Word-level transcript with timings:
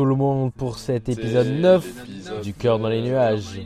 tout 0.00 0.06
le 0.06 0.14
monde 0.14 0.50
pour 0.54 0.78
cet 0.78 1.10
épisode 1.10 1.48
9 1.48 2.40
du 2.40 2.54
cœur 2.54 2.78
dans 2.78 2.88
les 2.88 3.02
nuages. 3.02 3.60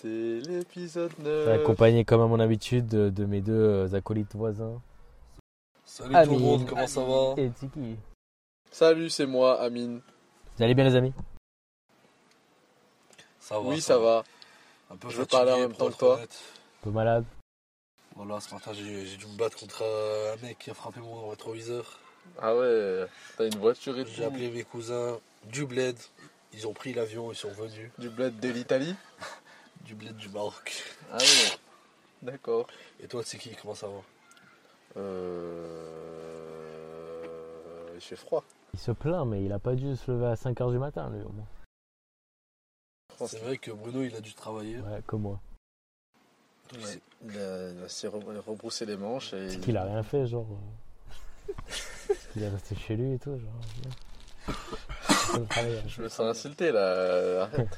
C'est 0.00 0.40
l'épisode 0.40 1.12
9. 1.20 1.48
Accompagné 1.50 2.04
comme 2.04 2.20
à 2.20 2.26
mon 2.26 2.40
habitude 2.40 2.88
de 2.88 3.24
mes 3.24 3.40
deux 3.40 3.52
euh, 3.52 3.94
acolytes 3.94 4.34
voisins. 4.34 4.82
Salut 5.84 6.16
Amine. 6.16 6.34
tout 6.34 6.40
le 6.40 6.44
monde, 6.44 6.66
comment 6.66 6.86
ça 6.88 7.04
va 7.04 7.34
Et 7.36 7.48
Tiki. 7.50 7.94
Salut, 8.72 9.08
c'est 9.08 9.24
moi, 9.26 9.60
Amine. 9.60 10.00
Vous 10.56 10.64
allez 10.64 10.74
bien 10.74 10.82
les 10.82 10.96
amis? 10.96 11.12
Ça 13.38 13.60
va 13.60 13.60
oui, 13.60 13.80
ça 13.80 13.98
va. 13.98 14.24
Un 14.90 14.96
peu 14.96 15.10
Je 15.10 15.18
veux 15.18 15.26
parler 15.26 15.52
en 15.52 15.60
même 15.60 15.74
temps 15.74 15.90
que 15.90 15.96
toi. 15.96 16.16
honnête. 16.16 16.40
Un 16.80 16.84
peu 16.86 16.90
malade 16.90 17.24
Voilà, 18.16 18.40
ce 18.40 18.52
matin 18.52 18.72
j'ai 18.72 19.06
j'ai 19.06 19.16
dû 19.16 19.26
me 19.26 19.38
battre 19.38 19.56
contre 19.56 19.82
euh, 19.84 20.34
un 20.34 20.44
mec 20.44 20.58
qui 20.58 20.70
a 20.72 20.74
frappé 20.74 20.98
mon 20.98 21.28
rétroviseur. 21.28 22.00
Ah 22.40 22.56
ouais, 22.56 23.06
t'as 23.38 23.46
une 23.46 23.58
voiture 23.60 23.96
et 23.96 24.04
J'ai 24.06 24.22
tout. 24.22 24.28
appelé 24.28 24.50
mes 24.50 24.64
cousins 24.64 25.18
du 25.44 25.66
bled. 25.66 25.96
Ils 26.52 26.66
ont 26.66 26.72
pris 26.74 26.92
l'avion, 26.92 27.32
ils 27.32 27.36
sont 27.36 27.50
venus. 27.52 27.90
Du 27.98 28.10
bled 28.10 28.38
de 28.40 28.48
l'Italie 28.50 28.94
Du 29.84 29.94
bled 29.94 30.16
du 30.16 30.28
Maroc. 30.28 30.82
Ah 31.10 31.16
ouais. 31.18 31.58
D'accord. 32.22 32.66
Et 33.00 33.08
toi, 33.08 33.22
c'est 33.24 33.38
qui 33.38 33.54
Comment 33.56 33.74
ça 33.74 33.88
va? 33.88 34.02
Euh... 36.22 37.90
Il 37.94 38.00
fait 38.00 38.16
froid. 38.16 38.44
Il 38.74 38.80
se 38.80 38.90
plaint 38.92 39.26
mais 39.26 39.44
il 39.44 39.52
a 39.52 39.58
pas 39.58 39.74
dû 39.74 39.96
se 39.96 40.10
lever 40.10 40.26
à 40.26 40.34
5h 40.34 40.70
du 40.72 40.78
matin 40.78 41.10
lui 41.10 41.22
au 41.22 41.28
moins. 41.30 41.46
C'est 43.26 43.40
vrai 43.40 43.56
que 43.58 43.70
Bruno, 43.70 44.02
il 44.02 44.14
a 44.16 44.20
dû 44.20 44.34
travailler. 44.34 44.78
Ouais, 44.78 45.00
comme 45.06 45.22
moi. 45.22 45.40
Donc, 46.72 46.82
Ouais. 46.82 46.86
c'est- 46.88 47.00
Il 47.24 47.38
a, 47.38 47.70
il 47.70 47.82
a 47.84 47.88
s'est 47.88 48.08
re- 48.08 48.38
rebroussé 48.40 48.84
les 48.86 48.96
manches 48.96 49.32
et... 49.34 49.50
C'est 49.50 49.60
qu'il 49.60 49.76
a 49.76 49.84
rien 49.84 50.02
fait 50.02 50.26
genre. 50.26 50.46
euh, 50.50 51.52
il 52.36 52.42
est 52.42 52.48
resté 52.48 52.74
chez 52.74 52.96
lui 52.96 53.12
et 53.14 53.18
tout 53.18 53.38
genre. 53.38 53.52
Je 55.88 56.02
me 56.02 56.08
sens 56.08 56.20
insulté 56.36 56.72
là. 56.72 57.42
Arrête. 57.44 57.68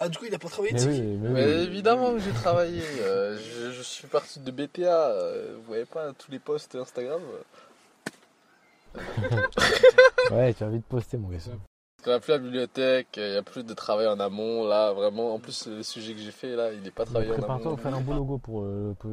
Ah, 0.00 0.08
du 0.08 0.18
coup, 0.18 0.24
il 0.26 0.34
a 0.34 0.38
pas 0.38 0.48
travaillé 0.48 0.74
Mais 0.74 0.84
oui, 0.84 1.00
mais 1.00 1.28
Mais 1.30 1.44
oui. 1.44 1.50
évidemment 1.64 2.12
que 2.12 2.20
j'ai 2.20 2.32
travaillé. 2.32 2.82
euh, 3.00 3.36
je, 3.38 3.70
je 3.72 3.82
suis 3.82 4.06
parti 4.08 4.40
de 4.40 4.50
BTA. 4.50 5.10
euh, 5.10 5.54
vous 5.56 5.62
voyez 5.62 5.84
pas 5.84 6.12
tous 6.12 6.30
les 6.30 6.38
posts 6.38 6.74
Instagram 6.74 7.20
euh. 8.96 8.96
Ouais, 10.30 10.54
tu 10.54 10.64
as 10.64 10.66
envie 10.66 10.78
de 10.78 10.82
poster 10.84 11.16
mon 11.16 11.28
gars. 11.28 11.38
Parce 11.38 12.04
qu'on 12.04 12.12
a 12.12 12.20
plus 12.20 12.32
la 12.32 12.38
bibliothèque, 12.38 13.08
il 13.16 13.32
y 13.32 13.36
a 13.36 13.42
plus 13.42 13.64
de 13.64 13.74
travail 13.74 14.06
en 14.06 14.18
amont 14.20 14.66
là, 14.66 14.92
vraiment. 14.92 15.34
En 15.34 15.38
plus, 15.38 15.66
le 15.66 15.82
sujet 15.82 16.14
que 16.14 16.20
j'ai 16.20 16.30
fait 16.30 16.54
là, 16.56 16.72
il 16.72 16.80
n'est 16.82 16.90
pas 16.90 17.04
travaillé 17.04 17.30
en 17.30 17.34
Prépare-toi 17.34 17.76
amont. 17.84 17.96
un 17.96 18.00
beau 18.00 18.12
logo 18.14 18.38
pour. 18.38 18.62
euh, 18.64 18.94
pour- 18.98 19.10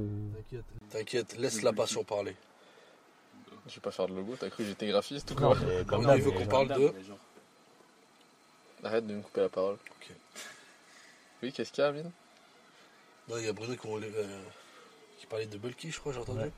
T'inquiète, 0.91 1.37
laisse 1.37 1.61
la 1.63 1.73
passion 1.73 2.03
parler. 2.03 2.35
Je 3.67 3.75
vais 3.75 3.81
pas 3.81 3.91
faire 3.91 4.07
de 4.07 4.13
logo, 4.13 4.35
t'as 4.37 4.49
cru 4.49 4.63
que 4.63 4.69
j'étais 4.69 4.87
graphiste 4.87 5.31
ou 5.31 5.35
Non, 5.35 5.55
quoi 5.87 5.99
d'hab, 5.99 6.17
il 6.17 6.23
veut 6.23 6.31
qu'on 6.31 6.45
parle 6.47 6.67
de. 6.67 6.93
Arrête 8.83 9.07
de 9.07 9.13
me 9.15 9.21
couper 9.21 9.41
la 9.41 9.49
parole. 9.49 9.75
Ok. 9.75 10.11
Oui, 11.41 11.51
qu'est-ce 11.53 11.71
qu'il 11.71 11.81
y 11.81 11.85
a, 11.85 11.89
Amine? 11.89 12.11
Non, 13.29 13.37
il 13.37 13.45
y 13.45 13.47
a 13.47 13.53
Bruno 13.53 13.75
qui, 13.75 13.87
euh, 13.87 14.43
qui 15.17 15.25
parlait 15.25 15.45
de 15.45 15.57
Bulky, 15.57 15.91
je 15.91 15.99
crois, 15.99 16.11
j'ai 16.11 16.19
entendu. 16.19 16.39
Ouais. 16.39 16.51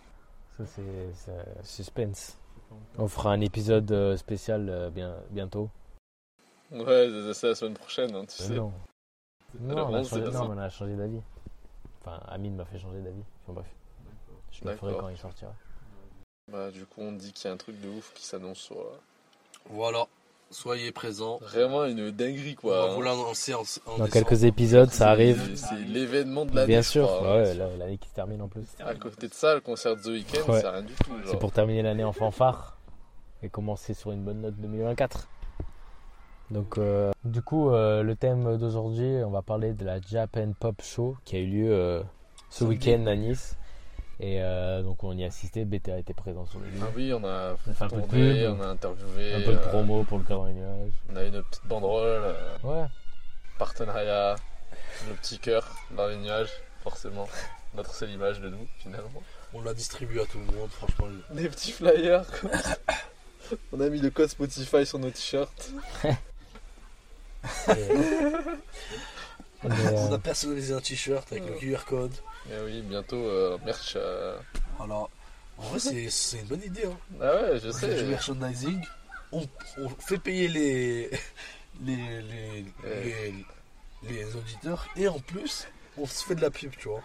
Ça, 0.58 0.64
c'est 0.66 1.64
suspense. 1.64 2.38
On 2.98 3.08
fera 3.08 3.32
un 3.32 3.42
épisode 3.42 3.92
euh, 3.92 4.18
spécial 4.18 4.68
euh, 4.70 4.90
bien, 4.90 5.16
bientôt. 5.30 5.70
Ouais, 6.72 7.08
c'est- 7.34 7.50
la 7.50 7.56
semaine 7.56 7.76
prochaine, 7.76 8.16
hein, 8.16 8.26
tu 8.26 8.36
sais. 8.42 8.50
non. 8.54 8.74
Non, 9.60 9.88
on 9.90 9.94
a 9.94 10.00
11, 10.00 10.10
c'est 10.10 10.16
changé, 10.20 10.32
non, 10.32 10.50
on 10.52 10.58
a 10.58 10.70
changé 10.70 10.96
d'avis. 10.96 11.22
Enfin, 12.02 12.20
Amine 12.28 12.56
m'a 12.56 12.66
fait 12.66 12.80
changer 12.80 13.02
d'avis. 13.02 13.24
Enfin 13.44 13.54
bref. 13.54 13.68
Je 14.52 14.66
le 14.68 14.76
ferai 14.76 14.96
quand 14.98 15.10
il 15.10 15.18
sortira. 15.18 15.54
Bah, 16.52 16.70
du 16.72 16.86
coup, 16.86 17.02
on 17.02 17.12
dit 17.12 17.32
qu'il 17.34 17.48
y 17.48 17.52
a 17.52 17.54
un 17.54 17.58
truc 17.58 17.80
de 17.82 17.90
ouf 17.90 18.12
qui 18.14 18.26
s'annonce 18.26 18.60
sur. 18.60 18.78
euh, 18.78 18.98
Voilà, 19.72 20.06
soyez 20.52 20.92
présents. 20.92 21.40
Vraiment 21.42 21.86
une 21.86 22.12
dinguerie 22.12 22.56
On 22.64 22.70
va 22.70 22.76
quoi. 22.86 22.94
vous 22.94 23.02
hein. 23.02 23.06
l'annoncer 23.06 23.54
en, 23.56 23.60
en 23.62 23.64
Dans 23.64 24.06
décembre. 24.06 24.10
quelques 24.12 24.44
épisodes, 24.44 24.92
ça 24.92 25.10
arrive. 25.10 25.56
C'est 25.56 25.76
l'événement 25.88 26.46
de 26.46 26.56
l'année. 26.56 26.68
Bien 26.68 26.82
je 26.82 26.90
sûr. 26.90 27.08
crois, 27.08 27.40
hein. 27.40 27.44
Ouais, 27.44 27.54
l'année 27.78 27.98
qui 27.98 28.10
se 28.10 28.14
termine 28.14 28.42
en 28.44 28.48
plus. 28.48 28.66
À 28.80 28.94
côté 28.94 29.28
de 29.28 29.34
ça, 29.34 29.56
le 29.56 29.62
concert 29.62 29.96
de 29.96 30.02
The 30.02 30.08
Weeknd, 30.08 30.52
Ouais. 30.52 30.62
c'est 30.62 30.70
rien 30.70 30.84
du 30.84 30.94
tout. 30.94 31.12
C'est 31.26 31.40
pour 31.40 31.52
terminer 31.52 31.82
l'année 31.82 32.04
en 32.04 32.14
fanfare 32.14 32.78
et 33.42 33.50
commencer 33.50 33.94
sur 33.96 34.12
une 34.12 34.24
bonne 34.24 34.42
note 34.42 34.56
2024. 34.58 35.28
Donc, 36.52 36.78
euh, 36.78 37.12
du 37.24 37.42
coup, 37.42 37.72
euh, 37.72 38.04
le 38.04 38.16
thème 38.16 38.58
d'aujourd'hui, 38.58 39.24
on 39.26 39.32
va 39.32 39.42
parler 39.42 39.74
de 39.74 39.84
la 39.84 40.00
Japan 40.00 40.52
Pop 40.60 40.80
Show 40.84 41.18
qui 41.26 41.38
a 41.38 41.40
eu 41.40 41.48
lieu 41.48 41.74
euh, 41.74 42.04
ce 42.52 42.64
week-end 42.64 43.04
à 43.08 43.16
Nice. 43.16 43.56
Et 44.20 44.42
euh, 44.42 44.82
donc, 44.82 45.04
on 45.04 45.12
y 45.18 45.24
a 45.24 45.28
assisté. 45.28 45.66
BTA 45.66 45.98
était 45.98 46.14
présent 46.14 46.46
sur 46.46 46.60
le 46.60 46.68
lieu. 46.68 46.80
Ah 46.82 46.88
oui, 46.96 47.12
on 47.14 47.24
a 47.26 47.56
On 47.68 47.72
a 47.72 47.74
fait 47.74 47.84
un 47.84 47.90
peu 47.90 48.02
de 48.02 48.08
pub. 48.08 48.58
on 48.58 48.62
a 48.62 48.68
interviewé. 48.68 49.34
Un 49.34 49.42
peu 49.42 49.52
de 49.54 49.58
euh, 49.58 49.70
promo 49.70 50.04
pour 50.04 50.20
le 50.20 50.24
nuages. 50.54 50.92
On 51.12 51.16
a 51.18 51.24
eu 51.26 51.32
notre 51.32 51.50
petite 51.50 51.66
banderole, 51.68 52.22
euh, 52.24 52.58
Ouais. 52.64 52.88
partenariat, 53.60 54.36
le 55.10 55.16
petit 55.16 55.38
cœur 55.40 55.70
dans 55.92 56.08
les 56.08 56.18
nuages, 56.18 56.52
forcément. 56.82 57.28
Notre 57.76 57.94
seule 57.94 58.12
image 58.12 58.40
de 58.40 58.50
nous, 58.50 58.68
finalement. 58.80 59.22
On 59.54 59.62
l'a 59.62 59.74
distribué 59.74 60.22
à 60.22 60.26
tout 60.26 60.40
le 60.40 60.46
monde, 60.46 60.70
franchement. 60.70 61.08
Des 61.32 61.50
petits 61.50 61.72
flyers. 61.74 62.26
On 63.74 63.80
a 63.82 63.90
mis 63.90 64.00
le 64.00 64.10
code 64.10 64.30
Spotify 64.30 64.86
sur 64.86 64.98
nos 64.98 65.12
t-shirts. 65.12 65.72
Et- 69.66 69.70
Mais, 69.70 69.90
On 69.94 70.12
euh, 70.12 70.16
a 70.16 70.20
personnalisé 70.20 70.74
un 70.74 70.80
t-shirt 70.82 71.32
avec 71.32 71.46
le 71.46 71.54
QR 71.58 71.86
code. 71.86 72.14
Mais 72.50 72.60
oui, 72.66 72.82
bientôt 72.82 73.24
euh, 73.24 73.58
merch. 73.66 73.94
euh, 73.96 74.38
Alors, 74.80 75.10
en 75.58 75.64
vrai, 75.70 75.80
c'est- 75.80 76.10
c'est 76.10 76.38
une 76.40 76.46
bonne 76.46 76.64
idée. 76.64 76.86
Hein. 76.86 76.98
Ah 77.22 77.36
ouais, 77.36 77.60
je 77.60 77.68
Du 77.68 77.74
sais. 77.74 78.04
merchandising. 78.04 78.82
On, 79.32 79.44
on 79.80 79.90
fait 79.90 80.18
payer 80.20 80.48
les, 80.48 81.10
les, 81.86 82.22
les, 82.22 82.66
les 84.10 84.36
auditeurs 84.36 84.88
et 84.96 85.08
en 85.08 85.20
plus, 85.20 85.68
on 85.98 86.06
se 86.06 86.24
fait 86.26 86.36
de 86.36 86.42
la 86.42 86.52
pub, 86.52 86.72
tu 86.78 86.88
vois. 86.90 87.02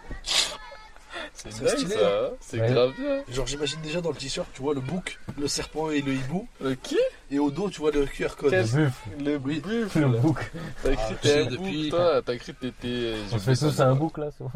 C'est 1.33 1.51
stylé, 1.51 1.95
ça. 1.95 1.99
hein. 2.25 2.29
C'est 2.39 2.59
Ouais. 2.61 2.71
grave 2.71 2.93
bien. 2.97 3.23
Genre, 3.29 3.47
j'imagine 3.47 3.81
déjà 3.81 4.01
dans 4.01 4.09
le 4.11 4.15
t-shirt, 4.15 4.47
tu 4.53 4.61
vois 4.61 4.73
le 4.73 4.81
bouc, 4.81 5.19
le 5.37 5.47
serpent 5.47 5.89
et 5.89 6.01
le 6.01 6.13
hibou. 6.13 6.47
Le 6.61 6.75
qui? 6.75 6.97
Et 7.29 7.39
au 7.39 7.51
dos, 7.51 7.69
tu 7.69 7.79
vois 7.81 7.91
le 7.91 8.05
QR 8.05 8.35
code. 8.37 8.51
Quel- 8.51 8.61
le 8.65 8.67
buff, 8.85 9.03
Le 9.19 9.37
Oui. 9.37 9.59
buffle. 9.61 9.99
le 9.99 10.07
bouc. 10.19 10.37
T'as 10.83 10.89
Ah, 10.89 10.93
écrit 10.93 11.13
tu 11.15 11.21
t'es 11.21 11.41
un 11.41 11.45
depuis- 11.45 11.81
bouc, 11.83 11.89
toi. 11.91 12.21
T'as 12.25 12.33
écrit 12.33 12.53
t'étais. 12.53 13.15
On 13.31 13.39
fait 13.39 13.55
tous 13.55 13.79
un 13.79 13.95
bouc 13.95 14.17
là, 14.17 14.29
c'est 14.37 14.43
bon. 14.43 14.51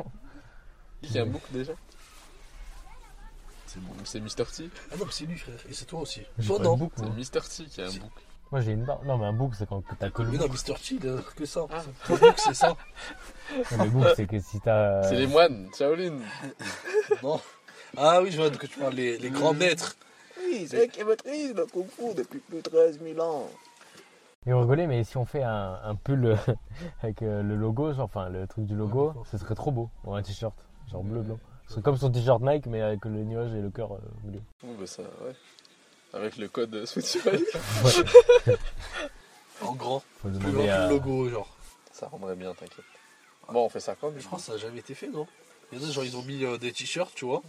Qui 1.01 1.19
a 1.19 1.23
un 1.23 1.25
bouc 1.25 1.41
déjà? 1.51 1.73
C'est 3.67 3.79
bon. 3.81 3.91
C'est 4.05 4.19
Mr. 4.19 4.45
T. 4.55 4.69
Ah 4.91 4.95
non, 4.97 5.05
mais 5.05 5.11
c'est 5.11 5.25
lui, 5.25 5.38
frère. 5.38 5.55
Et 5.69 5.73
c'est 5.73 5.85
toi 5.85 5.99
aussi. 6.01 6.21
Toi, 6.45 6.59
non. 6.59 6.89
C'est 6.95 7.03
Mr. 7.39 7.41
T 7.47 7.65
qui 7.65 7.81
a 7.81 7.85
un 7.88 7.91
bouc. 7.91 8.11
Moi 8.55 8.61
j'ai 8.61 8.71
une 8.71 8.85
barre. 8.85 9.03
Non, 9.03 9.17
mais 9.17 9.25
un 9.25 9.33
bouc 9.33 9.53
c'est 9.53 9.67
quand 9.67 9.83
t'as 9.99 10.09
que 10.09 10.21
le 10.21 10.29
Mais 10.31 10.38
bouc. 10.38 10.47
non, 10.47 10.53
Mr. 10.53 10.79
T, 10.79 10.95
il 10.95 11.09
a 11.09 11.17
que 11.35 11.45
ça. 11.45 11.66
Ah. 11.69 11.81
Le 12.07 12.16
bouc, 12.16 12.35
c'est 12.38 12.53
ça. 12.53 12.69
Non, 13.77 13.83
Le 13.83 13.89
bouc 13.89 14.05
c'est 14.16 14.25
que 14.27 14.39
si 14.39 14.61
t'as. 14.61 15.03
C'est 15.03 15.16
les 15.16 15.27
moines, 15.27 15.67
Shaolin. 15.77 16.19
Non. 17.21 17.41
Ah 17.97 18.21
oui, 18.21 18.31
je 18.31 18.38
vois 18.38 18.49
de 18.49 18.55
quoi 18.55 18.69
tu 18.69 18.79
parles, 18.79 18.94
les, 18.94 19.17
les 19.17 19.29
grands 19.29 19.53
maîtres. 19.53 19.97
Oui, 20.39 20.67
c'est 20.69 20.85
eux 20.85 20.88
qui 20.88 21.03
maîtrisent 21.03 21.53
le 21.53 21.65
kung 21.65 21.85
fu 21.89 22.13
depuis 22.15 22.39
plus 22.39 22.61
de 22.61 22.61
13 22.61 23.01
000 23.03 23.19
ans. 23.19 23.49
Et 24.47 24.53
on 24.53 24.61
rigolait, 24.61 24.88
mais 24.88 25.03
si 25.03 25.17
on 25.17 25.25
fait 25.25 25.44
un, 25.44 25.77
un 25.83 25.95
pull 25.95 26.23
euh, 26.25 26.35
avec 27.03 27.23
euh, 27.23 27.44
le 27.44 27.57
logo, 27.57 27.91
genre, 27.91 28.05
enfin 28.05 28.29
le 28.29 28.47
truc 28.47 28.65
du 28.65 28.75
logo, 28.75 29.15
ce 29.29 29.38
serait 29.38 29.55
trop 29.55 29.71
beau. 29.73 29.89
Ou 30.05 30.13
un 30.15 30.21
t-shirt, 30.21 30.55
genre 30.89 31.03
bleu 31.03 31.23
blanc. 31.23 31.39
Ce 31.67 31.73
serait 31.73 31.81
comme 31.81 31.97
son 31.97 32.09
t-shirt 32.09 32.41
Nike, 32.41 32.67
mais 32.67 32.79
avec 32.81 33.03
le 33.03 33.21
nuage 33.25 33.53
et 33.53 33.59
le 33.59 33.69
cœur 33.69 33.91
euh, 33.91 33.97
au 34.23 34.27
milieu. 34.27 34.41
Oh, 34.63 34.69
bah 34.79 34.88
ça, 34.88 35.01
ouais. 35.01 35.33
Avec 36.15 36.37
le 36.37 36.47
code 36.47 36.85
Spotify. 36.85 37.43
En 39.61 39.73
grand. 39.73 40.01
Faut 40.21 40.29
le 40.29 40.37
Plus 40.39 40.51
grand 40.51 40.63
demander 40.63 40.67
que 40.67 40.71
à. 40.73 40.87
le 40.87 40.93
logo, 40.93 41.29
genre. 41.29 41.56
ça 41.91 42.07
rendrait 42.07 42.35
bien, 42.35 42.53
t'inquiète. 42.53 42.85
Bon, 43.51 43.65
on 43.65 43.69
fait 43.69 43.79
ça 43.79 43.95
quand 43.95 44.09
du 44.12 44.19
Je 44.19 44.25
crois 44.25 44.39
que 44.39 44.45
ça 44.45 44.53
n'a 44.53 44.57
jamais 44.57 44.79
été 44.79 44.95
fait, 44.95 45.07
non? 45.07 45.27
Il 45.71 45.79
y 45.79 45.85
en 45.85 45.88
a, 45.88 45.91
genre, 45.91 46.03
ils 46.03 46.17
ont 46.17 46.23
mis 46.23 46.44
euh, 46.44 46.57
des 46.57 46.71
t-shirts, 46.71 47.13
tu 47.15 47.25
vois. 47.25 47.41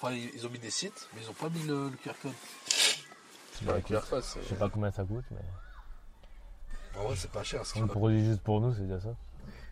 Enfin, 0.00 0.14
ils, 0.14 0.46
ont 0.46 0.50
mis 0.50 0.58
des 0.58 0.70
sites, 0.70 1.08
mais 1.14 1.22
ils 1.22 1.28
ont 1.30 1.34
pas 1.34 1.48
mis 1.48 1.62
le, 1.64 1.88
le 1.90 1.96
QR 1.96 2.12
code. 2.22 2.32
C'est 2.66 3.66
pas 3.66 3.74
un 3.74 3.80
QR 3.80 4.00
code, 4.08 4.22
c'est. 4.24 4.42
Je 4.42 4.48
sais 4.48 4.54
pas 4.54 4.68
combien 4.68 4.90
ça 4.90 5.04
coûte, 5.04 5.24
mais 5.30 6.98
En 6.98 7.04
vrai, 7.04 7.16
c'est 7.16 7.30
pas 7.30 7.42
cher. 7.42 7.66
Ce 7.66 7.72
on 7.72 7.74
qui 7.74 7.80
le 7.80 7.86
produit 7.86 8.24
juste 8.24 8.40
pour 8.40 8.60
nous, 8.60 8.72
c'est 8.74 8.82
déjà 8.86 9.00
ça. 9.00 9.14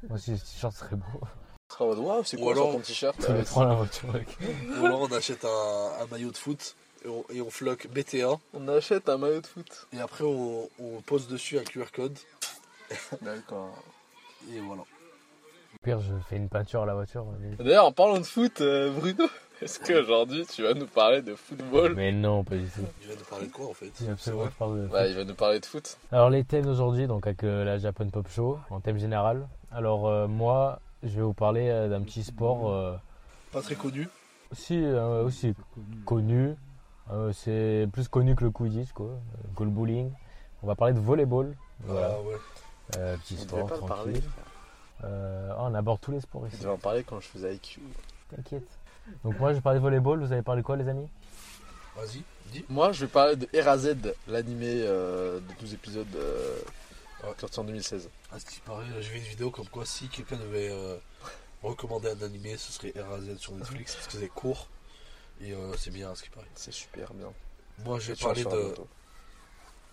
Moi 0.09 0.17
aussi, 0.17 0.37
ce 0.37 0.45
t-shirt 0.45 0.75
serait 0.77 0.97
beau. 0.97 1.21
Waouh, 1.81 2.25
c'est 2.25 2.37
quoi 2.39 2.53
alors- 2.53 2.73
ton 2.73 2.81
t-shirt? 2.81 3.17
Tu 3.25 3.33
le 3.33 3.43
prends 3.45 3.65
la 3.65 3.75
voiture 3.75 4.11
avec. 4.11 4.29
Ou 4.81 4.87
alors, 4.87 5.01
on 5.03 5.13
achète 5.13 5.45
un, 5.45 5.93
un 6.01 6.07
maillot 6.07 6.31
de 6.31 6.37
foot 6.37 6.75
et 7.05 7.09
on, 7.09 7.25
et 7.33 7.41
on 7.41 7.51
floque 7.51 7.87
BTA. 7.89 8.39
On 8.55 8.69
achète 8.69 9.09
un 9.09 9.19
maillot 9.19 9.41
de 9.41 9.47
foot. 9.47 9.87
Et 9.93 10.01
après, 10.01 10.25
on, 10.25 10.69
on 10.81 11.01
pose 11.03 11.29
dessus 11.29 11.59
un 11.59 11.65
QR 11.65 11.87
code. 11.95 12.17
D'accord. 13.23 13.75
Et 14.55 14.61
voilà. 14.61 14.83
Au 14.83 15.79
pire, 15.83 16.01
je 16.01 16.15
fais 16.29 16.37
une 16.37 16.49
peinture 16.49 16.83
à 16.83 16.87
la 16.87 16.95
voiture. 16.95 17.27
mais- 17.41 17.63
D'ailleurs, 17.65 17.87
en 17.87 17.93
parlant 17.93 18.19
de 18.19 18.25
foot, 18.25 18.61
euh, 18.61 18.91
Bruno, 18.91 19.27
est-ce 19.63 19.79
qu'aujourd'hui 19.81 20.47
tu 20.47 20.63
vas 20.63 20.75
nous 20.75 20.87
parler 20.87 21.21
de 21.23 21.35
football? 21.35 21.95
Mais 21.95 22.11
non, 22.13 22.43
pas 22.45 22.57
du 22.57 22.65
tout. 22.67 22.81
Tu 23.01 23.09
viens 23.09 23.17
de 23.17 23.23
parler 23.23 23.47
de 23.47 23.53
quoi, 23.53 23.67
en 23.69 23.75
fait? 23.75 23.91
Si, 23.95 24.09
absolument, 24.09 24.49
Ouais, 24.61 25.11
il 25.11 25.17
va 25.17 25.25
nous 25.25 25.35
parler 25.35 25.61
de 25.61 25.67
foot. 25.67 25.99
Alors 26.11 26.31
les 26.31 26.45
thèmes 26.45 26.65
d'aujourd'hui, 26.65 27.07
donc 27.07 27.27
avec 27.27 27.45
euh, 27.45 27.65
la 27.65 27.79
Japan 27.79 28.09
Pop 28.09 28.29
Show, 28.29 28.59
en 28.71 28.81
thème 28.81 28.99
général. 28.99 29.47
Alors 29.71 30.07
euh, 30.09 30.27
moi, 30.27 30.81
je 31.03 31.11
vais 31.11 31.23
vous 31.23 31.35
parler 31.35 31.69
euh, 31.69 31.89
d'un 31.89 32.01
petit 32.03 32.25
sport 32.25 32.73
euh, 32.73 32.97
Pas 33.53 33.61
très 33.61 33.75
connu. 33.75 34.09
aussi, 34.51 34.83
euh, 34.83 35.23
aussi 35.25 35.55
connu. 36.07 36.55
Euh, 37.11 37.33
c'est 37.33 37.89
plus 37.93 38.09
connu 38.09 38.35
que 38.37 38.45
le 38.45 38.51
Quidditch, 38.51 38.93
quoi, 38.93 39.07
euh, 39.07 39.49
que 39.57 39.63
le 39.65 39.71
bowling. 39.71 40.11
On 40.63 40.67
va 40.67 40.75
parler 40.75 40.95
de 40.95 41.01
volleyball. 41.01 41.55
Voilà. 41.81 42.17
Ah 42.19 42.21
ouais. 42.23 42.37
Euh, 42.97 43.17
petit 43.19 43.37
On 43.39 43.43
sport, 43.43 43.59
devait 43.67 43.69
pas 43.79 43.85
en 43.85 43.87
parler. 43.87 44.13
tranquille. 44.15 44.31
Euh, 45.05 45.53
oh, 45.57 45.63
on 45.69 45.75
aborde 45.75 46.01
tous 46.01 46.11
les 46.11 46.21
sports 46.21 46.43
Je 46.49 46.55
ici. 46.55 46.63
devais 46.63 46.73
en 46.73 46.79
parler 46.79 47.05
quand 47.05 47.21
je 47.21 47.29
faisais 47.29 47.55
IQ. 47.55 47.81
T'inquiète. 48.35 48.67
Donc 49.25 49.39
moi 49.39 49.53
je 49.55 49.61
parlais 49.61 49.79
de 49.79 49.83
volleyball, 49.83 50.19
vous 50.21 50.33
avez 50.33 50.43
parlé 50.43 50.61
de 50.63 50.67
quoi 50.67 50.77
les 50.77 50.89
amis? 50.89 51.09
Vas-y, 51.97 52.23
dis. 52.53 52.65
Moi, 52.69 52.93
je 52.93 53.07
vais 53.07 53.11
parler 53.11 53.37
de 53.37 53.49
RAZ, 53.61 53.97
l'animé 54.29 54.67
euh, 54.85 55.41
de 55.41 55.61
12 55.61 55.75
épisodes 55.75 56.07
euh, 56.17 56.59
Ouais. 57.25 57.31
sorti 57.39 57.59
en 57.59 57.65
2016. 57.65 58.09
Ah, 58.31 58.39
ce 58.39 58.45
qui 58.45 58.61
paraît, 58.61 58.85
j'ai 59.01 59.11
vu 59.11 59.19
une 59.19 59.25
vidéo 59.25 59.51
comme 59.51 59.67
quoi 59.67 59.85
si 59.85 60.07
quelqu'un 60.09 60.37
devait 60.37 60.69
euh, 60.71 60.97
recommander 61.65 62.11
un 62.11 62.23
animé, 62.25 62.57
ce 62.57 62.71
serait 62.71 62.93
RAZ 62.97 63.37
sur 63.39 63.55
Netflix 63.55 63.95
parce 63.97 64.07
que 64.07 64.19
c'est 64.19 64.29
court 64.29 64.69
et 65.41 65.53
euh, 65.53 65.73
c'est 65.77 65.91
bien 65.93 66.15
ce 66.15 66.23
qui 66.23 66.31
paraît. 66.31 66.47
C'est 66.55 66.73
super 66.73 67.13
bien. 67.15 67.33
Moi, 67.85 67.99
je 68.01 68.13
vais 68.13 68.17
parler 68.19 68.45
de, 68.45 68.75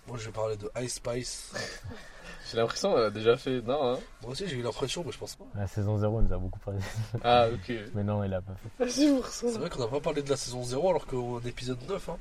moi, 0.07 0.17
je 0.19 0.25
vais 0.25 0.31
parler 0.31 0.57
de 0.57 0.69
Ice 0.81 0.95
Spice. 0.95 1.53
J'ai 2.51 2.57
l'impression 2.57 2.91
qu'on 2.91 2.99
l'a 2.99 3.09
déjà 3.09 3.37
fait. 3.37 3.61
Non, 3.61 3.93
hein 3.95 3.99
Moi 4.21 4.31
aussi, 4.31 4.47
j'ai 4.47 4.55
eu 4.55 4.61
l'impression, 4.61 5.03
mais 5.03 5.11
je 5.11 5.17
pense 5.17 5.35
pas. 5.35 5.45
La 5.55 5.65
saison 5.67 5.97
0 5.97 6.21
nous 6.21 6.31
a 6.33 6.37
beaucoup 6.37 6.59
parlé. 6.59 6.79
Ah, 7.23 7.47
ok. 7.51 7.73
Mais 7.95 8.03
non, 8.03 8.23
il 8.23 8.31
a 8.35 8.41
pas 8.41 8.53
fait. 8.77 8.89
C'est 8.89 9.09
pour 9.11 9.25
ça. 9.25 9.47
C'est 9.51 9.57
vrai 9.57 9.69
qu'on 9.69 9.79
n'a 9.79 9.87
pas 9.87 9.99
parlé 9.99 10.21
de 10.21 10.29
la 10.29 10.37
saison 10.37 10.63
0 10.63 10.89
alors 10.89 11.07
qu'au 11.07 11.39
épisode 11.41 11.81
9, 11.89 12.09
hein. 12.09 12.17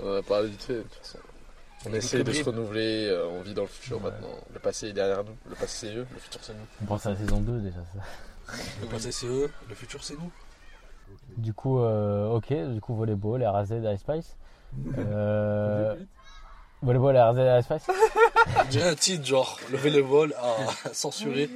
On 0.00 0.16
a 0.16 0.22
parlé 0.22 0.48
vite 0.50 0.62
fait, 0.62 0.74
de 0.74 0.82
toute 0.82 0.94
façon. 0.94 1.18
On 1.86 1.92
essaie 1.92 2.22
de 2.22 2.32
se 2.32 2.42
renouveler, 2.44 3.08
euh, 3.08 3.26
on 3.28 3.42
vit 3.42 3.54
dans 3.54 3.62
le 3.62 3.68
futur 3.68 3.96
Ouais. 3.98 4.10
maintenant. 4.10 4.34
Le 4.52 4.58
passé 4.60 4.88
est 4.88 4.92
derrière 4.92 5.22
nous, 5.24 5.36
le 5.48 5.54
passé 5.56 5.86
c'est 5.88 5.94
eux, 5.94 6.06
le 6.12 6.18
futur 6.18 6.40
c'est 6.42 6.52
nous. 6.54 6.66
On 6.82 6.86
pense 6.86 7.06
à 7.06 7.10
la 7.10 7.16
saison 7.16 7.40
2 7.40 7.60
déjà 7.60 7.78
ça. 7.94 8.54
Le 8.82 8.86
passé 8.88 9.12
c'est 9.12 9.26
eux, 9.26 9.48
le 9.68 9.74
futur 9.76 10.02
c'est 10.02 10.14
nous. 10.14 10.30
Du 11.36 11.52
coup, 11.52 11.78
euh, 11.80 12.28
ok, 12.30 12.52
du 12.72 12.80
coup 12.80 12.94
volleyball, 12.94 13.44
RAZ, 13.44 13.70
Ice 13.70 14.00
Spice. 14.00 14.36
Euh, 14.98 15.94
volleyball, 16.82 17.16
RAZ, 17.16 17.60
Ice 17.60 17.64
Spice. 17.64 17.86
J'ai 18.70 18.82
un 18.82 18.94
titre 18.94 19.24
genre 19.24 19.58
le 19.70 19.78
volleyball 19.78 20.34
à 20.34 20.92
censurer, 20.92 21.48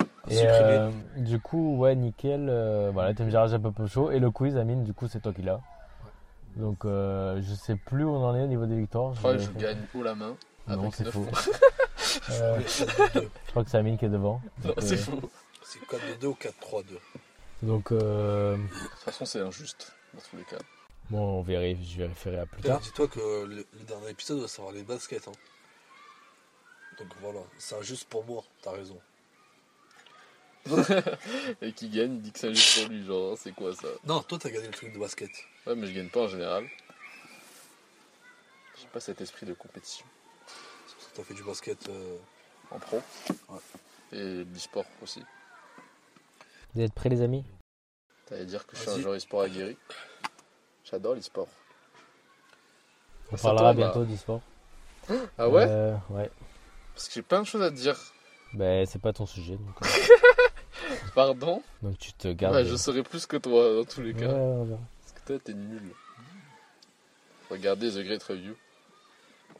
à 0.00 0.30
Et 0.30 0.34
supprimer. 0.36 0.52
euh, 0.60 0.90
du 1.16 1.38
coup, 1.40 1.78
ouais, 1.78 1.94
nickel. 1.96 2.48
euh, 2.48 2.90
voilà, 2.92 3.12
j'ai 3.16 3.36
un 3.54 3.60
peu 3.60 3.72
peu 3.72 3.86
chaud. 3.86 4.10
Et 4.10 4.18
le 4.18 4.30
quiz, 4.30 4.56
Amine, 4.56 4.84
du 4.84 4.92
coup, 4.92 5.08
c'est 5.08 5.20
toi 5.20 5.32
qui 5.32 5.42
l'as. 5.42 5.60
Donc, 6.56 6.84
euh, 6.84 7.40
je 7.42 7.54
sais 7.54 7.76
plus 7.76 8.04
où 8.04 8.10
on 8.10 8.24
en 8.24 8.34
est 8.34 8.42
au 8.42 8.46
niveau 8.46 8.66
des 8.66 8.76
victoires. 8.76 9.12
Je 9.14 9.18
crois 9.18 9.32
que 9.34 9.38
je 9.42 9.50
gagne 9.50 9.78
haut 9.94 10.02
la 10.02 10.14
main. 10.14 10.34
Non, 10.68 10.90
c'est 10.90 11.10
faux. 11.10 11.26
Euh, 12.30 12.58
je 12.66 13.20
crois 13.50 13.62
que 13.64 13.70
c'est 13.70 13.78
Amine 13.78 13.98
qui 13.98 14.04
est 14.06 14.08
devant. 14.08 14.40
Non, 14.64 14.72
c'est 14.78 14.96
faux. 14.96 15.20
C'est 15.62 15.80
4-2 15.80 16.26
ou 16.26 16.36
4-3-2. 16.40 16.84
Donc 17.62 17.92
euh, 17.92 18.56
De 18.56 18.68
toute 18.68 18.98
façon, 19.00 19.24
c'est 19.24 19.40
injuste, 19.40 19.92
dans 20.14 20.20
tous 20.20 20.36
les 20.36 20.44
cas. 20.44 20.58
bon, 21.10 21.38
on 21.38 21.42
vérifie, 21.42 21.84
je 21.92 21.98
vérifierai 21.98 22.38
à 22.38 22.46
plus 22.46 22.62
tard. 22.62 22.80
Dis-toi 22.80 23.08
que 23.08 23.18
le, 23.44 23.66
le 23.72 23.84
dernier 23.84 24.10
épisode 24.10 24.40
va 24.40 24.48
savoir 24.48 24.72
les 24.72 24.82
baskets. 24.82 25.28
Hein. 25.28 25.32
Donc 26.98 27.08
voilà, 27.20 27.40
c'est 27.58 27.76
injuste 27.76 28.08
pour 28.08 28.24
moi, 28.24 28.42
t'as 28.62 28.72
raison. 28.72 28.98
Et 31.62 31.72
qui 31.72 31.88
gagne, 31.90 32.14
il 32.14 32.22
dit 32.22 32.32
que 32.32 32.38
c'est 32.40 32.52
juste 32.54 32.80
pour 32.80 32.90
lui, 32.90 33.04
genre, 33.06 33.38
c'est 33.38 33.52
quoi 33.52 33.72
ça? 33.74 33.86
Non, 34.04 34.20
toi 34.22 34.38
t'as 34.40 34.50
gagné 34.50 34.66
le 34.66 34.72
truc 34.72 34.92
de 34.92 34.98
basket. 34.98 35.30
Ouais, 35.66 35.74
mais 35.76 35.86
je 35.86 35.92
gagne 35.92 36.08
pas 36.08 36.22
en 36.22 36.28
général. 36.28 36.66
J'ai 38.80 38.88
pas 38.88 39.00
cet 39.00 39.20
esprit 39.20 39.46
de 39.46 39.54
compétition 39.54 40.04
C'est 40.46 40.94
parce 40.96 41.06
que 41.08 41.16
t'as 41.16 41.22
fait 41.22 41.34
du 41.34 41.42
basket. 41.44 41.88
euh, 41.88 42.16
en 42.70 42.78
pro. 42.80 43.00
Ouais. 43.48 43.58
Et 44.12 44.44
du 44.44 44.58
sport 44.58 44.84
aussi. 45.02 45.22
Vous 46.76 46.82
êtes 46.82 46.92
prêts, 46.92 47.08
les 47.08 47.22
amis? 47.22 47.42
T'allais 48.26 48.44
dire 48.44 48.66
que 48.66 48.76
je 48.76 48.82
suis 48.82 48.90
un 48.90 48.98
joueur 49.00 49.14
e-sport 49.14 49.40
aguerri? 49.40 49.78
J'adore 50.84 51.14
l'e-sport. 51.14 51.48
On 53.32 53.36
Ça 53.38 53.44
parlera 53.44 53.70
tombe, 53.70 53.76
bientôt 53.78 54.04
du 54.04 54.14
sport. 54.18 54.42
Ah 55.38 55.48
ouais? 55.48 55.64
Euh, 55.66 55.96
Ouais. 56.10 56.30
Parce 56.94 57.08
que 57.08 57.14
j'ai 57.14 57.22
plein 57.22 57.40
de 57.40 57.46
choses 57.46 57.62
à 57.62 57.70
te 57.70 57.76
dire. 57.76 57.96
Ben, 58.52 58.84
c'est 58.84 58.98
pas 59.00 59.14
ton 59.14 59.24
sujet. 59.24 59.56
Donc, 59.56 59.74
euh, 59.82 59.86
Pardon? 61.14 61.62
Donc 61.80 61.96
tu 61.98 62.12
te 62.12 62.28
gardes. 62.28 62.54
Ouais, 62.56 62.64
je 62.66 62.76
saurais 62.76 63.02
plus 63.02 63.24
que 63.24 63.38
toi 63.38 63.76
dans 63.76 63.84
tous 63.86 64.02
les 64.02 64.12
Ouais, 64.12 64.20
cas. 64.20 64.26
verra. 64.28 64.78
Parce 65.00 65.12
que 65.14 65.26
toi, 65.28 65.38
t'es 65.42 65.54
nul. 65.54 65.92
Regardez 67.48 67.90
The 67.90 68.04
Great 68.04 68.22
Review. 68.22 68.54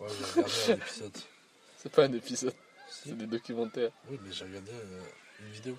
Ouais, 0.01 0.09
j'ai 0.11 0.43
regardé 0.43 0.71
un 0.73 0.75
épisode. 0.75 1.17
C'est 1.79 1.93
pas 1.93 2.05
un 2.05 2.13
épisode, 2.13 2.55
Si. 2.91 3.09
c'est 3.09 3.17
des 3.17 3.27
documentaires. 3.27 3.91
Oui, 4.11 4.19
mais 4.23 4.33
j'ai 4.33 4.45
regardé 4.45 4.71
euh, 4.73 5.01
une 5.41 5.51
vidéo. 5.53 5.79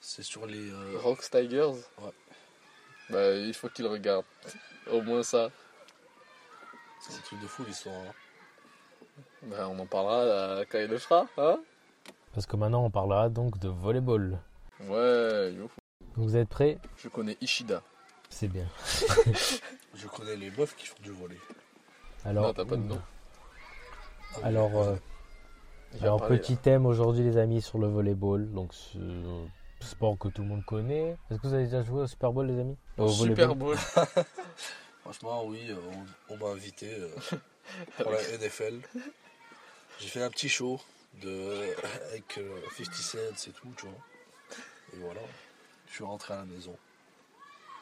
C'est 0.00 0.22
sur 0.22 0.46
les. 0.46 0.70
euh, 0.70 0.98
Rocks 1.02 1.28
Tigers 1.30 1.72
Ouais. 1.98 2.12
Bah, 3.10 3.32
il 3.34 3.54
faut 3.54 3.68
qu'il 3.68 3.86
regarde. 3.86 4.24
Au 4.92 5.00
moins 5.02 5.22
ça. 5.22 5.50
C'est 7.00 7.14
un 7.16 7.20
truc 7.22 7.40
de 7.40 7.46
fou 7.46 7.64
l'histoire. 7.64 7.94
hein. 7.96 8.12
Bah, 9.44 9.68
on 9.68 9.78
en 9.78 9.86
parlera 9.86 10.16
euh, 10.20 10.64
quand 10.68 10.78
il 10.78 10.86
le 10.88 10.98
fera, 10.98 11.26
hein 11.38 11.58
Parce 12.34 12.46
que 12.46 12.56
maintenant, 12.56 12.84
on 12.84 12.90
parlera 12.90 13.28
donc 13.28 13.58
de 13.58 13.68
volleyball. 13.68 14.38
Ouais, 14.80 15.52
yo. 15.54 15.62
Donc, 16.16 16.26
vous 16.26 16.36
êtes 16.36 16.48
prêts? 16.48 16.78
Je 16.96 17.08
connais 17.08 17.36
Ishida. 17.40 17.82
C'est 18.30 18.48
bien. 18.48 18.66
Je 19.94 20.06
connais 20.06 20.36
les 20.36 20.50
meufs 20.50 20.76
qui 20.76 20.86
font 20.86 21.02
du 21.02 21.10
volley. 21.10 21.38
Alors, 22.24 22.48
Non, 22.48 22.54
t'as 22.54 22.64
pas 22.64 22.76
de 22.76 22.82
nom. 22.82 23.00
Ah 24.36 24.46
Alors, 24.46 24.76
euh. 24.82 24.96
Il 25.94 26.00
va 26.00 26.06
alors 26.06 26.18
parler, 26.20 26.38
petit 26.38 26.56
thème 26.56 26.84
aujourd'hui, 26.84 27.24
les 27.24 27.38
amis, 27.38 27.62
sur 27.62 27.78
le 27.78 27.86
volleyball. 27.88 28.50
Donc, 28.52 28.74
ce 28.74 28.98
sport 29.80 30.18
que 30.18 30.28
tout 30.28 30.42
le 30.42 30.48
monde 30.48 30.64
connaît. 30.64 31.16
Est-ce 31.30 31.40
que 31.40 31.46
vous 31.46 31.54
avez 31.54 31.64
déjà 31.64 31.82
joué 31.82 32.02
au 32.02 32.06
Super 32.06 32.32
Bowl, 32.32 32.46
les 32.46 32.58
amis. 32.58 32.76
Au 32.96 33.08
Super 33.08 33.54
volleyball 33.54 33.58
Bowl. 33.58 33.76
Franchement, 35.02 35.44
oui, 35.46 35.70
euh, 35.70 35.76
on, 36.28 36.34
on 36.34 36.36
m'a 36.36 36.52
invité 36.52 36.92
euh, 36.94 37.08
pour 37.96 38.10
la 38.10 38.20
NFL. 38.22 38.80
J'ai 40.00 40.08
fait 40.08 40.22
un 40.22 40.30
petit 40.30 40.48
show 40.48 40.80
de, 41.22 41.74
avec 42.10 42.38
euh, 42.38 42.60
50 42.76 42.94
cents 42.94 43.18
et 43.48 43.52
tout, 43.52 43.72
tu 43.76 43.86
vois. 43.86 43.98
Et 44.94 44.96
voilà, 44.98 45.20
je 45.88 45.94
suis 45.94 46.04
rentré 46.04 46.34
à 46.34 46.38
la 46.38 46.44
maison. 46.44 46.76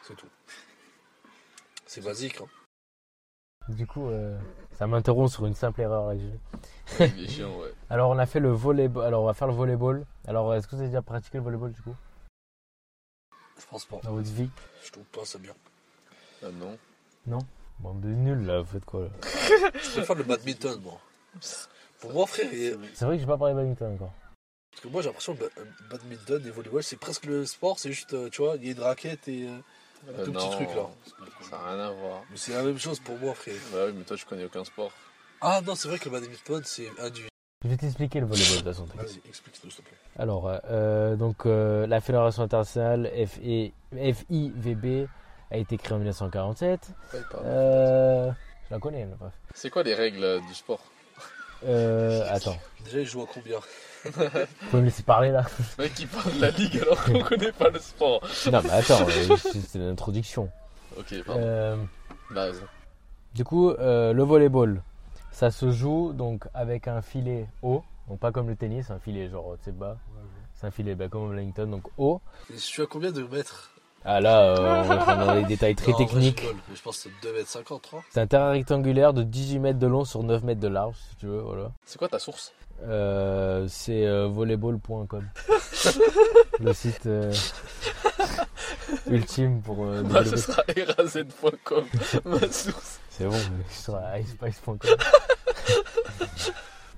C'est 0.07 0.17
tout. 0.17 0.29
C'est 1.87 2.03
basique, 2.03 2.41
hein. 2.41 2.49
Du 3.69 3.87
coup, 3.87 4.07
euh, 4.09 4.39
ça 4.79 4.87
m'interrompt 4.87 5.29
sur 5.33 5.47
une 5.47 5.55
simple 5.55 5.81
erreur. 5.81 6.15
là 6.15 6.15
est 6.15 7.29
chiant, 7.29 7.59
ouais. 7.59 7.73
Alors, 7.91 8.11
on 8.11 8.19
a 8.19 8.27
fait 8.27 8.41
le 8.41 8.51
volleyball. 8.51 9.05
Alors, 9.05 9.23
on 9.23 9.27
va 9.27 9.35
faire 9.35 9.49
le 9.49 9.55
volleyball. 9.55 10.05
Alors, 10.29 10.55
est-ce 10.55 10.67
que 10.67 10.77
vous 10.77 10.83
avez 10.83 10.89
déjà 10.91 11.03
pratiqué 11.03 11.39
le 11.39 11.45
volleyball, 11.45 11.73
du 11.73 11.83
coup? 11.83 11.95
Je 13.59 13.67
pense 13.69 13.85
pas. 13.87 13.99
Dans 14.05 14.13
votre 14.13 14.31
vie? 14.31 14.51
Je 14.85 14.93
trouve 14.93 15.05
pas 15.07 15.25
ça 15.25 15.39
bien. 15.39 15.55
Ah 16.45 16.49
non. 17.27 17.39
Bande 17.81 18.01
de 18.01 18.09
nuls, 18.09 18.47
là. 18.47 18.61
Vous 18.61 18.73
faites 18.73 18.85
quoi, 18.85 19.03
là? 19.03 19.09
Je 19.75 19.91
préfère 19.93 20.15
le 20.17 20.25
badminton, 20.25 20.81
moi. 20.83 21.01
Pour 22.01 22.13
moi, 22.13 22.27
frère, 22.27 22.53
il- 22.53 22.79
C'est 22.95 23.05
vrai 23.05 23.17
que 23.17 23.21
j'ai 23.23 23.27
pas 23.27 23.37
parlé 23.39 23.55
de 23.55 23.59
badminton 23.59 23.95
encore. 23.95 24.13
parce 24.71 24.83
que 24.83 24.89
moi 24.89 25.01
j'ai 25.03 25.09
l'impression 25.09 25.35
que 25.35 25.45
badminton 25.91 26.47
et 26.47 26.51
volleyball, 26.51 26.83
c'est 26.83 26.97
presque 26.97 27.25
le 27.25 27.45
sport, 27.47 27.79
c'est 27.79 27.91
juste, 27.91 28.13
euh, 28.15 28.29
tu 28.31 28.43
vois, 28.43 28.57
il 28.57 28.65
y 28.67 28.69
a 28.69 28.73
une 28.73 28.81
raquette 28.81 29.27
et. 29.29 29.49
Euh, 30.09 30.23
Un 30.23 30.25
tout 30.25 30.33
petit 30.33 30.51
truc, 30.51 30.69
là. 30.75 30.87
Ça 31.51 31.57
n'a 31.59 31.71
rien 31.71 31.79
à 31.81 31.91
voir. 31.91 32.23
Mais 32.31 32.37
c'est 32.37 32.53
la 32.53 32.63
même 32.63 32.79
chose 32.79 33.01
pour 33.01 33.17
moi, 33.19 33.35
frère. 33.35 33.55
Bah 33.73 33.79
oui, 33.87 33.93
mais 33.97 34.05
toi, 34.05 34.17
tu 34.17 34.25
connais 34.25 34.45
aucun 34.45 34.65
sport. 34.65 34.91
Ah 35.41 35.61
non, 35.67 35.75
c'est 35.75 35.89
vrai 35.89 35.99
que 35.99 36.07
le 36.07 36.11
badminton, 36.19 36.63
c'est 36.65 36.89
individuel. 36.99 37.31
Je 37.65 37.69
vais 37.71 37.77
t'expliquer 37.77 38.21
le 38.21 38.27
volleyball, 38.27 38.53
de 38.53 38.57
toute 38.59 38.67
façon. 38.67 38.87
Vas-y, 38.95 39.21
explique-nous, 39.29 39.71
s'il 39.71 39.83
te 39.85 39.89
plaît. 39.89 39.99
Alors, 40.19 40.51
euh, 40.71 41.17
donc, 41.17 41.47
euh, 41.47 41.87
la 41.87 42.01
Fédération 42.01 42.43
internationale 42.43 43.11
FI 43.27 43.73
FIVB 43.93 45.09
a 45.51 45.57
été 45.57 45.77
créée 45.77 45.95
en 45.95 45.99
1947. 45.99 46.81
Ouais, 47.13 47.21
pardon. 47.31 47.47
Euh, 47.47 48.31
je 48.69 48.75
la 48.75 48.81
connais, 48.81 49.07
bref. 49.07 49.33
C'est 49.55 49.71
quoi 49.71 49.83
les 49.83 49.95
règles 49.95 50.23
euh, 50.25 50.41
du 50.41 50.55
sport? 50.55 50.81
Euh, 51.65 52.23
attends, 52.31 52.59
Déjà, 52.85 53.01
il 53.01 53.07
joue 53.07 53.23
à 53.23 53.27
combien? 53.33 53.59
Vous 54.15 54.67
pouvez 54.71 54.83
me 54.83 54.87
laisser 54.87 55.03
parler 55.03 55.31
là 55.31 55.45
mec 55.79 55.95
qui 55.95 56.07
parle 56.07 56.35
de 56.35 56.41
la 56.41 56.51
ligue 56.51 56.79
alors 56.79 57.03
qu'on 57.05 57.21
connaît 57.21 57.53
pas 57.53 57.69
le 57.71 57.79
sport. 57.79 58.21
Non, 58.53 58.61
mais 58.63 58.71
attends, 58.71 59.07
euh, 59.07 59.37
c'est 59.37 59.79
l'introduction. 59.79 60.51
Ok, 60.99 61.15
pardon. 61.27 61.43
Euh, 61.43 61.77
raison. 62.35 62.63
du 63.35 63.45
coup, 63.45 63.71
euh, 63.71 64.13
le 64.13 64.23
volleyball, 64.23 64.83
ça 65.31 65.51
se 65.51 65.71
joue 65.71 66.13
donc 66.13 66.45
avec 66.55 66.89
un 66.89 67.03
filet 67.03 67.47
haut, 67.63 67.83
donc 68.09 68.19
pas 68.19 68.33
comme 68.33 68.49
le 68.49 68.57
tennis, 68.57 68.91
un 68.91 68.99
filet 68.99 69.29
genre, 69.29 69.57
tu 69.59 69.67
sais, 69.67 69.73
bas. 69.73 69.97
C'est 70.55 70.67
un 70.67 70.71
filet 70.71 70.95
bah, 70.95 71.09
comme 71.09 71.25
au 71.25 71.29
Wellington, 71.29 71.67
donc 71.67 71.83
haut. 71.99 72.23
Et 72.53 72.57
si 72.57 72.73
tu 72.73 72.83
as 72.83 72.87
combien 72.87 73.13
de 73.13 73.23
mètres? 73.25 73.71
Ah 74.09 74.21
là, 74.21 74.41
euh, 74.41 74.83
on 74.85 74.89
rentre 74.89 75.27
dans 75.27 75.35
les 75.35 75.43
détails 75.45 75.75
très 75.75 75.91
Non, 75.91 75.99
en 75.99 76.05
vrai, 76.05 76.07
techniques. 76.07 76.43
je, 76.71 76.77
je 76.77 76.83
pense 76.83 77.03
que 77.03 77.11
c'est 77.23 77.29
2m50, 77.61 77.81
3. 77.81 78.05
C'est 78.11 78.21
un 78.21 78.27
terrain 78.27 78.51
rectangulaire 78.51 79.13
de 79.13 79.23
18 79.25 79.59
mètres 79.59 79.79
de 79.81 79.87
long 79.87 80.05
sur 80.05 80.23
9 80.23 80.45
mètres 80.45 80.61
de 80.61 80.69
large, 80.69 80.95
si 81.11 81.17
tu 81.17 81.27
veux, 81.27 81.41
voilà. 81.41 81.73
C'est 81.85 81.99
quoi 81.99 82.09
ta 82.09 82.19
source? 82.21 82.55
Euh, 82.83 83.67
c'est 83.69 84.07
euh, 84.07 84.29
volleyball.com. 84.29 85.25
le 86.61 86.73
site 86.73 87.07
euh, 87.07 87.33
ultime 89.11 89.63
pour 89.63 89.87
Bah, 89.87 90.25
ce 90.25 90.37
sera 90.37 90.63
raz.com, 90.99 91.85
ma 92.25 92.41
source. 92.41 93.01
C'est 93.11 93.27
bon, 93.27 93.37
mais 93.57 93.65
sur 93.71 93.99
iSpice.com. 94.19 94.79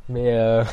mais 0.09 0.35
euh, 0.35 0.65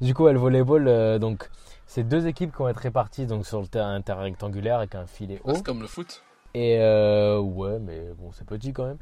du 0.00 0.14
coup, 0.14 0.26
le 0.26 0.38
volleyball, 0.38 1.18
donc 1.18 1.50
c'est 1.86 2.04
deux 2.04 2.26
équipes 2.26 2.50
qui 2.52 2.58
vont 2.58 2.68
être 2.68 2.78
réparties 2.78 3.26
donc 3.26 3.46
sur 3.46 3.60
le 3.60 3.66
terrain, 3.66 3.94
un 3.94 4.00
terrain 4.00 4.22
rectangulaire 4.22 4.78
avec 4.78 4.94
un 4.94 5.06
filet 5.06 5.40
haut. 5.44 5.54
C'est 5.54 5.64
comme 5.64 5.82
le 5.82 5.88
foot. 5.88 6.22
Et 6.54 6.78
ouais, 6.78 7.78
mais 7.80 8.12
bon, 8.18 8.32
c'est 8.32 8.46
petit 8.46 8.72
quand 8.72 8.86
même. 8.86 8.98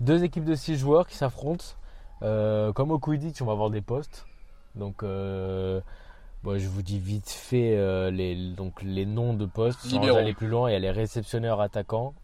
Deux 0.00 0.24
équipes 0.24 0.44
de 0.44 0.56
six 0.56 0.76
joueurs 0.76 1.06
qui 1.06 1.16
s'affrontent 1.16 1.64
comme 2.20 2.90
au 2.90 2.98
Quidditch, 2.98 3.40
on 3.42 3.46
va 3.46 3.52
avoir 3.52 3.70
des 3.70 3.80
postes. 3.82 4.26
Donc, 4.74 5.02
euh, 5.02 5.80
bon, 6.42 6.58
je 6.58 6.68
vous 6.68 6.82
dis 6.82 6.98
vite 6.98 7.30
fait 7.30 7.76
euh, 7.76 8.10
les, 8.10 8.52
donc, 8.52 8.82
les 8.82 9.06
noms 9.06 9.34
de 9.34 9.46
postes. 9.46 9.80
Sans 9.80 10.00
Libéraux. 10.00 10.18
aller 10.18 10.34
plus 10.34 10.48
loin, 10.48 10.70
il 10.70 10.72
y 10.72 10.76
a 10.76 10.80
les 10.80 10.90
réceptionneurs 10.90 11.60
attaquants 11.60 12.14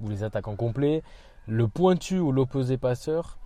ou 0.00 0.08
les 0.08 0.24
attaquants 0.24 0.56
complets, 0.56 1.02
le 1.46 1.68
pointu 1.68 2.18
ou 2.18 2.32
l'opposé 2.32 2.76
passeur. 2.76 3.38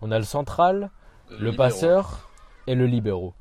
On 0.00 0.10
a 0.10 0.18
le 0.18 0.24
central, 0.24 0.90
le 1.30 1.52
passeur 1.52 2.28
et 2.66 2.74
le 2.74 2.86
libéraux. 2.86 3.34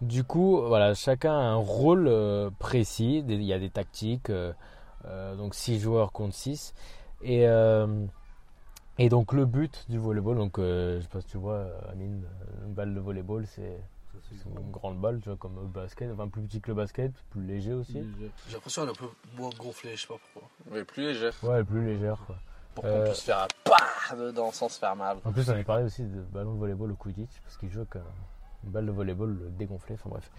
Du 0.00 0.24
coup, 0.24 0.60
voilà, 0.66 0.94
chacun 0.94 1.32
a 1.32 1.42
un 1.42 1.56
rôle 1.56 2.06
euh, 2.08 2.50
précis. 2.58 3.24
Il 3.28 3.42
y 3.42 3.52
a 3.52 3.58
des 3.58 3.70
tactiques, 3.70 4.30
euh, 4.30 4.52
donc 5.36 5.54
6 5.54 5.78
joueurs 5.78 6.12
contre 6.12 6.34
6. 6.34 6.74
Et, 7.22 7.46
et 8.98 9.08
donc 9.10 9.32
le 9.32 9.44
but 9.44 9.84
du 9.90 9.98
volleyball, 9.98 10.36
donc 10.36 10.58
euh, 10.58 10.96
je 10.98 11.02
sais 11.02 11.08
pas 11.08 11.20
si 11.20 11.26
tu 11.26 11.36
vois, 11.36 11.66
Amine, 11.90 12.24
une 12.66 12.72
balle 12.72 12.94
de 12.94 13.00
volleyball, 13.00 13.46
c'est 13.46 13.78
c'est 14.28 14.48
une 14.48 14.70
grande 14.70 15.00
balle, 15.00 15.20
tu 15.20 15.28
vois, 15.28 15.38
comme 15.38 15.56
le 15.60 15.66
basket, 15.66 16.10
enfin 16.12 16.28
plus 16.28 16.42
petit 16.42 16.60
que 16.60 16.68
le 16.68 16.74
basket, 16.74 17.12
plus 17.30 17.42
léger 17.44 17.72
aussi. 17.72 18.04
J'ai 18.48 18.54
l'impression 18.54 18.82
qu'elle 18.82 18.90
est 18.90 18.92
un 18.92 19.06
peu 19.06 19.10
moins 19.36 19.50
gonflée, 19.58 19.96
je 19.96 20.02
sais 20.02 20.06
pas 20.06 20.14
pourquoi. 20.32 20.48
Mais 20.70 20.84
plus 20.84 21.02
légère. 21.04 21.32
Ouais, 21.42 21.62
plus 21.64 21.84
légère. 21.84 22.18
Quoi. 22.26 22.36
Pour 22.74 22.84
Euh, 22.84 23.04
qu'on 23.04 23.10
puisse 23.10 23.22
faire 23.22 23.38
un 23.42 23.46
pas 23.64 24.16
dedans 24.16 24.52
sans 24.52 24.68
se 24.68 24.78
faire 24.78 24.94
mal. 24.96 25.18
En 25.24 25.32
plus, 25.32 25.48
on 25.48 25.52
avait 25.52 25.64
parlé 25.64 25.84
aussi 25.84 26.02
de 26.02 26.20
ballon 26.20 26.54
de 26.54 26.58
volleyball 26.58 26.90
au 26.92 26.96
Quidditch, 26.96 27.40
parce 27.42 27.56
qu'il 27.56 27.70
joue 27.70 27.80
avec 27.80 27.96
euh, 27.96 28.00
une 28.64 28.70
balle 28.70 28.86
de 28.86 28.92
volleyball 28.92 29.38
dégonflée, 29.56 29.94
enfin 29.94 30.10
bref. 30.10 30.30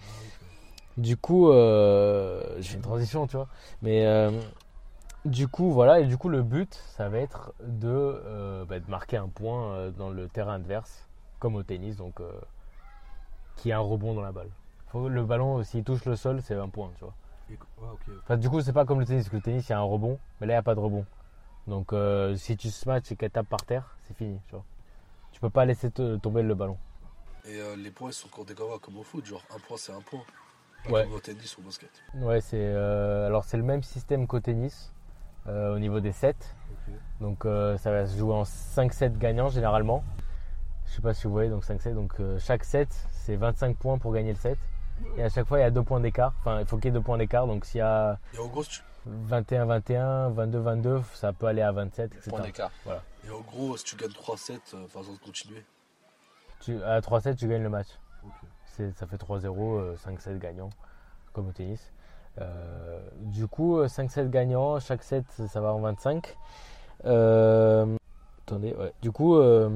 Du 0.96 1.16
coup, 1.16 1.50
euh, 1.50 2.56
j'ai 2.58 2.70
fait 2.70 2.76
une 2.76 2.82
transition, 2.82 3.26
tu 3.26 3.36
vois. 3.36 3.48
Mais 3.82 4.06
euh, 4.06 4.30
du 5.24 5.46
coup, 5.48 5.70
voilà. 5.72 6.00
Et 6.00 6.06
du 6.06 6.16
coup, 6.16 6.28
le 6.28 6.42
but, 6.42 6.74
ça 6.96 7.08
va 7.08 7.18
être 7.18 7.52
de, 7.62 7.88
euh, 7.88 8.64
bah, 8.64 8.80
de 8.80 8.90
marquer 8.90 9.16
un 9.16 9.28
point 9.28 9.72
euh, 9.74 9.90
dans 9.90 10.10
le 10.10 10.28
terrain 10.28 10.54
adverse, 10.54 11.06
comme 11.38 11.54
au 11.54 11.62
tennis, 11.62 11.96
donc 11.96 12.20
euh, 12.20 12.30
qui 13.58 13.72
a 13.72 13.76
un 13.76 13.80
rebond 13.80 14.14
dans 14.14 14.22
la 14.22 14.32
balle. 14.32 14.48
Faut, 14.86 15.08
le 15.08 15.24
ballon, 15.24 15.62
s'il 15.64 15.84
touche 15.84 16.04
le 16.06 16.16
sol, 16.16 16.40
c'est 16.42 16.54
un 16.54 16.68
point, 16.68 16.90
tu 16.96 17.04
vois. 17.04 17.14
Et- 17.50 17.52
ouais, 17.54 17.88
ok. 17.92 18.14
Enfin, 18.22 18.36
du 18.38 18.48
coup, 18.48 18.60
c'est 18.62 18.72
pas 18.72 18.86
comme 18.86 19.00
le 19.00 19.04
tennis, 19.04 19.24
parce 19.24 19.30
que 19.32 19.36
le 19.36 19.42
tennis, 19.42 19.68
il 19.68 19.72
y 19.72 19.74
a 19.74 19.78
un 19.78 19.82
rebond, 19.82 20.18
mais 20.40 20.46
là, 20.46 20.54
il 20.54 20.56
n'y 20.56 20.60
a 20.60 20.62
pas 20.62 20.74
de 20.74 20.80
rebond. 20.80 21.04
Donc, 21.66 21.92
euh, 21.92 22.34
si 22.36 22.56
tu 22.56 22.70
smatches 22.70 23.12
et 23.12 23.16
qu'elle 23.16 23.30
tape 23.30 23.48
par 23.48 23.62
terre, 23.66 23.96
c'est 24.06 24.16
fini, 24.16 24.40
tu 24.46 24.52
vois. 24.54 24.64
Tu 25.32 25.40
peux 25.40 25.50
pas 25.50 25.66
laisser 25.66 25.90
te- 25.90 26.16
tomber 26.16 26.42
le 26.42 26.54
ballon. 26.54 26.78
Et 27.44 27.60
euh, 27.60 27.76
les 27.76 27.90
points 27.90 28.10
ils 28.10 28.14
sont 28.14 28.28
comptés 28.28 28.54
comme, 28.54 28.78
comme 28.80 28.96
au 28.98 29.02
foot, 29.02 29.24
genre 29.24 29.42
un 29.54 29.58
point 29.58 29.76
c'est 29.76 29.92
un 29.92 30.00
point. 30.00 30.20
Pas 30.84 30.90
Ouais. 30.90 31.04
Comme 31.04 31.12
au 31.14 31.20
tennis 31.20 31.56
ou 31.56 31.60
au 31.60 31.64
basket. 31.64 31.90
Ouais, 32.14 32.40
c'est 32.40 32.56
euh, 32.60 33.26
alors 33.26 33.44
c'est 33.44 33.56
le 33.56 33.62
même 33.62 33.82
système 33.82 34.26
qu'au 34.26 34.40
tennis 34.40 34.92
au 35.46 35.78
niveau 35.78 36.00
des 36.00 36.12
sets. 36.12 36.34
Donc 37.20 37.44
ça 37.44 37.90
va 37.90 38.06
se 38.06 38.18
jouer 38.18 38.34
en 38.34 38.44
5 38.44 38.92
sets 38.92 39.10
gagnants 39.10 39.48
généralement. 39.48 40.04
Je 40.86 40.92
sais 40.92 41.00
pas 41.02 41.14
si 41.14 41.24
vous 41.26 41.32
voyez 41.32 41.48
donc 41.48 41.64
5 41.64 41.80
sets 41.80 41.92
donc 41.94 42.14
chaque 42.38 42.64
set 42.64 42.88
c'est 43.28 43.36
25 43.36 43.76
points 43.76 43.98
pour 43.98 44.14
gagner 44.14 44.32
le 44.32 44.38
set. 44.38 44.58
Et 45.18 45.22
à 45.22 45.28
chaque 45.28 45.46
fois 45.46 45.58
il 45.58 45.62
y 45.62 45.64
a 45.64 45.70
2 45.70 45.82
points 45.82 46.00
d'écart. 46.00 46.32
Enfin, 46.40 46.60
il 46.60 46.66
faut 46.66 46.76
qu'il 46.76 46.86
y 46.86 46.88
ait 46.88 46.92
2 46.92 47.00
points 47.02 47.18
d'écart 47.18 47.46
donc 47.46 47.66
s'il 47.66 47.78
y 47.78 47.82
a 47.82 48.18
Et 48.34 48.38
en 48.38 48.46
gros, 48.46 48.64
si 48.64 48.70
tu, 48.70 48.82
21 49.06 49.66
21, 49.66 50.30
22 50.30 50.58
22, 50.58 51.02
ça 51.12 51.32
peut 51.34 51.46
aller 51.46 51.60
à 51.62 51.70
27 51.70 52.14
etc. 52.14 52.30
Point 52.30 52.40
d'écart. 52.40 52.70
et 53.26 53.30
en 53.30 53.40
gros, 53.40 53.76
si 53.76 53.84
tu 53.84 53.96
gagnes 53.96 54.10
3-7, 54.10 54.52
euh, 54.74 54.86
par 54.92 55.02
exemple, 55.02 55.18
continuer. 55.24 55.62
Tu, 56.60 56.82
à 56.82 57.00
3 57.02 57.20
sets, 57.20 57.34
tu 57.36 57.48
gagnes 57.48 57.62
le 57.62 57.68
match. 57.68 57.88
Ok. 58.24 58.32
C'est- 58.64 58.92
ça 58.92 59.06
fait 59.06 59.18
3-0, 59.18 59.94
5-7 59.96 60.38
gagnants, 60.38 60.70
comme 61.34 61.48
au 61.48 61.52
tennis. 61.52 61.92
Euh, 62.40 63.00
du 63.20 63.46
coup, 63.46 63.86
5-7 63.86 64.30
gagnants, 64.30 64.80
chaque 64.80 65.02
set, 65.02 65.24
ça 65.48 65.60
va 65.60 65.72
en 65.72 65.80
25. 65.80 66.36
Euh, 67.04 67.96
attendez, 68.46 68.74
ouais. 68.74 68.92
Du 69.02 69.12
coup, 69.12 69.36
euh, 69.36 69.70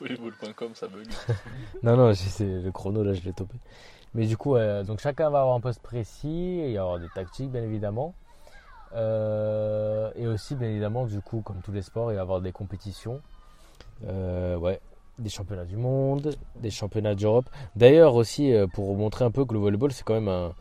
Volleyball.com, 0.00 0.74
ça 0.74 0.88
bug. 0.88 1.06
non, 1.82 1.96
non, 1.96 2.08
le 2.08 2.70
chrono, 2.70 3.02
là, 3.02 3.12
je 3.12 3.22
l'ai 3.22 3.32
topé. 3.32 3.56
Mais 4.14 4.26
du 4.26 4.36
coup, 4.36 4.56
euh, 4.56 4.82
donc 4.82 5.00
chacun 5.00 5.30
va 5.30 5.40
avoir 5.40 5.54
un 5.54 5.60
poste 5.60 5.82
précis, 5.82 6.62
il 6.64 6.70
y 6.70 6.78
aura 6.78 6.98
des 6.98 7.08
tactiques, 7.14 7.50
bien 7.50 7.62
évidemment. 7.62 8.14
Euh, 8.94 10.10
et 10.16 10.26
aussi, 10.26 10.56
bien 10.56 10.68
évidemment, 10.68 11.06
du 11.06 11.20
coup, 11.20 11.42
comme 11.42 11.60
tous 11.62 11.72
les 11.72 11.82
sports, 11.82 12.10
il 12.10 12.14
va 12.14 12.20
y 12.20 12.22
avoir 12.22 12.40
des 12.40 12.52
compétitions. 12.52 13.20
Euh, 14.06 14.56
ouais, 14.56 14.80
des 15.18 15.28
championnats 15.28 15.64
du 15.64 15.76
monde, 15.76 16.34
des 16.56 16.70
championnats 16.70 17.14
d'Europe. 17.14 17.48
D'ailleurs, 17.76 18.14
aussi, 18.14 18.52
pour 18.72 18.96
montrer 18.96 19.24
un 19.24 19.30
peu 19.30 19.44
que 19.44 19.52
le 19.52 19.60
volleyball, 19.60 19.92
c'est 19.92 20.02
quand 20.02 20.14
même 20.14 20.28
un, 20.28 20.54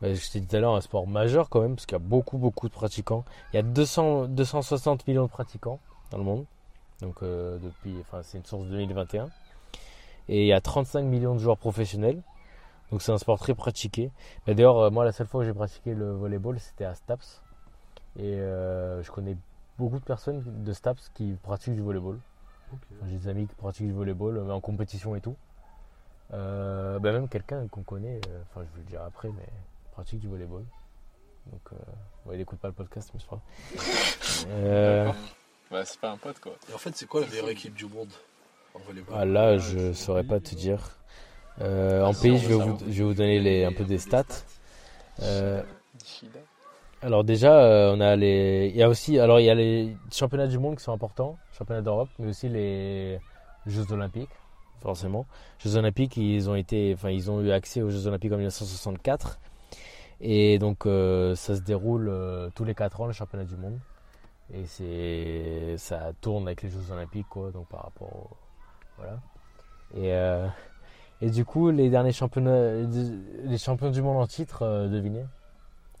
bah, 0.00 0.14
je 0.14 0.30
t'ai 0.30 0.40
tout 0.40 0.54
à 0.54 0.60
l'heure, 0.60 0.74
un 0.74 0.80
sport 0.80 1.06
majeur 1.08 1.48
quand 1.48 1.60
même, 1.60 1.74
parce 1.74 1.86
qu'il 1.86 1.94
y 1.94 2.00
a 2.00 2.04
beaucoup, 2.04 2.38
beaucoup 2.38 2.68
de 2.68 2.74
pratiquants. 2.74 3.24
Il 3.52 3.56
y 3.56 3.58
a 3.58 3.62
200, 3.62 4.26
260 4.28 5.06
millions 5.08 5.24
de 5.24 5.30
pratiquants 5.30 5.80
dans 6.10 6.18
le 6.18 6.24
monde. 6.24 6.44
Donc, 7.02 7.22
euh, 7.22 7.58
depuis, 7.58 7.94
enfin, 8.00 8.22
c'est 8.22 8.38
une 8.38 8.44
source 8.44 8.64
de 8.64 8.70
2021. 8.70 9.28
Et 10.28 10.42
il 10.42 10.46
y 10.46 10.52
a 10.52 10.60
35 10.60 11.02
millions 11.02 11.34
de 11.34 11.40
joueurs 11.40 11.58
professionnels. 11.58 12.22
Donc, 12.90 13.02
c'est 13.02 13.12
un 13.12 13.18
sport 13.18 13.38
très 13.38 13.54
pratiqué. 13.54 14.10
Mais 14.46 14.54
D'ailleurs, 14.54 14.78
euh, 14.78 14.90
moi, 14.90 15.04
la 15.04 15.12
seule 15.12 15.26
fois 15.26 15.42
où 15.42 15.44
j'ai 15.44 15.52
pratiqué 15.52 15.94
le 15.94 16.12
volleyball, 16.12 16.58
c'était 16.60 16.84
à 16.84 16.94
Staps. 16.94 17.42
Et 18.16 18.34
euh, 18.36 19.02
je 19.02 19.10
connais 19.10 19.36
beaucoup 19.78 19.98
de 19.98 20.04
personnes 20.04 20.42
de 20.46 20.72
Staps 20.72 21.10
qui 21.14 21.34
pratiquent 21.42 21.74
du 21.74 21.82
volleyball. 21.82 22.18
Ok. 22.72 22.78
Enfin, 22.96 23.06
J'ai 23.10 23.18
des 23.18 23.28
amis 23.28 23.46
qui 23.46 23.54
pratiquent 23.56 23.86
du 23.86 23.92
volleyball, 23.92 24.40
mais 24.44 24.52
en 24.52 24.60
compétition 24.60 25.14
et 25.16 25.20
tout. 25.20 25.36
Euh, 26.32 26.98
bah, 26.98 27.12
même 27.12 27.28
quelqu'un 27.28 27.66
qu'on 27.68 27.82
connaît, 27.82 28.20
euh, 28.28 28.42
enfin 28.48 28.64
je 28.66 28.76
vais 28.76 28.84
le 28.84 28.88
dire 28.88 29.02
après, 29.02 29.28
mais 29.28 29.46
pratique 29.92 30.20
du 30.20 30.28
volleyball. 30.28 30.64
Donc, 31.50 31.60
euh, 31.72 31.76
ouais, 32.26 32.36
il 32.36 32.38
n'écoute 32.38 32.58
pas 32.58 32.68
le 32.68 32.74
podcast, 32.74 33.12
mais. 33.14 33.20
Euh, 34.48 35.06
D'accord. 35.06 35.20
Bah, 35.72 35.84
c'est 35.84 36.00
pas 36.00 36.10
un 36.10 36.18
pote 36.18 36.38
quoi. 36.38 36.52
Et 36.70 36.74
en 36.74 36.78
fait, 36.78 36.94
c'est 36.94 37.06
quoi 37.06 37.22
la 37.22 37.26
meilleure 37.28 37.48
équipe 37.48 37.74
du 37.74 37.86
monde 37.86 38.10
en 38.74 38.78
volleyball? 38.80 39.16
Ah, 39.18 39.24
là, 39.24 39.58
je 39.58 39.92
saurais 39.92 40.24
pas 40.24 40.38
te 40.38 40.54
dire. 40.54 40.98
Euh, 41.60 42.04
en 42.04 42.12
pays, 42.12 42.38
je 42.38 42.48
vais, 42.48 42.54
vous, 42.54 42.78
je 42.86 42.98
vais 42.98 43.04
vous 43.04 43.14
donner 43.14 43.40
les, 43.40 43.64
un 43.64 43.72
peu 43.72 43.84
des 43.84 43.98
stats. 43.98 44.24
Euh, 45.22 45.62
alors 47.02 47.24
déjà, 47.24 47.64
euh, 47.64 47.94
on 47.96 48.00
a 48.00 48.14
les, 48.14 48.70
il 48.72 48.76
y 48.76 48.82
a 48.82 48.88
aussi, 48.88 49.18
alors 49.18 49.40
il 49.40 49.44
y 49.44 49.50
a 49.50 49.54
les 49.54 49.96
championnats 50.12 50.46
du 50.46 50.58
monde 50.58 50.76
qui 50.76 50.84
sont 50.84 50.92
importants, 50.92 51.36
championnats 51.58 51.82
d'Europe, 51.82 52.08
mais 52.20 52.28
aussi 52.28 52.48
les 52.48 53.18
Jeux 53.66 53.90
Olympiques, 53.90 54.30
forcément. 54.80 55.26
Jeux 55.58 55.76
Olympiques, 55.76 56.16
ils 56.16 56.48
ont 56.48 56.54
été, 56.54 56.92
enfin 56.94 57.10
ils 57.10 57.28
ont 57.28 57.40
eu 57.40 57.50
accès 57.50 57.82
aux 57.82 57.90
Jeux 57.90 58.06
Olympiques 58.06 58.32
en 58.32 58.36
1964, 58.36 59.40
et 60.20 60.60
donc 60.60 60.86
euh, 60.86 61.34
ça 61.34 61.56
se 61.56 61.60
déroule 61.60 62.08
euh, 62.08 62.50
tous 62.54 62.64
les 62.64 62.74
4 62.74 63.00
ans 63.00 63.06
le 63.06 63.12
championnat 63.12 63.44
du 63.44 63.56
monde, 63.56 63.78
et 64.52 64.66
c'est, 64.66 65.76
ça 65.78 66.12
tourne 66.20 66.46
avec 66.46 66.62
les 66.62 66.70
Jeux 66.70 66.90
Olympiques 66.90 67.28
quoi, 67.28 67.50
donc 67.50 67.68
par 67.68 67.82
rapport, 67.84 68.08
au- 68.14 68.30
voilà. 68.98 69.18
Et 69.94 70.12
euh, 70.12 70.46
et 71.20 71.30
du 71.30 71.44
coup, 71.44 71.70
les 71.70 71.88
derniers 71.90 72.12
championnats, 72.12 72.72
les 73.44 73.58
champions 73.58 73.90
du 73.90 74.02
monde 74.02 74.16
en 74.16 74.26
titre, 74.26 74.62
euh, 74.62 74.88
devinez? 74.88 75.22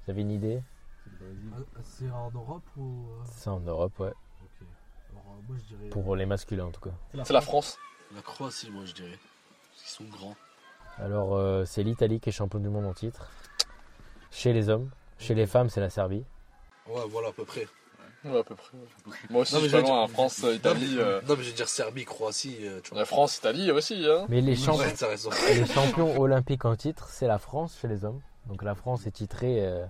Vous 0.04 0.10
avez 0.10 0.22
une 0.22 0.30
idée? 0.32 0.62
Ah, 1.52 1.80
C'est 1.82 2.10
en 2.10 2.30
Europe 2.32 2.64
ou. 2.76 3.06
euh, 3.10 3.22
C'est 3.24 3.50
en 3.50 3.60
Europe, 3.60 3.98
ouais. 4.00 4.08
Ok. 4.42 4.66
Alors, 5.12 5.24
moi, 5.48 5.56
je 5.58 5.74
dirais. 5.76 5.88
Pour 5.90 6.16
les 6.16 6.26
masculins 6.26 6.64
en 6.66 6.70
tout 6.70 6.80
cas. 6.80 6.90
C'est 7.24 7.32
la 7.32 7.40
France. 7.40 7.78
La 8.14 8.20
Croatie, 8.22 8.70
moi, 8.70 8.84
je 8.84 8.92
dirais. 8.94 9.18
Parce 9.70 9.82
qu'ils 9.96 10.06
sont 10.06 10.10
grands. 10.18 10.34
Alors, 10.98 11.34
euh, 11.36 11.64
c'est 11.64 11.82
l'Italie 11.82 12.18
qui 12.20 12.28
est 12.30 12.32
champion 12.32 12.58
du 12.58 12.68
monde 12.68 12.84
en 12.86 12.92
titre. 12.92 13.30
Chez 14.30 14.52
les 14.52 14.68
hommes. 14.68 14.90
Chez 15.18 15.34
les 15.34 15.46
femmes, 15.46 15.68
c'est 15.70 15.80
la 15.80 15.90
Serbie. 15.90 16.24
Ouais, 16.88 17.02
voilà, 17.08 17.28
à 17.28 17.32
peu 17.32 17.44
près. 17.44 17.66
Ouais, 18.24 18.38
à 18.38 18.44
peu 18.44 18.54
près. 18.54 18.70
Moi 19.30 19.42
aussi, 19.42 19.54
Non, 19.54 19.60
je 19.60 19.64
mais 19.64 19.68
suis 19.70 19.80
pas 19.82 19.86
loin. 19.88 20.04
dire- 20.06 20.10
France, 20.14 20.38
Italie. 20.38 20.94
Non, 20.94 21.00
euh, 21.02 21.20
mais, 21.22 21.28
non, 21.28 21.36
mais 21.36 21.42
je 21.42 21.48
veux 21.50 21.56
dire 21.56 21.68
Serbie, 21.68 22.04
Croatie, 22.04 22.56
euh, 22.62 22.80
tu 22.82 22.90
vois. 22.90 23.00
La 23.00 23.04
France, 23.04 23.36
Italie 23.38 23.70
aussi. 23.72 24.04
Hein. 24.08 24.26
Mais 24.28 24.40
les, 24.40 24.54
champ- 24.56 24.76
Ouais, 24.78 24.86
les 25.54 25.66
champions 25.66 26.20
olympiques 26.20 26.64
en 26.64 26.76
titre, 26.76 27.08
c'est 27.08 27.26
la 27.26 27.38
France 27.38 27.76
chez 27.80 27.88
les 27.88 28.04
hommes. 28.04 28.20
Donc 28.46 28.62
la 28.62 28.74
France 28.74 29.06
est 29.06 29.10
titrée 29.12 29.64
euh, 29.66 29.84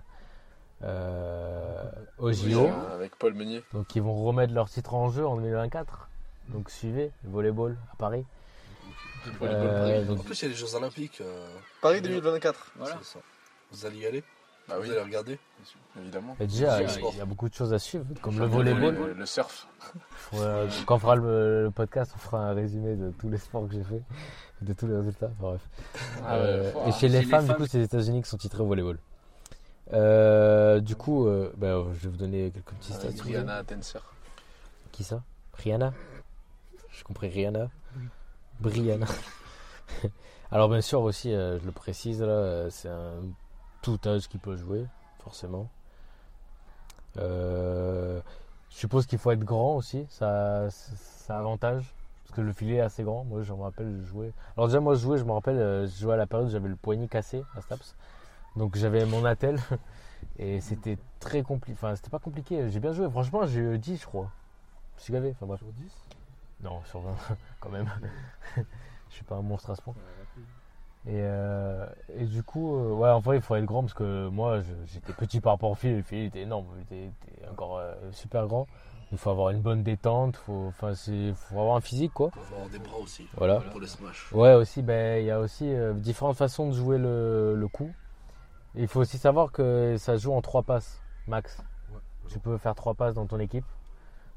euh, 0.85 1.83
aux 2.19 2.33
JO. 2.33 2.69
Avec 2.93 3.17
Paul 3.17 3.35
Meunier. 3.35 3.63
Donc 3.73 3.95
ils 3.95 4.03
vont 4.03 4.23
remettre 4.25 4.53
leur 4.53 4.69
titre 4.69 4.95
en 4.95 5.11
jeu 5.11 5.27
en 5.27 5.37
2024. 5.37 6.09
Donc 6.49 6.71
suivez 6.71 7.11
le 7.25 7.31
volleyball 7.31 7.77
à 7.93 7.97
Paris. 7.97 8.25
Volleyball 9.39 9.49
Euh, 9.67 9.93
Paris. 9.95 10.05
donc- 10.07 10.21
En 10.21 10.23
plus, 10.25 10.41
il 10.41 10.43
y 10.43 10.47
a 10.47 10.49
les 10.49 10.55
Jeux 10.55 10.75
Olympiques. 10.75 11.21
euh, 11.21 11.47
Paris 11.81 12.01
2024. 12.03 12.73
Voilà. 12.77 12.99
ça. 13.03 13.21
Vous 13.71 13.87
allez 13.87 13.99
y 13.99 14.07
aller? 14.07 14.25
Bah 14.69 14.77
oui, 14.81 14.87
Vous 14.87 14.93
allez 14.93 15.03
regarder 15.03 15.39
évidemment. 15.99 16.37
Et 16.41 16.47
déjà, 16.47 16.81
il 16.83 17.17
y 17.19 17.21
a 17.21 17.25
beaucoup 17.25 17.49
de 17.49 17.55
choses 17.55 17.73
à 17.75 17.79
suivre, 17.79 18.05
comme 18.23 18.35
le 18.39 18.41
Le, 18.41 18.47
volleyball. 18.47 18.95
le- 18.95 19.13
le 19.13 19.27
surf. 19.27 19.67
Quand 20.87 20.95
on 20.95 20.99
fera 20.99 21.17
le, 21.17 21.65
le 21.65 21.71
podcast, 21.71 22.13
on 22.15 22.19
fera 22.19 22.39
un 22.49 22.55
résumé 22.55 22.97
de 22.97 23.11
tous 23.11 23.29
les 23.29 23.39
sports 23.39 23.67
que 23.69 23.75
j'ai 23.75 23.83
fait, 23.83 24.03
de 24.63 24.73
tous 24.73 24.87
les 24.87 24.97
résultats. 24.97 25.31
Enfin, 25.39 25.51
bref. 25.51 25.69
Ah 26.25 26.37
Euh, 26.37 26.73
et 26.87 26.93
chez 26.93 27.09
les 27.09 27.19
Chez 27.19 27.25
les 27.25 27.31
femmes, 27.31 27.47
du 27.47 27.55
coup, 27.55 27.67
c'est 27.67 27.79
les 27.79 27.85
États-Unis 27.85 28.23
qui 28.23 28.29
sont 28.31 28.39
titrés 28.39 28.63
au 28.63 28.67
volleyball. 28.67 28.99
Euh, 29.93 30.81
du 30.81 30.97
coup, 30.97 31.27
euh, 31.27 31.53
bah, 31.57 31.83
je 31.95 32.05
vais 32.05 32.09
vous 32.09 32.17
donner 32.17 32.51
quelques 32.51 32.73
petits 32.73 32.93
stats. 32.93 33.09
Brianna 33.19 33.63
Tenser. 33.65 33.99
Qui 34.93 35.05
ça? 35.05 35.23
Rihanna? 35.55 35.93
J'ai 36.91 37.03
compris 37.03 37.29
Rihanna. 37.29 37.69
Brianna. 38.61 39.07
Alors 40.51 40.69
bien 40.69 40.81
sûr 40.81 41.03
aussi, 41.03 41.33
euh, 41.35 41.59
je 41.61 41.65
le 41.67 41.73
précise 41.73 42.21
là, 42.23 42.29
euh, 42.29 42.71
c'est 42.71 42.89
un 42.89 43.13
tout 43.83 44.01
âge 44.07 44.29
qui 44.29 44.39
peut 44.39 44.57
jouer, 44.57 44.87
forcément. 45.23 45.69
Euh, 47.19 48.21
je 48.71 48.77
suppose 48.77 49.07
qu'il 49.07 49.19
faut 49.19 49.31
être 49.33 49.45
grand 49.45 49.77
aussi, 49.77 50.07
ça, 50.09 50.71
ça 50.71 51.39
avantage. 51.39 51.95
parce 52.25 52.37
que 52.37 52.41
le 52.41 52.53
filet 52.53 52.77
est 52.77 52.81
assez 52.81 53.03
grand. 53.03 53.25
Moi, 53.25 53.43
je 53.43 53.53
me 53.53 53.61
rappelle, 53.61 53.99
je 54.01 54.07
jouais. 54.07 54.33
Alors, 54.57 54.69
déjà, 54.69 54.81
moi, 54.81 54.95
je 54.95 55.01
jouais, 55.01 55.19
je 55.19 55.25
me 55.25 55.33
rappelle, 55.33 55.59
euh, 55.59 55.87
je 55.87 56.01
jouais 56.01 56.15
à 56.15 56.17
la 56.17 56.27
période 56.27 56.49
où 56.49 56.51
j'avais 56.51 56.69
le 56.69 56.77
poignet 56.77 57.09
cassé 57.09 57.45
à 57.55 57.61
Staps. 57.61 57.95
Donc, 58.57 58.77
j'avais 58.77 59.05
mon 59.05 59.25
attel. 59.25 59.59
Et 60.39 60.61
c'était 60.61 60.97
très 61.21 61.43
compliqué. 61.43 61.77
Enfin, 61.77 61.95
c'était 61.97 62.11
pas 62.11 62.21
compliqué. 62.21 62.71
J'ai 62.71 62.81
bien 62.81 62.93
joué. 62.93 63.11
Franchement, 63.11 63.45
j'ai 63.47 63.61
eu 63.61 63.79
10, 63.79 64.01
je 64.01 64.07
crois. 64.07 64.31
Je 64.97 65.03
suis 65.03 65.13
gavé. 65.13 65.33
Enfin, 65.33 65.47
bref. 65.47 65.59
Sur 65.59 65.73
10 65.73 65.93
Non, 66.63 66.81
sur 66.85 67.01
20, 67.01 67.15
quand 67.61 67.71
même. 67.71 67.91
je 68.57 68.63
suis 69.15 69.25
pas 69.25 69.37
un 69.37 69.43
monstre 69.43 69.71
à 69.71 69.77
ce 69.77 69.83
point. 69.83 69.95
Et, 71.05 71.19
euh, 71.19 71.85
et 72.17 72.27
du 72.27 72.45
coup, 72.45 72.77
euh, 72.77 72.93
ouais, 72.93 73.11
en 73.11 73.19
vrai, 73.19 73.37
il 73.37 73.43
faut 73.43 73.57
être 73.57 73.65
grand 73.65 73.83
parce 73.83 73.95
que 73.95 74.29
moi, 74.29 74.61
j'étais 74.87 75.13
petit 75.13 75.41
par 75.41 75.55
rapport 75.55 75.71
au 75.71 75.75
fil. 75.75 75.97
Le 75.97 76.03
fil 76.03 76.19
il 76.19 76.25
était 76.27 76.43
énorme, 76.43 76.67
il 76.77 76.83
était, 76.83 77.07
était 77.07 77.49
encore 77.49 77.79
euh, 77.79 77.95
super 78.13 78.47
grand. 78.47 78.69
Il 79.11 79.19
faut 79.19 79.31
avoir 79.31 79.51
une 79.51 79.61
bonne 79.61 79.83
détente, 79.83 80.37
faut, 80.37 80.69
enfin, 80.69 80.95
c'est, 80.95 81.35
faut 81.35 81.59
avoir 81.59 81.77
un 81.77 81.81
physique, 81.81 82.15
quoi. 82.15 82.31
Faut 82.31 82.55
avoir 82.55 82.71
des 82.71 82.79
bras 82.79 82.97
aussi. 82.99 83.27
Voilà. 83.37 83.61
Pour 83.61 83.81
les 83.81 83.87
smash. 83.87 84.33
Ouais, 84.33 84.55
aussi, 84.55 84.81
ben, 84.81 85.21
il 85.21 85.27
y 85.27 85.31
a 85.31 85.41
aussi 85.41 85.71
différentes 85.97 86.37
façons 86.37 86.69
de 86.69 86.73
jouer 86.73 86.97
le, 86.99 87.55
le 87.55 87.69
coup. 87.69 87.93
Il 88.75 88.89
faut 88.89 89.01
aussi 89.01 89.19
savoir 89.19 89.53
que 89.53 89.97
ça 89.99 90.17
se 90.17 90.23
joue 90.23 90.33
en 90.33 90.41
trois 90.41 90.63
passes, 90.63 91.03
max. 91.27 91.63
Ouais. 91.93 92.01
Tu 92.29 92.39
peux 92.39 92.57
faire 92.57 92.75
trois 92.75 92.95
passes 92.95 93.15
dans 93.15 93.27
ton 93.27 93.39
équipe, 93.39 93.67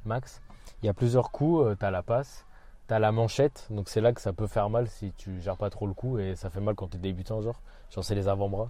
max. 0.03 0.41
Il 0.83 0.87
y 0.87 0.89
a 0.89 0.93
plusieurs 0.93 1.31
coups, 1.31 1.77
tu 1.79 1.85
as 1.85 1.91
la 1.91 2.03
passe, 2.03 2.44
tu 2.87 2.93
as 2.93 2.99
la 2.99 3.11
manchette, 3.11 3.67
donc 3.69 3.89
c'est 3.89 4.01
là 4.01 4.13
que 4.13 4.21
ça 4.21 4.33
peut 4.33 4.47
faire 4.47 4.69
mal 4.69 4.87
si 4.87 5.11
tu 5.17 5.41
gères 5.41 5.57
pas 5.57 5.69
trop 5.69 5.87
le 5.87 5.93
coup 5.93 6.19
et 6.19 6.35
ça 6.35 6.49
fait 6.49 6.59
mal 6.61 6.75
quand 6.75 6.87
tu 6.89 6.97
es 6.97 6.99
débutant, 6.99 7.41
genre. 7.41 7.59
Genre, 7.91 8.03
c'est 8.03 8.15
les 8.15 8.27
avant-bras. 8.27 8.69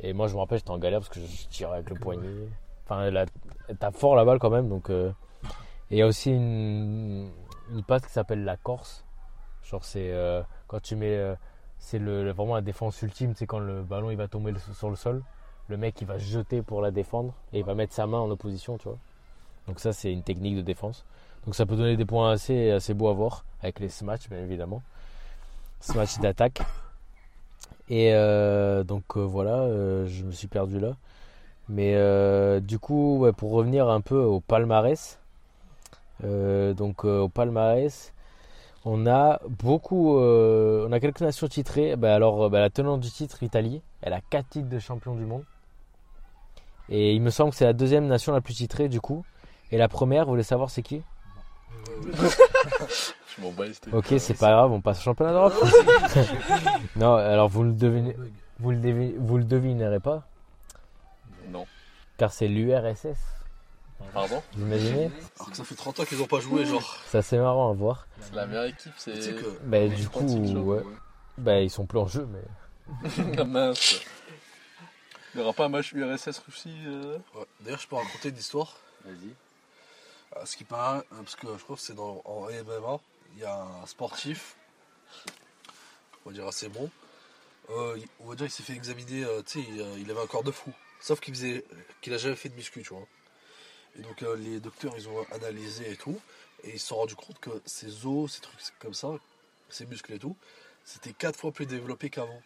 Et 0.00 0.12
moi, 0.12 0.26
je 0.28 0.34
me 0.34 0.40
rappelle, 0.40 0.58
j'étais 0.58 0.70
en 0.70 0.78
galère 0.78 1.00
parce 1.00 1.08
que 1.10 1.20
je 1.20 1.46
tirais 1.48 1.74
avec 1.74 1.90
le 1.90 1.96
poignet. 1.96 2.28
Enfin, 2.84 3.10
t'as 3.78 3.90
fort 3.92 4.16
la 4.16 4.24
balle 4.24 4.38
quand 4.38 4.50
même, 4.50 4.68
donc. 4.68 4.90
euh, 4.90 5.10
Et 5.90 5.96
il 5.96 5.98
y 5.98 6.02
a 6.02 6.06
aussi 6.06 6.30
une, 6.30 7.30
une 7.70 7.82
passe 7.84 8.02
qui 8.04 8.10
s'appelle 8.12 8.44
la 8.44 8.56
Corse. 8.56 9.04
Genre, 9.62 9.84
c'est 9.84 10.10
euh, 10.12 10.42
quand 10.66 10.80
tu 10.82 10.96
mets. 10.96 11.16
euh, 11.16 11.34
c'est 11.78 11.98
le, 11.98 12.30
vraiment 12.32 12.54
la 12.54 12.62
défense 12.62 13.00
ultime, 13.02 13.34
c'est 13.36 13.46
quand 13.46 13.58
le 13.58 13.82
ballon 13.82 14.10
il 14.10 14.16
va 14.16 14.26
tomber 14.26 14.52
le- 14.52 14.58
sur 14.74 14.88
le 14.90 14.96
sol. 14.96 15.22
Le 15.68 15.76
mec 15.76 16.00
il 16.00 16.06
va 16.06 16.18
se 16.18 16.24
jeter 16.24 16.62
pour 16.62 16.80
la 16.82 16.90
défendre 16.90 17.34
et 17.52 17.58
il 17.58 17.64
va 17.64 17.74
mettre 17.74 17.92
sa 17.92 18.06
main 18.06 18.18
en 18.18 18.30
opposition, 18.30 18.78
tu 18.78 18.88
vois. 18.88 18.98
Donc, 19.66 19.80
ça, 19.80 19.92
c'est 19.92 20.12
une 20.12 20.22
technique 20.22 20.56
de 20.56 20.62
défense. 20.62 21.04
Donc, 21.44 21.54
ça 21.54 21.66
peut 21.66 21.76
donner 21.76 21.96
des 21.96 22.04
points 22.04 22.30
assez, 22.30 22.70
assez 22.70 22.94
beaux 22.94 23.08
à 23.08 23.12
voir 23.12 23.44
avec 23.62 23.80
les 23.80 23.88
smash, 23.88 24.28
bien 24.28 24.40
évidemment. 24.40 24.82
Smash 25.80 26.18
d'attaque. 26.18 26.62
Et 27.88 28.14
euh, 28.14 28.82
donc, 28.84 29.16
euh, 29.16 29.20
voilà, 29.20 29.56
euh, 29.56 30.06
je 30.06 30.24
me 30.24 30.32
suis 30.32 30.48
perdu 30.48 30.78
là. 30.78 30.96
Mais 31.68 31.94
du 32.60 32.78
coup, 32.78 33.26
pour 33.38 33.52
revenir 33.52 33.88
un 33.88 34.02
peu 34.02 34.18
au 34.18 34.40
palmarès, 34.40 35.18
donc 36.22 37.04
au 37.04 37.30
palmarès, 37.30 38.12
on 38.84 39.06
a 39.06 39.40
beaucoup, 39.48 40.18
on 40.18 40.92
a 40.92 41.00
quelques 41.00 41.22
nations 41.22 41.48
titrées. 41.48 41.96
Bah, 41.96 42.14
alors, 42.14 42.50
bah, 42.50 42.60
la 42.60 42.68
tenante 42.68 43.00
du 43.00 43.10
titre, 43.10 43.38
l'Italie, 43.40 43.80
elle 44.02 44.12
a 44.12 44.20
4 44.20 44.46
titres 44.46 44.68
de 44.68 44.78
champion 44.78 45.14
du 45.14 45.24
monde. 45.24 45.44
Et 46.90 47.14
il 47.14 47.22
me 47.22 47.30
semble 47.30 47.52
que 47.52 47.56
c'est 47.56 47.64
la 47.64 47.72
deuxième 47.72 48.06
nation 48.06 48.34
la 48.34 48.42
plus 48.42 48.54
titrée 48.54 48.90
du 48.90 49.00
coup. 49.00 49.24
Et 49.70 49.78
la 49.78 49.88
première, 49.88 50.24
vous 50.24 50.32
voulez 50.32 50.42
savoir 50.42 50.68
c'est 50.68 50.82
qui? 50.82 51.00
Je 53.36 53.42
m'en 53.42 53.50
bats. 53.52 53.64
Ok, 53.92 54.14
c'est 54.18 54.34
pas 54.38 54.50
grave, 54.52 54.72
on 54.72 54.80
passe 54.80 54.98
au 55.00 55.02
championnat 55.02 55.32
d'Europe. 55.32 55.54
non, 56.96 57.14
alors 57.14 57.48
vous 57.48 57.64
le 57.64 57.72
devinez, 57.72 58.16
vous 58.60 58.70
le, 58.70 58.76
devi- 58.78 59.14
vous 59.18 59.38
le 59.38 59.44
devinerez 59.44 60.00
pas, 60.00 60.26
Non. 61.48 61.66
car 62.16 62.32
c'est 62.32 62.48
l'URSS. 62.48 63.18
Pardon? 64.12 64.42
Vous 64.54 64.66
imaginez? 64.66 65.10
Alors 65.36 65.50
que 65.50 65.56
ça 65.56 65.64
fait 65.64 65.74
30 65.74 66.00
ans 66.00 66.04
qu'ils 66.04 66.20
ont 66.22 66.26
pas 66.26 66.40
joué, 66.40 66.64
genre. 66.66 66.98
C'est 67.06 67.18
assez 67.18 67.38
marrant 67.38 67.70
à 67.70 67.74
voir. 67.74 68.06
C'est 68.20 68.34
la 68.34 68.46
meilleure 68.46 68.64
équipe, 68.66 68.92
c'est. 68.96 69.12
Tu 69.14 69.22
sais 69.22 69.32
que. 69.34 69.44
Bah, 69.46 69.56
Mais 69.64 69.88
du 69.88 70.08
coup, 70.08 70.26
c'est 70.28 70.36
ouais. 70.56 70.82
Bah, 71.38 71.60
ils 71.60 71.70
sont 71.70 71.86
plus 71.86 71.98
en 71.98 72.06
jeu, 72.06 72.28
mais. 72.30 72.42
Ah 73.38 73.44
mince. 73.44 74.00
Il 75.34 75.38
n'y 75.38 75.42
aura 75.42 75.52
pas 75.54 75.64
un 75.64 75.68
match 75.70 75.92
URSS-Russie 75.94 76.76
euh? 76.86 77.18
Ouais. 77.34 77.44
D'ailleurs, 77.60 77.80
je 77.80 77.88
peux 77.88 77.96
raconter 77.96 78.28
une 78.28 78.36
histoire. 78.36 78.76
Vas-y. 79.04 79.34
À 80.32 80.46
ce 80.46 80.56
qui 80.56 80.64
paraît, 80.64 80.98
euh, 81.12 81.16
parce 81.22 81.36
que 81.36 81.46
je 81.56 81.62
crois 81.62 81.76
que 81.76 81.82
c'est 81.82 81.94
dans 81.94 82.20
en 82.24 82.48
MMA, 82.48 83.00
il 83.34 83.40
y 83.40 83.44
a 83.44 83.62
un 83.62 83.86
sportif, 83.86 84.56
on 86.24 86.30
va 86.30 86.34
dire 86.34 86.46
assez 86.46 86.68
bon. 86.68 86.90
Euh, 87.70 87.94
il- 87.98 88.08
on 88.20 88.26
va 88.28 88.34
dire 88.34 88.46
qu'il 88.46 88.54
s'est 88.54 88.62
fait 88.62 88.74
examiner, 88.74 89.24
euh, 89.24 89.42
tu 89.42 89.62
sais, 89.62 89.66
il, 89.68 89.80
euh, 89.80 89.98
il 89.98 90.10
avait 90.10 90.20
un 90.20 90.26
corps 90.26 90.42
de 90.44 90.50
fou. 90.50 90.72
Sauf 91.00 91.20
qu'il 91.20 91.34
faisait, 91.34 91.64
qu'il 92.00 92.12
a 92.12 92.18
jamais 92.18 92.36
fait 92.36 92.48
de 92.48 92.54
muscu, 92.54 92.82
tu 92.82 92.88
vois. 92.94 93.06
Et 93.96 94.02
donc 94.02 94.22
euh, 94.22 94.36
les 94.36 94.58
docteurs, 94.60 94.92
ils 94.96 95.08
ont 95.08 95.24
analysé 95.30 95.90
et 95.92 95.96
tout, 95.96 96.20
et 96.64 96.70
ils 96.72 96.80
se 96.80 96.88
sont 96.88 96.96
rendus 96.96 97.14
compte 97.14 97.38
que 97.38 97.50
ses 97.64 98.04
os, 98.06 98.32
ces 98.32 98.40
trucs 98.40 98.58
comme 98.80 98.94
ça, 98.94 99.10
ses 99.68 99.86
muscles 99.86 100.12
et 100.14 100.18
tout, 100.18 100.36
c'était 100.84 101.12
quatre 101.12 101.38
fois 101.38 101.52
plus 101.52 101.66
développé 101.66 102.10
qu'avant. 102.10 102.42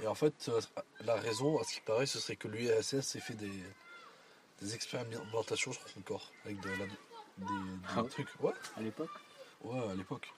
Et 0.00 0.06
en 0.06 0.14
fait, 0.14 0.34
euh, 0.48 0.60
la 1.00 1.14
raison, 1.14 1.58
à 1.60 1.64
ce 1.64 1.74
qui 1.74 1.80
paraît, 1.80 2.06
ce 2.06 2.18
serait 2.18 2.36
que 2.36 2.48
l'URSS 2.48 3.00
s'est 3.06 3.20
fait 3.20 3.34
des, 3.34 3.62
des 4.60 4.74
expérimentations 4.74 5.72
sur 5.72 5.88
son 5.88 6.00
corps, 6.02 6.32
avec 6.44 6.60
de 6.60 6.68
la- 6.70 6.86
des, 7.38 7.44
des 7.44 7.50
Ah. 7.96 8.02
trucs. 8.08 8.28
Ouais, 8.40 8.52
À 8.76 8.80
l'époque 8.80 9.10
ouais, 9.64 9.88
à 9.90 9.94
l'époque. 9.94 10.28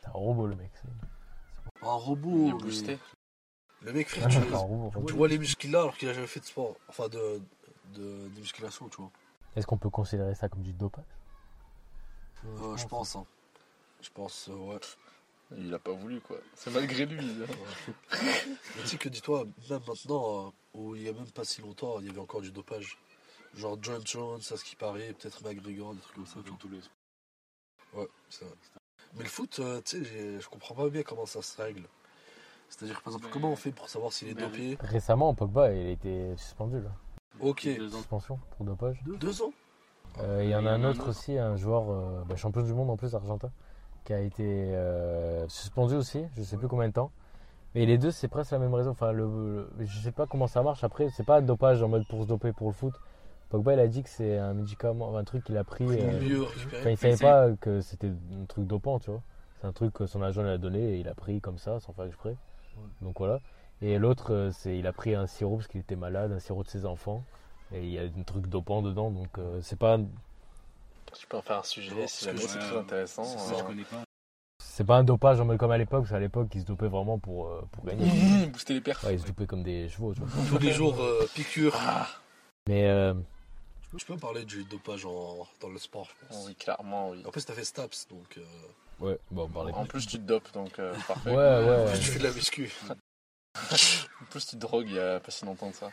C'est 0.00 0.08
un 0.08 0.12
robot, 0.12 0.46
le 0.46 0.56
mec. 0.56 0.70
c'est- 0.74 1.86
Un 1.86 1.92
robot. 1.92 2.30
Il 2.30 2.48
est 2.48 2.52
mais- 2.52 2.58
boosté. 2.62 2.98
Le 3.82 3.92
mec, 3.92 4.08
frère, 4.08 4.24
Ah, 4.26 4.28
tu, 4.30 4.36
c'est 4.40 4.54
un 4.54 4.58
robot. 4.58 4.86
en 4.86 4.90
fait. 5.00 5.06
tu 5.06 5.12
vois 5.14 5.28
les 5.28 5.38
muscles 5.38 5.60
qu'il 5.60 5.76
a 5.76 5.80
alors 5.80 5.96
qu'il 5.96 6.08
a 6.08 6.14
jamais 6.14 6.26
fait 6.26 6.40
de 6.40 6.44
sport, 6.46 6.74
enfin 6.88 7.08
de, 7.08 7.40
de, 7.94 8.28
de 8.28 8.38
musculation, 8.40 8.88
tu 8.88 8.96
vois. 8.96 9.10
Est-ce 9.56 9.66
qu'on 9.66 9.76
peut 9.76 9.90
considérer 9.90 10.34
ça 10.34 10.48
comme 10.48 10.62
du 10.62 10.72
dopage? 10.72 11.04
Euh, 12.46 12.76
je 12.76 12.86
pense, 12.86 13.16
hein. 13.16 13.24
Je 14.00 14.10
pense, 14.10 14.48
euh, 14.48 14.54
ouais. 14.54 14.80
Il 15.56 15.72
a 15.72 15.78
pas 15.78 15.92
voulu 15.92 16.20
quoi. 16.20 16.36
C'est 16.54 16.70
malgré 16.70 17.04
lui. 17.06 17.20
hein. 17.20 17.46
Mais 18.76 18.82
tu 18.82 18.88
sais 18.88 18.96
que 18.98 19.08
dis-toi, 19.08 19.44
même 19.70 19.80
maintenant, 19.86 20.46
euh, 20.46 20.50
où 20.74 20.96
il 20.96 21.02
y 21.02 21.08
a 21.08 21.12
même 21.12 21.30
pas 21.30 21.44
si 21.44 21.60
longtemps, 21.60 22.00
il 22.00 22.06
y 22.06 22.10
avait 22.10 22.18
encore 22.20 22.40
du 22.40 22.50
dopage. 22.50 22.98
Genre 23.56 23.76
John 23.80 24.00
Jones, 24.04 24.38
à 24.38 24.56
ce 24.56 24.64
qui 24.64 24.74
paraît, 24.76 25.12
peut-être 25.12 25.42
McGregor, 25.44 25.94
des 25.94 26.00
trucs 26.00 26.16
comme 26.16 26.26
ça. 26.26 26.40
tous 26.58 26.68
les 26.68 26.78
Ouais, 27.96 28.08
c'est 28.28 28.44
vrai. 28.44 28.54
Mais 29.16 29.22
le 29.22 29.28
foot, 29.28 29.56
euh, 29.60 29.80
tu 29.84 30.04
sais, 30.04 30.40
je 30.40 30.48
comprends 30.48 30.74
pas 30.74 30.88
bien 30.88 31.02
comment 31.04 31.26
ça 31.26 31.40
se 31.40 31.60
règle. 31.62 31.82
C'est-à-dire, 32.68 33.00
par 33.02 33.12
exemple, 33.12 33.26
Mais- 33.26 33.30
comment 33.32 33.52
on 33.52 33.56
fait 33.56 33.70
pour 33.70 33.88
savoir 33.88 34.12
s'il 34.12 34.28
est 34.28 34.34
Mais- 34.34 34.42
dopé? 34.42 34.76
Récemment, 34.80 35.32
Pogba, 35.34 35.72
il 35.72 35.86
a 35.86 35.90
été 35.90 36.36
suspendu, 36.36 36.80
là. 36.80 36.90
Ok, 37.40 37.60
Suspension 37.90 38.38
pour 38.56 38.66
dopage. 38.66 39.00
deux 39.04 39.42
ans 39.42 39.52
Euh, 40.20 40.42
Il 40.44 40.50
y 40.50 40.54
en 40.54 40.64
a 40.66 40.70
un 40.70 40.84
autre 40.84 41.00
autre. 41.00 41.10
aussi, 41.10 41.36
un 41.36 41.56
joueur 41.56 41.90
euh, 41.90 42.22
bah, 42.24 42.36
champion 42.36 42.62
du 42.62 42.72
monde 42.72 42.88
en 42.90 42.96
plus, 42.96 43.14
argentin, 43.16 43.50
qui 44.04 44.12
a 44.12 44.20
été 44.20 44.44
euh, 44.46 45.48
suspendu 45.48 45.94
aussi, 45.96 46.24
je 46.36 46.42
sais 46.44 46.56
plus 46.56 46.68
combien 46.68 46.86
de 46.88 46.92
temps. 46.92 47.10
Mais 47.74 47.84
les 47.84 47.98
deux, 47.98 48.12
c'est 48.12 48.28
presque 48.28 48.52
la 48.52 48.60
même 48.60 48.72
raison. 48.74 48.90
Enfin, 48.92 49.10
le, 49.10 49.24
le- 49.76 49.84
je 49.84 49.98
sais 50.00 50.12
pas 50.12 50.26
comment 50.28 50.46
ça 50.46 50.62
marche 50.62 50.84
après. 50.84 51.08
C'est 51.10 51.24
pas 51.24 51.38
un 51.38 51.42
dopage 51.42 51.82
en 51.82 51.88
mode 51.88 52.06
pour 52.06 52.22
se 52.22 52.28
doper 52.28 52.52
pour 52.52 52.68
le 52.68 52.72
foot. 52.74 52.94
Pogba, 53.54 53.74
il 53.74 53.78
a 53.78 53.86
dit 53.86 54.02
que 54.02 54.08
c'est 54.08 54.36
un 54.36 54.52
médicament, 54.52 55.16
un 55.16 55.22
truc 55.22 55.44
qu'il 55.44 55.56
a 55.56 55.62
pris. 55.62 55.84
Euh, 55.84 56.10
récupérer. 56.18 56.90
il 56.90 56.96
savait 56.98 57.16
c'est- 57.16 57.22
pas 57.24 57.50
que 57.60 57.80
c'était 57.82 58.08
un 58.08 58.46
truc 58.48 58.66
dopant, 58.66 58.98
tu 58.98 59.12
vois. 59.12 59.22
C'est 59.60 59.68
un 59.68 59.72
truc 59.72 59.92
que 59.92 60.06
son 60.06 60.22
agent 60.22 60.42
lui 60.42 60.50
a 60.50 60.58
donné 60.58 60.80
et 60.94 60.98
il 60.98 61.06
a 61.06 61.14
pris 61.14 61.40
comme 61.40 61.58
ça, 61.58 61.78
sans 61.78 61.92
faire 61.92 62.06
exprès. 62.06 62.34
Donc 63.00 63.16
voilà. 63.20 63.38
Et 63.80 63.96
l'autre, 63.98 64.32
euh, 64.34 64.50
c'est 64.50 64.76
il 64.76 64.88
a 64.88 64.92
pris 64.92 65.14
un 65.14 65.28
sirop 65.28 65.58
parce 65.58 65.68
qu'il 65.68 65.80
était 65.80 65.94
malade, 65.94 66.32
un 66.32 66.40
sirop 66.40 66.64
de 66.64 66.68
ses 66.68 66.84
enfants. 66.84 67.22
Et 67.72 67.84
il 67.84 67.90
y 67.90 67.98
a 68.00 68.02
un 68.02 68.22
truc 68.26 68.48
dopant 68.48 68.82
dedans, 68.82 69.12
donc 69.12 69.28
euh, 69.38 69.60
c'est 69.62 69.78
pas 69.78 69.98
Je 69.98 71.26
peux 71.28 71.36
en 71.36 71.42
faire 71.42 71.58
un 71.58 71.62
sujet 71.62 71.94
Non, 71.94 72.06
si 72.08 72.24
jamais 72.24 72.38
c'est 72.40 72.58
très 72.58 72.76
intéressant. 72.76 73.22
c'est 73.22 73.38
ça, 73.38 73.54
je 73.56 73.62
connais 73.62 73.84
pas. 73.84 74.02
c'est 74.58 74.84
pas 74.84 74.96
un 74.96 75.04
dopage 75.04 75.38
en 75.40 75.44
mode 75.44 75.58
comme 75.58 75.70
à 75.70 75.78
l'époque, 75.78 76.00
parce 76.00 76.10
qu'à 76.10 76.18
l'époque 76.18 76.48
ils 76.56 76.62
se 76.62 76.66
dopaient 76.66 76.88
vraiment 76.88 77.20
pour, 77.20 77.46
euh, 77.46 77.62
pour 77.70 77.84
gagner. 77.84 78.46
Booster 78.48 78.74
les 78.74 78.80
perfs. 78.80 79.04
Ouais, 79.04 79.14
ils 79.14 79.20
se 79.20 79.26
dopaient 79.28 79.46
comme 79.46 79.62
des 79.62 79.88
chevaux, 79.88 80.12
tu 80.12 80.20
vois. 80.22 80.44
Tous 80.48 80.58
les 80.58 80.72
jours, 80.72 81.00
euh, 81.00 81.24
piqûre. 81.34 81.72
Ah, 81.78 82.08
Mais 82.68 82.88
euh, 82.88 83.14
Je 83.96 84.04
peux 84.04 84.16
parler 84.16 84.44
du 84.44 84.64
dopage 84.64 85.06
en- 85.06 85.46
dans 85.60 85.68
le 85.68 85.78
sport, 85.78 86.06
je 86.20 86.26
pense. 86.26 86.46
oui, 86.46 86.54
clairement, 86.56 87.10
oui. 87.10 87.22
En 87.26 87.30
plus, 87.30 87.44
t'as 87.44 87.52
fait 87.54 87.64
STAPS, 87.64 88.08
donc 88.08 88.38
euh, 88.38 88.44
ouais, 89.00 89.18
bon, 89.30 89.44
on 89.44 89.48
parlait 89.48 89.72
En 89.72 89.84
plus. 89.86 90.00
plus, 90.04 90.06
tu 90.06 90.18
te 90.18 90.22
dopes, 90.24 90.52
donc 90.52 90.78
euh, 90.78 90.94
parfait. 91.08 91.30
Ouais, 91.30 91.36
ouais, 91.36 91.98
tu 92.00 92.10
fais 92.10 92.18
de 92.18 92.24
la 92.24 92.32
muscu. 92.32 92.72
En 93.56 94.24
plus, 94.30 94.46
tu 94.46 94.56
te 94.56 94.60
drogues 94.60 94.88
il 94.88 94.94
y 94.96 94.98
a 95.00 95.20
pas 95.20 95.30
si 95.30 95.44
longtemps 95.44 95.70
de 95.70 95.74
ça. 95.74 95.90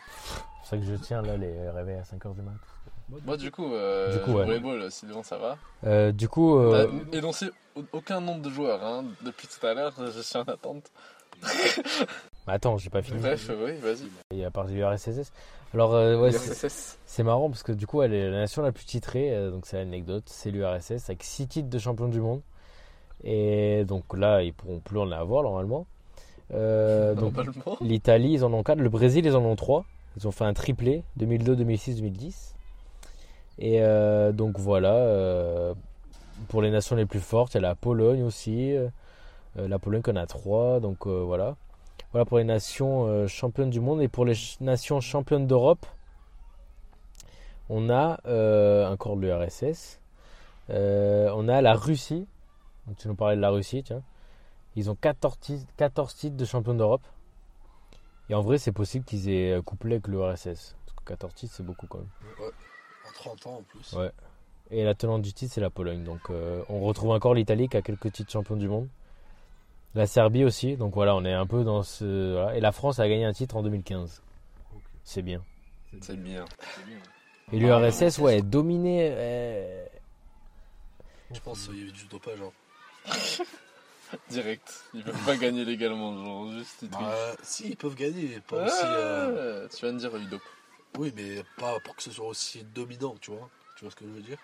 c'est 0.64 0.70
ça 0.72 0.78
que 0.78 0.84
je 0.84 0.96
tiens 0.96 1.22
là, 1.22 1.38
les 1.38 1.70
réveils 1.70 1.98
à 1.98 2.04
5h 2.04 2.34
du 2.34 2.42
mat. 2.42 2.54
Moi, 3.24 3.38
du 3.38 3.52
coup, 3.52 3.72
euh, 3.74 4.18
Du 4.18 4.24
coup, 4.24 4.32
ouais. 4.38 4.46
volleyball, 4.46 4.92
si 4.92 5.06
devant 5.06 5.22
ça 5.22 5.38
va. 5.38 5.58
Euh, 5.84 6.12
du 6.12 6.28
coup, 6.28 6.58
euh, 6.58 6.88
T'as 7.12 7.18
énoncé 7.18 7.52
au- 7.76 7.84
aucun 7.94 8.20
nombre 8.20 8.42
de 8.42 8.50
joueurs, 8.50 8.84
hein. 8.84 9.06
Depuis 9.22 9.48
tout 9.48 9.64
à 9.66 9.74
l'heure, 9.76 9.94
je 10.12 10.22
suis 10.22 10.38
en 10.38 10.44
attente. 10.44 10.90
Attends, 12.48 12.78
j'ai 12.78 12.90
pas 12.90 13.02
fini. 13.02 13.20
Bref, 13.20 13.48
euh, 13.50 13.66
oui, 13.74 13.80
vas-y. 13.80 14.08
Il 14.32 14.38
y 14.40 14.46
a 14.46 14.52
parlé 14.52 14.74
du 14.74 14.84
RSSS. 14.84 15.32
Alors, 15.74 15.94
euh, 15.94 16.20
ouais, 16.20 16.32
c'est- 16.32 17.24
marrant 17.24 17.50
parce 17.50 17.64
que 17.64 17.72
du 17.72 17.88
coup, 17.88 18.02
elle 18.02 18.14
est 18.14 18.30
la 18.30 18.40
nation 18.40 18.62
la 18.62 18.72
plus 18.72 18.86
titrée, 18.86 19.32
euh, 19.34 19.52
donc 19.52 19.66
c'est 19.66 19.78
l'anecdote, 19.78 20.24
c'est 20.26 20.52
l'URSS 20.52 21.10
avec 21.10 21.24
6 21.24 21.48
titres 21.48 21.70
de 21.70 21.80
champion 21.80 22.08
du 22.08 22.20
monde. 22.20 22.42
Et 23.24 23.86
donc 23.86 24.18
là, 24.18 24.42
ils 24.44 24.54
pourront 24.54 24.80
plus 24.80 25.00
en 25.00 25.12
avoir 25.12 25.44
normalement. 25.44 25.86
Euh, 26.54 27.14
donc 27.16 27.34
Normalement. 27.36 27.78
l'Italie, 27.82 28.34
ils 28.34 28.44
en 28.44 28.52
ont 28.54 28.64
4, 28.64 28.80
le 28.80 28.90
Brésil, 28.90 29.26
ils 29.26 29.36
en 29.36 29.44
ont 29.46 29.56
3. 29.56 29.86
Ils 30.18 30.28
ont 30.28 30.32
fait 30.32 30.44
un 30.44 30.54
triplé 30.54 31.04
2002, 31.18 31.56
2006, 31.56 31.96
2010. 31.98 32.56
Et 33.60 33.80
donc 34.34 34.58
voilà, 34.60 35.74
pour 36.50 36.62
les 36.62 36.72
nations 36.72 36.96
les 36.96 37.06
plus 37.06 37.20
fortes, 37.20 37.54
il 37.54 37.58
y 37.58 37.60
a 37.60 37.62
la 37.62 37.76
Pologne 37.76 38.24
aussi. 38.24 38.74
Euh, 39.58 39.68
la 39.68 39.80
Pologne 39.80 40.02
qu'on 40.02 40.16
a 40.16 40.26
trois, 40.26 40.80
donc 40.80 41.08
euh, 41.08 41.24
voilà. 41.24 41.56
Voilà 42.12 42.26
pour 42.26 42.38
les 42.38 42.44
nations 42.44 43.06
euh, 43.08 43.28
championnes 43.28 43.70
du 43.70 43.80
monde. 43.80 44.02
Et 44.02 44.08
pour 44.08 44.26
les 44.26 44.36
nations 44.60 45.00
championnes 45.00 45.48
d'Europe, 45.48 45.86
on 47.70 47.90
a 47.90 48.20
encore 48.92 49.16
l'URSS. 49.16 50.00
Euh, 50.70 51.32
on 51.36 51.48
a 51.48 51.62
la 51.62 51.74
Russie. 51.74 52.28
Tu 52.98 53.08
nous 53.08 53.16
parlais 53.16 53.36
de 53.36 53.42
la 53.42 53.50
Russie, 53.50 53.84
tiens. 53.84 54.04
Ils 54.76 54.90
ont 54.90 54.96
14 54.96 55.38
titres, 55.40 55.66
14 55.78 56.16
titres 56.16 56.38
de 56.38 56.46
champion 56.46 56.74
d'Europe. 56.74 57.04
Et 58.30 58.36
en 58.36 58.42
vrai, 58.42 58.58
c'est 58.58 58.72
possible 58.72 59.06
qu'ils 59.06 59.30
aient 59.30 59.62
couplé 59.64 59.96
avec 59.96 60.08
l'URSS. 60.08 60.76
Parce 60.86 60.98
que 60.98 61.04
14 61.06 61.34
titres, 61.34 61.54
c'est 61.56 61.64
beaucoup 61.64 61.88
quand 61.88 62.00
même. 62.00 62.08
Ouais. 62.40 62.54
En 63.08 63.14
30 63.14 63.48
ans 63.48 63.56
en 63.58 63.64
plus. 63.64 63.94
Ouais. 63.94 64.12
Et 64.72 64.86
la 64.86 64.96
tenante 64.96 65.22
du 65.22 65.34
titre, 65.34 65.54
c'est 65.54 65.62
la 65.62 65.70
Pologne. 65.70 66.04
Donc 66.04 66.30
euh, 66.30 66.64
on 66.70 66.80
retrouve 66.80 67.12
encore 67.12 67.34
l'Italie 67.34 67.68
qui 67.68 67.76
a 67.76 67.82
quelques 67.82 68.12
titres 68.12 68.32
champions 68.32 68.56
du 68.56 68.70
monde. 68.70 68.88
La 69.96 70.08
Serbie 70.08 70.44
aussi. 70.46 70.78
Donc 70.78 70.94
voilà, 70.94 71.16
on 71.16 71.26
est 71.26 71.34
un 71.34 71.46
peu 71.48 71.64
dans 71.64 71.84
ce. 71.84 72.34
voilà. 72.34 72.56
Et 72.56 72.62
la 72.62 72.72
France 72.72 73.00
a 73.00 73.08
gagné 73.10 73.26
un 73.26 73.34
titre 73.34 73.56
en 73.58 73.64
2015. 73.64 74.22
C'est 75.04 75.22
bien. 75.22 75.44
C'est 76.02 76.16
bien. 76.16 76.46
Et 77.52 77.60
l'URSS, 77.60 78.20
ouais, 78.20 78.42
dominé. 78.42 79.10
euh, 79.12 79.86
Je 81.34 81.40
pense 81.42 81.68
qu'il 81.68 81.80
y 81.80 81.82
avait 81.84 81.92
du 81.92 82.06
dopage. 82.06 82.40
Hein. 82.42 83.14
Direct. 84.30 84.86
Ils 84.94 85.04
peuvent 85.04 85.26
pas 85.26 85.36
gagner 85.38 85.64
légalement, 85.66 86.14
genre 86.24 86.52
juste 86.54 86.80
ils 86.84 86.90
trichent. 86.90 87.04
Bah, 87.06 87.36
si, 87.44 87.70
ils 87.70 87.78
peuvent 87.78 87.96
gagner. 87.96 88.40
Pas 88.48 88.66
aussi, 88.66 88.76
euh, 88.86 89.68
Tu 89.70 89.86
viens 89.86 89.94
de 89.94 90.00
dire 90.00 90.16
Udop. 90.16 90.42
Oui, 90.98 91.14
mais 91.16 91.44
pas 91.58 91.80
pour 91.82 91.96
que 91.96 92.04
ce 92.04 92.12
soit 92.12 92.28
aussi 92.28 92.64
dominant, 92.76 93.16
tu 93.22 93.32
vois. 93.32 93.50
Tu 93.78 93.86
vois 93.86 93.92
ce 93.92 93.96
que 93.96 94.06
je 94.06 94.12
veux 94.12 94.22
dire? 94.22 94.38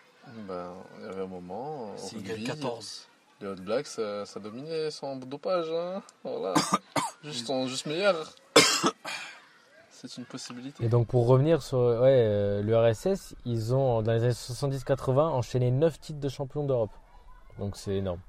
Ben, 0.48 0.74
il 1.00 1.06
y 1.06 1.10
avait 1.10 1.22
un 1.24 1.28
moment. 1.28 1.96
S'ils 1.98 2.18
rugby, 2.20 2.30
gagnent 2.44 2.44
14. 2.60 3.08
Les 3.42 3.48
All 3.48 3.62
Blacks, 3.62 3.88
ça, 3.88 4.26
ça 4.26 4.40
dominait 4.40 4.90
sans 4.92 5.16
dopage. 5.16 5.70
Hein. 5.72 6.02
Voilà. 6.24 6.54
juste, 7.24 7.52
juste 7.68 7.86
meilleurs. 7.86 8.30
C'est 9.90 10.18
une 10.18 10.26
possibilité. 10.26 10.86
Et 10.86 10.90
donc 10.90 11.08
pour 11.08 11.26
revenir 11.28 11.64
sur 11.64 11.80
ouais, 11.80 12.24
euh, 12.28 12.62
l'URSS, 12.62 13.34
ils 13.46 13.74
ont 13.74 14.04
dans 14.04 14.12
les 14.14 14.24
années 14.24 14.32
70-80 14.34 15.20
enchaîné 15.22 15.72
9 15.72 16.00
titres 16.00 16.20
de 16.20 16.30
champion 16.30 16.64
d'Europe. 16.66 16.92
Donc 17.58 17.76
c'est 17.78 17.96
énorme. 17.96 18.20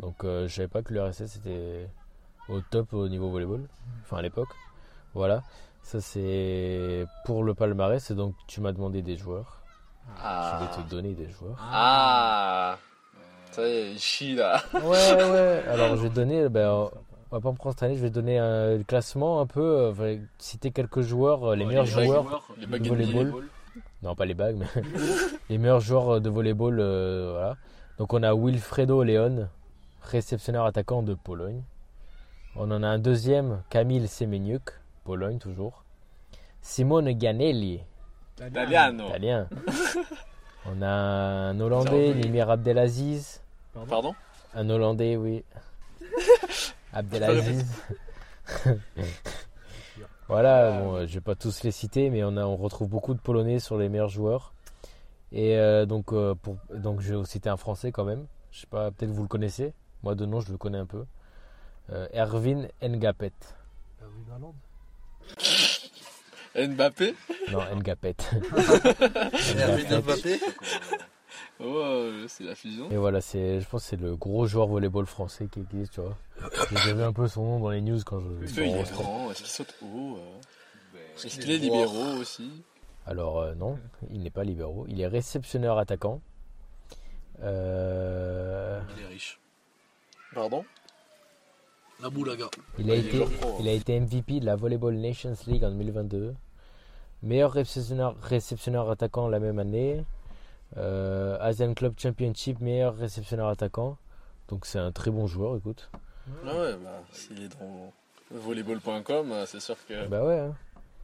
Donc 0.00 0.24
euh, 0.24 0.48
je 0.48 0.54
savais 0.54 0.68
pas 0.68 0.82
que 0.82 0.92
l'URSS 0.92 1.36
était 1.36 1.88
au 2.48 2.60
top 2.60 2.92
au 2.92 3.08
niveau 3.08 3.30
volleyball, 3.30 3.68
enfin 4.02 4.16
à 4.16 4.22
l'époque. 4.22 4.48
Voilà, 5.14 5.42
ça 5.82 6.00
c'est 6.00 7.06
pour 7.24 7.44
le 7.44 7.54
palmarès. 7.54 8.10
Et 8.10 8.14
donc 8.16 8.34
tu 8.48 8.60
m'as 8.60 8.72
demandé 8.72 9.02
des 9.02 9.16
joueurs. 9.16 9.62
Je 10.16 10.20
Ah. 10.24 10.58
vais 10.76 10.82
te 10.82 10.88
donner 10.90 11.14
des 11.14 11.30
joueurs. 11.30 11.56
Ah. 11.60 12.78
Ça 13.56 13.66
y 13.66 13.72
est, 13.72 13.92
Ishida. 13.92 14.62
Ouais, 14.74 14.80
ouais. 14.82 15.62
Alors 15.70 15.96
je 15.96 16.02
vais 16.02 16.10
donner, 16.10 16.46
ben, 16.50 16.90
on 17.30 17.36
va 17.36 17.40
pas 17.40 17.50
me 17.52 17.56
prendre 17.56 17.74
cette 17.74 17.84
année, 17.84 17.96
je 17.96 18.02
vais 18.02 18.10
donner 18.10 18.38
un 18.38 18.82
classement 18.82 19.40
un 19.40 19.46
peu, 19.46 19.94
euh, 19.98 20.18
citer 20.36 20.72
quelques 20.72 21.00
joueurs, 21.00 21.42
euh, 21.42 21.56
les 21.56 21.64
meilleurs 21.64 21.86
joueurs. 21.86 22.42
Les 22.58 22.66
de 22.66 22.86
volleyball. 22.86 23.32
Non, 24.02 24.14
pas 24.14 24.26
les 24.26 24.34
bagues, 24.34 24.56
mais 24.56 24.82
les 25.48 25.56
meilleurs 25.56 25.80
joueurs 25.80 26.20
de 26.20 26.28
volleyball. 26.28 26.80
euh, 26.80 27.30
voilà. 27.32 27.56
Donc 27.96 28.12
on 28.12 28.22
a 28.22 28.34
Wilfredo 28.34 29.02
Leon, 29.02 29.48
réceptionneur 30.02 30.66
attaquant 30.66 31.02
de 31.02 31.14
Pologne. 31.14 31.62
On 32.56 32.70
en 32.70 32.82
a 32.82 32.88
un 32.88 32.98
deuxième, 32.98 33.62
Kamil 33.70 34.06
Semeniuk, 34.06 34.74
Pologne 35.04 35.38
toujours. 35.38 35.82
Simone 36.60 37.10
Ganelli, 37.12 37.80
italien. 38.38 39.48
On 40.68 40.82
a 40.82 40.88
un 40.88 41.60
Hollandais, 41.60 42.12
Nimir 42.12 42.50
Abdelaziz. 42.50 43.40
Pardon? 43.84 44.14
Un 44.54 44.70
Hollandais, 44.70 45.16
oui. 45.16 45.44
Abdelaziz. 46.92 47.66
voilà, 50.28 50.80
bon, 50.80 50.94
euh, 50.94 51.06
je 51.06 51.14
vais 51.14 51.20
pas 51.20 51.34
tous 51.34 51.62
les 51.62 51.72
citer, 51.72 52.10
mais 52.10 52.24
on, 52.24 52.36
a, 52.36 52.44
on 52.44 52.56
retrouve 52.56 52.88
beaucoup 52.88 53.14
de 53.14 53.20
Polonais 53.20 53.58
sur 53.58 53.76
les 53.76 53.88
meilleurs 53.88 54.08
joueurs. 54.08 54.54
Et 55.32 55.56
euh, 55.58 55.86
donc, 55.86 56.12
euh, 56.12 56.34
pour, 56.34 56.56
donc, 56.72 57.00
je 57.00 57.10
vais 57.10 57.16
vous 57.16 57.26
citer 57.26 57.48
un 57.48 57.56
Français 57.56 57.92
quand 57.92 58.04
même. 58.04 58.26
Je 58.52 58.60
sais 58.60 58.66
pas, 58.66 58.90
peut-être 58.90 59.10
vous 59.10 59.22
le 59.22 59.28
connaissez. 59.28 59.74
Moi, 60.02 60.14
de 60.14 60.24
nom, 60.24 60.40
je 60.40 60.50
le 60.50 60.58
connais 60.58 60.78
un 60.78 60.86
peu. 60.86 61.04
Euh, 61.90 62.06
Erwin 62.14 62.68
Ngapet. 62.82 63.32
Mbappé? 66.56 67.14
Non, 67.52 67.60
Ngapet. 67.76 68.16
Hervé 69.58 69.84
Mbappé? 70.00 70.40
Oh, 71.58 72.10
c'est 72.28 72.44
la 72.44 72.54
fusion. 72.54 72.90
Et 72.90 72.96
voilà, 72.96 73.20
c'est, 73.20 73.60
je 73.60 73.68
pense 73.68 73.82
que 73.82 73.88
c'est 73.88 74.00
le 74.00 74.14
gros 74.14 74.46
joueur 74.46 74.66
volleyball 74.66 75.06
français 75.06 75.48
qui 75.50 75.60
existe, 75.60 75.94
tu 75.94 76.00
vois. 76.00 76.16
J'ai 76.84 76.92
vu 76.92 77.02
un 77.02 77.12
peu 77.12 77.28
son 77.28 77.44
nom 77.44 77.60
dans 77.60 77.70
les 77.70 77.80
news 77.80 78.00
quand 78.04 78.20
je. 78.20 78.44
Est-ce 78.44 78.54
qu'il 78.54 78.62
est 78.64 78.92
grand 78.92 79.30
Est-ce 79.30 79.38
qu'il 79.38 79.50
saute 79.50 79.74
haut 79.82 80.18
euh 80.18 80.98
Est-ce 81.16 81.40
qu'il 81.40 81.50
est 81.50 81.58
libéraux 81.58 82.20
aussi 82.20 82.62
Alors 83.06 83.40
euh, 83.40 83.54
non, 83.54 83.78
il 84.10 84.22
n'est 84.22 84.30
pas 84.30 84.44
libéraux. 84.44 84.84
Il 84.88 85.00
est 85.00 85.06
réceptionneur 85.06 85.78
attaquant. 85.78 86.20
Euh, 87.42 88.80
Il 88.96 89.04
est 89.04 89.06
riche. 89.06 89.40
Pardon 90.34 90.64
La 92.02 92.10
il, 92.78 92.90
a 92.90 92.94
il 92.96 93.06
été, 93.06 93.22
hein. 93.22 93.26
il 93.60 93.68
a 93.68 93.72
été 93.72 93.98
MVP 93.98 94.40
de 94.40 94.44
la 94.44 94.56
Volleyball 94.56 94.94
Nations 94.94 95.34
League 95.46 95.64
en 95.64 95.70
2022. 95.70 96.34
Meilleur 97.22 97.52
réceptionneur, 97.52 98.14
réceptionneur 98.20 98.90
attaquant 98.90 99.28
la 99.28 99.38
même 99.38 99.58
année. 99.58 100.04
Euh, 100.76 101.38
Asian 101.40 101.74
Club 101.74 101.94
Championship, 101.98 102.60
meilleur 102.60 102.96
réceptionneur 102.96 103.48
attaquant. 103.48 103.96
Donc 104.48 104.66
c'est 104.66 104.78
un 104.78 104.92
très 104.92 105.10
bon 105.10 105.26
joueur, 105.26 105.56
écoute. 105.56 105.90
Ah 106.46 106.54
ouais, 106.58 106.74
bah, 106.82 107.02
s'il 107.12 107.42
est 107.44 107.48
dans 107.60 107.92
volleyball.com, 108.30 109.30
euh, 109.32 109.46
c'est 109.46 109.60
sûr 109.60 109.76
que. 109.88 110.06
Bah 110.08 110.24
ouais. 110.24 110.38
hein. 110.38 110.54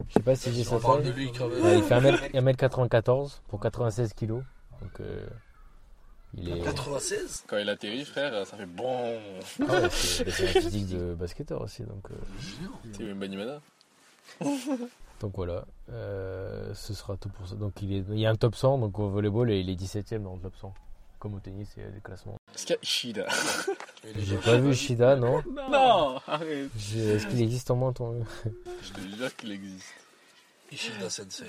Je 0.09 0.13
sais 0.15 0.19
pas 0.19 0.35
si 0.35 0.51
j'ai 0.53 0.63
sa 0.63 0.79
taille. 0.79 1.11
lui 1.13 1.31
quand 1.31 1.47
même. 1.47 1.63
Ouais, 1.63 1.77
il 1.77 1.83
fait 1.83 1.95
1m, 1.95 2.31
1m94 2.55 3.39
pour 3.47 3.59
96 3.59 4.13
kg. 4.13 4.27
Donc 4.29 4.43
euh, 4.99 5.25
il 6.35 6.49
est. 6.49 6.59
96 6.61 7.45
Quand 7.47 7.57
il 7.57 7.69
atterrit, 7.69 8.03
frère, 8.05 8.45
ça 8.45 8.57
fait 8.57 8.65
bon. 8.65 9.17
Ah 9.61 9.81
ouais, 9.81 9.89
c'est 9.91 10.57
un 10.57 10.61
physique 10.61 10.87
de 10.89 11.13
basketteur 11.13 11.61
aussi. 11.61 11.83
Donc, 11.83 12.05
euh, 12.11 12.15
C'est 12.97 13.03
même 13.03 13.19
Banimada. 13.19 13.61
donc 15.23 15.35
voilà, 15.37 15.63
Euh, 15.89 16.73
ce 16.73 16.93
sera 16.93 17.15
tout 17.15 17.29
pour 17.29 17.47
ça. 17.47 17.55
Donc 17.55 17.81
il, 17.81 17.93
est, 17.93 18.03
il 18.09 18.19
y 18.19 18.25
a 18.25 18.29
un 18.29 18.35
top 18.35 18.55
100, 18.55 18.77
donc 18.79 18.99
au 18.99 19.09
volleyball, 19.09 19.49
et 19.51 19.59
il 19.61 19.69
est 19.69 19.75
17ème 19.75 20.23
dans 20.23 20.35
le 20.35 20.41
top 20.41 20.53
100. 20.57 20.73
Comme 21.17 21.35
au 21.35 21.39
tennis, 21.39 21.69
il 21.77 21.83
y 21.83 21.85
a 21.85 21.89
des 21.89 22.01
classements. 22.01 22.35
Est-ce 22.53 22.65
qu'il 22.65 22.75
y 22.75 22.77
a 22.77 22.81
Ishida 22.83 23.25
J'ai 24.17 24.35
pas 24.35 24.57
vu 24.57 24.75
Shida, 24.75 25.15
non? 25.15 25.41
Non 25.71 26.19
Arrête 26.27 26.69
Est-ce 26.75 27.25
qu'il 27.27 27.41
existe 27.41 27.71
en 27.71 27.77
moins 27.77 27.93
ton... 27.93 28.25
Je 28.81 28.91
te 28.91 28.99
jure 29.15 29.33
qu'il 29.37 29.53
existe. 29.53 29.93
Ishida 30.73 31.09
Sensei. 31.09 31.45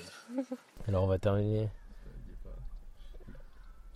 Alors 0.87 1.03
on 1.03 1.09
va 1.09 1.19
terminer. 1.19 1.69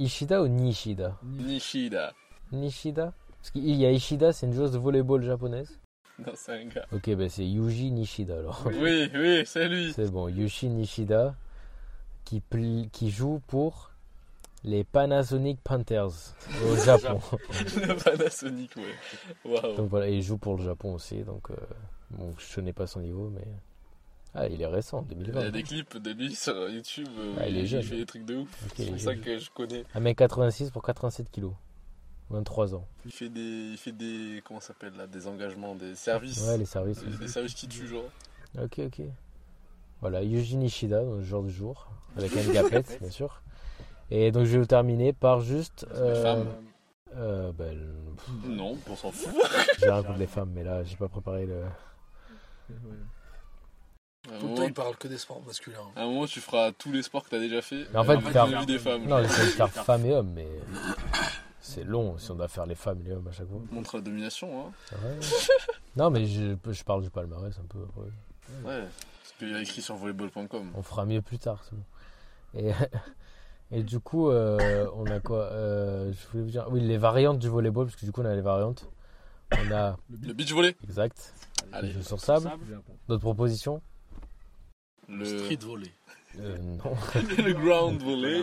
Ishida 0.01 0.43
ou 0.43 0.49
Nishida? 0.49 1.17
Nishida. 1.23 2.12
Nishida? 2.51 3.12
Parce 3.41 3.51
qu'il 3.53 3.77
y 3.77 3.87
a 3.87 3.93
Ishida, 3.93 4.33
c'est 4.33 4.47
une 4.47 4.55
joueuse 4.55 4.73
de 4.73 4.79
volleyball 4.79 5.23
japonaise. 5.23 5.79
Non, 6.19 6.33
c'est 6.35 6.53
un 6.53 6.65
gars. 6.67 6.85
Ok, 6.93 7.11
ben 7.15 7.29
c'est 7.29 7.47
Yuji 7.47 7.91
Nishida 7.93 8.39
alors. 8.39 8.63
Oui, 8.67 9.11
oui, 9.15 9.43
c'est 9.47 9.69
lui. 9.69 9.93
C'est 9.93 10.11
bon, 10.11 10.29
Yushi 10.29 10.69
Nishida 10.69 11.35
qui, 12.25 12.43
qui 12.93 13.11
joue 13.11 13.41
pour 13.47 13.91
les 14.65 14.83
Panasonic 14.85 15.61
Panthers 15.63 16.35
au 16.67 16.77
Japon. 16.85 17.21
Le 17.77 17.95
Panasonic, 17.95 18.73
ouais. 18.77 19.75
Donc 19.77 19.89
voilà, 19.89 20.09
il 20.09 20.21
joue 20.23 20.37
pour 20.39 20.57
le 20.57 20.65
Japon 20.65 20.95
aussi. 20.95 21.23
Donc 21.23 21.51
euh, 21.51 21.55
bon, 22.11 22.35
je 22.39 22.55
connais 22.57 22.73
pas 22.73 22.87
son 22.89 23.01
niveau, 23.01 23.31
mais 23.33 23.47
ah, 24.35 24.47
il 24.49 24.61
est 24.61 24.67
récent, 24.67 25.07
Il 25.11 25.21
y 25.23 25.25
2020. 25.25 25.41
a 25.47 25.51
des 25.51 25.63
clips 25.63 25.97
de 25.97 26.11
lui 26.11 26.35
sur 26.35 26.69
YouTube 26.69 27.09
euh, 27.19 27.35
Ah, 27.41 27.49
il 27.49 27.57
est 27.59 27.67
jeune. 27.67 27.83
fait 27.83 27.97
des 27.97 28.07
trucs 28.07 28.25
de 28.25 28.37
ouf. 28.37 28.49
C'est 28.77 28.87
pour 28.91 29.01
ça 29.01 29.15
que 29.15 29.39
je 29.39 29.51
connais. 29.51 29.85
1m86 29.95 30.71
pour 30.73 30.83
87 30.83 31.31
kilos, 31.31 31.53
23 32.31 32.75
ans. 32.75 32.87
Il 33.07 33.12
fait 33.12 33.29
des, 33.29 33.71
il 33.73 33.77
fait 33.79 33.93
des, 33.93 34.43
comment 34.45 34.61
ça 34.61 34.69
s'appelle 34.69 34.95
là, 34.97 35.07
des 35.07 35.27
engagements, 35.27 35.75
des 35.75 35.95
services. 35.95 36.47
Ouais, 36.47 36.59
les 36.59 36.64
services. 36.67 36.99
des, 37.03 37.17
des 37.17 37.29
services 37.29 37.55
qui 37.55 37.69
tuent, 37.69 37.87
genre. 37.88 38.05
Ok, 38.62 38.79
ok. 38.81 39.03
Voilà, 40.01 40.23
Yuji 40.23 40.57
Nishida, 40.57 41.03
dans 41.05 41.14
le 41.17 41.23
genre 41.25 41.43
du 41.43 41.51
jour, 41.51 41.88
avec 42.17 42.37
un 42.37 42.53
gapette, 42.53 42.99
bien 43.01 43.11
sûr. 43.11 43.43
Et 44.11 44.31
donc 44.33 44.45
je 44.47 44.53
vais 44.53 44.59
vous 44.59 44.67
terminer 44.67 45.12
par 45.12 45.41
juste. 45.41 45.87
Les 45.93 45.99
Euh, 45.99 46.23
femmes. 46.23 46.47
euh, 47.17 47.53
ben, 47.53 47.77
Non, 48.47 48.79
on 48.88 48.97
s'en 48.97 49.11
fout. 49.11 49.35
j'ai 49.79 49.91
rien 49.91 50.03
contre 50.03 50.19
les 50.19 50.27
femmes, 50.27 50.51
mais 50.55 50.64
là 50.64 50.83
j'ai 50.85 50.97
pas 50.97 51.09
préparé 51.09 51.47
le. 51.47 51.62
Un, 54.31 54.38
Tout 54.41 54.49
le 54.49 54.55
temps, 54.55 54.62
il 54.64 54.75
parle 54.75 54.97
que 54.97 55.09
des 55.09 55.17
sports 55.19 55.43
masculins. 55.47 55.79
à 55.97 56.03
un 56.03 56.07
moment, 56.07 56.27
tu 56.27 56.41
feras 56.41 56.71
tous 56.73 56.93
les 56.93 57.03
sports 57.03 57.25
que 57.25 57.31
t'as 57.31 57.38
déjà 57.38 57.62
fait. 57.62 57.87
Mais 57.93 57.99
en 57.99 58.05
fait, 58.05 58.21
celui 58.21 58.67
des 58.67 58.79
femmes. 58.79 59.07
Non, 59.07 59.23
j'essaie 59.23 59.45
de 59.47 59.51
faire 59.51 59.69
femmes 59.71 60.05
et 60.07 60.12
hommes, 60.14 60.33
mais 60.35 60.49
c'est 61.69 61.85
long 61.85 62.19
si 62.19 62.31
on 62.31 62.35
doit 62.35 62.49
faire 62.49 62.67
les 62.67 62.75
femmes 62.75 63.01
et 63.01 63.05
les 63.09 63.13
hommes 63.13 63.29
à 63.29 63.33
chaque 63.33 63.49
fois. 63.49 63.61
Montre 63.71 63.97
la 63.97 64.03
domination, 64.03 64.67
hein. 64.67 64.73
Ouais. 65.05 65.19
Non, 65.97 66.11
mais 66.11 66.27
je, 66.27 66.55
je 66.71 66.85
parle 66.85 67.03
du 67.03 67.11
palmarès 67.11 67.59
un 67.59 67.65
peu. 67.67 67.79
après. 67.89 68.69
Ouais. 68.69 68.85
Parce 68.87 69.33
qu'il 69.39 69.51
y 69.51 69.55
a 69.55 69.61
écrit 69.61 69.83
sur 69.83 69.97
volleyball.com. 69.97 70.71
On 70.75 70.83
fera 70.83 71.05
mieux 71.05 71.23
plus 71.23 71.39
tard. 71.39 71.65
c'est 71.65 71.75
bon. 71.75 71.83
Et, 72.55 72.73
Et 73.71 73.83
du 73.83 74.01
coup, 74.01 74.31
euh, 74.31 74.89
on 74.95 75.05
a 75.07 75.21
quoi 75.21 75.45
Euh, 75.53 76.11
Je 76.13 76.27
voulais 76.29 76.45
vous 76.45 76.51
dire. 76.51 76.67
Oui, 76.71 76.81
les 76.81 76.97
variantes 76.97 77.39
du 77.39 77.49
volleyball, 77.49 77.87
parce 77.87 77.97
que 77.97 78.07
du 78.07 78.13
coup, 78.13 78.23
on 78.23 78.25
a 78.25 78.35
les 78.35 78.41
variantes. 78.41 78.89
On 79.53 79.73
a. 79.73 79.97
Le 80.23 80.33
beach 80.33 80.53
volley. 80.53 80.75
Exact. 80.85 81.35
Allez. 81.73 81.89
Les 81.89 81.95
jeux 81.95 82.03
sur 82.03 82.21
sable. 82.21 82.51
D'autres 83.09 83.21
propositions? 83.21 83.83
Le, 85.09 85.25
Street 85.25 85.59
volley. 85.61 85.91
Euh, 86.39 86.57
Non. 86.59 86.93
le 87.45 87.53
ground 87.53 88.01
volley. 88.03 88.43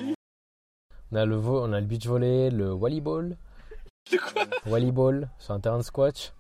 On 1.15 1.17
a 1.17 1.25
le, 1.25 1.38
vo- 1.38 1.63
on 1.63 1.71
a 1.71 1.80
le 1.80 1.86
beach 1.86 2.06
volley, 2.08 2.49
le 2.49 2.71
volleyball. 2.71 3.38
Le 4.12 4.17
quoi 4.17 4.43
Volleyball 4.65 5.30
sur 5.39 5.54
un 5.54 5.62
terrain 5.62 5.78
de 5.78 5.84
squash. 5.84 6.34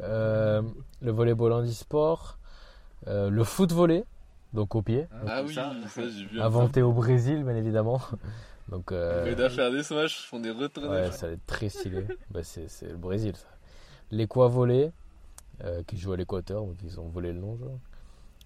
Euh, 0.00 0.60
le 1.00 1.12
volleyball 1.12 1.52
handisport. 1.52 2.36
Euh, 3.06 3.30
le 3.30 3.44
foot 3.44 3.70
volley, 3.70 4.04
donc 4.54 4.74
au 4.74 4.82
pied. 4.82 5.06
Ah 5.28 5.42
oui, 5.44 5.54
ça, 5.54 5.72
j'ai 5.96 6.24
vu. 6.26 6.40
Inventé 6.40 6.82
au 6.82 6.92
Brésil, 6.92 7.44
bien 7.44 7.54
évidemment. 7.56 8.00
Donc, 8.68 8.90
euh, 8.92 9.48
faire 9.50 9.70
des 9.70 9.82
smash, 9.82 10.24
font 10.26 10.38
des 10.40 10.50
retournages. 10.50 11.10
ouais, 11.10 11.12
ça 11.12 11.26
va 11.26 11.32
être 11.34 11.46
très 11.46 11.68
stylé. 11.68 12.04
Bah, 12.30 12.40
c'est 12.42 12.68
c'est 12.68 12.86
le 12.88 12.96
Brésil, 12.96 13.34
ça. 13.36 13.46
L'équa 14.12 14.46
volley, 14.48 14.92
euh, 15.64 15.82
qui 15.86 15.96
joue 15.98 16.12
à 16.12 16.16
l'équateur, 16.16 16.62
donc 16.64 16.76
ils 16.84 16.98
ont 16.98 17.08
volé 17.08 17.32
le 17.32 17.38
nom. 17.40 17.56
genre. 17.56 17.78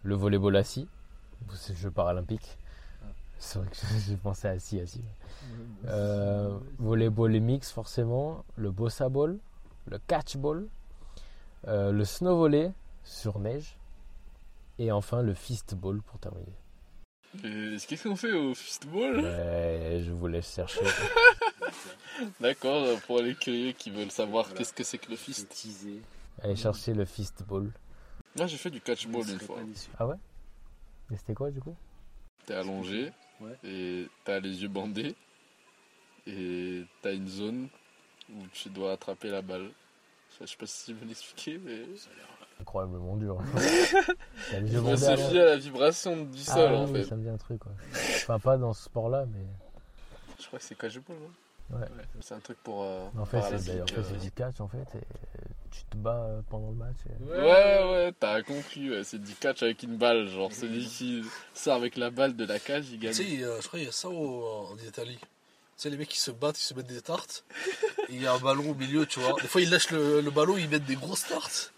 Le 0.02 0.14
volleyball 0.16 0.56
assis, 0.56 0.88
c'est 1.54 1.74
le 1.74 1.78
jeu 1.78 1.90
paralympique. 1.90 2.58
C'est 3.38 3.58
vrai 3.58 3.68
que 3.68 3.76
j'ai 4.06 4.16
pensé 4.16 4.48
à 4.48 4.52
assis, 4.52 4.80
assis. 4.80 5.02
Euh, 5.86 6.58
volleyball 6.78 7.38
mix, 7.40 7.70
forcément. 7.70 8.44
Le 8.56 8.70
bossa 8.70 9.08
ball, 9.08 9.38
le 9.86 9.98
catch 9.98 10.36
ball, 10.36 10.66
euh, 11.68 11.92
le 11.92 12.04
snow 12.04 12.36
volley 12.36 12.72
sur 13.04 13.38
neige. 13.38 13.76
Et 14.78 14.92
enfin 14.92 15.22
le 15.22 15.32
fist 15.32 15.74
ball 15.74 16.02
pour 16.02 16.18
terminer. 16.18 16.52
Et 17.44 17.76
Qu'est-ce 17.86 18.08
qu'on 18.08 18.16
fait 18.16 18.32
au 18.32 18.54
fistball 18.54 19.20
Ouais, 19.20 20.02
je 20.04 20.12
vous 20.12 20.26
laisse 20.26 20.54
chercher. 20.54 20.84
D'accord, 22.40 22.82
euh, 22.84 22.96
pour 23.06 23.20
les 23.20 23.34
curieux 23.34 23.72
qui 23.72 23.90
veulent 23.90 24.10
savoir 24.10 24.52
qu'est-ce 24.52 24.72
que 24.72 24.84
c'est 24.84 24.98
que 24.98 25.10
le 25.10 25.16
fist. 25.16 25.66
Allez 26.42 26.56
chercher 26.56 26.92
le 26.92 27.04
fist 27.04 27.42
ball. 27.46 27.70
Moi 28.36 28.46
j'ai 28.46 28.56
fait 28.58 28.70
du 28.70 28.80
catchball 28.80 29.28
une 29.28 29.40
fois. 29.40 29.58
Ah 29.98 30.06
ouais? 30.06 30.16
Et 31.10 31.16
c'était 31.16 31.34
quoi 31.34 31.50
du 31.50 31.60
coup? 31.60 31.74
T'es 32.44 32.54
allongé 32.54 33.12
Ouais. 33.40 33.56
et 33.64 34.08
t'as 34.24 34.40
les 34.40 34.62
yeux 34.62 34.68
bandés 34.68 35.14
et 36.26 36.84
t'as 37.02 37.12
une 37.12 37.28
zone 37.28 37.68
où 38.30 38.46
tu 38.52 38.68
dois 38.70 38.92
attraper 38.92 39.28
la 39.30 39.42
balle. 39.42 39.70
Je 40.40 40.46
sais 40.46 40.56
pas 40.56 40.66
si 40.66 40.92
je 40.92 40.96
peux 40.98 41.06
l'expliquer, 41.06 41.58
mais 41.58 41.84
Incroyablement 42.60 43.16
dur. 43.16 43.38
Les 43.54 44.60
yeux 44.60 44.66
je 44.72 44.76
me 44.78 44.82
bandés 44.82 44.96
suis 44.96 45.06
à 45.06 45.16
fié 45.16 45.40
à 45.40 45.44
la 45.44 45.56
vibration 45.56 46.24
du 46.24 46.40
Ah 46.48 46.54
sol 46.54 46.74
en 46.74 46.86
fait. 46.86 47.04
ça 47.04 47.14
me 47.16 47.22
dit 47.22 47.28
un 47.28 47.36
truc. 47.36 47.64
Ouais. 47.66 47.72
Enfin, 47.92 48.38
pas 48.38 48.56
dans 48.56 48.72
ce 48.72 48.84
sport-là, 48.84 49.26
mais. 49.26 49.44
Je 50.40 50.46
crois 50.46 50.58
que 50.58 50.64
c'est 50.64 50.76
catchball, 50.76 51.16
non? 51.16 51.30
Ouais. 51.70 51.86
C'est 52.20 52.34
un 52.34 52.40
truc 52.40 52.58
pour. 52.62 52.82
euh, 52.84 53.06
En 53.18 53.24
fait, 53.24 53.40
c'est 53.58 53.80
en 53.82 53.86
fait, 53.86 53.98
euh. 53.98 54.02
c'est 54.08 54.20
du 54.20 54.30
catch 54.30 54.60
en 54.60 54.68
fait. 54.68 54.78
Et 54.98 55.02
tu 55.72 55.82
te 55.90 55.96
bats 55.96 56.28
pendant 56.48 56.68
le 56.70 56.76
match. 56.76 56.96
et- 57.08 57.24
Ouais, 57.24 57.90
ouais, 57.90 58.12
t'as 58.18 58.42
compris, 58.42 58.88
ouais, 58.90 59.02
c'est 59.04 59.18
du 59.20 59.34
catch 59.34 59.62
avec 59.62 59.82
une 59.82 59.96
balle. 59.96 60.28
Genre, 60.28 60.52
celui 60.52 60.86
qui 60.86 61.24
sort 61.54 61.74
avec 61.74 61.96
la 61.96 62.10
balle 62.10 62.36
de 62.36 62.44
la 62.44 62.58
cage, 62.60 62.84
il 62.92 62.98
gagne. 63.00 63.12
Tu 63.14 63.24
sais, 63.38 63.42
euh, 63.44 63.60
je 63.60 63.66
crois 63.66 63.78
qu'il 63.80 63.86
y 63.86 63.90
a 63.90 63.92
ça 63.92 64.08
au- 64.08 64.68
en 64.70 64.76
Italie. 64.78 65.18
Tu 65.18 65.26
sais, 65.82 65.90
les 65.90 65.96
mecs 65.96 66.08
qui 66.08 66.20
se 66.20 66.30
battent, 66.30 66.58
ils 66.58 66.62
se 66.62 66.72
mettent 66.74 66.86
des 66.86 67.02
tartes. 67.02 67.44
Il 68.08 68.22
y 68.22 68.26
a 68.26 68.32
un 68.32 68.38
ballon 68.38 68.70
au 68.70 68.74
milieu, 68.74 69.04
tu 69.04 69.18
vois. 69.20 69.34
Des 69.42 69.48
fois, 69.48 69.60
ils 69.60 69.68
lâchent 69.68 69.90
le, 69.90 70.20
le 70.20 70.30
ballon, 70.30 70.56
ils 70.56 70.68
mettent 70.68 70.86
des 70.86 70.94
grosses 70.96 71.26
tartes. 71.26 71.72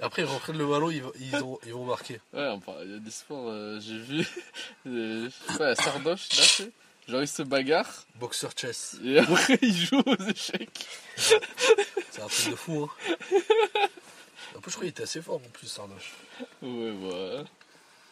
Et 0.00 0.04
après, 0.04 0.22
ils 0.22 0.28
reprennent 0.28 0.56
le 0.56 0.66
ballon, 0.66 0.90
ils, 0.90 1.02
vont- 1.02 1.12
ils, 1.20 1.36
ont- 1.42 1.58
ils 1.66 1.72
vont 1.72 1.84
marquer. 1.84 2.20
Ouais, 2.32 2.48
enfin, 2.48 2.72
il 2.84 2.92
y 2.92 2.94
a 2.94 2.98
des 2.98 3.10
sports, 3.10 3.48
euh, 3.48 3.78
j'ai 3.80 3.98
vu. 3.98 4.26
je 4.86 5.28
sais 5.30 5.58
pas, 5.58 5.68
la 5.70 5.74
sardoche, 5.74 6.28
là, 6.36 6.42
c'est. 6.44 6.70
Genre, 7.08 7.22
ils 7.22 7.28
se 7.28 7.42
bagarrent 7.42 8.04
Boxer 8.16 8.50
chess. 8.56 8.96
et 9.04 9.18
après, 9.18 9.58
ils 9.62 9.74
jouent 9.76 10.02
aux 10.06 10.22
échecs. 10.28 10.86
C'est 11.16 12.22
un 12.22 12.26
truc 12.28 12.50
de 12.50 12.56
fou, 12.56 12.84
hein. 12.84 13.88
En 14.56 14.60
plus, 14.60 14.70
je 14.70 14.76
crois 14.76 14.84
qu'il 14.84 14.88
était 14.90 15.02
assez 15.02 15.20
fort 15.22 15.36
en 15.36 15.48
plus, 15.50 15.66
Sardoche. 15.66 16.12
Ouais, 16.62 16.92
bah. 16.92 17.44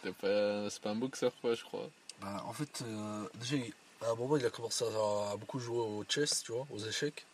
C'est 0.02 0.14
pas, 0.14 0.70
c'est 0.70 0.80
pas 0.82 0.90
un 0.90 0.94
boxeur, 0.96 1.32
quoi, 1.40 1.54
je 1.54 1.62
crois. 1.62 1.88
Bah, 2.20 2.42
en 2.46 2.52
fait, 2.52 2.82
euh, 2.86 3.28
déjà, 3.34 3.56
il- 3.56 3.72
à 4.02 4.10
un 4.10 4.14
moment, 4.14 4.36
il 4.38 4.46
a 4.46 4.50
commencé 4.50 4.84
à, 4.84 5.32
à 5.32 5.36
beaucoup 5.36 5.60
jouer 5.60 5.78
au 5.78 6.04
chess, 6.08 6.42
tu 6.42 6.52
vois, 6.52 6.66
aux 6.70 6.78
échecs. 6.78 7.24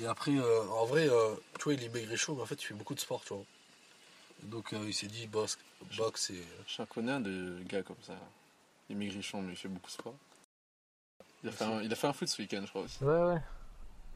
Et 0.00 0.06
après, 0.06 0.32
euh, 0.32 0.62
en 0.70 0.86
vrai, 0.86 1.08
euh, 1.08 1.34
tu 1.58 1.64
vois, 1.64 1.74
il 1.74 1.84
est 1.84 1.88
maigrichon, 1.90 2.34
mais 2.34 2.42
en 2.42 2.46
fait, 2.46 2.60
il 2.60 2.64
fait 2.64 2.74
beaucoup 2.74 2.94
de 2.94 3.00
sport, 3.00 3.22
tu 3.24 3.34
vois. 3.34 3.44
Donc, 4.44 4.72
euh, 4.72 4.82
il 4.86 4.94
s'est 4.94 5.06
dit, 5.06 5.26
boxe, 5.26 5.58
boxe 5.96 6.30
et. 6.30 6.42
J'en 6.66 6.86
connais 6.86 7.12
un 7.12 7.20
de 7.20 7.58
gars 7.66 7.82
comme 7.82 8.02
ça. 8.04 8.14
Il 8.88 8.96
est 8.96 8.98
maigrichon, 8.98 9.42
mais 9.42 9.52
il 9.52 9.56
fait 9.56 9.68
beaucoup 9.68 9.86
de 9.88 9.92
sport. 9.92 10.14
Il 11.42 11.48
a 11.48 11.52
fait 11.52 11.64
un, 11.64 11.80
il 11.82 11.92
a 11.92 11.96
fait 11.96 12.06
un 12.06 12.12
foot 12.12 12.28
ce 12.28 12.40
week-end, 12.40 12.60
je 12.64 12.68
crois 12.70 12.82
aussi. 12.82 13.02
Ouais, 13.02 13.10
ouais. 13.24 13.40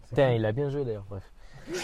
Putain, 0.08 0.32
il 0.32 0.44
a 0.44 0.52
bien 0.52 0.70
joué 0.70 0.84
d'ailleurs, 0.84 1.06
bref. 1.08 1.24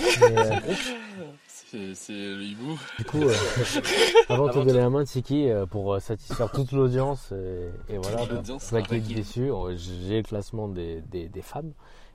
Euh, 1.74 1.92
C'est 1.94 2.12
le 2.12 2.42
hibou. 2.42 2.78
du 2.98 3.04
coup, 3.04 3.22
euh, 3.22 3.34
avant 4.28 4.46
de 4.46 4.52
te 4.52 4.58
donner 4.58 4.72
la 4.74 4.90
main, 4.90 5.04
Tiki, 5.04 5.48
euh, 5.48 5.64
pour 5.66 6.00
satisfaire 6.00 6.50
toute 6.52 6.70
l'audience, 6.72 7.30
euh, 7.32 7.70
et 7.88 7.96
voilà, 7.96 8.26
L'audience 8.26 8.70
pas 8.70 8.82
qu'il 8.82 8.96
est 8.96 9.00
arrêtée. 9.00 9.14
déçu, 9.14 9.50
euh, 9.50 9.74
j'ai 9.76 10.18
le 10.18 10.22
classement 10.22 10.68
des, 10.68 11.00
des, 11.00 11.28
des 11.28 11.42
femmes. 11.42 11.72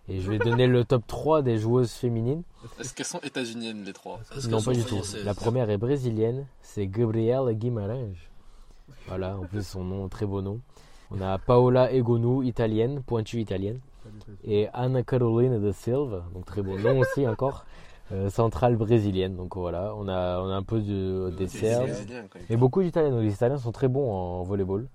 Et 0.10 0.22
je 0.22 0.30
vais 0.32 0.38
donner 0.38 0.68
le 0.68 0.86
top 0.86 1.06
3 1.08 1.42
des 1.42 1.58
joueuses 1.58 1.92
féminines. 1.92 2.44
Est-ce 2.80 2.94
qu'elles 2.94 3.06
sont 3.06 3.20
états-uniennes, 3.20 3.84
les 3.84 3.92
trois? 3.94 4.22
Non, 4.48 4.62
pas 4.62 4.72
du 4.74 4.84
tout. 4.86 5.02
La 5.26 5.34
première 5.34 5.70
est 5.70 5.78
brésilienne, 5.78 6.46
c'est 6.62 6.88
Gabrielle 6.88 7.52
Guimarães. 7.54 8.14
Voilà, 9.08 9.38
en 9.38 9.44
plus 9.46 9.68
son 9.68 9.84
nom, 9.84 10.08
très 10.08 10.26
beau 10.26 10.42
nom. 10.42 10.62
On 11.12 11.22
a 11.22 11.38
Paola 11.38 11.92
Egonu, 11.94 12.46
italienne, 12.46 13.02
pointue 13.06 13.40
italienne. 13.40 13.80
Et 14.44 14.68
Anna 14.74 15.04
Carolina 15.04 15.58
de 15.58 15.72
Silva, 15.72 16.24
donc 16.34 16.46
très 16.46 16.62
beau 16.62 16.78
nom 16.78 17.00
aussi 17.00 17.28
encore, 17.28 17.66
euh, 18.12 18.30
centrale 18.30 18.76
brésilienne. 18.76 19.36
Donc 19.36 19.56
voilà, 19.56 19.94
on 19.98 20.08
a, 20.08 20.40
on 20.40 20.50
a 20.50 20.56
un 20.56 20.64
peu 20.64 20.80
de, 20.80 21.34
des 21.38 21.48
Serbes. 21.48 21.90
Quand 21.90 22.40
même. 22.40 22.46
Et 22.50 22.56
beaucoup 22.56 22.82
d'Italiens. 22.82 23.20
Les 23.20 23.34
Italiens 23.34 23.58
sont 23.58 23.72
très 23.72 23.88
bons 23.88 24.12
en 24.12 24.44
volleyball. 24.44 24.88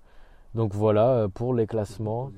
Donc 0.55 0.73
voilà 0.73 1.09
euh, 1.09 1.27
pour 1.27 1.53
les 1.53 1.67
classements. 1.67 2.31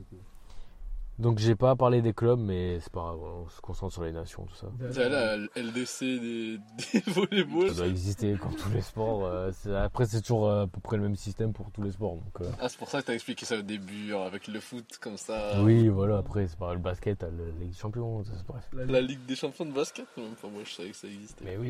Donc 1.17 1.39
j'ai 1.39 1.55
pas 1.55 1.77
parlé 1.77 2.01
des 2.01 2.11
clubs, 2.13 2.39
mais 2.39 2.77
c'est 2.81 2.91
pas 2.91 2.99
grave, 2.99 3.21
on 3.21 3.47
se 3.47 3.61
concentre 3.61 3.93
sur 3.93 4.03
les 4.03 4.11
nations, 4.11 4.45
tout 4.45 4.55
ça. 4.55 4.67
T'as 4.93 5.07
la 5.07 5.37
LDC 5.55 5.99
des, 6.19 6.59
des 6.93 6.99
volleyballs. 7.07 7.69
Ça 7.69 7.75
doit 7.75 7.87
exister 7.87 8.35
comme 8.35 8.53
tous 8.55 8.69
les 8.69 8.81
sports. 8.81 9.25
euh, 9.25 9.49
après, 9.85 10.05
c'est 10.07 10.19
toujours 10.19 10.49
euh, 10.49 10.63
à 10.63 10.67
peu 10.67 10.81
près 10.81 10.97
le 10.97 11.03
même 11.03 11.15
système 11.15 11.53
pour 11.53 11.71
tous 11.71 11.81
les 11.83 11.93
sports. 11.93 12.15
Donc, 12.15 12.41
euh, 12.41 12.49
Ah, 12.59 12.67
c'est 12.67 12.77
pour 12.77 12.89
ça 12.89 13.01
que 13.01 13.07
t'as 13.07 13.13
expliqué 13.13 13.45
ça 13.45 13.57
au 13.57 13.61
début, 13.61 14.09
genre, 14.09 14.25
avec 14.25 14.47
le 14.49 14.59
foot, 14.59 14.97
comme 14.99 15.15
ça. 15.15 15.63
oui, 15.63 15.87
voilà. 15.87 16.17
Après, 16.17 16.47
c'est 16.47 16.59
pas 16.59 16.73
le 16.73 16.79
basket, 16.79 17.19
t'as 17.19 17.29
le- 17.29 17.51
Ligue 17.61 17.71
des 17.71 17.77
Champions, 17.77 18.25
ça, 18.25 18.31
c'est 18.35 18.45
bref. 18.45 18.63
La 18.73 18.99
Ligue 18.99 19.25
des 19.25 19.37
champions 19.37 19.65
de 19.65 19.71
basket, 19.71 20.05
même 20.17 20.35
moi, 20.51 20.63
je 20.65 20.71
savais 20.71 20.89
que 20.89 20.97
ça 20.97 21.07
existait. 21.07 21.45
Mais 21.45 21.55
oui. 21.55 21.69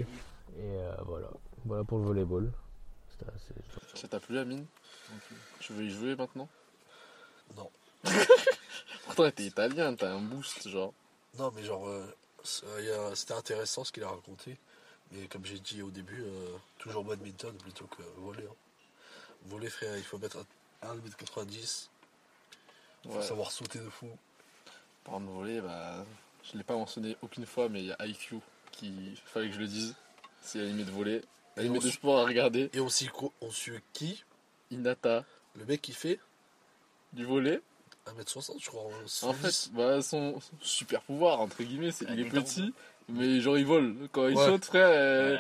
Et 0.58 0.62
euh, 0.62 0.92
voilà, 1.06 1.28
voilà 1.66 1.84
pour 1.84 2.00
le 2.00 2.06
volleyball. 2.06 2.52
Assez- 3.28 3.54
Ça 4.02 4.08
t'a 4.08 4.20
plu, 4.20 4.40
Amine? 4.40 4.66
Tu 5.60 5.72
veux 5.74 5.84
y 5.86 5.92
jouer 5.92 6.16
maintenant? 6.16 6.50
Non. 7.56 7.70
Pourtant, 9.06 9.30
t'es 9.32 9.44
italien, 9.46 9.96
t'as 9.96 10.12
un 10.14 10.22
boost, 10.22 10.68
genre. 10.70 10.94
Non, 11.38 11.52
mais 11.56 11.64
genre, 11.64 11.88
euh, 11.88 12.06
c'était 13.14 13.34
intéressant 13.34 13.84
ce 13.84 13.92
qu'il 13.92 14.04
a 14.04 14.10
raconté. 14.10 14.58
Mais 15.12 15.28
comme 15.28 15.46
j'ai 15.46 15.60
dit 15.60 15.82
au 15.82 15.90
début, 15.92 16.24
euh, 16.24 16.56
toujours 16.80 17.04
badminton 17.04 17.56
plutôt 17.58 17.86
que 17.88 18.02
voler. 18.18 18.44
hein. 18.46 18.56
Voler, 19.46 19.70
frère, 19.70 19.96
il 19.98 20.04
faut 20.04 20.18
mettre 20.18 20.38
un 20.82 20.96
1m90. 20.96 21.90
Il 23.04 23.12
faut 23.12 23.18
Ouais. 23.18 23.24
savoir 23.24 23.52
sauter 23.52 23.80
de 23.80 23.90
fou. 23.90 24.10
Par 25.04 25.20
de 25.20 25.26
voler, 25.26 25.62
bah, 25.62 26.04
je 26.44 26.58
l'ai 26.58 26.64
pas 26.64 26.74
mentionné 26.76 27.16
aucune 27.22 27.46
fois, 27.46 27.70
mais 27.70 27.82
il 27.82 27.86
y 27.88 27.92
a 27.92 28.06
IQ 28.08 28.40
qui 28.72 29.14
fallait 29.26 29.50
que 29.50 29.54
je 29.56 29.60
le 29.60 29.68
dise. 29.68 29.96
C'est 30.42 30.60
animé 30.62 30.84
de 30.84 30.92
voler, 30.92 31.22
animé 31.58 31.78
on 31.78 31.82
de 31.82 31.90
sport 31.92 32.20
à 32.20 32.26
regarder. 32.26 32.70
Et 32.74 32.80
aussi, 32.80 33.08
co- 33.08 33.34
on 33.42 33.52
suit 33.52 33.80
qui? 33.94 34.24
Inata, 34.72 35.24
Le 35.56 35.66
mec 35.66 35.82
qui 35.82 35.94
fait 35.94 36.20
du 37.14 37.24
volet. 37.26 37.62
1m60, 38.08 38.54
je 38.62 38.68
crois. 38.70 38.84
En 38.84 39.08
110. 39.08 39.36
fait, 39.66 39.74
bah, 39.74 40.02
son 40.02 40.40
super 40.62 41.02
pouvoir, 41.02 41.42
entre 41.42 41.64
guillemets, 41.64 41.92
c'est 41.92 42.06
Ah, 42.08 42.14
il 42.14 42.20
est 42.22 42.26
petit, 42.30 42.74
mais 43.10 43.42
genre 43.42 43.58
il 43.58 43.66
vole. 43.66 43.96
Quand 44.12 44.28
il 44.28 44.36
Ouais. 44.38 44.46
saute, 44.46 44.66
frère, 44.66 44.88
euh, 44.90 45.38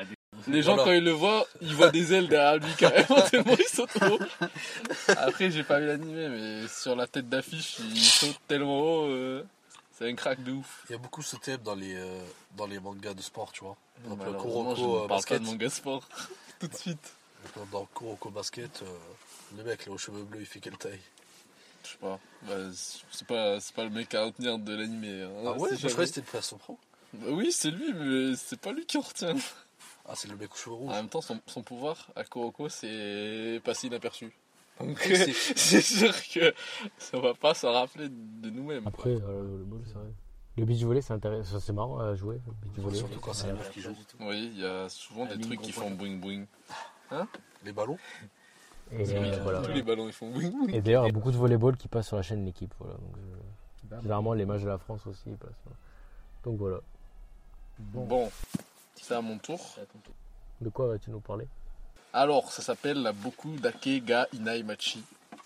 les 0.47 0.62
gens 0.63 0.75
Voilà. 0.75 0.84
quand 0.84 0.91
ils 0.97 1.04
le 1.04 1.12
voient, 1.12 1.45
ils 1.62 1.75
voient 1.75 1.91
des 1.91 2.13
ailes 2.13 2.28
derrière 2.28 2.58
lui 2.58 2.73
carrément, 2.75 3.21
tellement 3.32 3.56
il 3.58 3.65
saute 3.67 3.89
haut. 4.01 4.19
Après, 5.17 5.51
j'ai 5.51 5.63
pas 5.63 5.80
vu 5.80 5.88
l'animé, 5.88 6.28
mais 6.30 6.67
sur 6.67 6.95
la 6.95 7.08
tête 7.08 7.30
d'affiche, 7.30 7.78
il 7.80 7.97
saute 8.04 8.38
tellement 8.47 8.80
haut, 8.82 9.06
euh, 9.06 9.43
c'est 9.97 10.10
un 10.10 10.15
crack 10.15 10.43
de 10.43 10.51
ouf. 10.51 10.84
Il 10.89 10.93
y 10.93 10.95
a 10.95 10.97
beaucoup 10.97 11.21
ce 11.21 11.36
thème 11.38 11.62
dans 11.63 11.75
les, 11.75 11.95
euh, 11.95 12.19
dans 12.58 12.65
les 12.67 12.80
mangas 12.80 13.13
de 13.13 13.21
sport, 13.21 13.51
tu 13.51 13.63
vois. 13.63 13.78
Par 14.04 14.13
exemple, 14.28 14.41
Kuroko 14.41 14.75
ne 14.82 14.84
euh, 14.84 14.97
parle 14.97 15.08
pas 15.08 15.15
basket. 15.15 15.41
de 15.41 15.45
manga 15.45 15.69
sport 15.69 16.08
tout 16.60 16.67
de 16.67 16.75
suite. 16.75 17.13
Dans 17.71 17.86
Kuroko 17.95 18.30
basket, 18.32 18.82
euh, 18.82 18.86
le 19.56 19.63
mec 19.63 19.86
là 19.86 19.91
aux 19.93 19.97
cheveux 19.97 20.23
bleus, 20.23 20.41
il 20.41 20.45
fait 20.47 20.60
quelle 20.60 20.78
taille? 20.78 20.99
Je 21.86 21.91
sais 21.91 21.98
pas, 21.98 22.19
bah, 22.48 22.54
c'est 23.12 23.28
pas, 23.28 23.60
c'est 23.60 23.76
pas 23.76 23.84
le 23.84 23.89
mec 23.91 24.13
à 24.15 24.26
retenir 24.26 24.58
de 24.60 24.76
l'animé. 24.76 25.21
hein. 25.24 25.30
Ah 25.45 25.52
ouais 25.54 25.69
Je 25.78 25.88
croyais 25.88 25.95
que 25.95 26.06
c'était 26.06 26.21
le 26.21 26.26
poisson 26.26 26.58
pro. 26.58 26.78
Bah 27.13 27.28
oui, 27.32 27.52
c'est 27.52 27.71
lui, 27.71 27.93
mais 27.93 28.36
c'est 28.36 28.60
pas 28.60 28.71
lui 28.74 28.86
qui 28.86 28.98
en 28.98 29.02
retient. 29.02 29.36
Ah, 30.08 30.13
c'est 30.15 30.28
le 30.28 30.36
mec 30.36 30.52
aux 30.54 30.58
cheveux 30.58 30.76
En 30.76 30.80
rouges. 30.80 30.91
même 30.93 31.10
temps, 31.10 31.21
son, 31.21 31.39
son 31.48 31.63
pouvoir 31.63 32.10
à 32.15 32.24
Kuroko, 32.24 32.67
c'est 32.69 33.62
passer 33.63 33.88
inaperçu. 33.88 34.32
Donc 34.80 35.00
C'est- 35.56 35.82
sûr 35.82 36.13
que 36.34 36.54
on 37.13 37.21
va 37.21 37.34
pas 37.34 37.54
s'en 37.54 37.71
rappeler 37.71 38.10
de 38.10 38.50
nous-mêmes. 38.50 38.86
Après, 38.88 39.12
euh, 39.12 39.19
le 39.21 39.48
volleyball, 39.48 39.82
c'est 39.86 39.93
vrai. 39.93 40.08
Le 40.58 40.65
beach 40.65 40.82
volley, 40.84 41.02
c'est 41.02 41.13
intéressant. 41.13 41.60
C'est 41.60 41.74
marrant 41.74 42.00
à 42.00 42.13
jouer. 42.15 42.39
Le 42.63 42.69
beach 42.69 42.84
volley. 42.84 42.98
Surtout 42.98 43.19
quand 43.19 43.34
c'est 43.34 43.48
la 43.48 43.54
meuf 43.54 43.71
qui 43.71 43.82
joue. 43.82 43.95
Oui, 44.19 44.52
il 44.54 44.60
y 44.60 44.65
a 44.65 44.88
souvent 44.89 45.26
des 45.26 45.39
trucs 45.39 45.62
qui 45.62 45.71
font 45.71 45.91
boing 45.91 46.17
boing. 46.17 46.45
Les 47.63 47.71
ballons 47.71 47.98
Et, 48.91 49.15
euh, 49.15 49.39
voilà. 49.41 49.62
Tous 49.62 49.71
les 49.71 49.82
ballons 49.82 50.08
ils 50.08 50.13
font. 50.13 50.32
Et 50.69 50.82
d'ailleurs, 50.82 51.04
il 51.04 51.08
y 51.08 51.10
a 51.10 51.13
beaucoup 51.13 51.32
de 51.32 51.38
volleyball 51.38 51.76
qui 51.76 51.88
passent 51.88 52.08
sur 52.08 52.17
la 52.17 52.21
chaîne 52.21 52.45
L'équipe. 52.45 52.74
Voilà. 52.80 52.93
Donc, 52.95 53.17
euh, 53.17 53.38
Bam. 53.86 54.02
généralement, 54.02 54.34
les 54.34 54.45
matchs 54.45 54.62
de 54.62 54.67
la 54.67 54.78
France 54.78 55.06
aussi 55.08 55.24
ils 55.28 55.38
passent. 55.38 55.60
voilà. 55.63 55.78
Donc 56.43 56.58
voilà. 56.60 56.80
Bon, 57.80 58.32
c'est 58.95 59.15
à 59.15 59.21
mon 59.21 59.38
tour. 59.38 59.60
De 60.62 60.69
quoi 60.69 60.88
vas-tu 60.88 61.10
nous 61.10 61.19
parler? 61.19 61.48
Alors, 62.13 62.52
ça 62.52 62.62
s'appelle 62.62 63.02
la 63.02 63.12
Boku 63.12 63.58
Dake 63.58 64.04
ga 64.06 64.28
Inai 64.34 64.63
Machi. 64.63 65.04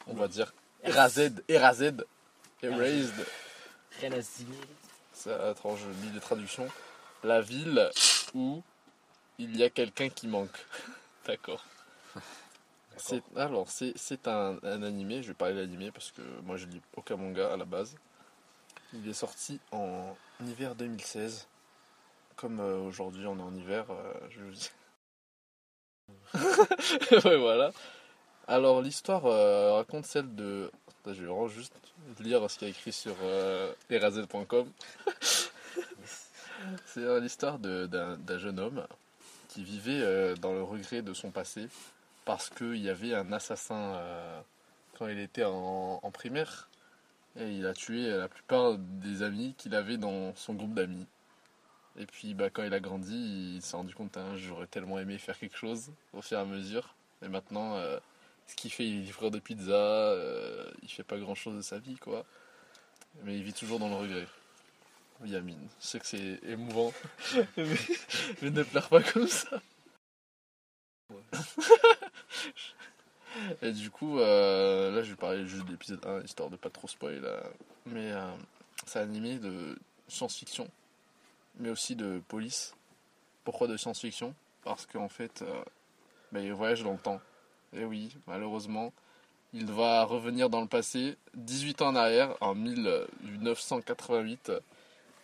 On 0.08 0.14
va 0.14 0.28
dire 0.28 0.54
Erazed, 0.84 1.44
Erazed, 1.48 2.06
Erased. 2.62 3.14
Rien 4.00 4.12
à 4.12 4.20
dire. 4.20 4.26
Ça, 5.14 5.50
attends, 5.50 5.76
je 5.76 5.88
lis 5.88 6.12
les 6.14 6.20
traductions. 6.20 6.68
La 7.24 7.42
ville 7.42 7.90
où 8.36 8.62
il 9.40 9.58
y 9.58 9.64
a 9.64 9.70
quelqu'un 9.70 10.10
qui 10.10 10.28
manque. 10.28 10.58
D'accord. 11.28 11.66
C'est, 13.02 13.24
alors, 13.36 13.70
c'est, 13.70 13.94
c'est 13.96 14.28
un, 14.28 14.58
un 14.64 14.84
animé, 14.84 15.24
je 15.24 15.30
vais 15.30 15.34
parler 15.34 15.56
de 15.56 15.60
l'animé 15.62 15.92
parce 15.92 16.12
que 16.12 16.22
moi 16.44 16.58
je 16.58 16.66
lis 16.66 16.82
aucun 16.96 17.16
manga 17.18 17.52
à 17.52 17.58
la 17.58 17.66
base. 17.66 17.96
Il 18.94 19.08
est 19.08 19.14
sorti 19.14 19.60
en 19.72 20.16
hiver 20.42 20.76
2016. 20.76 21.48
Comme 22.36 22.60
euh, 22.60 22.78
aujourd'hui 22.80 23.26
on 23.28 23.38
est 23.38 23.42
en 23.42 23.54
hiver, 23.56 23.86
euh, 23.90 24.14
je 24.30 24.42
vous 24.42 24.52
dis. 24.52 24.70
ouais, 27.26 27.38
voilà. 27.38 27.72
Alors 28.48 28.82
l'histoire 28.82 29.26
euh, 29.26 29.74
raconte 29.74 30.06
celle 30.06 30.34
de. 30.36 30.72
Attends, 30.88 31.14
Je 31.14 31.22
vais 31.22 31.28
vraiment 31.28 31.48
juste 31.48 31.74
lire 32.20 32.50
ce 32.50 32.58
qu'il 32.58 32.68
y 32.68 32.72
a 32.72 32.74
écrit 32.74 32.92
sur 32.92 33.16
euh, 33.22 33.74
erazel.com. 33.90 34.72
C'est 36.86 37.20
l'histoire 37.22 37.58
de- 37.60 37.86
d'un 37.86 38.18
d'un 38.18 38.38
jeune 38.38 38.60
homme 38.60 38.86
qui 39.48 39.64
vivait 39.64 40.36
dans 40.36 40.54
le 40.54 40.62
regret 40.62 41.02
de 41.02 41.14
son 41.14 41.32
passé 41.32 41.68
parce 42.30 42.52
qu'il 42.52 42.78
y 42.78 42.92
avait 42.92 43.16
un 43.16 43.32
assassin 43.32 43.96
euh, 43.96 44.42
quand 44.96 45.08
il 45.08 45.18
était 45.18 45.46
en, 45.46 46.00
en 46.04 46.12
primaire 46.12 46.70
et 47.36 47.50
il 47.50 47.66
a 47.66 47.74
tué 47.74 48.08
la 48.08 48.28
plupart 48.28 48.78
des 48.78 49.24
amis 49.24 49.56
qu'il 49.58 49.74
avait 49.74 49.98
dans 49.98 50.36
son 50.36 50.54
groupe 50.54 50.76
d'amis. 50.76 51.08
Et 51.98 52.06
puis 52.06 52.36
bah, 52.36 52.52
quand 52.52 52.62
il 52.62 52.74
a 52.76 52.80
grandi, 52.80 53.56
il 53.56 53.64
s'est 53.64 53.76
rendu 53.76 53.96
compte 53.96 54.16
hein, 54.16 54.36
j'aurais 54.36 54.68
tellement 54.68 55.00
aimé 55.00 55.18
faire 55.18 55.40
quelque 55.40 55.58
chose 55.58 55.92
au 56.14 56.22
fur 56.22 56.38
et 56.38 56.42
à 56.42 56.46
mesure. 56.46 56.94
Et 57.26 57.30
maintenant, 57.30 57.78
euh, 57.78 57.98
ce 58.46 58.56
qu'il 58.56 58.72
fait, 58.72 58.86
il 58.86 59.00
est 59.00 59.06
livreur 59.06 59.32
de 59.32 59.40
pizza, 59.40 59.74
euh, 59.74 60.70
il 60.84 60.90
fait 60.90 61.02
pas 61.02 61.18
grand 61.18 61.34
chose 61.34 61.56
de 61.56 61.64
sa 61.64 61.80
vie 61.80 61.98
quoi. 61.98 62.26
Mais 63.24 63.38
il 63.38 63.44
vit 63.44 63.54
toujours 63.54 63.80
dans 63.80 63.90
le 63.90 63.96
regret. 63.96 64.28
Yamine, 65.26 65.68
je 65.82 65.88
sais 65.88 66.00
que 66.00 66.06
c'est 66.06 66.40
émouvant, 66.44 66.94
mais, 67.58 67.66
mais 68.44 68.52
ne 68.52 68.62
pleure 68.62 68.88
pas 68.88 69.02
comme 69.02 69.28
ça. 69.28 69.60
Et 73.62 73.72
du 73.72 73.90
coup, 73.90 74.20
euh, 74.20 74.92
là 74.92 75.04
je 75.04 75.12
vais 75.12 75.16
parler 75.16 75.46
juste 75.46 75.66
de 75.66 75.72
l'épisode 75.72 76.06
1, 76.06 76.24
histoire 76.24 76.50
de 76.50 76.56
pas 76.56 76.70
trop 76.70 76.88
spoil. 76.88 77.22
là. 77.22 77.44
Mais 77.86 78.12
euh, 78.12 78.32
c'est 78.86 79.00
animé 79.00 79.38
de 79.38 79.78
science-fiction, 80.08 80.70
mais 81.58 81.70
aussi 81.70 81.96
de 81.96 82.22
police. 82.28 82.76
Pourquoi 83.44 83.68
de 83.68 83.78
science-fiction? 83.78 84.34
Parce 84.64 84.86
qu'en 84.86 85.10
fait, 85.10 85.42
euh, 85.42 85.64
ben, 86.32 86.44
il 86.44 86.54
voyage 86.54 86.84
dans 86.84 86.94
le 86.94 87.00
temps. 87.00 87.22
Et 87.74 87.86
oui, 87.86 88.16
malheureusement, 88.28 88.92
il 89.54 89.66
va 89.66 90.04
revenir 90.04 90.50
dans 90.50 90.62
le 90.62 90.68
passé, 90.68 91.18
18 91.36 91.82
ans 91.82 91.90
en 91.90 91.96
arrière, 91.96 92.36
en 92.42 92.56
1988, 92.56 94.52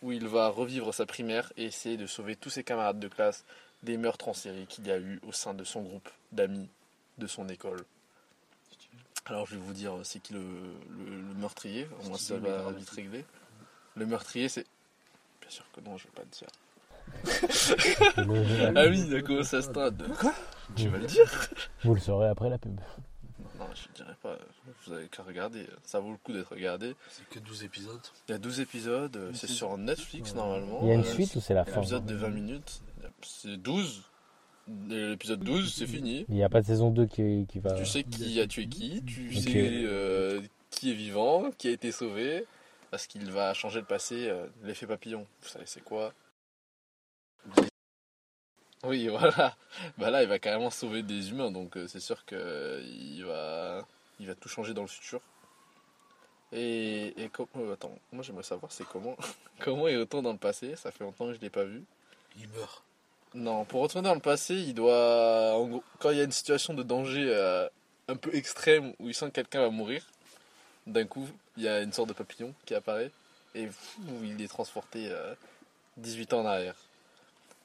où 0.02 0.12
il 0.12 0.26
va 0.26 0.48
revivre 0.48 0.94
sa 0.94 1.06
primaire 1.06 1.52
et 1.56 1.64
essayer 1.64 1.96
de 1.96 2.06
sauver 2.06 2.36
tous 2.36 2.50
ses 2.50 2.64
camarades 2.64 3.00
de 3.00 3.08
classe 3.08 3.44
des 3.82 3.96
meurtres 3.96 4.28
en 4.28 4.34
série 4.34 4.66
qu'il 4.66 4.86
y 4.86 4.90
a 4.90 4.98
eu 4.98 5.20
au 5.26 5.32
sein 5.32 5.54
de 5.54 5.64
son 5.64 5.82
groupe 5.82 6.08
d'amis 6.32 6.68
de 7.18 7.26
son 7.26 7.48
école. 7.48 7.82
Alors 9.26 9.46
je 9.46 9.56
vais 9.56 9.60
vous 9.60 9.72
dire 9.72 9.92
c'est 10.04 10.20
qui 10.20 10.32
le, 10.34 10.40
le- 10.40 11.16
le 11.22 11.34
meurtrier, 11.34 11.88
au 12.04 12.08
moins 12.08 12.18
ça 12.18 12.36
va 12.36 12.70
vite 12.72 12.90
régler. 12.90 13.24
Le 13.96 14.06
meurtrier 14.06 14.48
c'est... 14.48 14.66
Bien 15.40 15.50
sûr 15.50 15.64
que 15.72 15.80
non, 15.80 15.96
je 15.96 16.04
vais 16.04 16.10
pas 16.10 16.22
le 16.22 16.28
dire. 16.28 16.48
Ah 18.76 18.86
oui, 18.88 19.04
il 19.06 19.16
a 19.16 19.22
commencé 19.22 19.56
à 19.56 19.62
se 19.62 19.68
teindre. 19.70 20.06
Quoi? 20.18 20.34
Tu 20.74 20.88
vas 20.88 20.98
le 20.98 21.06
dire? 21.06 21.48
Vous 21.84 21.94
le 21.94 22.00
saurez 22.00 22.28
après 22.28 22.50
la 22.50 22.58
pub. 22.58 22.78
Non, 23.58 23.66
je 23.74 23.88
ne 23.88 23.94
dirais 23.94 24.16
pas. 24.22 24.36
Vous 24.86 24.92
avez 24.92 25.08
qu'à 25.08 25.22
regarder. 25.22 25.66
Ça 25.84 26.00
vaut 26.00 26.10
le 26.10 26.16
coup 26.18 26.32
d'être 26.32 26.50
regardé. 26.50 26.94
C'est 27.08 27.26
que 27.28 27.38
12 27.38 27.62
épisodes. 27.64 28.00
Il 28.28 28.32
y 28.32 28.34
a 28.34 28.38
12 28.38 28.60
épisodes. 28.60 29.16
euh, 29.16 29.30
C'est 29.34 29.46
sur 29.46 29.76
Netflix 29.78 30.34
normalement. 30.34 30.80
Il 30.82 30.88
y 30.88 30.90
a 30.90 30.94
une 30.94 31.04
suite 31.04 31.34
ou 31.36 31.40
c'est 31.40 31.54
la 31.54 31.62
Un 31.62 31.64
fin 31.64 31.80
épisode 31.80 32.04
de 32.04 32.14
20 32.16 32.28
minutes. 32.30 32.82
C'est 33.22 33.56
12. 33.56 34.02
L'épisode 34.88 35.40
12, 35.40 35.72
c'est 35.74 35.86
fini. 35.86 36.24
Il 36.28 36.34
n'y 36.34 36.42
a 36.42 36.48
pas 36.48 36.60
de 36.60 36.66
saison 36.66 36.90
2 36.90 37.06
qui, 37.06 37.46
qui 37.48 37.58
va. 37.60 37.74
Tu 37.74 37.86
sais 37.86 38.02
qui 38.02 38.40
a 38.40 38.46
tué 38.46 38.66
qui, 38.68 39.02
tu 39.04 39.32
sais 39.34 39.52
euh, 39.84 40.40
qui 40.70 40.90
est 40.90 40.94
vivant, 40.94 41.50
qui 41.56 41.68
a 41.68 41.70
été 41.70 41.92
sauvé, 41.92 42.44
parce 42.90 43.06
qu'il 43.06 43.30
va 43.30 43.54
changer 43.54 43.80
le 43.80 43.86
passé, 43.86 44.28
euh, 44.28 44.46
l'effet 44.64 44.86
papillon. 44.86 45.26
Vous 45.42 45.48
savez 45.48 45.66
c'est 45.66 45.84
quoi? 45.84 46.12
Oui, 48.84 49.08
voilà. 49.08 49.56
Bah 49.98 50.10
là, 50.10 50.22
il 50.22 50.28
va 50.28 50.38
carrément 50.38 50.70
sauver 50.70 51.02
des 51.02 51.30
humains, 51.30 51.50
donc 51.50 51.76
euh, 51.76 51.86
c'est 51.86 52.00
sûr 52.00 52.24
que 52.24 52.34
euh, 52.36 52.82
il 52.84 53.24
va, 53.24 53.86
il 54.20 54.26
va 54.26 54.34
tout 54.34 54.48
changer 54.48 54.74
dans 54.74 54.82
le 54.82 54.88
futur. 54.88 55.20
Et, 56.52 57.12
et 57.22 57.28
com- 57.28 57.46
euh, 57.56 57.72
attends, 57.74 57.98
moi 58.12 58.22
j'aimerais 58.22 58.44
savoir 58.44 58.70
c'est 58.70 58.86
comment, 58.86 59.16
comment 59.60 59.88
il 59.88 59.98
retourne 59.98 60.24
dans 60.24 60.32
le 60.32 60.38
passé? 60.38 60.76
Ça 60.76 60.90
fait 60.90 61.04
longtemps 61.04 61.26
que 61.26 61.34
je 61.34 61.40
l'ai 61.40 61.50
pas 61.50 61.64
vu. 61.64 61.84
Il 62.38 62.48
meurt. 62.48 62.82
Non, 63.36 63.66
pour 63.66 63.82
retourner 63.82 64.08
dans 64.08 64.14
le 64.14 64.20
passé, 64.20 64.54
il 64.54 64.72
doit. 64.72 65.54
quand 65.98 66.08
il 66.08 66.16
y 66.16 66.20
a 66.22 66.24
une 66.24 66.32
situation 66.32 66.72
de 66.72 66.82
danger 66.82 67.26
euh, 67.28 67.68
un 68.08 68.16
peu 68.16 68.34
extrême 68.34 68.94
où 68.98 69.08
il 69.08 69.14
sent 69.14 69.26
que 69.26 69.32
quelqu'un 69.32 69.60
va 69.60 69.68
mourir, 69.68 70.02
d'un 70.86 71.04
coup, 71.04 71.28
il 71.58 71.64
y 71.64 71.68
a 71.68 71.82
une 71.82 71.92
sorte 71.92 72.08
de 72.08 72.14
papillon 72.14 72.54
qui 72.64 72.74
apparaît 72.74 73.10
et 73.54 73.68
il 74.22 74.40
est 74.40 74.48
transporté 74.48 75.08
euh, 75.10 75.34
18 75.98 76.32
ans 76.32 76.40
en 76.40 76.46
arrière. 76.46 76.76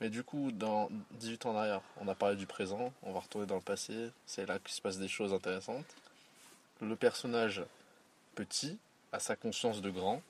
Mais 0.01 0.09
du 0.09 0.23
coup, 0.23 0.51
dans 0.51 0.89
18 1.11 1.45
ans 1.45 1.51
en 1.51 1.57
arrière, 1.57 1.81
on 2.01 2.07
a 2.09 2.15
parlé 2.15 2.35
du 2.35 2.47
présent, 2.47 2.91
on 3.03 3.13
va 3.13 3.21
retourner 3.21 3.47
dans 3.47 3.55
le 3.55 3.61
passé, 3.61 4.09
c'est 4.25 4.45
là 4.45 4.59
qu'il 4.59 4.73
se 4.73 4.81
passe 4.81 4.97
des 4.97 5.07
choses 5.07 5.33
intéressantes. 5.33 5.85
Le 6.81 6.97
personnage 6.97 7.63
petit 8.35 8.77
a 9.13 9.19
sa 9.19 9.37
conscience 9.37 9.81
de 9.81 9.89
grand 9.89 10.21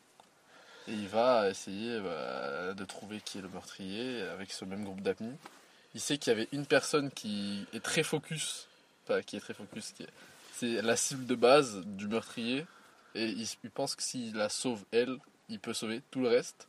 et 0.92 0.94
il 0.94 1.08
va 1.08 1.50
essayer 1.50 2.00
bah, 2.02 2.74
de 2.74 2.86
trouver 2.86 3.22
qui 3.22 3.38
est 3.40 3.42
le 3.42 3.50
meurtrier 3.50 4.22
avec 4.24 4.52
ce 4.52 4.66
même 4.66 4.84
groupe 4.84 5.02
d'amis. 5.02 5.36
Il 5.96 6.02
sait 6.02 6.18
qu'il 6.18 6.32
y 6.32 6.36
avait 6.36 6.48
une 6.52 6.66
personne 6.66 7.10
qui 7.12 7.66
est 7.74 7.80
très 7.84 8.04
focus, 8.04 8.68
enfin 9.04 9.22
qui 9.22 9.38
est 9.38 9.40
très 9.40 9.54
focus, 9.54 9.92
qui 9.94 10.04
est- 10.04 10.10
c'est 10.54 10.82
la 10.82 10.96
cible 10.96 11.26
de 11.26 11.36
base 11.36 11.82
du 11.86 12.08
meurtrier 12.08 12.66
et 13.16 13.26
il, 13.26 13.48
il 13.64 13.72
pense 13.72 13.96
que 13.96 14.04
s'il 14.04 14.36
la 14.36 14.50
sauve 14.50 14.84
elle, 14.92 15.18
il 15.50 15.60
peut 15.60 15.74
sauver 15.74 16.02
tout 16.12 16.22
le 16.22 16.28
reste. 16.30 16.68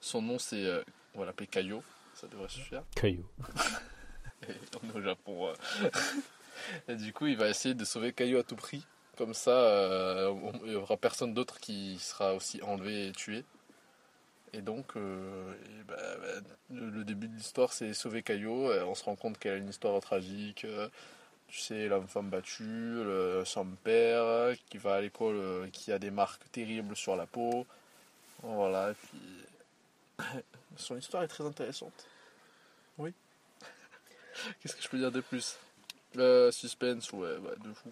Son 0.00 0.22
nom 0.22 0.38
c'est, 0.38 0.64
euh, 0.64 0.82
on 1.14 1.20
va 1.20 1.26
l'appeler 1.26 1.46
Kaio, 1.46 1.82
ça 2.14 2.26
devrait 2.28 2.48
suffire. 2.48 2.82
Caillou. 2.94 3.26
Et 4.48 4.54
on 4.82 4.88
est 4.90 4.96
au 4.98 5.02
Japon. 5.02 5.48
euh. 5.48 5.90
Et 6.88 6.96
du 6.96 7.12
coup, 7.12 7.26
il 7.26 7.36
va 7.36 7.48
essayer 7.48 7.74
de 7.74 7.84
sauver 7.84 8.12
Caillou 8.12 8.38
à 8.38 8.42
tout 8.42 8.56
prix. 8.56 8.84
Comme 9.16 9.34
ça, 9.34 9.50
euh, 9.52 10.34
il 10.64 10.70
n'y 10.70 10.74
aura 10.74 10.96
personne 10.96 11.32
d'autre 11.34 11.60
qui 11.60 11.98
sera 12.00 12.34
aussi 12.34 12.60
enlevé 12.62 13.08
et 13.08 13.12
tué. 13.12 13.44
Et 14.54 14.60
donc, 14.62 14.96
euh, 14.96 15.54
et 15.54 15.82
bah, 15.84 15.96
bah, 16.20 16.40
le, 16.70 16.90
le 16.90 17.04
début 17.04 17.28
de 17.28 17.34
l'histoire, 17.36 17.72
c'est 17.72 17.94
sauver 17.94 18.22
Caillou. 18.22 18.68
Euh, 18.70 18.84
On 18.84 18.94
se 18.94 19.04
rend 19.04 19.16
compte 19.16 19.38
qu'elle 19.38 19.54
a 19.54 19.56
une 19.56 19.68
histoire 19.68 19.98
tragique. 20.00 20.64
euh, 20.64 20.88
Tu 21.48 21.60
sais, 21.60 21.88
l'homme-femme 21.88 22.30
battue, 22.30 22.62
le, 23.04 23.44
son 23.46 23.66
père 23.84 24.54
qui 24.70 24.78
va 24.78 24.96
à 24.96 25.00
l'école, 25.02 25.70
qui 25.72 25.92
a 25.92 25.98
des 25.98 26.10
marques 26.12 26.50
terribles 26.52 26.96
sur 26.96 27.16
la 27.16 27.26
peau. 27.26 27.66
Voilà, 28.42 28.92
et 28.92 28.94
puis. 28.94 29.20
Son 30.76 30.96
histoire 30.96 31.22
est 31.22 31.28
très 31.28 31.44
intéressante. 31.44 32.06
Oui. 32.98 33.12
Qu'est-ce 34.60 34.76
que 34.76 34.82
je 34.82 34.88
peux 34.88 34.98
dire 34.98 35.12
de 35.12 35.20
plus? 35.20 35.56
Euh, 36.18 36.50
Suspense, 36.52 37.12
ouais, 37.12 37.36
ouais, 37.38 37.56
de 37.64 37.72
fou. 37.74 37.90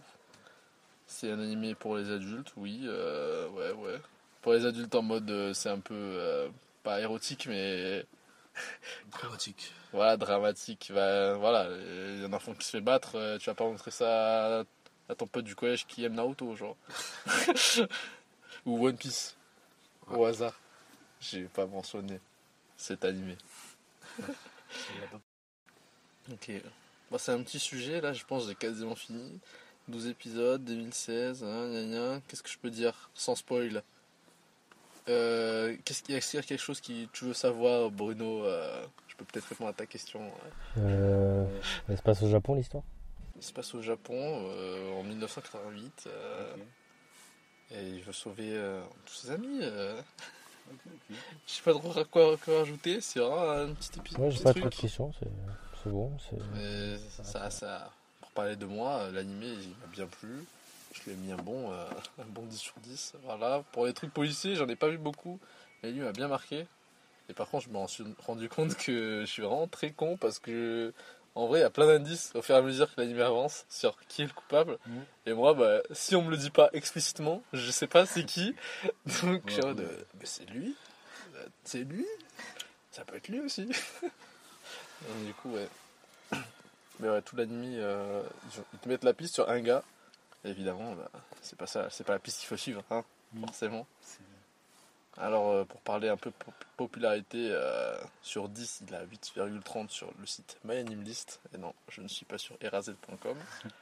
C'est 1.06 1.30
un 1.30 1.40
animé 1.40 1.74
pour 1.74 1.96
les 1.96 2.11
adultes, 2.11 2.52
oui, 2.56 2.82
euh, 2.84 3.48
ouais, 3.50 3.72
ouais. 3.72 4.00
Pour 4.41 4.53
les 4.55 4.64
adultes 4.66 4.95
en 4.95 5.03
mode, 5.03 5.30
euh, 5.30 5.53
c'est 5.55 5.68
un 5.68 5.80
peu, 5.80 5.95
euh, 5.95 6.49
pas 6.82 7.01
érotique, 7.01 7.47
mais 7.47 8.07
Dramatique. 9.12 9.72
voilà, 9.93 10.16
dramatique. 10.16 10.91
Bah, 10.95 11.34
voilà, 11.34 11.68
il 11.70 12.20
y 12.20 12.24
a 12.24 12.26
un 12.26 12.32
enfant 12.32 12.55
qui 12.55 12.64
se 12.66 12.70
fait 12.72 12.80
battre, 12.80 13.16
euh, 13.16 13.38
tu 13.38 13.47
vas 13.51 13.55
pas 13.55 13.64
montrer 13.64 13.91
ça 13.91 14.61
à, 14.61 14.64
à 15.09 15.14
ton 15.14 15.26
pote 15.26 15.45
du 15.45 15.55
collège 15.55 15.86
qui 15.86 16.05
aime 16.05 16.14
Naruto, 16.14 16.55
genre. 16.57 16.76
Ou 18.66 18.86
One 18.86 18.97
Piece, 18.97 19.36
au 20.09 20.24
hasard. 20.24 20.59
J'ai 21.20 21.45
pas 21.45 21.66
mentionné 21.66 22.20
cet 22.76 23.05
animé. 23.05 23.36
Ok. 26.32 26.53
Bon, 27.11 27.18
c'est 27.18 27.32
un 27.32 27.43
petit 27.43 27.59
sujet, 27.59 28.01
là, 28.01 28.12
je 28.12 28.24
pense 28.24 28.45
que 28.45 28.51
j'ai 28.51 28.55
quasiment 28.55 28.95
fini. 28.95 29.41
12 29.88 30.07
épisodes, 30.07 30.64
2016, 30.64 31.43
hein. 31.43 32.20
Qu'est-ce 32.28 32.43
que 32.43 32.49
je 32.51 32.59
peux 32.59 32.70
dire? 32.70 33.11
Sans 33.14 33.34
spoil 33.34 33.82
euh, 35.11 35.76
Qu'est-ce 35.84 36.02
qu'il 36.02 36.12
y 36.12 36.14
a, 36.14 36.18
est-ce 36.18 36.30
qu'il 36.30 36.40
y 36.40 36.42
a 36.42 36.46
quelque 36.46 36.61
chose 36.62 36.80
que 36.80 37.04
tu 37.06 37.24
veux 37.24 37.34
savoir, 37.34 37.90
Bruno 37.90 38.44
Euh, 38.44 38.84
Je 39.08 39.16
peux 39.16 39.24
peut-être 39.24 39.46
répondre 39.48 39.70
à 39.70 39.72
ta 39.74 39.86
question. 39.86 40.20
Euh, 40.78 41.44
ça 41.88 41.96
se 41.96 42.02
passe 42.02 42.22
au 42.22 42.28
Japon 42.28 42.54
l'histoire? 42.54 42.82
Il 43.36 43.42
se 43.42 43.52
passe 43.52 43.74
au 43.74 43.82
Japon 43.82 44.14
euh, 44.50 44.92
en 44.98 45.02
1988 45.02 46.04
euh, 46.06 46.54
Ok. 46.54 46.61
et 47.72 47.88
il 47.88 48.02
veut 48.02 48.12
sauver 48.12 48.50
euh, 48.52 48.82
tous 49.06 49.14
ses 49.14 49.30
amis. 49.30 49.61
euh. 49.62 50.00
Je 51.11 51.52
sais 51.52 51.62
pas 51.62 51.72
trop 51.72 51.98
à 51.98 52.04
quoi, 52.04 52.36
quoi 52.36 52.58
rajouter, 52.58 53.00
c'est 53.00 53.18
vraiment 53.18 53.50
un 53.50 53.72
petit 53.74 53.98
épisode. 53.98 54.20
Ouais, 54.20 54.30
j'ai 54.30 54.42
pas 54.42 54.54
trop 54.54 54.68
de 54.68 54.74
questions, 54.74 55.12
c'est 55.18 55.28
c'est 55.82 55.90
bon. 55.90 56.12
c'est- 56.18 56.36
Mais 56.54 56.98
ça, 57.24 57.50
ça, 57.50 57.90
pour 58.20 58.30
parler 58.32 58.54
de 58.56 58.66
moi, 58.66 59.11
l'animé 59.11 59.46
il 59.48 59.70
m'a 59.70 59.86
bien 59.90 60.06
plu. 60.06 60.44
Je 60.93 61.03
lui 61.05 61.12
ai 61.12 61.16
mis 61.16 61.32
un 61.32 61.36
bon, 61.36 61.72
euh, 61.72 61.84
un 62.20 62.26
bon 62.26 62.43
10 62.47 62.59
sur 62.59 62.74
10. 62.80 63.14
Voilà. 63.24 63.62
Pour 63.72 63.86
les 63.86 63.93
trucs 63.93 64.12
policiers, 64.12 64.57
j'en 64.57 64.68
ai 64.68 64.76
pas 64.76 64.88
vu 64.88 64.99
beaucoup. 64.99 65.38
Mais 65.82 65.91
lui 65.93 66.01
m'a 66.01 66.12
bien 66.12 66.28
marqué. 66.28 66.66
Et 67.28 67.32
par 67.32 67.49
contre, 67.49 67.66
je 67.66 67.70
me 67.70 67.86
suis 67.86 68.05
rendu 68.26 68.49
compte 68.49 68.76
que 68.76 69.20
je 69.20 69.30
suis 69.30 69.43
vraiment 69.43 69.68
très 69.68 69.93
con 69.93 70.16
parce 70.16 70.41
que, 70.41 70.93
en 71.36 71.47
vrai, 71.47 71.61
il 71.61 71.62
y 71.62 71.64
a 71.64 71.70
plein 71.70 71.86
d'indices 71.86 72.32
au 72.34 72.43
fur 72.43 72.57
et 72.57 72.59
à 72.59 72.62
mesure 72.62 72.93
que 72.93 73.01
l'animé 73.01 73.22
avance 73.22 73.66
sur 73.68 73.97
qui 74.09 74.22
est 74.22 74.26
le 74.26 74.32
coupable. 74.32 74.78
Mhm. 74.86 75.05
Et 75.26 75.32
moi, 75.32 75.55
bah, 75.55 75.80
si 75.93 76.16
on 76.16 76.22
me 76.22 76.30
le 76.30 76.36
dit 76.36 76.51
pas 76.51 76.70
explicitement, 76.72 77.43
je 77.53 77.70
sais 77.70 77.86
pas 77.86 78.05
c'est 78.05 78.24
qui. 78.24 78.55
Donc, 79.22 79.45
Ouais, 79.47 79.64
ouais. 79.64 79.80
euh, 79.80 80.05
mais 80.18 80.26
c'est 80.26 80.45
lui 80.51 80.74
Euh, 81.36 81.47
C'est 81.62 81.84
lui 81.84 82.05
Ça 82.91 83.05
peut 83.05 83.14
être 83.16 83.28
lui 83.28 83.38
aussi. 83.41 83.66
Donc, 85.09 85.24
du 85.26 85.34
coup, 85.34 85.51
ouais. 85.53 85.68
Mais 86.99 87.09
ouais, 87.09 87.22
tout 87.22 87.36
l'anime, 87.36 87.74
euh, 87.78 88.22
ils 88.74 88.78
te 88.80 88.88
mettent 88.88 89.05
la 89.05 89.14
piste 89.14 89.34
sur 89.34 89.49
un 89.49 89.61
gars. 89.61 89.82
Évidemment, 90.45 90.95
bah, 90.95 91.11
c'est 91.43 91.59
pas 91.59 91.66
ça, 91.66 91.91
c'est 91.91 92.05
pas 92.05 92.14
la 92.14 92.18
piste 92.18 92.38
qu'il 92.41 92.49
faut 92.49 92.57
suivre, 92.57 92.82
hein, 92.91 93.05
Mhm. 93.32 93.47
forcément. 93.47 93.86
C'est- 94.03 94.20
Alors, 95.18 95.51
euh, 95.51 95.64
pour 95.64 95.80
parler 95.82 96.09
un 96.09 96.16
peu 96.16 96.30
pop- 96.30 96.64
popularité, 96.76 97.49
euh, 97.51 98.01
sur 98.22 98.49
10, 98.49 98.82
il 98.86 98.95
a 98.95 99.03
8,30 99.05 99.91
sur 99.91 100.11
le 100.18 100.24
site 100.24 100.59
MyAnimeList. 100.64 101.41
Et 101.53 101.59
non, 101.59 101.74
je 101.88 102.01
ne 102.01 102.09
suis 102.09 102.24
pas 102.24 102.38
sur 102.38 102.57
erazel.com. 102.61 103.36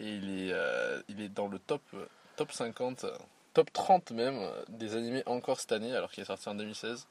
Et 0.00 0.08
il 0.16 0.48
est, 0.48 0.52
euh, 0.52 1.00
il 1.08 1.20
est 1.20 1.28
dans 1.28 1.46
le 1.46 1.58
top, 1.60 1.82
top 2.36 2.50
50, 2.50 3.04
euh, 3.04 3.16
top 3.52 3.72
30 3.72 4.10
même, 4.10 4.40
des 4.68 4.96
animés 4.96 5.22
encore 5.26 5.60
cette 5.60 5.70
année, 5.72 5.94
alors 5.94 6.10
qu'il 6.10 6.22
est 6.22 6.26
sorti 6.26 6.48
en 6.48 6.54
2016. 6.56 7.06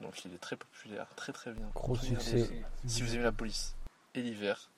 Donc 0.00 0.24
il 0.24 0.32
est 0.32 0.38
très 0.38 0.56
populaire, 0.56 1.06
très 1.16 1.32
très 1.34 1.52
bien. 1.52 1.66
Gros 1.74 1.96
succès. 1.96 2.48
Si 2.86 3.02
vous 3.02 3.14
aimez 3.14 3.24
la 3.24 3.32
police, 3.32 3.74
et 4.14 4.22
l'hiver, 4.22 4.70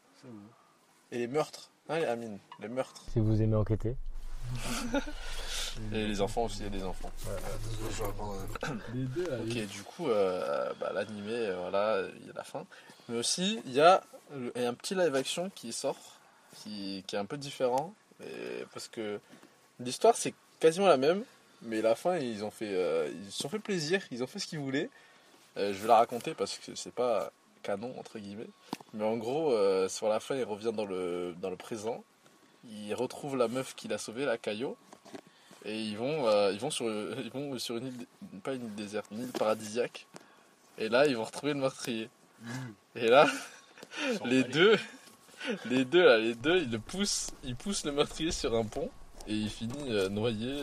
et 1.12 1.18
les 1.18 1.26
meurtres, 1.28 1.70
hein, 1.88 1.98
les 1.98 2.04
Amine, 2.04 2.38
les 2.60 2.68
meurtres. 2.68 3.02
Si 3.12 3.18
vous 3.20 3.40
aimez 3.42 3.56
enquêter. 3.56 3.96
Et 5.92 6.06
les 6.06 6.20
enfants 6.20 6.44
aussi, 6.44 6.58
il 6.60 6.64
y 6.64 6.66
a 6.66 6.70
des 6.70 6.82
enfants. 6.82 7.10
Les 8.94 9.04
deux, 9.04 9.26
Ok, 9.42 9.66
du 9.68 9.82
coup, 9.82 10.08
euh, 10.08 10.72
bah, 10.80 10.90
l'animé, 10.92 11.32
euh, 11.34 11.56
voilà, 11.60 12.02
il 12.20 12.26
y 12.26 12.30
a 12.30 12.32
la 12.34 12.44
fin. 12.44 12.64
Mais 13.08 13.18
aussi, 13.18 13.60
il 13.66 13.72
y 13.74 13.80
a 13.80 14.02
le- 14.34 14.52
il 14.56 14.62
y 14.62 14.64
a 14.64 14.68
un 14.68 14.74
petit 14.74 14.94
live 14.94 15.14
action 15.14 15.50
qui 15.54 15.72
sort, 15.72 15.96
qui, 16.56 17.04
qui 17.06 17.14
est 17.16 17.18
un 17.18 17.26
peu 17.26 17.36
différent. 17.36 17.94
Et 18.22 18.64
parce 18.72 18.88
que 18.88 19.20
l'histoire, 19.78 20.16
c'est 20.16 20.34
quasiment 20.60 20.88
la 20.88 20.96
même, 20.96 21.22
mais 21.62 21.80
la 21.82 21.94
fin, 21.94 22.16
ils 22.16 22.42
ont 22.44 22.50
fait, 22.50 22.70
euh, 22.74 23.10
ils 23.14 23.30
se 23.30 23.38
sont 23.42 23.48
fait 23.48 23.58
plaisir, 23.60 24.02
ils 24.10 24.22
ont 24.22 24.26
fait 24.26 24.38
ce 24.40 24.46
qu'ils 24.46 24.58
voulaient. 24.58 24.90
Euh, 25.58 25.72
je 25.72 25.78
vais 25.78 25.88
la 25.88 25.96
raconter 25.96 26.34
parce 26.34 26.58
que 26.58 26.74
c'est 26.74 26.92
pas 26.94 27.30
canon, 27.58 27.94
entre 27.98 28.18
guillemets. 28.18 28.48
Mais 28.94 29.04
en 29.04 29.16
gros, 29.16 29.52
euh, 29.52 29.88
sur 29.88 30.08
la 30.08 30.20
fin, 30.20 30.36
il 30.36 30.44
revient 30.44 30.72
dans 30.74 30.84
le, 30.84 31.34
dans 31.40 31.50
le 31.50 31.56
présent. 31.56 32.02
Il 32.64 32.94
retrouve 32.94 33.36
la 33.36 33.48
meuf 33.48 33.74
qu'il 33.74 33.92
a 33.92 33.98
sauvée, 33.98 34.24
la 34.24 34.38
Caillot. 34.38 34.76
Et 35.64 35.78
ils 35.80 35.96
vont, 35.96 36.28
euh, 36.28 36.52
ils 36.52 36.60
vont, 36.60 36.70
sur, 36.70 36.86
ils 37.18 37.30
vont 37.30 37.58
sur 37.58 37.76
une 37.76 37.88
île, 37.88 38.06
pas 38.42 38.54
une 38.54 38.64
île 38.66 38.74
déserte, 38.74 39.06
une 39.10 39.22
île 39.22 39.32
paradisiaque. 39.32 40.06
Et 40.78 40.88
là, 40.88 41.06
ils 41.06 41.16
vont 41.16 41.24
retrouver 41.24 41.52
le 41.52 41.60
meurtrier. 41.60 42.08
Et 42.94 43.08
là, 43.08 43.26
les 44.24 44.44
deux, 44.44 44.76
les 45.66 45.84
deux, 45.84 46.04
là, 46.04 46.18
les 46.18 46.34
deux, 46.34 46.58
ils 46.58 46.70
le 46.70 46.78
poussent, 46.78 47.30
ils 47.44 47.56
poussent 47.56 47.84
le 47.84 47.92
meurtrier 47.92 48.30
sur 48.30 48.54
un 48.54 48.64
pont 48.64 48.90
et 49.26 49.34
il 49.34 49.50
finit 49.50 49.90
euh, 49.90 50.08
noyé. 50.08 50.54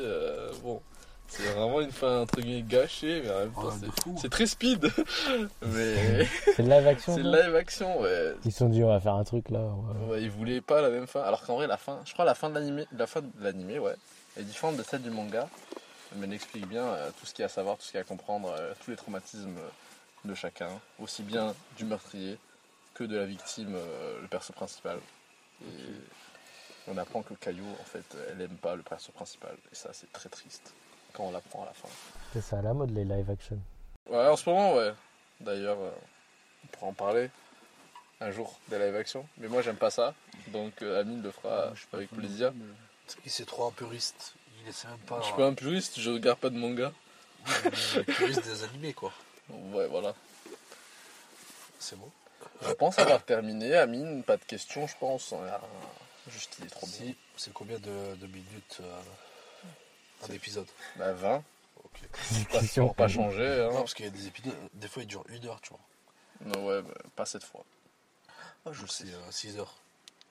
bon, 0.63 0.81
c'est 1.27 1.43
vraiment 1.43 1.81
une 1.81 1.91
fin 1.91 2.21
entre 2.21 2.39
guillemets 2.41 2.61
gâchée, 2.61 3.21
mais 3.23 3.31
en 3.31 3.39
même 3.39 3.51
temps, 3.51 3.61
Oh, 3.65 3.71
c'est- 3.79 3.85
de 3.85 3.91
fou. 4.03 4.15
c'est 4.21 4.29
très 4.29 4.45
speed. 4.45 4.85
mais 5.61 6.25
C'est 6.55 6.63
live 6.63 6.87
action 6.87 7.15
c'est 7.15 7.23
live 7.23 7.55
action, 7.55 7.99
ouais. 8.01 8.33
Ils 8.45 8.51
se 8.51 8.59
sont 8.59 8.69
dit 8.69 8.83
on 8.83 8.87
va 8.89 8.99
faire 8.99 9.15
un 9.15 9.23
truc 9.23 9.49
là. 9.49 9.59
ouais. 9.59 10.07
Ouais, 10.11 10.21
ils 10.23 10.29
voulaient 10.29 10.61
pas 10.61 10.81
la 10.81 10.89
même 10.89 11.07
fin. 11.07 11.21
Alors 11.21 11.41
qu'en 11.43 11.55
vrai, 11.55 11.67
la 11.67 11.77
fin, 11.77 12.01
je 12.05 12.13
crois 12.13 12.25
la 12.25 12.35
fin 12.35 12.49
de 12.49 12.55
l'animé, 12.55 12.85
la 12.97 13.07
fin 13.07 13.21
de 13.21 13.29
l'animé, 13.41 13.79
ouais, 13.79 13.95
est 14.39 14.43
différente 14.43 14.77
de 14.77 14.83
celle 14.83 15.01
du 15.01 15.09
manga. 15.09 15.49
Mais 16.17 16.27
elle 16.27 16.33
explique 16.33 16.67
bien 16.67 16.83
euh, 16.85 17.09
tout 17.19 17.25
ce 17.25 17.33
qu'il 17.33 17.41
y 17.41 17.43
a 17.43 17.47
à 17.47 17.49
savoir, 17.49 17.75
tout 17.77 17.83
ce 17.83 17.87
qu'il 17.91 17.97
y 17.97 17.99
a 17.99 18.01
à 18.01 18.05
comprendre, 18.05 18.53
euh, 18.57 18.73
tous 18.83 18.91
les 18.91 18.95
traumatismes 18.97 19.57
euh, 19.57 20.29
de 20.29 20.33
chacun, 20.33 20.69
aussi 20.99 21.23
bien 21.23 21.53
du 21.77 21.83
meurtrier 21.83 22.37
que 22.93 23.03
de 23.03 23.17
la 23.17 23.25
victime, 23.25 23.75
euh, 23.75 24.21
le 24.21 24.27
perso 24.27 24.53
principal. 24.53 24.97
Et 25.63 25.65
on 26.87 26.97
apprend 26.97 27.21
que 27.21 27.33
Caillou, 27.33 27.65
en 27.81 27.83
fait, 27.83 28.05
elle 28.31 28.41
aime 28.41 28.55
pas 28.61 28.75
le 28.75 28.83
perso 28.83 29.11
principal. 29.11 29.55
Et 29.71 29.75
ça, 29.75 29.89
c'est 29.91 30.09
très 30.13 30.29
triste 30.29 30.73
quand 31.15 31.23
on 31.23 31.31
l'apprend 31.31 31.63
à 31.63 31.67
la 31.67 31.73
fin. 31.73 31.87
C'est 32.33 32.41
ça 32.41 32.59
à 32.59 32.61
la 32.61 32.73
mode 32.73 32.91
les 32.91 33.05
live 33.05 33.29
action. 33.29 33.57
Ouais, 34.09 34.27
en 34.27 34.35
ce 34.35 34.49
moment, 34.49 34.75
ouais. 34.75 34.93
D'ailleurs, 35.39 35.77
euh, 35.79 35.91
on 36.63 36.67
pourra 36.67 36.87
en 36.87 36.93
parler 36.93 37.29
un 38.21 38.31
jour 38.31 38.59
des 38.67 38.77
live 38.77 38.95
action. 38.95 39.27
Mais 39.37 39.47
moi, 39.47 39.61
j'aime 39.61 39.77
pas 39.77 39.89
ça. 39.89 40.13
Donc, 40.47 40.81
euh, 40.81 41.01
Amine 41.01 41.21
le 41.21 41.31
fera 41.31 41.71
Je 41.73 41.79
suis 41.79 41.87
pas 41.87 41.97
avec 41.97 42.09
plaisir. 42.11 42.53
Il 43.23 43.31
c'est 43.31 43.45
trop 43.45 43.67
un 43.67 43.71
puriste. 43.71 44.35
Il 44.61 44.69
essaie 44.69 44.87
même 44.87 44.97
pas. 44.99 45.19
Je 45.21 45.27
suis 45.27 45.35
pas 45.35 45.47
un 45.47 45.53
puriste, 45.53 45.99
je 45.99 46.11
regarde 46.11 46.39
pas 46.39 46.49
de 46.49 46.57
manga. 46.57 46.91
un 47.47 48.03
puriste 48.03 48.43
des 48.43 48.63
animés, 48.63 48.93
quoi. 48.93 49.11
Ouais, 49.49 49.87
voilà. 49.87 50.13
C'est 51.79 51.97
bon. 51.97 52.09
Je 52.61 52.73
pense 52.73 52.97
avoir 52.99 53.23
terminé. 53.23 53.75
Amine, 53.75 54.23
pas 54.23 54.37
de 54.37 54.43
questions, 54.43 54.87
je 54.87 54.95
pense. 54.99 55.33
Juste, 56.27 56.57
il 56.59 56.65
est 56.65 56.69
trop 56.69 56.87
bien. 56.87 57.13
C'est 57.37 57.53
combien 57.53 57.77
de, 57.77 58.15
de 58.15 58.27
minutes 58.27 58.77
euh, 58.81 58.99
un 60.29 60.33
épisode 60.33 60.67
Bah, 60.97 61.13
20. 61.13 61.43
Ok. 61.83 61.91
Pas, 62.51 62.59
Question. 62.59 62.87
pour 62.87 62.95
pas 62.95 63.07
changer. 63.07 63.57
Non, 63.69 63.69
Hein. 63.69 63.79
parce 63.79 63.93
qu'il 63.93 64.05
y 64.05 64.07
a 64.09 64.11
des 64.11 64.27
épisodes, 64.27 64.53
des 64.73 64.87
fois 64.87 65.03
ils 65.03 65.07
durent 65.07 65.23
une 65.29 65.45
heure, 65.47 65.59
tu 65.61 65.69
vois. 65.69 65.79
Non, 66.45 66.65
ouais, 66.67 66.81
bah, 66.81 66.93
pas 67.15 67.25
cette 67.25 67.43
fois. 67.43 67.63
Ah, 68.65 68.71
je 68.71 68.85
sais, 68.87 69.05
6 69.31 69.57
heures. 69.57 69.73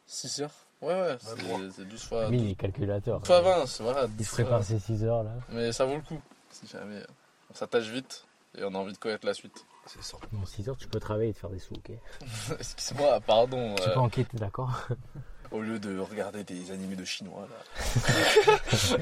6 0.07 0.41
heures? 0.43 0.51
Ouais, 0.83 0.93
ouais, 0.93 1.17
c'est 1.21 1.37
Même 1.37 1.47
moi. 1.47 1.61
c'est 1.75 1.89
12 1.89 2.03
fois, 2.05 2.29
Lui, 2.29 2.37
12 2.39 2.47
il 2.47 2.53
est 2.53 2.55
calculateur. 2.57 3.25
fois 3.27 3.41
20. 3.41 3.67
c'est- 3.67 3.83
Voilà, 3.83 4.05
Il 4.05 4.17
12 4.17 4.27
se 4.27 4.33
prépare 4.33 4.63
ses 4.65 4.79
6 4.79 5.05
heures 5.05 5.23
là. 5.23 5.33
Mais 5.49 5.73
ça 5.73 5.85
vaut 5.87 5.95
le 5.97 6.03
coup. 6.03 6.21
Si 6.51 6.67
jamais 6.67 6.97
euh, 6.97 7.07
on 7.51 7.55
s'attache 7.55 7.87
vite 7.89 8.25
et 8.59 8.65
on 8.65 8.75
a 8.75 8.79
envie 8.79 8.93
de 8.93 8.99
connaître 8.99 9.25
la 9.25 9.35
suite. 9.35 9.65
C'est 9.87 10.03
ça. 10.03 10.17
En 10.41 10.45
6 10.47 10.69
heures, 10.69 10.77
tu 10.77 10.89
peux 10.89 11.01
travailler 11.01 11.31
et 11.31 11.35
te 11.35 11.39
faire 11.39 11.51
des 11.51 11.59
sous, 11.59 11.75
ok 11.75 11.93
Excuse-moi, 12.59 13.21
pardon. 13.21 13.75
Tu 13.77 13.83
euh, 13.89 13.95
peux 13.95 14.01
enquêter, 14.01 14.37
d'accord 14.37 14.89
Au 15.55 15.63
lieu 15.63 15.79
de 15.79 16.01
regarder 16.01 16.43
des 16.43 16.73
animés 16.73 16.97
de 16.97 17.05
chinois, 17.05 17.47
là. 17.49 18.77
Ça, 18.77 18.97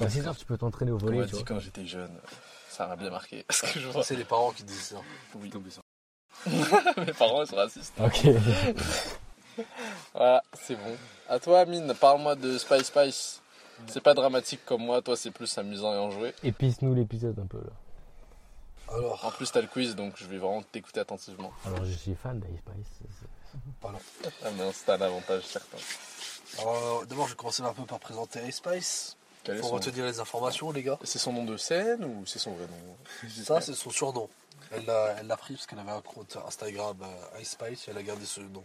En 0.00 0.08
6 0.08 0.28
heures, 0.28 0.36
tu 0.36 0.46
peux 0.46 0.56
t'entraîner 0.56 0.92
au 0.92 0.96
volet, 0.96 1.22
tu 1.22 1.26
dit 1.26 1.32
vois. 1.32 1.42
quand 1.42 1.58
j'étais 1.58 1.84
jeune, 1.86 2.12
ça 2.68 2.86
m'a 2.86 2.94
bien 2.94 3.10
marqué. 3.10 3.42
Parce 3.48 3.62
que 3.62 3.80
je 3.80 3.88
vois, 3.88 4.04
c'est 4.04 4.14
les 4.14 4.22
parents 4.22 4.52
qui 4.52 4.62
disent 4.62 4.94
ça. 4.94 4.96
oui. 5.34 5.50
Mes 6.98 7.12
parents 7.14 7.42
ils 7.42 7.48
sont 7.48 7.56
racistes. 7.56 7.92
Ok. 7.98 8.26
Voilà, 10.14 10.42
c'est 10.54 10.76
bon. 10.76 10.96
À 11.28 11.38
toi, 11.40 11.60
Amine, 11.60 11.92
parle-moi 12.00 12.36
de 12.36 12.56
Spice 12.56 12.84
Spice. 12.86 13.42
C'est 13.88 14.00
pas 14.00 14.14
dramatique 14.14 14.60
comme 14.64 14.82
moi, 14.82 15.02
toi 15.02 15.16
c'est 15.16 15.32
plus 15.32 15.58
amusant 15.58 15.92
et 15.94 15.98
enjoué. 15.98 16.32
Épice-nous 16.44 16.94
l'épisode 16.94 17.38
un 17.40 17.46
peu 17.46 17.58
là. 17.58 17.72
Alors, 18.94 19.24
En 19.24 19.30
plus, 19.30 19.50
t'as 19.50 19.60
le 19.60 19.66
quiz, 19.66 19.94
donc 19.94 20.14
je 20.16 20.26
vais 20.26 20.38
vraiment 20.38 20.62
t'écouter 20.62 21.00
attentivement. 21.00 21.52
Alors, 21.64 21.84
je 21.84 21.92
suis 21.92 22.14
fan 22.14 22.40
d'Ice 22.40 22.58
Spice. 22.58 23.08
pardon. 23.80 23.98
Ah, 24.44 24.48
mais 24.56 24.70
c'est 24.72 24.90
un 24.90 25.00
avantage 25.00 25.44
certain. 25.44 25.78
Alors, 26.58 27.06
d'abord, 27.06 27.26
je 27.26 27.32
vais 27.32 27.36
commencer 27.36 27.62
un 27.62 27.72
peu 27.72 27.84
par 27.84 27.98
présenter 27.98 28.40
Ice 28.46 28.56
Spice. 28.56 29.16
Quel 29.44 29.60
son... 29.62 29.70
retenir 29.70 30.04
les 30.04 30.20
informations, 30.20 30.70
les 30.70 30.82
gars. 30.82 30.98
C'est 31.04 31.18
son 31.18 31.32
nom 31.32 31.44
de 31.44 31.56
scène 31.56 32.04
ou 32.04 32.24
c'est 32.26 32.38
son 32.38 32.52
vrai 32.52 32.66
nom? 32.66 33.28
Ça, 33.44 33.60
c'est 33.60 33.74
son 33.74 33.90
surnom. 33.90 34.28
Elle 34.70 34.84
l'a 34.86 35.16
elle 35.18 35.26
l'a 35.26 35.36
pris 35.36 35.54
parce 35.54 35.66
qu'elle 35.66 35.80
avait 35.80 35.90
un 35.90 36.00
compte 36.00 36.38
Instagram 36.46 36.96
euh, 37.02 37.40
Ice 37.40 37.50
Spice 37.50 37.88
et 37.88 37.90
elle 37.90 37.98
a 37.98 38.02
gardé 38.02 38.24
ce 38.24 38.40
nom. 38.40 38.64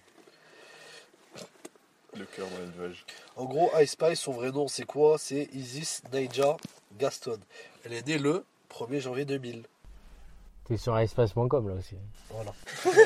le 2.16 2.26
cœur 2.26 2.48
dans 2.50 2.82
nuages. 2.82 3.06
En 3.36 3.46
gros, 3.46 3.72
Ice 3.82 3.92
Spice, 3.92 4.20
son 4.20 4.34
vrai 4.34 4.52
nom, 4.52 4.68
c'est 4.68 4.86
quoi? 4.86 5.18
C'est 5.18 5.50
Isis 5.54 6.04
Naija 6.12 6.58
Gaston. 6.98 7.40
Elle 7.84 7.94
est 7.94 8.06
née 8.08 8.18
le 8.18 8.46
1er 8.72 9.00
janvier 9.00 9.26
2000. 9.26 9.64
T'es 10.68 10.76
sur 10.76 11.00
icespice.com 11.00 11.70
là 11.70 11.76
aussi. 11.76 11.96
Voilà. 12.30 12.52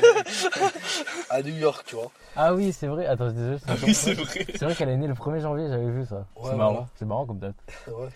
à 1.30 1.43
New 1.43 1.55
York, 1.55 1.84
tu 1.86 1.95
vois. 1.95 2.09
Ah 2.36 2.55
oui, 2.55 2.74
c'est 2.74 2.88
vrai. 2.88 3.05
Attends, 3.05 3.32
désolé. 3.32 3.57
c'est 3.59 3.84
Oui, 3.84 3.93
c'est 3.93 4.14
vrai. 4.16 4.45
C'est 4.55 4.66
vrai 4.66 4.74
qu'elle 4.74 4.89
est 4.89 4.97
née 4.97 5.07
le 5.07 5.14
1er 5.14 5.41
janvier, 5.41 5.68
j'avais 5.70 5.91
vu 5.91 6.03
ça. 6.07 6.26
Ouais, 6.36 6.49
c'est 6.49 6.55
marrant. 6.55 6.72
voilà. 6.72 6.88
C'est 6.95 7.05
marrant 7.05 7.26
comme 7.28 7.38
date. 7.38 7.55
Ouais. 7.88 8.09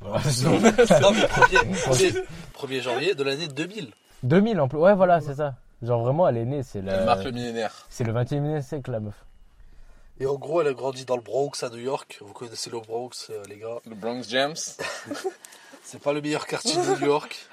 Voilà. 0.00 0.18
non, 0.44 0.60
mais 0.60 0.70
1er, 0.70 2.24
1er 2.54 2.80
janvier 2.82 3.14
de 3.14 3.24
l'année 3.24 3.48
2000. 3.48 3.92
2000 4.24 4.60
en 4.60 4.68
plus. 4.68 4.78
Ouais, 4.78 4.94
voilà, 4.94 5.22
c'est 5.22 5.36
ça. 5.36 5.54
Genre 5.82 6.02
vraiment, 6.02 6.28
elle 6.28 6.36
est 6.36 6.44
née, 6.44 6.62
c'est 6.62 6.80
Elle 6.80 6.84
la... 6.84 7.04
marque 7.04 7.24
le 7.24 7.32
millénaire. 7.32 7.86
c'est 7.88 8.04
le 8.04 8.12
21 8.12 8.58
e 8.58 8.60
siècle 8.60 8.90
la 8.90 9.00
meuf. 9.00 9.24
Et 10.20 10.26
en 10.26 10.34
gros, 10.34 10.60
elle 10.60 10.68
a 10.68 10.72
grandi 10.74 11.06
dans 11.06 11.16
le 11.16 11.22
Bronx 11.22 11.62
à 11.62 11.70
New 11.70 11.78
York. 11.78 12.18
Vous 12.20 12.32
connaissez 12.34 12.68
le 12.68 12.80
Bronx, 12.80 13.10
euh, 13.30 13.42
les 13.48 13.56
gars. 13.56 13.78
Le 13.88 13.94
Bronx 13.94 14.22
James. 14.28 14.56
C'est 15.82 16.00
pas 16.00 16.12
le 16.12 16.20
meilleur 16.20 16.46
quartier 16.46 16.74
de 16.74 17.00
New 17.00 17.06
York. 17.06 17.46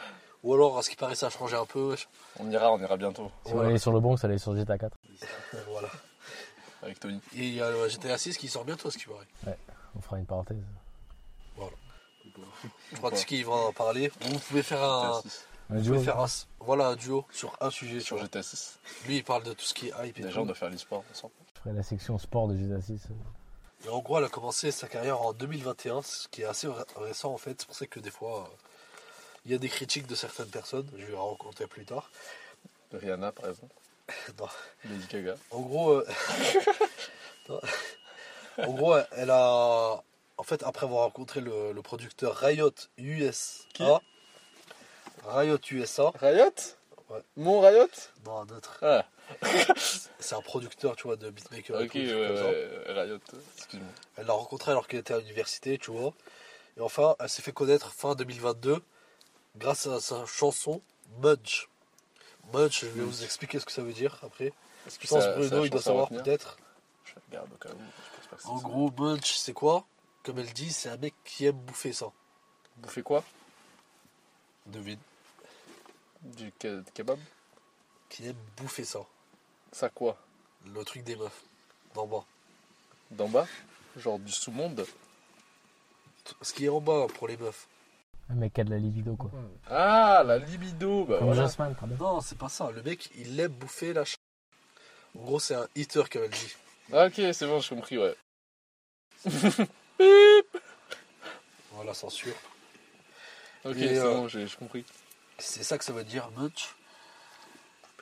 Ou 0.43 0.53
alors, 0.53 0.77
à 0.77 0.83
ce 0.83 0.89
qui 0.89 0.95
paraît, 0.97 1.15
ça 1.15 1.27
a 1.27 1.29
changé 1.29 1.55
un 1.55 1.65
peu. 1.65 1.91
wesh. 1.91 2.07
On 2.39 2.49
ira, 2.51 2.71
on 2.73 2.79
ira 2.79 2.97
bientôt. 2.97 3.31
Si 3.45 3.53
Voilà. 3.53 3.69
allez 3.69 3.79
sur 3.79 3.91
le 3.93 3.99
Bronx, 4.01 4.17
allez 4.23 4.37
sur 4.37 4.55
GTA 4.55 4.77
4. 4.77 4.97
Voilà. 5.69 5.87
Avec 6.81 6.99
Tony. 6.99 7.21
Et 7.35 7.39
il 7.47 7.53
y 7.55 7.61
a 7.61 7.69
le 7.71 7.87
GTA 7.87 8.17
6 8.17 8.37
qui 8.37 8.49
sort 8.49 8.65
bientôt, 8.65 8.89
à 8.89 8.91
ce 8.91 8.97
qui 8.97 9.05
paraît. 9.05 9.57
On 9.95 10.01
fera 10.01 10.17
une 10.19 10.25
parenthèse. 10.25 10.57
Je 12.91 12.97
crois 12.97 13.11
que 13.11 13.17
Ski 13.17 13.43
va 13.43 13.53
en 13.53 13.73
parler. 13.73 14.11
Vous 14.21 14.39
pouvez 14.39 14.63
faire 14.63 14.83
un, 14.83 15.19
GTA 15.21 15.29
6. 15.29 15.47
Un 15.69 15.75
vous 15.75 15.81
duo, 15.81 15.93
pouvez 15.93 16.05
faire 16.05 16.19
un, 16.19 16.25
voilà, 16.59 16.87
un 16.89 16.95
duo 16.95 17.25
sur 17.31 17.55
un 17.61 17.69
sujet. 17.69 17.99
Sur 17.99 18.17
GTA 18.17 18.43
6. 18.43 18.79
Lui, 19.07 19.17
il 19.17 19.23
parle 19.23 19.43
de 19.43 19.53
tout 19.53 19.63
ce 19.65 19.73
qui 19.73 19.87
est 19.89 19.93
hype 20.03 20.17
et 20.19 20.23
Déjà, 20.23 20.35
tout. 20.35 20.41
on 20.41 20.45
doit 20.45 20.55
faire 20.55 20.69
l'e-sport 20.69 21.03
ensemble. 21.11 21.33
Je 21.55 21.59
ferai 21.61 21.73
la 21.75 21.83
section 21.83 22.17
sport 22.17 22.47
de 22.47 22.57
GTA 22.57 22.81
6. 22.81 23.01
Et 23.85 23.89
en 23.89 23.99
gros, 23.99 24.17
elle 24.17 24.25
a 24.25 24.29
commencé 24.29 24.71
sa 24.71 24.87
carrière 24.87 25.21
en 25.21 25.33
2021, 25.33 26.01
ce 26.01 26.27
qui 26.29 26.41
est 26.41 26.45
assez 26.45 26.67
ré- 26.67 26.83
récent 26.97 27.33
en 27.33 27.37
fait. 27.37 27.55
C'est 27.61 27.65
pour 27.67 27.75
ça 27.75 27.85
que 27.85 27.99
des 27.99 28.11
fois, 28.11 28.43
euh, 28.49 28.55
il 29.45 29.51
y 29.51 29.55
a 29.55 29.57
des 29.57 29.69
critiques 29.69 30.07
de 30.07 30.15
certaines 30.15 30.49
personnes. 30.49 30.87
Je 30.97 31.05
vais 31.05 31.15
en 31.15 31.29
raconter 31.31 31.67
plus 31.67 31.85
tard. 31.85 32.09
Rihanna, 32.93 33.31
par 33.31 33.49
exemple. 33.49 33.73
Non. 34.39 34.47
Lady 34.85 35.07
Gaga. 35.09 35.35
En 35.51 35.61
gros, 35.61 35.91
euh, 35.93 36.05
en 38.57 38.71
gros, 38.73 38.95
elle 39.11 39.29
a, 39.31 40.03
en 40.37 40.43
fait, 40.43 40.63
après 40.63 40.85
avoir 40.85 41.03
rencontré 41.03 41.41
le, 41.41 41.71
le 41.71 41.81
producteur 41.81 42.35
Riot 42.35 42.71
USA, 42.97 43.63
Qui? 43.73 43.83
Riot 45.25 45.57
USA, 45.71 46.11
Riot? 46.19 46.51
Ouais. 47.09 47.21
Mon 47.37 47.61
Riot? 47.61 47.87
Non 48.25 48.39
un 48.39 48.49
autre, 48.49 48.77
Ah, 48.81 49.05
c'est 50.19 50.35
un 50.35 50.41
producteur, 50.41 50.95
tu 50.95 51.03
vois, 51.03 51.15
de 51.15 51.29
beatmaker. 51.29 51.79
et 51.81 51.85
ok, 51.85 51.91
tout, 51.91 51.97
ouais, 51.97 52.13
ouais, 52.13 53.01
Riot. 53.01 53.19
Excuse-moi. 53.57 53.89
Elle 54.17 54.25
l'a 54.27 54.33
rencontré 54.33 54.71
alors 54.71 54.87
qu'elle 54.87 54.99
était 54.99 55.13
à 55.13 55.19
l'université, 55.19 55.77
tu 55.77 55.91
vois. 55.91 56.13
Et 56.77 56.81
enfin, 56.81 57.15
elle 57.19 57.29
s'est 57.29 57.41
fait 57.41 57.51
connaître 57.53 57.91
fin 57.93 58.15
2022 58.15 58.81
grâce 59.55 59.87
à 59.87 59.99
sa 59.99 60.25
chanson 60.25 60.81
Mudge. 61.21 61.67
Mudge, 62.53 62.81
je 62.81 62.87
vais 62.87 63.03
vous 63.03 63.23
expliquer 63.23 63.59
ce 63.59 63.65
que 63.65 63.71
ça 63.71 63.81
veut 63.83 63.93
dire 63.93 64.19
après. 64.23 64.51
Est-ce 64.87 65.07
ça- 65.07 65.33
Bruno, 65.33 65.49
ça 65.49 65.59
il 65.63 65.69
doit 65.69 65.81
savoir 65.81 66.09
peut-être. 66.09 66.57
Je 67.05 67.13
regarde 67.29 67.51
au 67.53 67.55
cas 67.57 67.69
où. 67.69 67.77
Je 67.77 68.19
pense 68.19 68.27
pas 68.29 68.35
que 68.35 68.41
c'est 68.41 68.47
En 68.49 68.57
ça. 68.57 68.63
gros, 68.63 68.91
Mudge, 68.97 69.31
c'est 69.35 69.53
quoi? 69.53 69.85
Comme 70.23 70.39
elle 70.39 70.51
dit, 70.53 70.71
c'est 70.71 70.89
un 70.89 70.97
mec 70.97 71.13
qui 71.23 71.45
aime 71.45 71.55
bouffer 71.55 71.93
ça. 71.93 72.07
Faites 72.87 73.03
quoi? 73.03 73.23
Devine. 74.65 74.99
Du 76.21 76.51
ke- 76.59 76.83
kebab? 76.93 77.19
Qui 78.09 78.27
aime 78.27 78.37
bouffer 78.57 78.85
ça. 78.85 78.99
Ça 79.71 79.89
quoi? 79.89 80.17
Le 80.65 80.83
truc 80.85 81.03
des 81.03 81.15
meufs. 81.15 81.43
D'en 81.93 82.07
bas. 82.07 82.25
D'en 83.11 83.27
bas? 83.27 83.47
Genre 83.97 84.17
du 84.19 84.31
sous-monde? 84.31 84.85
Ce 86.41 86.53
qui 86.53 86.65
est 86.65 86.69
en 86.69 86.79
bas 86.81 87.07
pour 87.15 87.27
les 87.27 87.37
meufs. 87.37 87.67
Un 88.33 88.35
mec 88.37 88.53
qui 88.53 88.61
a 88.61 88.63
de 88.63 88.71
la 88.71 88.77
libido, 88.79 89.15
quoi. 89.15 89.29
Ah, 89.69 90.23
la 90.25 90.39
libido 90.39 91.05
bah 91.05 91.17
Comme 91.19 91.27
voilà. 91.27 91.43
Jossman, 91.43 91.75
pardon. 91.75 91.95
Non, 91.99 92.19
c'est 92.21 92.37
pas 92.37 92.49
ça. 92.49 92.71
Le 92.71 92.81
mec, 92.81 93.09
il 93.15 93.39
aime 93.39 93.51
bouffer 93.51 93.93
la 93.93 94.05
ch... 94.05 94.15
En 95.15 95.21
gros, 95.21 95.39
c'est 95.39 95.53
un 95.53 95.67
eater, 95.75 96.09
comme 96.09 96.23
elle 96.23 96.31
dit. 96.31 96.55
Ah, 96.91 97.05
ok, 97.05 97.13
c'est 97.31 97.45
bon, 97.45 97.59
j'ai 97.59 97.75
compris, 97.75 97.97
ouais. 97.99 98.15
Voilà, 101.73 101.93
censure. 101.93 102.33
Ok, 103.65 103.75
c'est 103.77 103.99
euh, 103.99 104.13
bon, 104.15 104.27
j'ai 104.27 104.47
compris. 104.57 104.83
C'est 105.37 105.63
ça 105.63 105.77
que 105.77 105.85
ça 105.85 105.93
veut 105.93 106.03
dire, 106.03 106.29
much. 106.37 106.75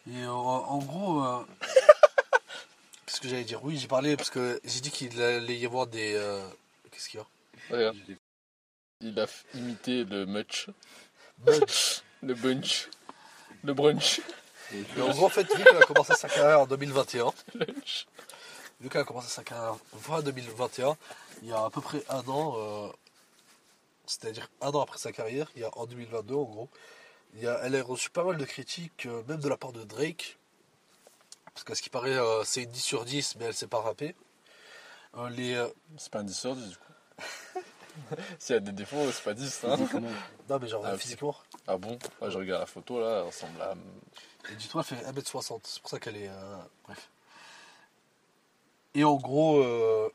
Et 0.10 0.24
euh, 0.24 0.30
en 0.32 0.80
gros, 0.80 1.24
euh, 1.24 1.44
qu'est-ce 3.06 3.20
que 3.22 3.28
j'allais 3.28 3.44
dire? 3.44 3.64
Oui, 3.64 3.78
j'ai 3.78 3.88
parlé 3.88 4.16
parce 4.16 4.30
que 4.30 4.60
j'ai 4.64 4.80
dit 4.82 4.92
qu'il 4.92 5.22
allait 5.22 5.58
y 5.58 5.66
avoir 5.66 5.88
des. 5.88 6.14
euh, 6.16 6.42
Qu'est-ce 6.92 7.10
qu'il 7.10 7.20
y 7.20 7.24
a? 7.24 7.28
Regarde. 7.76 7.98
Il 9.02 9.20
a 9.20 9.26
imité 9.56 10.04
le 10.04 10.26
much, 10.26 10.68
le 12.22 12.34
bunch, 12.36 12.88
le 13.64 13.74
brunch. 13.74 14.22
Et 14.74 15.02
en 15.02 15.10
gros, 15.10 15.26
en 15.26 15.30
fait, 15.30 15.45
qu'elle 15.45 15.68
a 15.68 15.86
commencé 15.86 16.14
sa 16.14 16.30
carrière 16.30 16.62
en 16.62 16.68
2021, 16.68 17.34
Lunch. 17.56 18.08
qu'elle 18.89 19.02
a 19.02 19.04
commencé 19.04 19.28
sa 19.28 19.43
carrière 19.43 19.76
fin 19.99 20.22
2021, 20.22 20.95
il 21.41 21.49
y 21.49 21.52
a 21.52 21.66
à 21.66 21.70
peu 21.70 21.82
près 21.82 22.04
un 22.10 22.26
an, 22.28 22.56
euh, 22.58 22.88
c'est-à-dire 24.06 24.49
un 24.62 24.70
an 24.70 24.82
après 24.82 24.97
sa 24.97 25.12
carrière, 25.12 25.52
il 25.56 25.62
y 25.62 25.66
a 25.66 25.78
en 25.78 25.86
2022 25.86 26.36
en 26.36 26.43
gros, 26.43 26.70
il 27.34 27.41
y 27.41 27.47
a, 27.47 27.60
elle 27.64 27.76
a 27.76 27.84
reçu 27.84 28.10
pas 28.10 28.24
mal 28.24 28.38
de 28.38 28.45
critiques, 28.45 29.06
euh, 29.08 29.24
même 29.28 29.39
de 29.39 29.49
la 29.49 29.58
part 29.58 29.74
de 29.74 29.84
Drake, 29.84 30.38
parce 31.54 31.66
qu'à 31.66 31.76
ce 31.76 31.82
qui 31.82 31.89
paraît, 31.89 32.18
euh, 32.18 32.43
c'est 32.45 32.64
une 32.64 32.72
10 32.72 32.80
sur 32.80 33.04
10, 33.04 33.36
mais 33.38 33.45
elle 33.45 33.54
sait 33.54 33.68
pas 33.68 33.82
rapper. 33.82 34.16
Euh, 35.18 35.30
les, 35.30 35.68
C'est 35.97 36.12
pas 36.12 36.20
un 36.20 36.24
10 36.24 36.34
sur 36.34 36.56
10 36.56 36.70
du 36.70 36.78
coup. 36.78 37.60
S'il 38.39 38.54
y 38.56 38.58
a 38.58 38.60
des 38.60 38.72
défauts, 38.72 39.12
c'est 39.12 39.24
pas 39.24 39.34
10. 39.34 39.64
Hein. 39.66 39.76
non, 40.49 40.60
mais 40.60 40.68
genre 40.68 40.84
Ah, 40.86 40.97
physiquement, 40.97 41.36
Ah 41.68 41.78
bon? 41.78 41.97
Ouais, 42.22 42.30
Je 42.32 42.38
regarde 42.38 42.62
la 42.62 42.66
photo 42.66 42.99
là, 42.99 43.20
elle 43.20 43.26
ressemble 43.26 43.62
à. 43.62 43.74
Et 44.52 44.56
dis-toi, 44.56 44.84
elle 44.89 44.97
fait 44.97 45.06
1m60, 45.22 45.60
c'est 45.64 45.82
pour 45.82 45.89
ça 45.89 45.99
qu'elle 45.99 46.18
est. 46.18 46.30
euh, 46.30 46.58
bref. 46.86 47.10
Et 48.95 49.04
en 49.04 49.16
gros, 49.16 49.60
euh, 49.64 50.10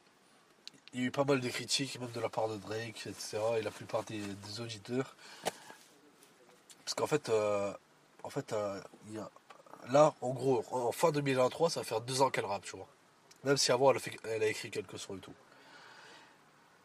il 0.92 1.00
y 1.00 1.02
a 1.04 1.06
eu 1.06 1.10
pas 1.10 1.24
mal 1.24 1.40
de 1.40 1.48
critiques, 1.48 1.98
même 2.00 2.10
de 2.10 2.20
la 2.20 2.28
part 2.28 2.48
de 2.48 2.56
Drake, 2.56 3.06
etc. 3.06 3.38
Et 3.58 3.62
la 3.62 3.70
plupart 3.70 4.02
des, 4.04 4.18
des 4.18 4.60
auditeurs. 4.60 5.14
Parce 6.84 6.94
qu'en 6.94 7.06
fait, 7.06 7.28
euh, 7.28 7.72
en 8.22 8.30
fait 8.30 8.54
il 9.08 9.14
y 9.14 9.18
a, 9.18 9.30
là, 9.90 10.14
en 10.20 10.30
gros, 10.30 10.64
en 10.72 10.92
fin 10.92 11.10
2023, 11.10 11.70
ça 11.70 11.80
va 11.80 11.84
faire 11.84 12.00
deux 12.00 12.22
ans 12.22 12.30
qu'elle 12.30 12.44
rappe, 12.44 12.64
tu 12.64 12.76
vois. 12.76 12.86
Même 13.44 13.56
si 13.56 13.72
avant, 13.72 13.90
elle 13.90 13.96
a, 13.96 14.00
fait- 14.00 14.18
elle 14.24 14.42
a 14.42 14.46
écrit 14.46 14.70
quelques 14.70 14.98
sons 14.98 15.16
et 15.16 15.20
tout. 15.20 15.32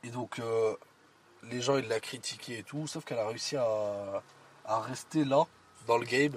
Et 0.04 0.10
donc, 0.10 0.40
euh, 0.40 0.76
les 1.44 1.62
gens, 1.62 1.78
ils 1.78 1.88
l'ont 1.88 2.00
critiqué 2.00 2.60
et 2.60 2.64
tout, 2.64 2.88
sauf 2.88 3.04
qu'elle 3.06 3.20
a 3.20 3.28
réussi 3.28 3.58
à, 3.58 4.22
à 4.66 4.80
rester 4.82 5.24
là, 5.26 5.46
dans 5.88 5.98
le 5.98 6.06
game, 6.06 6.34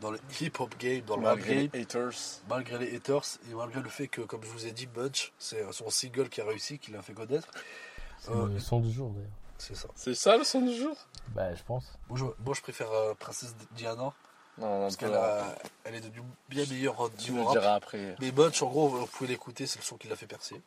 dans 0.00 0.10
le 0.10 0.18
hip-hop 0.40 0.74
game, 0.78 1.00
dans 1.02 1.16
le 1.16 1.26
rap 1.26 1.36
Malgré 1.36 1.54
game, 1.62 1.70
les 1.74 1.80
haters. 1.82 2.12
malgré 2.48 2.78
les 2.78 2.96
haters 2.96 3.22
et 3.50 3.54
malgré 3.54 3.80
le 3.80 3.88
fait 3.88 4.08
que, 4.08 4.20
comme 4.22 4.42
je 4.42 4.48
vous 4.48 4.66
ai 4.66 4.72
dit, 4.72 4.86
Bunch, 4.86 5.32
c'est 5.38 5.70
son 5.72 5.90
single 5.90 6.28
qui 6.28 6.40
a 6.40 6.44
réussi, 6.44 6.78
qui 6.78 6.90
l'a 6.90 7.02
fait 7.02 7.12
connaître. 7.14 7.48
C'est 8.20 8.30
Euh, 8.30 8.48
le 8.48 8.58
son 8.60 8.80
du 8.80 8.90
jour, 8.92 9.10
d'ailleurs. 9.10 9.28
C'est 9.58 9.76
ça. 9.76 9.88
C'est 9.94 10.14
ça 10.14 10.36
le 10.36 10.42
son 10.44 10.60
du 10.62 10.74
jour? 10.76 10.96
Bah, 11.34 11.54
je 11.54 11.62
pense. 11.62 11.84
Moi, 12.08 12.18
je, 12.18 12.24
moi, 12.44 12.54
je 12.54 12.60
préfère 12.62 12.90
euh, 12.90 13.14
Princesse 13.14 13.54
Diana, 13.72 13.94
Non, 13.96 14.12
non, 14.58 14.80
parce 14.82 14.96
qu'elle 14.96 15.14
a- 15.14 15.54
elle 15.84 15.94
est 15.94 16.00
devenue 16.00 16.22
bien 16.48 16.64
meilleure 16.66 17.00
en 17.00 17.04
me 17.04 17.08
rap. 17.08 17.16
diras 17.52 17.74
après. 17.74 18.16
Mais 18.20 18.32
Bunch, 18.32 18.60
en 18.62 18.68
gros, 18.68 18.88
vous 18.88 19.06
pouvez 19.06 19.28
l'écouter, 19.28 19.66
c'est 19.68 19.78
le 19.78 19.84
son 19.84 19.96
qui 19.96 20.08
l'a 20.08 20.16
fait 20.16 20.26
percer. 20.26 20.60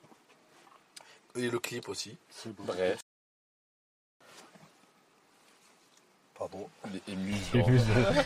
Et 1.35 1.49
le 1.49 1.59
clip 1.59 1.89
aussi. 1.89 2.17
Bref, 2.59 2.99
Pardon. 6.37 6.69
il 6.89 6.97
est 6.97 7.09
ému. 7.09 7.33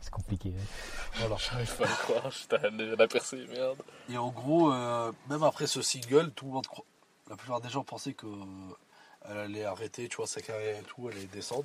C'est 0.00 0.10
compliqué. 0.10 0.50
hein. 0.50 0.64
Voilà. 1.16 1.36
J'arrive 1.36 1.76
pas 1.76 1.84
à 1.84 1.88
le 1.88 1.94
croire, 1.94 2.30
je 2.30 2.46
t'ai 2.46 2.96
la 2.96 3.08
percée, 3.08 3.46
merde. 3.48 3.82
Et 4.10 4.16
en 4.18 4.28
gros, 4.30 4.72
euh, 4.72 5.12
même 5.28 5.42
après 5.42 5.66
ce 5.66 5.82
single, 5.82 6.30
tout 6.32 6.46
le 6.46 6.52
monde 6.52 6.66
croit. 6.66 6.84
La 7.28 7.36
plupart 7.36 7.60
des 7.60 7.68
gens 7.68 7.84
pensaient 7.84 8.14
que 8.14 8.26
euh, 8.26 8.44
elle 9.28 9.36
allait 9.38 9.64
arrêter, 9.64 10.08
tu 10.08 10.16
vois, 10.16 10.26
sa 10.26 10.40
carrière 10.40 10.78
et 10.78 10.82
tout, 10.84 11.08
elle 11.10 11.16
allait 11.18 11.26
descendre. 11.26 11.64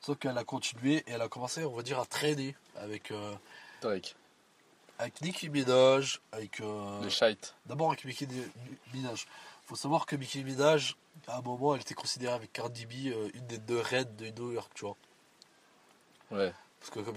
Sauf 0.00 0.18
qu'elle 0.18 0.38
a 0.38 0.44
continué 0.44 0.96
et 1.06 1.12
elle 1.12 1.22
a 1.22 1.28
commencé, 1.28 1.64
on 1.64 1.74
va 1.74 1.82
dire, 1.82 1.98
à 1.98 2.06
traîner 2.06 2.54
avec, 2.76 3.10
euh, 3.10 3.34
Drake, 3.82 4.14
avec 4.98 5.20
Nicki 5.22 5.48
Minaj, 5.48 6.20
avec. 6.32 6.60
euh, 6.60 7.02
le 7.02 7.08
shite. 7.10 7.54
D'abord 7.66 7.88
avec 7.88 8.04
Nicki 8.04 8.26
Minaj. 8.92 9.26
Faut 9.66 9.76
savoir 9.76 10.06
que 10.06 10.16
Nicki 10.16 10.44
Minaj, 10.44 10.96
à 11.26 11.38
un 11.38 11.42
moment, 11.42 11.74
elle 11.74 11.80
était 11.80 11.94
considérée 11.94 12.34
avec 12.34 12.52
Cardi 12.52 12.86
B 12.86 12.92
euh, 13.06 13.28
une 13.34 13.46
des 13.46 13.58
deux 13.58 13.80
reines 13.80 14.14
de 14.16 14.28
New 14.40 14.52
York, 14.52 14.70
tu 14.74 14.84
vois. 14.84 14.96
Ouais. 16.30 16.52
Parce 16.80 16.90
que 16.90 17.00
comme, 17.00 17.16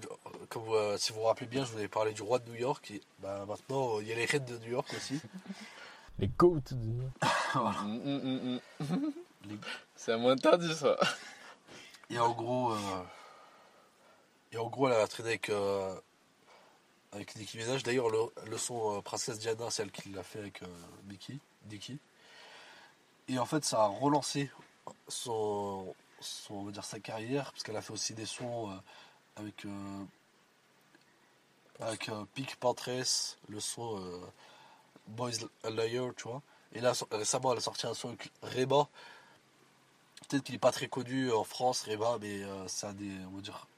comme 0.50 0.64
euh, 0.70 0.98
si 0.98 1.12
vous 1.12 1.20
vous 1.20 1.26
rappelez 1.26 1.48
bien, 1.48 1.66
je 1.66 1.72
vous 1.72 1.78
avais 1.78 1.88
parlé 1.90 2.14
du 2.14 2.22
roi 2.22 2.40
de 2.40 2.50
New 2.50 2.56
York 2.58 2.90
et 2.92 3.02
bah, 3.20 3.44
maintenant 3.46 3.98
euh, 3.98 4.02
il 4.02 4.08
y 4.08 4.14
a 4.14 4.16
les 4.16 4.26
reines 4.26 4.46
de 4.46 4.58
New 4.60 4.72
York 4.72 4.88
aussi. 4.96 5.20
Les 6.20 6.28
goats 6.30 6.62
de... 6.72 6.76
Mm, 7.56 8.00
mm, 8.04 8.20
mm, 8.24 8.60
mm. 8.80 9.12
Les- 9.50 9.58
C'est 9.96 10.14
à 10.14 10.18
moins 10.18 10.32
interdit 10.34 10.74
ça. 10.74 10.96
Et 12.10 12.18
en 12.20 12.32
gros, 12.32 12.72
euh, 12.72 13.04
et 14.52 14.58
en 14.58 14.68
gros, 14.68 14.88
elle 14.90 14.96
a 14.96 15.08
traîné 15.08 15.30
avec, 15.30 15.50
euh, 15.50 15.94
avec 17.18 17.36
Nicki 17.36 17.57
Minaj. 17.57 17.84
D'ailleurs, 17.84 18.09
le, 18.09 18.57
son 18.57 18.97
euh, 18.97 19.01
Princesse 19.01 19.39
Diana, 19.39 19.70
c'est 19.70 19.84
elle 19.84 19.91
qui 19.91 20.09
l'a 20.09 20.24
fait 20.24 20.39
avec 20.39 20.61
euh, 20.61 20.68
Nicki. 21.70 21.99
Et 23.28 23.39
en 23.39 23.45
fait, 23.45 23.65
ça 23.65 23.84
a 23.84 23.88
relancé 23.88 24.49
son, 25.07 25.93
on 26.49 26.63
va 26.63 26.72
dire, 26.72 26.86
sa 26.86 26.99
carrière, 26.99 27.51
parce 27.51 27.63
qu'elle 27.63 27.76
a 27.76 27.82
fait 27.82 27.91
aussi 27.91 28.13
des 28.13 28.26
sons 28.26 28.72
euh, 28.72 28.76
avec, 29.36 29.65
euh, 29.65 30.03
avec 31.80 32.09
Pink 32.36 32.55
Pantress, 32.57 33.38
le 33.49 33.59
son 33.59 34.01
Boys 35.07 35.32
Liar, 35.65 36.11
tu 36.15 36.24
vois. 36.24 36.41
Et 36.74 36.80
là, 36.80 36.93
récemment, 37.11 37.51
elle 37.51 37.57
a 37.57 37.61
sorti 37.61 37.88
un 37.88 37.93
son 37.93 38.09
avec 38.09 38.32
Reba. 38.41 38.88
Peut-être 40.30 40.43
qu'il 40.43 40.55
n'est 40.55 40.59
pas 40.59 40.72
très 40.72 40.88
connu 40.88 41.32
en 41.32 41.43
France, 41.43 41.82
Reba, 41.84 42.18
mais 42.22 42.41
c'est 42.68 42.88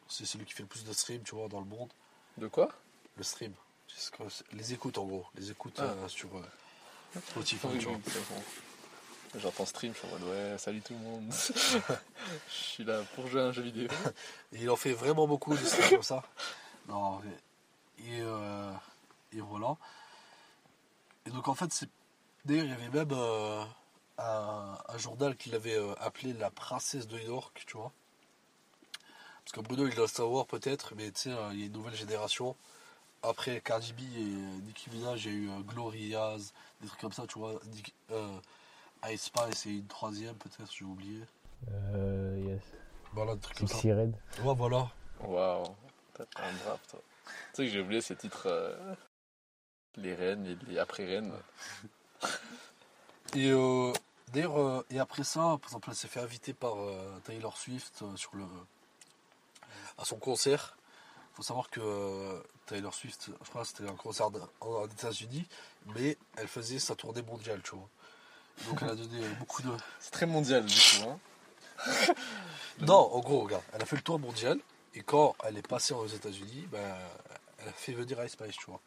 c'est 0.07 0.25
celui 0.25 0.45
qui 0.45 0.53
fait 0.53 0.63
le 0.63 0.69
plus 0.69 0.83
de 0.83 0.93
stream, 0.93 1.21
tu 1.23 1.35
vois, 1.35 1.47
dans 1.47 1.59
le 1.59 1.67
monde. 1.67 1.89
De 2.37 2.47
quoi? 2.47 2.69
Le 3.19 3.23
stream. 3.25 3.53
Les 4.53 4.71
écoutes 4.73 4.97
en 4.97 5.05
gros. 5.05 5.25
Les 5.35 5.51
écoutes 5.51 5.75
Ah. 5.79 5.83
euh, 5.83 6.07
sur 6.07 6.29
euh, 6.37 7.19
Spotify, 7.31 7.67
Oui, 7.67 7.85
oui, 7.85 7.97
bon. 8.29 9.39
J'entends 9.39 9.65
stream, 9.65 9.93
je 9.93 9.99
suis 9.99 10.07
en 10.07 10.11
mode 10.11 10.23
ouais, 10.29 10.57
salut 10.57 10.81
tout 10.81 10.93
le 10.93 10.99
monde. 10.99 11.29
je 11.33 12.53
suis 12.53 12.83
là 12.85 13.03
pour 13.15 13.27
jouer 13.27 13.41
à 13.41 13.45
un 13.47 13.51
jeu 13.51 13.61
vidéo. 13.61 13.89
Et 14.53 14.61
il 14.61 14.69
en 14.69 14.77
fait 14.77 14.93
vraiment 14.93 15.27
beaucoup 15.27 15.53
de 15.53 15.89
comme 15.89 16.01
ça. 16.01 16.23
Non. 16.87 17.19
Et, 17.99 18.21
euh, 18.21 18.71
et 19.33 19.41
voilà. 19.41 19.75
Et 21.25 21.29
donc 21.31 21.49
en 21.49 21.55
fait, 21.55 21.71
c'est. 21.73 21.89
D'ailleurs, 22.45 22.63
il 22.63 22.69
y 22.71 22.73
avait 22.73 22.89
même 22.89 23.11
euh, 23.11 23.63
un, 24.17 24.77
un 24.87 24.97
journal 24.97 25.35
qui 25.35 25.49
l'avait 25.49 25.77
appelé 25.99 26.31
la 26.31 26.49
princesse 26.51 27.05
de 27.05 27.19
New 27.19 27.27
York, 27.27 27.63
tu 27.67 27.75
vois. 27.75 27.91
Parce 29.43 29.51
que 29.51 29.59
Bruno, 29.59 29.87
il 29.87 29.93
doit 29.95 30.07
savoir 30.07 30.45
peut-être, 30.45 30.95
mais 30.95 31.11
tu 31.11 31.23
sais, 31.23 31.35
il 31.51 31.59
y 31.59 31.63
a 31.63 31.65
une 31.65 31.73
nouvelle 31.73 31.95
génération. 31.95 32.55
Après 33.21 33.59
Cardi 33.61 33.91
B 33.93 33.99
et 34.15 34.63
Nicki 34.65 34.89
Minaj, 34.91 35.25
il 35.25 35.31
y 35.31 35.35
a 35.35 35.37
eu 35.37 35.49
euh, 35.49 35.61
Gloriaz, 35.61 36.53
des 36.81 36.87
trucs 36.87 37.01
comme 37.01 37.11
ça, 37.11 37.27
tu 37.27 37.37
vois. 37.39 37.53
Nick- 37.73 37.93
euh, 38.11 38.39
Ice 39.09 39.23
Spice 39.23 39.65
et 39.65 39.71
une 39.71 39.87
troisième 39.87 40.35
peut-être, 40.35 40.71
j'ai 40.71 40.85
oublié. 40.85 41.21
Euh, 41.71 42.41
yes. 42.47 42.61
Voilà, 43.13 43.35
des 43.35 43.41
trucs 43.41 43.57
comme 43.57 43.67
ça. 43.67 43.73
Pixie 43.73 43.91
Red. 43.93 44.15
Ouais, 44.43 44.55
voilà. 44.55 44.89
Waouh, 45.21 45.75
t'as 46.13 46.23
un 46.37 46.53
brave 46.63 46.79
toi. 46.89 47.01
Tu 47.25 47.33
sais 47.53 47.65
que 47.65 47.69
j'ai 47.69 47.81
oublié 47.81 48.01
ces 48.01 48.15
titres. 48.15 48.43
euh, 48.45 48.95
Les 49.97 50.15
reines 50.15 50.45
et 50.45 50.57
les 50.67 50.77
après-reines. 50.79 51.33
Et 53.35 53.51
euh, 53.51 53.91
d'ailleurs, 54.31 54.57
euh, 54.59 54.85
et 54.89 54.99
après 54.99 55.23
ça, 55.23 55.39
par 55.61 55.65
exemple, 55.65 55.89
elle 55.89 55.95
s'est 55.95 56.07
fait 56.07 56.21
inviter 56.21 56.53
par 56.53 56.77
euh, 56.77 57.19
Taylor 57.25 57.57
Swift 57.57 58.01
euh, 58.01 58.15
sur 58.15 58.33
le, 58.35 58.45
à 59.97 60.05
son 60.05 60.17
concert. 60.17 60.77
Faut 61.39 61.43
savoir 61.43 61.69
que 61.69 61.79
euh, 61.79 62.37
Taylor 62.65 62.93
Swift, 62.93 63.31
je 63.41 63.49
crois 63.49 63.63
c'était 63.63 63.87
un 63.87 63.95
concert 63.95 64.27
aux 64.59 64.85
États-Unis, 64.87 65.47
mais 65.95 66.17
elle 66.35 66.49
faisait 66.49 66.79
sa 66.79 66.97
tournée 66.97 67.21
mondiale, 67.21 67.61
tu 67.63 67.77
vois. 67.77 67.87
Donc 68.67 68.79
elle 68.81 68.89
a 68.89 68.95
donné 68.95 69.25
beaucoup 69.39 69.61
de. 69.61 69.69
C'est 70.01 70.11
très 70.11 70.25
mondial 70.25 70.65
du 70.65 70.75
coup. 70.75 71.09
Hein. 71.09 72.13
Non, 72.81 73.09
en 73.13 73.19
gros, 73.21 73.39
regarde, 73.39 73.63
elle 73.71 73.81
a 73.81 73.85
fait 73.85 73.95
le 73.95 74.01
tour 74.01 74.19
mondial, 74.19 74.59
et 74.93 75.01
quand 75.01 75.33
elle 75.45 75.57
est 75.57 75.65
passée 75.65 75.93
aux 75.93 76.07
États-Unis, 76.07 76.67
ben, 76.69 76.93
elle 77.59 77.69
a 77.69 77.71
fait 77.71 77.93
venir 77.93 78.21
Ice 78.25 78.33
Spice, 78.33 78.57
tu 78.57 78.65
vois. 78.65 78.81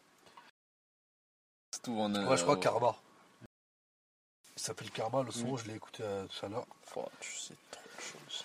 C'est 1.71 1.81
tout 1.81 1.99
en 1.99 2.15
un. 2.15 2.27
Ouais, 2.27 2.37
je 2.37 2.43
crois 2.43 2.59
Karma. 2.59 2.95
Il 4.57 4.61
s'appelle 4.63 4.91
Karma, 4.91 5.23
le 5.23 5.33
son, 5.33 5.57
je 5.57 5.69
l'ai 5.69 5.77
écouté 5.77 6.03
euh, 6.03 6.27
tout 6.27 6.45
à 6.45 6.51
l'heure. 6.51 6.67
Oh, 6.97 7.07
tu 7.19 7.35
sais 7.35 7.55
trop 7.71 7.81
de 7.97 8.03
choses. 8.03 8.45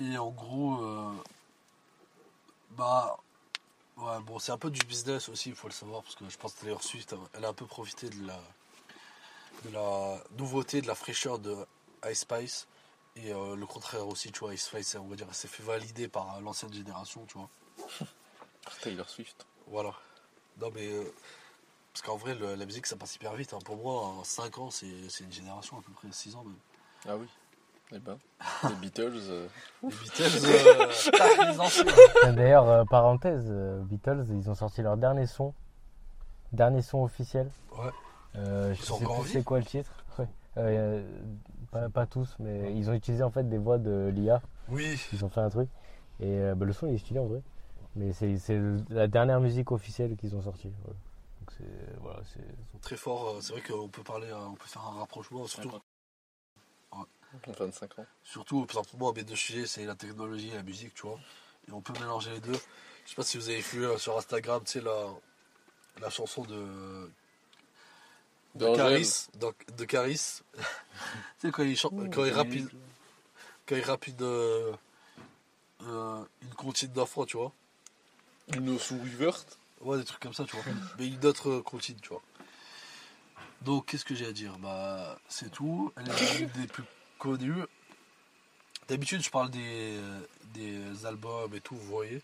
Et 0.00 0.18
en 0.18 0.30
gros, 0.30 0.82
euh, 0.82 1.12
bah, 2.70 3.16
ouais, 3.96 4.20
bon, 4.20 4.38
c'est 4.38 4.52
un 4.52 4.58
peu 4.58 4.70
du 4.70 4.84
business 4.86 5.28
aussi, 5.28 5.50
il 5.50 5.54
faut 5.54 5.68
le 5.68 5.72
savoir, 5.72 6.02
parce 6.02 6.14
que 6.14 6.28
je 6.28 6.36
pense 6.36 6.54
que 6.54 6.60
Taylor 6.60 6.82
Swift, 6.82 7.14
elle 7.34 7.44
a 7.44 7.48
un 7.48 7.52
peu 7.54 7.66
profité 7.66 8.08
de 8.08 8.26
la, 8.26 8.40
de 9.64 9.70
la 9.70 10.22
nouveauté, 10.38 10.80
de 10.82 10.86
la 10.86 10.94
fraîcheur 10.94 11.38
de 11.38 11.56
Ice 12.10 12.20
Spice, 12.20 12.66
et 13.16 13.32
euh, 13.32 13.56
le 13.56 13.66
contraire 13.66 14.06
aussi, 14.06 14.30
tu 14.32 14.40
vois, 14.40 14.54
Ice 14.54 14.66
Spice, 14.66 14.94
on 14.96 15.06
va 15.06 15.16
dire, 15.16 15.26
elle 15.28 15.34
s'est 15.34 15.48
fait 15.48 15.62
valider 15.62 16.08
par 16.08 16.40
l'ancienne 16.40 16.72
génération, 16.72 17.24
tu 17.26 17.38
vois. 17.38 17.48
Taylor 18.82 19.08
Swift. 19.08 19.46
Voilà. 19.68 19.94
Non, 20.60 20.70
mais, 20.74 20.86
euh, 20.86 21.12
parce 21.92 22.02
qu'en 22.02 22.16
vrai, 22.16 22.34
le- 22.34 22.54
la 22.54 22.66
musique, 22.66 22.86
ça 22.86 22.96
passe 22.96 23.16
hyper 23.16 23.34
vite, 23.34 23.52
hein. 23.54 23.58
pour 23.64 23.76
moi, 23.76 24.02
en 24.02 24.24
5 24.24 24.58
ans, 24.58 24.70
c'est 24.70 25.08
c'est 25.08 25.24
une 25.24 25.32
génération, 25.32 25.78
à 25.78 25.82
peu 25.82 25.92
près 25.92 26.08
6 26.12 26.34
ans 26.36 26.44
même. 26.44 26.58
Ah 27.08 27.16
oui. 27.16 27.26
Eh 27.92 27.98
ben. 28.00 28.18
Les 28.68 28.74
Beatles. 28.76 29.12
euh, 29.28 29.46
Les 29.82 29.88
Beatles, 29.88 30.46
euh, 30.46 31.52
les 31.52 31.60
anciens. 31.60 31.84
D'ailleurs, 32.32 32.68
euh, 32.68 32.84
parenthèse, 32.84 33.46
euh, 33.48 33.80
Beatles, 33.82 34.24
ils 34.30 34.50
ont 34.50 34.54
sorti 34.54 34.82
leur 34.82 34.96
dernier 34.96 35.26
son. 35.26 35.54
Dernier 36.52 36.82
son 36.82 37.02
officiel. 37.04 37.48
Ouais. 37.78 37.90
Euh, 38.36 38.74
je 38.74 38.80
Ils 38.80 38.84
sais 38.84 39.04
plus 39.04 39.28
c'est 39.30 39.42
quoi 39.44 39.58
le 39.58 39.64
titre. 39.64 39.90
Ouais. 40.18 40.26
Euh, 40.58 41.02
pas, 41.70 41.88
pas 41.88 42.06
tous, 42.06 42.34
mais 42.38 42.74
ils 42.76 42.90
ont 42.90 42.92
utilisé 42.94 43.22
en 43.22 43.30
fait 43.30 43.48
des 43.48 43.58
voix 43.58 43.78
de 43.78 44.10
l'IA. 44.14 44.42
Oui, 44.68 44.98
Ils 45.12 45.24
ont 45.24 45.28
fait 45.28 45.40
un 45.40 45.48
truc. 45.50 45.68
Et 46.20 46.26
euh, 46.38 46.54
bah, 46.54 46.64
le 46.66 46.72
son 46.72 46.86
il 46.88 46.94
est 46.94 46.98
stylé 46.98 47.20
en 47.20 47.26
vrai. 47.26 47.40
Mais 47.94 48.12
c'est 48.12 48.36
la 48.90 49.06
dernière 49.06 49.40
musique 49.40 49.70
officielle 49.72 50.16
qu'ils 50.16 50.34
ont 50.34 50.42
sortie. 50.42 50.70
Voilà. 50.82 50.96
Donc 51.40 51.52
c'est. 51.56 52.00
Voilà, 52.02 52.20
c'est. 52.24 52.80
très 52.80 52.96
fort. 52.96 53.36
C'est 53.40 53.52
vrai 53.52 53.62
qu'on 53.62 53.88
peut 53.88 54.02
parler, 54.02 54.28
on 54.32 54.54
peut 54.54 54.66
faire 54.66 54.82
un 54.86 54.98
rapprochement, 55.00 55.46
surtout, 55.46 55.70
25 57.58 57.98
ans. 57.98 58.06
surtout 58.24 58.66
pour 58.66 58.84
moi, 58.98 59.12
mes 59.14 59.24
deux 59.24 59.36
sujets, 59.36 59.66
c'est 59.66 59.84
la 59.84 59.94
technologie 59.94 60.50
et 60.50 60.54
la 60.54 60.62
musique, 60.62 60.94
tu 60.94 61.02
vois. 61.02 61.18
Et 61.68 61.72
on 61.72 61.80
peut 61.80 61.92
mélanger 61.98 62.30
les 62.30 62.40
deux. 62.40 62.52
Je 63.04 63.10
sais 63.10 63.16
pas 63.16 63.22
si 63.22 63.36
vous 63.38 63.48
avez 63.48 63.60
vu 63.60 63.84
euh, 63.86 63.98
sur 63.98 64.16
Instagram, 64.16 64.62
tu 64.64 64.72
sais, 64.72 64.80
la, 64.80 65.06
la 66.00 66.10
chanson 66.10 66.42
de, 66.44 67.10
de. 68.54 68.76
Caris. 68.76 69.26
De, 69.34 69.52
de 69.76 69.84
Caris. 69.84 70.40
tu 70.54 70.62
sais, 71.38 71.50
quand 71.50 71.62
il, 71.62 71.76
chante, 71.76 71.94
quand 72.12 72.24
il 72.24 72.32
rappe, 72.32 72.52
une- 72.52 72.70
quand 73.66 73.76
il 73.76 73.82
rappe 73.84 74.06
une, 74.06 74.16
euh, 74.22 74.72
euh, 75.82 76.24
une 76.42 76.54
comptine 76.54 76.92
d'enfant, 76.92 77.24
tu 77.26 77.36
vois. 77.36 77.52
Une 78.54 78.78
souris 78.78 79.08
verte. 79.10 79.58
Ouais, 79.80 79.98
des 79.98 80.04
trucs 80.04 80.20
comme 80.20 80.32
ça, 80.34 80.44
tu 80.44 80.56
vois. 80.56 80.64
Mais 80.98 81.06
une 81.08 81.24
autre 81.26 81.50
euh, 81.50 81.62
comptine, 81.62 81.98
tu 82.00 82.08
vois. 82.10 82.22
Donc, 83.62 83.86
qu'est-ce 83.86 84.04
que 84.04 84.14
j'ai 84.14 84.26
à 84.26 84.32
dire? 84.32 84.56
Bah, 84.58 85.18
c'est 85.28 85.50
tout. 85.50 85.92
Elle 85.96 86.08
est 86.08 86.34
l'une 86.38 86.48
des 86.50 86.66
plus 86.66 86.84
connues. 87.18 87.64
D'habitude, 88.88 89.22
je 89.22 89.30
parle 89.30 89.50
des, 89.50 89.96
euh, 89.98 90.20
des 90.54 91.06
albums 91.06 91.52
et 91.54 91.60
tout, 91.60 91.74
vous 91.76 91.86
voyez. 91.88 92.22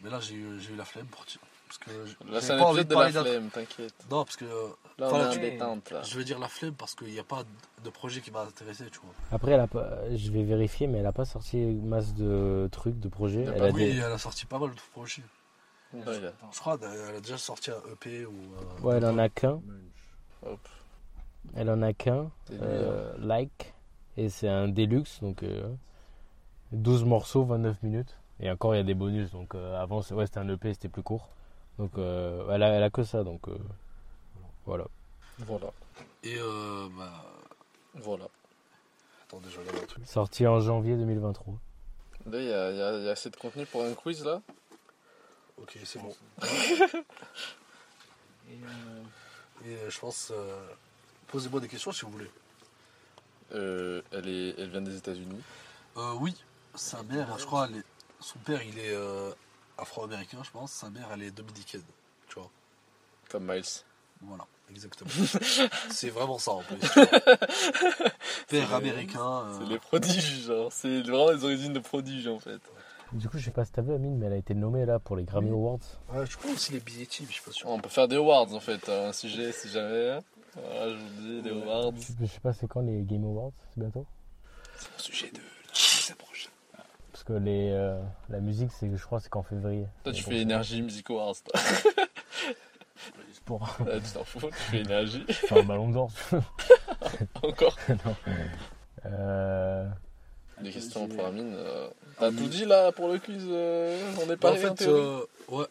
Mais 0.00 0.10
là, 0.10 0.20
j'ai 0.20 0.34
eu, 0.34 0.60
j'ai 0.60 0.72
eu 0.72 0.76
la 0.76 0.84
flemme 0.84 1.06
pour 1.06 1.24
dire. 1.24 1.40
Parce 1.66 1.78
que 1.78 1.90
Là, 2.30 2.56
pas 2.58 2.64
envie 2.64 2.80
épisode 2.80 2.86
de 2.88 2.94
de 2.94 2.94
la 2.94 3.12
parler 3.12 3.30
flemme, 3.30 3.50
t'inquiète. 3.50 3.94
Non, 4.08 4.24
parce 4.24 4.36
que 4.36 4.44
Là, 4.44 4.52
on 5.00 5.04
Enfin, 5.06 5.20
est 5.24 5.26
en 5.26 5.30
tu- 5.32 5.40
détente 5.40 5.90
là. 5.90 6.02
je 6.04 6.16
veux 6.16 6.22
dire 6.24 6.38
la 6.38 6.46
flemme 6.48 6.74
parce 6.74 6.94
qu'il 6.94 7.08
n'y 7.08 7.18
a 7.18 7.24
pas 7.24 7.42
de 7.84 7.90
projet 7.90 8.20
qui 8.20 8.30
m'a 8.30 8.42
intéressé, 8.42 8.84
tu 8.90 9.00
vois. 9.00 9.10
Après, 9.32 9.50
elle 9.52 9.60
a 9.60 9.66
pas, 9.66 9.98
je 10.14 10.30
vais 10.30 10.44
vérifier, 10.44 10.86
mais 10.86 10.98
elle 10.98 11.06
a 11.06 11.12
pas 11.12 11.24
sorti 11.24 11.56
masse 11.58 12.14
de 12.14 12.68
trucs, 12.70 12.98
de 13.00 13.08
projets. 13.08 13.42
Elle 13.42 13.62
a 13.64 13.70
oui, 13.70 13.92
des- 13.92 13.98
elle 13.98 14.12
a 14.12 14.16
sorti 14.18 14.46
pas 14.46 14.58
mal 14.60 14.70
de 14.70 14.80
projets. 14.92 15.22
Ouais. 15.92 16.02
Je 16.52 16.58
crois 16.60 16.78
qu'elle 16.78 17.16
a 17.16 17.20
déjà 17.20 17.36
sorti 17.36 17.70
un 17.72 17.82
EP 17.92 18.24
ou. 18.26 18.30
euh, 18.32 18.82
Ouais, 18.82 18.96
elle 18.98 19.04
en 19.06 19.18
a 19.18 19.28
qu'un. 19.28 19.60
Hop. 20.46 20.68
Elle 21.56 21.68
en 21.70 21.82
a 21.82 21.92
qu'un. 21.92 22.30
Euh, 22.52 23.12
like. 23.18 23.74
Et 24.16 24.28
c'est 24.28 24.48
un 24.48 24.68
deluxe, 24.68 25.20
donc 25.20 25.42
euh, 25.42 25.68
12 26.72 27.04
morceaux, 27.04 27.44
29 27.44 27.82
minutes. 27.82 28.16
Et 28.40 28.50
encore, 28.50 28.74
il 28.74 28.78
y 28.78 28.80
a 28.80 28.84
des 28.84 28.94
bonus. 28.94 29.30
Donc 29.32 29.54
euh, 29.54 29.78
avant, 29.80 30.00
ouais, 30.10 30.26
c'était 30.26 30.38
un 30.38 30.48
EP, 30.48 30.72
c'était 30.72 30.88
plus 30.88 31.02
court. 31.02 31.28
Donc 31.78 31.98
euh, 31.98 32.48
elle, 32.50 32.62
a, 32.62 32.68
elle 32.68 32.82
a 32.82 32.90
que 32.90 33.02
ça. 33.02 33.24
Donc 33.24 33.48
euh, 33.48 33.58
voilà. 34.64 34.86
Voilà. 35.40 35.66
Et 36.24 36.36
euh, 36.38 36.88
bah. 36.96 37.24
Voilà. 37.94 38.28
Attendez, 39.26 39.48
je 39.50 39.58
regarde 39.60 39.78
un 39.82 39.86
truc. 39.86 40.06
Sorti 40.06 40.46
en 40.46 40.60
janvier 40.60 40.96
2023. 40.96 41.54
Là, 42.30 42.40
il 42.40 42.46
y 42.46 42.52
a, 42.52 42.98
y 42.98 43.04
y 43.04 43.08
assez 43.08 43.30
de 43.30 43.36
contenu 43.36 43.64
pour 43.66 43.82
un 43.84 43.92
quiz 43.94 44.24
là? 44.24 44.40
Ok, 45.60 45.78
c'est 45.84 45.98
bon. 46.00 46.14
Et, 46.42 46.44
euh, 48.52 49.02
Et 49.64 49.74
euh, 49.76 49.90
je 49.90 49.98
pense. 49.98 50.32
euh, 50.34 50.66
Posez-moi 51.28 51.60
des 51.60 51.68
questions 51.68 51.92
si 51.92 52.04
vous 52.04 52.10
voulez. 52.12 52.30
Euh, 53.54 54.02
elle, 54.12 54.28
est, 54.28 54.54
elle 54.58 54.70
vient 54.70 54.80
des 54.80 54.96
États-Unis. 54.96 55.40
Euh, 55.96 56.14
oui, 56.20 56.34
sa 56.74 57.02
mère, 57.04 57.38
je 57.38 57.44
crois, 57.46 57.68
elle 57.70 57.78
est- 57.78 57.84
son 58.20 58.38
père, 58.40 58.60
il 58.62 58.78
est 58.78 58.92
euh, 58.94 59.30
afro-américain, 59.78 60.38
je 60.42 60.50
pense. 60.50 60.72
Sa 60.72 60.90
mère, 60.90 61.08
elle 61.14 61.22
est 61.22 61.30
dominicaine. 61.30 61.82
Tu 62.28 62.34
vois. 62.34 62.50
Comme 63.28 63.44
Miles. 63.46 63.62
Voilà, 64.22 64.46
exactement. 64.70 65.10
c'est 65.90 66.10
vraiment 66.10 66.38
ça 66.38 66.52
en 66.52 66.62
plus. 66.62 66.78
Père 68.48 68.74
américain. 68.74 69.42
euh, 69.46 69.58
C'est 69.60 69.66
les 69.68 69.78
prodiges, 69.78 70.44
genre. 70.46 70.72
C'est 70.72 71.02
vraiment 71.02 71.30
les 71.30 71.44
origines 71.44 71.72
de 71.72 71.80
prodiges 71.80 72.26
en 72.28 72.38
fait. 72.38 72.60
Du 73.12 73.28
coup, 73.28 73.38
je 73.38 73.44
sais 73.44 73.50
pas 73.52 73.64
si 73.64 73.72
t'as 73.72 73.82
vu, 73.82 73.94
Amine, 73.94 74.16
mais 74.18 74.26
elle 74.26 74.32
a 74.32 74.36
été 74.36 74.54
nommée 74.54 74.84
là 74.84 74.98
pour 74.98 75.16
les 75.16 75.22
Grammy 75.24 75.50
Awards. 75.50 75.78
Ouais, 76.12 76.26
je 76.26 76.36
crois 76.36 76.50
aussi 76.50 76.72
les 76.72 76.82
mais 76.86 77.06
je 77.10 77.32
suis 77.32 77.42
pas 77.42 77.52
sûr. 77.52 77.68
On 77.68 77.78
peut 77.78 77.88
faire 77.88 78.08
des 78.08 78.16
awards 78.16 78.52
en 78.52 78.60
fait, 78.60 78.88
un 78.88 79.12
sujet 79.12 79.52
si 79.52 79.68
jamais. 79.68 80.18
Voilà, 80.56 80.90
je 80.90 80.96
vous 80.96 81.20
dis, 81.22 81.42
des 81.42 81.50
awards. 81.50 81.92
Je 82.20 82.26
sais 82.26 82.40
pas 82.40 82.52
c'est 82.52 82.66
quand 82.66 82.80
les 82.80 83.02
Game 83.02 83.24
Awards, 83.24 83.52
c'est 83.74 83.80
bientôt? 83.80 84.06
C'est 84.78 84.90
mon 84.92 84.98
sujet 84.98 85.30
de 85.30 85.40
la 86.08 86.14
prochaine. 86.16 86.50
Parce 87.12 87.24
que 87.24 87.32
les, 87.34 87.70
euh, 87.72 88.00
la 88.28 88.40
musique, 88.40 88.70
c'est, 88.78 88.94
je 88.94 89.02
crois, 89.04 89.20
c'est 89.20 89.28
qu'en 89.28 89.42
février. 89.42 89.86
Toi, 90.04 90.12
tu 90.12 90.22
fais 90.22 90.38
Énergie 90.38 90.82
Music 90.82 91.08
Awards, 91.10 91.34
toi. 91.44 91.60
Pour 93.44 93.62
Ah, 93.80 94.00
tu 94.04 94.10
t'en 94.12 94.24
fous, 94.24 94.40
tu 94.40 94.52
fais 94.54 94.80
Énergie. 94.80 95.24
faire 95.28 95.58
un 95.58 95.62
ballon 95.62 95.88
d'or. 95.90 96.10
Encore. 97.44 97.76
non. 97.88 98.16
Euh, 99.04 99.88
Des 100.60 100.70
questions 100.72 101.06
pour 101.06 101.24
Amine. 101.26 101.54
euh, 101.54 101.88
T'as 102.18 102.30
tout 102.32 102.48
dit 102.48 102.64
là 102.64 102.90
pour 102.90 103.06
le 103.06 103.20
quiz 103.20 103.44
euh, 103.48 104.12
On 104.20 104.28
est 104.32 104.36
pas 104.36 104.50
en 104.52 104.56
fait, 104.56 104.82
euh, 104.82 105.24
ouais. 105.48 105.66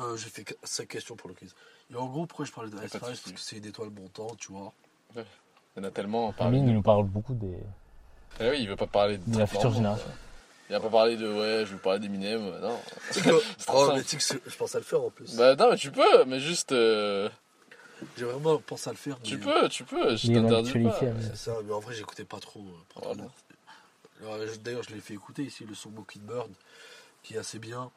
Euh, 0.00 0.16
J'ai 0.16 0.30
fait 0.30 0.56
5 0.62 0.88
questions 0.88 1.16
pour 1.16 1.28
le 1.28 1.34
quiz. 1.34 1.54
Et 1.92 1.96
en 1.96 2.06
gros, 2.06 2.26
pourquoi 2.26 2.44
je 2.44 2.52
parlais 2.52 2.70
de 2.70 2.76
Ice 2.76 2.82
souci. 2.92 2.98
Parce 3.00 3.20
que 3.20 3.30
c'est 3.40 3.56
une 3.56 3.66
étoile 3.66 3.90
montante, 3.90 4.36
tu 4.38 4.52
vois. 4.52 4.72
Il 5.16 5.24
y 5.76 5.80
en 5.80 5.84
a 5.84 5.90
tellement. 5.90 6.34
Amine, 6.38 6.68
il 6.68 6.74
nous 6.74 6.82
parle 6.82 7.04
beaucoup 7.04 7.34
des, 7.34 7.58
Eh 8.40 8.50
oui, 8.50 8.58
il 8.60 8.68
veut 8.68 8.76
pas 8.76 8.86
parler 8.86 9.18
de 9.18 9.32
de 9.32 9.38
la 9.38 9.46
future 9.46 9.64
normaux, 9.64 9.76
génération. 9.78 10.08
Il 10.70 10.74
a 10.74 10.80
pas 10.80 10.90
parlé 10.90 11.16
de 11.16 11.26
ouais, 11.26 11.64
je 11.66 11.72
vais 11.74 11.78
parler 11.80 11.98
d'Eminem. 12.00 12.42
Non. 12.60 12.78
Sais 13.10 13.22
que- 13.22 13.40
C'est 13.58 13.70
Oh, 13.72 13.86
simple. 13.86 13.96
mais 13.96 14.04
tu 14.04 14.20
sais 14.20 14.38
que 14.38 14.50
je 14.50 14.56
pense 14.56 14.74
à 14.74 14.78
le 14.78 14.84
faire 14.84 15.02
en 15.02 15.08
plus. 15.10 15.34
Bah 15.36 15.56
non, 15.56 15.70
mais 15.70 15.76
tu 15.76 15.90
peux, 15.90 16.24
mais 16.26 16.40
juste. 16.40 16.72
euh, 16.72 17.30
J'ai 18.18 18.26
vraiment 18.26 18.58
pensé 18.58 18.90
à 18.90 18.92
le 18.92 18.98
faire. 18.98 19.18
tu 19.22 19.38
mais- 19.38 19.44
peux, 19.44 19.68
tu 19.70 19.84
peux, 19.84 20.14
je 20.14 20.26
t'interdis 20.30 20.72
pas. 20.82 21.00
C'est 21.22 21.36
ça, 21.36 21.56
mais 21.64 21.72
en 21.72 21.80
vrai, 21.80 21.94
j'écoutais 21.94 22.24
pas 22.26 22.38
trop. 22.38 22.60
euh, 22.60 22.94
pas 22.94 23.00
trop. 23.00 23.14
Voilà. 24.20 24.44
D'ailleurs, 24.62 24.82
je 24.82 24.94
l'ai 24.94 25.00
fait 25.00 25.14
écouter 25.14 25.44
ici, 25.44 25.64
le 25.64 25.74
son 25.74 25.90
Mockingbird, 25.90 26.50
qui 27.22 27.34
est 27.34 27.38
assez 27.38 27.58
bien. 27.58 27.90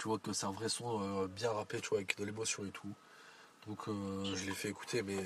Tu 0.00 0.08
vois 0.08 0.18
que 0.18 0.32
c'est 0.32 0.46
un 0.46 0.50
vrai 0.52 0.70
son 0.70 1.02
euh, 1.02 1.26
bien 1.28 1.52
rappé, 1.52 1.78
tu 1.80 1.90
vois, 1.90 1.98
avec 1.98 2.16
de 2.18 2.24
l'émotion 2.24 2.64
et 2.64 2.70
tout. 2.70 2.88
Donc, 3.66 3.86
euh, 3.88 4.34
je 4.34 4.46
l'ai 4.46 4.54
fait 4.54 4.70
écouter, 4.70 5.02
mais 5.02 5.22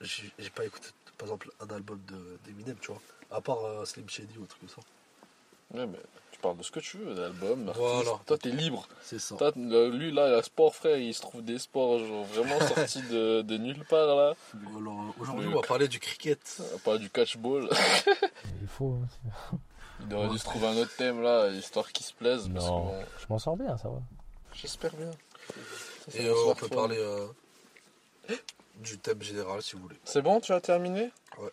j'ai 0.00 0.50
pas 0.54 0.64
écouté, 0.64 0.86
par 1.18 1.26
exemple, 1.26 1.50
un 1.58 1.66
album 1.74 2.00
de- 2.06 2.38
d'Eminem, 2.44 2.76
tu 2.80 2.92
vois. 2.92 3.00
À 3.32 3.40
part 3.40 3.64
euh, 3.64 3.84
Slim 3.84 4.08
Shady 4.08 4.38
ou 4.38 4.44
un 4.44 4.46
truc 4.46 4.60
comme 4.60 4.68
ça. 4.68 4.82
Ouais, 5.76 5.86
mais 5.86 5.98
tu 6.30 6.38
parles 6.38 6.56
de 6.56 6.62
ce 6.62 6.70
que 6.70 6.78
tu 6.78 6.98
veux, 6.98 7.14
d'album. 7.16 7.72
Voilà. 7.74 8.20
Toi, 8.24 8.38
t'es 8.38 8.50
libre. 8.50 8.86
C'est 9.02 9.18
ça. 9.18 9.34
Toi, 9.36 9.50
lui, 9.56 10.12
là, 10.12 10.28
il 10.28 10.34
a 10.34 10.42
sport, 10.44 10.72
frère, 10.76 10.98
il 10.98 11.12
se 11.14 11.22
trouve 11.22 11.42
des 11.42 11.58
sports 11.58 11.98
genre, 11.98 12.24
vraiment 12.26 12.60
sortis 12.68 13.02
de, 13.02 13.42
de 13.42 13.56
nulle 13.56 13.84
part, 13.86 14.14
là. 14.14 14.34
Alors, 14.78 15.14
Aujourd'hui, 15.18 15.48
on 15.48 15.54
va 15.60 15.66
parler 15.66 15.88
du 15.88 15.98
cricket. 15.98 16.62
À 16.76 16.78
part 16.78 16.98
du 17.00 17.10
catchball. 17.10 17.68
Il 18.60 18.68
faut. 18.68 19.00
hein. 19.02 19.58
Il 20.08 20.14
aurait 20.14 20.28
dû 20.28 20.38
se 20.38 20.44
trouver 20.44 20.66
un 20.66 20.76
autre 20.76 20.94
thème, 20.96 21.22
là, 21.22 21.48
histoire 21.50 21.90
qu'il 21.92 22.04
se 22.04 22.12
plaise. 22.12 22.48
Parce 22.52 22.64
que, 22.66 22.70
Non, 22.70 22.86
bon, 22.86 23.04
je 23.20 23.26
m'en 23.28 23.38
sors 23.38 23.56
bien, 23.56 23.76
ça 23.78 23.88
va. 23.88 24.00
j'espère 24.54 24.94
bien. 24.94 25.10
Ça, 25.10 25.54
c'est 26.08 26.22
Et 26.22 26.26
euh, 26.28 26.34
on 26.46 26.54
peut 26.54 26.68
parler 26.68 26.98
euh, 26.98 27.26
du 28.76 28.98
thème 28.98 29.22
général, 29.22 29.62
si 29.62 29.76
vous 29.76 29.82
voulez. 29.82 29.96
C'est 30.04 30.22
bon, 30.22 30.40
tu 30.40 30.52
as 30.52 30.60
terminé? 30.60 31.10
Ouais. 31.38 31.50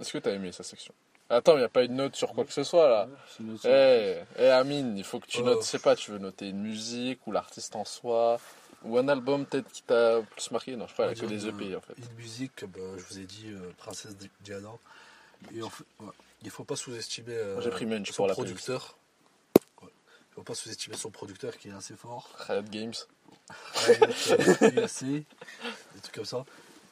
Est-ce 0.00 0.12
que 0.12 0.18
t'as 0.18 0.32
aimé 0.32 0.52
sa 0.52 0.62
section? 0.62 0.92
Attends, 1.28 1.54
il 1.54 1.58
n'y 1.58 1.64
a 1.64 1.68
pas 1.68 1.82
une 1.82 1.96
note 1.96 2.14
sur 2.14 2.32
quoi 2.34 2.44
que 2.44 2.52
ce 2.52 2.62
soit, 2.64 2.88
là. 2.88 3.08
Eh, 3.64 4.18
eh, 4.38 4.48
Amine, 4.50 4.96
il 4.96 5.04
faut 5.04 5.18
que 5.18 5.26
tu 5.26 5.40
Euh. 5.40 5.44
notes, 5.44 5.62
je 5.62 5.66
sais 5.66 5.78
pas, 5.80 5.96
tu 5.96 6.10
veux 6.12 6.18
noter 6.18 6.48
une 6.50 6.60
musique 6.62 7.26
ou 7.26 7.32
l'artiste 7.32 7.74
en 7.76 7.84
soi 7.84 8.38
ou 8.84 8.96
un 8.98 9.08
album 9.08 9.44
peut-être 9.46 9.70
qui 9.72 9.82
t'a 9.82 10.20
plus 10.22 10.50
marqué? 10.52 10.76
Non, 10.76 10.86
je 10.86 10.92
crois 10.92 11.12
qu'il 11.14 11.16
y 11.16 11.20
a 11.20 11.28
que 11.28 11.34
des 11.34 11.48
une- 11.48 11.60
EP 11.60 11.76
en 11.76 11.80
fait. 11.80 11.94
Une 11.98 12.16
musique, 12.16 12.64
bah, 12.66 12.80
je 12.96 13.02
vous 13.02 13.18
ai 13.18 13.24
dit, 13.24 13.46
euh, 13.48 13.72
Princesse 13.78 14.16
Di- 14.16 14.30
Diana. 14.42 14.68
Et 15.54 15.62
en 15.62 15.70
fait, 15.70 15.84
ouais, 16.00 16.06
il 16.42 16.50
faut 16.50 16.64
pas 16.64 16.76
sous-estimer 16.76 17.34
euh, 17.34 17.54
Moi, 17.54 17.62
j'ai 17.62 17.70
pris 17.70 17.86
Munch 17.86 18.10
son 18.10 18.26
producteur. 18.28 18.96
Ouais. 19.82 19.88
Il 20.30 20.34
faut 20.34 20.42
pas 20.42 20.54
sous-estimer 20.54 20.96
son 20.96 21.10
producteur 21.10 21.56
qui 21.56 21.68
est 21.68 21.72
assez 21.72 21.96
fort. 21.96 22.30
Riot 22.48 22.62
Games. 22.62 22.94
UAC, 24.60 25.04
des 25.04 25.24
trucs 26.02 26.14
comme 26.14 26.24
ça. 26.24 26.44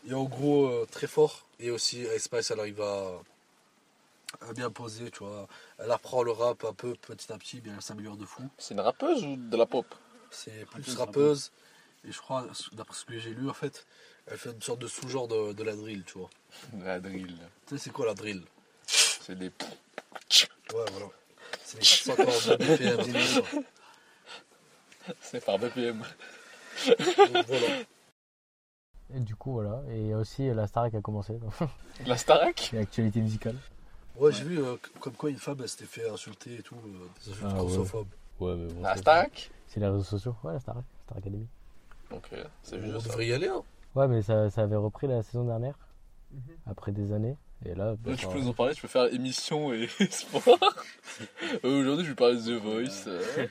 Et 0.06 0.14
en 0.14 0.24
gros, 0.24 0.66
euh, 0.66 0.86
très 0.90 1.06
fort. 1.06 1.46
Et 1.58 1.70
aussi, 1.70 2.02
Ice 2.16 2.24
Spice, 2.24 2.50
elle 2.50 2.60
arrive 2.60 2.80
à, 2.80 3.20
à 4.40 4.52
bien 4.52 4.70
poser, 4.70 5.10
tu 5.10 5.20
vois. 5.20 5.48
Elle 5.78 5.90
apprend 5.90 6.22
le 6.22 6.30
rap 6.30 6.64
un 6.64 6.72
peu, 6.72 6.94
petit 6.94 7.32
à 7.32 7.38
petit, 7.38 7.62
mais 7.64 7.72
elle 7.74 7.82
s'améliore 7.82 8.16
de 8.16 8.24
fou. 8.24 8.42
C'est 8.58 8.74
une 8.74 8.80
rappeuse 8.80 9.24
ou 9.24 9.36
de 9.36 9.56
la 9.56 9.66
pop? 9.66 9.86
C'est 10.30 10.66
plus 10.66 10.82
Rappeuse, 10.82 10.98
rappeuse. 10.98 11.52
Et 12.06 12.12
je 12.12 12.18
crois, 12.18 12.46
d'après 12.72 12.96
ce 12.96 13.04
que 13.04 13.18
j'ai 13.18 13.30
lu, 13.30 13.48
en 13.48 13.54
fait, 13.54 13.86
elle 14.26 14.36
fait 14.36 14.50
une 14.50 14.60
sorte 14.62 14.80
de 14.80 14.88
sous-genre 14.88 15.26
de, 15.28 15.52
de 15.52 15.62
la 15.62 15.74
drill, 15.74 16.04
tu 16.04 16.18
vois. 16.18 16.30
La 16.82 17.00
drill. 17.00 17.36
Tu 17.66 17.76
sais, 17.76 17.84
c'est 17.84 17.90
quoi 17.90 18.06
la 18.06 18.14
drill? 18.14 18.42
C'est 19.26 19.36
des. 19.38 19.46
Ouais, 19.46 20.84
voilà. 20.92 21.06
C'est 21.64 21.78
les 22.08 22.14
442 22.16 22.56
BPM. 22.76 23.02
c'est 23.14 23.42
C'est 25.20 25.44
par 25.44 25.58
BPM. 25.58 26.02
Donc, 26.86 27.46
voilà. 27.46 27.66
Et 29.14 29.20
du 29.20 29.34
coup, 29.36 29.52
voilà. 29.52 29.82
Et 29.90 30.00
il 30.00 30.06
y 30.08 30.12
a 30.12 30.18
aussi 30.18 30.48
la 30.48 30.66
Star 30.66 30.90
qui 30.90 30.96
a 30.96 31.00
commencé. 31.00 31.34
donc, 31.34 31.52
La 32.06 32.16
Starac 32.16 32.70
L'actualité 32.72 33.20
musicale. 33.20 33.56
Ouais, 34.16 34.30
j'ai 34.32 34.44
vu 34.44 34.62
euh, 34.62 34.76
comme 35.00 35.14
quoi 35.14 35.30
une 35.30 35.38
femme 35.38 35.56
elle 35.60 35.68
s'était 35.68 35.86
fait 35.86 36.08
insulter 36.08 36.56
et 36.58 36.62
tout, 36.62 36.76
euh, 36.76 37.08
des 37.24 37.30
insultes 37.32 37.44
Ah, 37.44 37.52
ouais. 37.52 37.58
grossophobes. 37.58 38.08
Ouais, 38.40 38.54
mais 38.56 38.72
bon. 38.72 38.82
La 38.82 38.94
c'est- 38.94 39.00
Starac 39.00 39.50
C'est 39.68 39.80
les 39.80 39.86
réseaux 39.86 40.02
sociaux. 40.04 40.36
Ouais, 40.44 40.52
la 40.52 40.60
Star, 40.60 40.76
Star 41.06 41.18
Academy. 41.18 41.46
Ok, 42.12 42.28
c'est 42.62 42.76
On 42.76 42.80
vieux 42.80 43.00
ça. 43.00 43.08
devrait 43.08 43.26
y 43.26 43.32
aller, 43.32 43.48
hein. 43.48 43.62
Ouais, 43.94 44.06
mais 44.08 44.22
ça, 44.22 44.50
ça 44.50 44.62
avait 44.62 44.76
repris 44.76 45.06
la 45.06 45.22
saison 45.22 45.44
dernière. 45.44 45.78
Après 46.66 46.92
des 46.92 47.12
années. 47.12 47.36
Et 47.66 47.74
là, 47.74 47.94
bah, 47.98 48.10
Là, 48.10 48.16
tu 48.16 48.26
peux 48.28 48.38
nous 48.38 48.48
en 48.48 48.52
parler, 48.52 48.74
tu 48.74 48.82
peux 48.82 48.88
faire 48.88 49.12
émission 49.12 49.72
et 49.72 49.88
sport. 50.10 50.58
Euh, 51.64 51.80
Aujourd'hui, 51.80 52.04
je 52.04 52.10
vais 52.10 52.14
parler 52.14 52.36
de 52.36 52.42
The 52.42 52.62
Voice. 52.62 53.04
euh. 53.06 53.46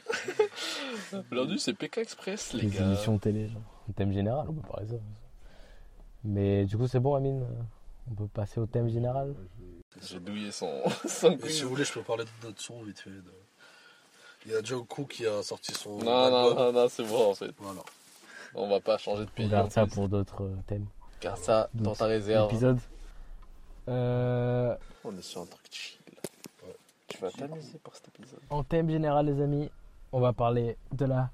Aujourd'hui, 1.32 1.59
c'est 1.59 1.74
PK 1.74 1.97
Express, 1.99 2.53
les 2.53 2.61
les 2.64 2.68
gars. 2.70 2.86
émissions 2.86 3.18
télé, 3.18 3.47
genre. 3.49 3.61
Un 3.89 3.93
thème 3.93 4.14
général, 4.14 4.45
on 4.49 4.53
peut 4.53 4.68
parler 4.68 4.86
de 4.86 4.91
ça. 4.91 4.97
Mais 6.24 6.66
du 6.66 6.78
coup, 6.78 6.88
c'est 6.88 6.99
bon, 6.99 7.16
Amine. 7.16 7.45
On 8.09 8.14
peut 8.16 8.28
passer 8.28 8.59
au 8.59 8.66
thème 8.66 8.88
général. 8.89 9.34
J'ai 10.01 10.20
douillé 10.20 10.51
son, 10.51 10.72
son 11.07 11.38
si 11.47 11.64
vous 11.64 11.70
voulez, 11.70 11.84
je 11.86 11.93
peux 11.93 12.01
parler 12.03 12.24
de 12.26 12.47
notre 12.47 12.61
son 12.61 12.82
vite 12.84 12.99
fait. 12.99 13.09
Il 14.45 14.51
y 14.51 14.55
a 14.55 14.61
Jungkook 14.61 15.07
qui 15.09 15.26
a 15.26 15.41
sorti 15.41 15.74
son. 15.74 15.97
Non, 15.99 16.30
non, 16.30 16.49
album. 16.49 16.57
non, 16.57 16.74
non, 16.82 16.88
c'est 16.89 17.03
bon 17.03 17.32
en 17.32 17.34
fait. 17.34 17.51
Voilà. 17.57 17.82
On 18.55 18.68
va 18.70 18.80
pas 18.82 18.97
changer 18.97 19.24
de 19.26 19.30
On 19.30 19.36
pays. 19.36 19.47
garde 19.49 19.68
en 19.68 19.70
ça 19.70 19.88
pour 19.88 20.07
d'autres 20.09 20.43
euh, 20.43 20.55
thèmes. 20.68 20.86
Garde 21.22 21.38
ça 21.39 21.70
dans 21.74 21.95
ta 21.95 22.05
réserve. 22.05 22.51
Épisode. 22.51 22.78
Euh, 23.88 24.76
On 25.04 25.18
est 25.18 25.22
sur 25.22 25.42
un 25.42 25.46
truc 25.46 25.66
chill. 25.72 26.00
Ouais. 26.66 26.76
Tu 27.08 27.18
vas 27.20 27.32
t'amuser 27.32 27.78
pour 27.84 27.96
cet 27.96 28.08
épisode. 28.10 28.40
en 28.50 28.64
thème 28.64 28.90
général, 28.90 29.26
les 29.26 29.42
amis, 29.42 29.70
on 30.12 30.20
va 30.20 30.34
parler 30.34 30.78
de 30.92 31.06
la 31.06 31.30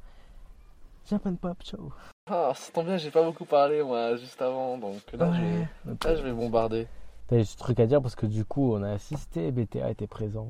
Japan 1.09 1.35
Pop 1.35 1.57
Show. 1.63 1.91
Ah, 2.27 2.51
ça 2.55 2.71
tombe 2.71 2.85
bien, 2.85 2.97
j'ai 2.97 3.11
pas 3.11 3.23
beaucoup 3.23 3.45
parlé 3.45 3.81
moi 3.83 4.15
juste 4.17 4.41
avant, 4.41 4.77
donc 4.77 5.01
là, 5.13 5.31
je, 5.33 5.41
vais, 5.41 5.67
Donc, 5.85 6.03
là 6.03 6.15
je 6.15 6.21
vais 6.23 6.31
bombarder. 6.33 6.87
T'as 7.27 7.43
ce 7.43 7.57
truc 7.57 7.79
à 7.79 7.85
dire 7.87 8.01
parce 8.01 8.15
que 8.15 8.25
du 8.25 8.45
coup, 8.45 8.73
on 8.73 8.83
a 8.83 8.91
assisté, 8.91 9.51
BTA 9.51 9.89
était 9.91 10.07
présent 10.07 10.49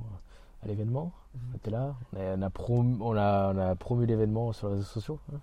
à 0.64 0.68
l'événement. 0.68 1.12
On 1.54 1.56
était 1.58 1.72
là, 1.72 1.96
on 2.14 2.20
a, 2.20 2.36
on 2.38 2.42
a 2.42 2.50
promu, 2.50 2.98
on 3.02 3.16
a, 3.18 3.54
on 3.54 3.58
a 3.58 3.76
promu 3.76 4.06
l'événement 4.06 4.52
sur 4.54 4.68
les 4.70 4.76
réseaux 4.76 4.86
sociaux. 4.88 5.20
hein. 5.34 5.40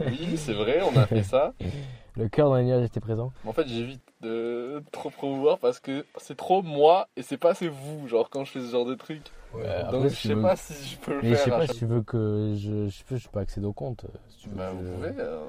Oui, 0.00 0.36
c'est 0.36 0.52
vrai, 0.54 0.80
on 0.82 0.96
a 0.96 1.06
fait 1.06 1.22
ça. 1.22 1.52
Le 2.16 2.28
cœur 2.28 2.50
dans 2.50 2.56
les 2.56 2.64
nuages 2.64 2.84
était 2.84 3.00
présent. 3.00 3.32
En 3.46 3.54
fait, 3.54 3.66
j'évite 3.66 4.02
de 4.20 4.82
trop 4.92 5.08
promouvoir 5.08 5.58
parce 5.58 5.80
que 5.80 6.04
c'est 6.18 6.36
trop 6.36 6.60
moi 6.60 7.08
et 7.16 7.22
c'est 7.22 7.38
pas 7.38 7.52
assez 7.52 7.68
vous, 7.68 8.06
genre 8.06 8.28
quand 8.28 8.44
je 8.44 8.52
fais 8.52 8.60
ce 8.60 8.70
genre 8.70 8.84
de 8.84 8.94
truc. 8.94 9.22
Ouais. 9.54 9.62
Euh, 9.64 9.82
Donc 9.84 9.94
Après, 10.04 10.08
je 10.10 10.14
sais 10.28 10.34
veux- 10.34 10.42
pas 10.42 10.56
si 10.56 10.74
je 10.90 10.96
peux 10.98 11.14
le 11.14 11.22
Mais 11.22 11.30
je 11.30 11.34
faire. 11.36 11.44
sais 11.44 11.50
pas 11.50 11.66
si 11.66 11.78
tu 11.78 11.86
veux 11.86 12.02
que 12.02 12.52
je, 12.58 12.88
je 12.88 13.04
peux, 13.04 13.16
je 13.16 13.28
peux 13.30 13.38
accéder 13.40 13.64
au 13.66 13.72
compte. 13.72 14.04
Si 14.28 14.40
tu 14.42 14.48
veux 14.50 14.56
Bah, 14.56 14.68
que 14.72 14.76
vous 14.76 14.86
je- 14.86 14.92
pouvez. 14.92 15.12
euh. 15.22 15.40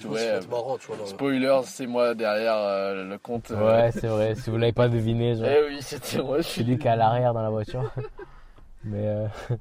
Je 0.00 0.08
Ouais, 0.08 0.14
que 0.16 0.36
être 0.38 0.48
marrant, 0.50 0.78
tu 0.78 0.86
vois. 0.88 0.96
là. 0.96 1.06
Spoiler, 1.06 1.60
c'est 1.64 1.86
moi 1.86 2.14
derrière 2.16 2.56
euh, 2.56 3.04
le 3.04 3.18
compte. 3.18 3.50
euh. 3.52 3.84
Ouais, 3.84 3.92
c'est 3.92 4.08
vrai. 4.08 4.34
Si 4.34 4.50
vous 4.50 4.56
l'avez 4.56 4.72
pas 4.72 4.88
deviné, 4.88 5.36
genre, 5.36 5.46
Eh 5.46 5.68
oui, 5.68 5.80
c'était 5.82 6.22
moi. 6.22 6.38
Je 6.38 6.42
c'est 6.42 6.50
suis 6.54 6.64
lui 6.64 6.76
qui 6.78 6.88
est 6.88 6.90
à 6.90 6.96
l'arrière 6.96 7.34
dans 7.34 7.42
la 7.42 7.50
voiture. 7.50 7.88
mais 8.84 9.06
euh, 9.06 9.26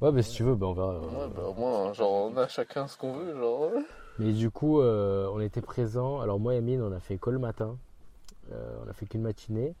ouais, 0.00 0.12
mais 0.12 0.22
si 0.22 0.32
tu 0.34 0.42
veux, 0.42 0.54
ben 0.54 0.66
on 0.66 0.72
verra. 0.74 0.98
Ouais, 1.00 1.28
bah, 1.34 1.42
au 1.48 1.54
moins, 1.54 1.92
genre, 1.92 2.30
on 2.32 2.36
a 2.36 2.48
chacun 2.48 2.86
ce 2.86 2.96
qu'on 2.96 3.12
veut, 3.12 3.36
genre. 3.36 3.70
Mais 4.18 4.32
du 4.32 4.50
coup, 4.50 4.80
euh, 4.80 5.28
on 5.32 5.40
était 5.40 5.60
présents. 5.60 6.20
Alors 6.20 6.40
moi 6.40 6.54
et 6.54 6.58
Amine, 6.58 6.82
on 6.82 6.92
a 6.92 7.00
fait 7.00 7.14
école 7.14 7.34
le 7.34 7.38
matin. 7.40 7.76
Euh, 8.52 8.76
on 8.84 8.88
a 8.88 8.92
fait 8.92 9.06
qu'une 9.06 9.22
matinée. 9.22 9.74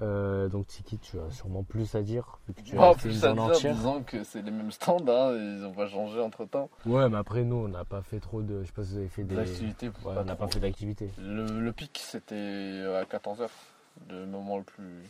Euh, 0.00 0.48
donc 0.48 0.66
Tiki, 0.68 0.98
tu 0.98 1.18
as 1.20 1.30
sûrement 1.32 1.62
plus 1.64 1.94
à 1.94 2.02
dire 2.02 2.38
vu 2.48 2.54
que 2.54 2.62
tu 2.62 2.78
as 2.78 2.82
en 2.82 2.92
une 2.92 2.98
plus, 2.98 3.24
à 3.24 3.28
journée 3.34 3.42
dire, 3.42 3.52
entière. 3.56 3.74
disant 3.74 4.02
que 4.02 4.24
c'est 4.24 4.40
les 4.40 4.50
mêmes 4.50 4.70
stands, 4.72 5.04
hein, 5.06 5.32
ils 5.36 5.64
ont 5.66 5.72
pas 5.72 5.86
changé 5.86 6.18
entre 6.20 6.44
temps. 6.46 6.70
Ouais, 6.86 7.08
mais 7.10 7.18
après 7.18 7.42
nous, 7.44 7.56
on 7.56 7.68
n'a 7.68 7.84
pas 7.84 8.00
fait 8.00 8.18
trop 8.20 8.40
de. 8.40 8.62
Je 8.62 8.66
sais 8.68 8.72
pas 8.72 8.84
si 8.84 8.92
vous 8.92 8.98
avez 8.98 9.08
fait 9.08 9.24
des. 9.24 9.34
L'activité, 9.34 9.88
Ouais, 9.88 10.14
pas 10.14 10.20
on 10.22 10.24
n'a 10.24 10.34
pas 10.36 10.48
fait 10.48 10.60
d'activité. 10.60 11.10
Le, 11.18 11.60
le 11.60 11.72
pic, 11.72 12.00
c'était 12.02 12.84
à 12.96 13.04
14h, 13.04 13.48
le 14.08 14.24
moment 14.26 14.56
le 14.58 14.64
plus. 14.64 15.02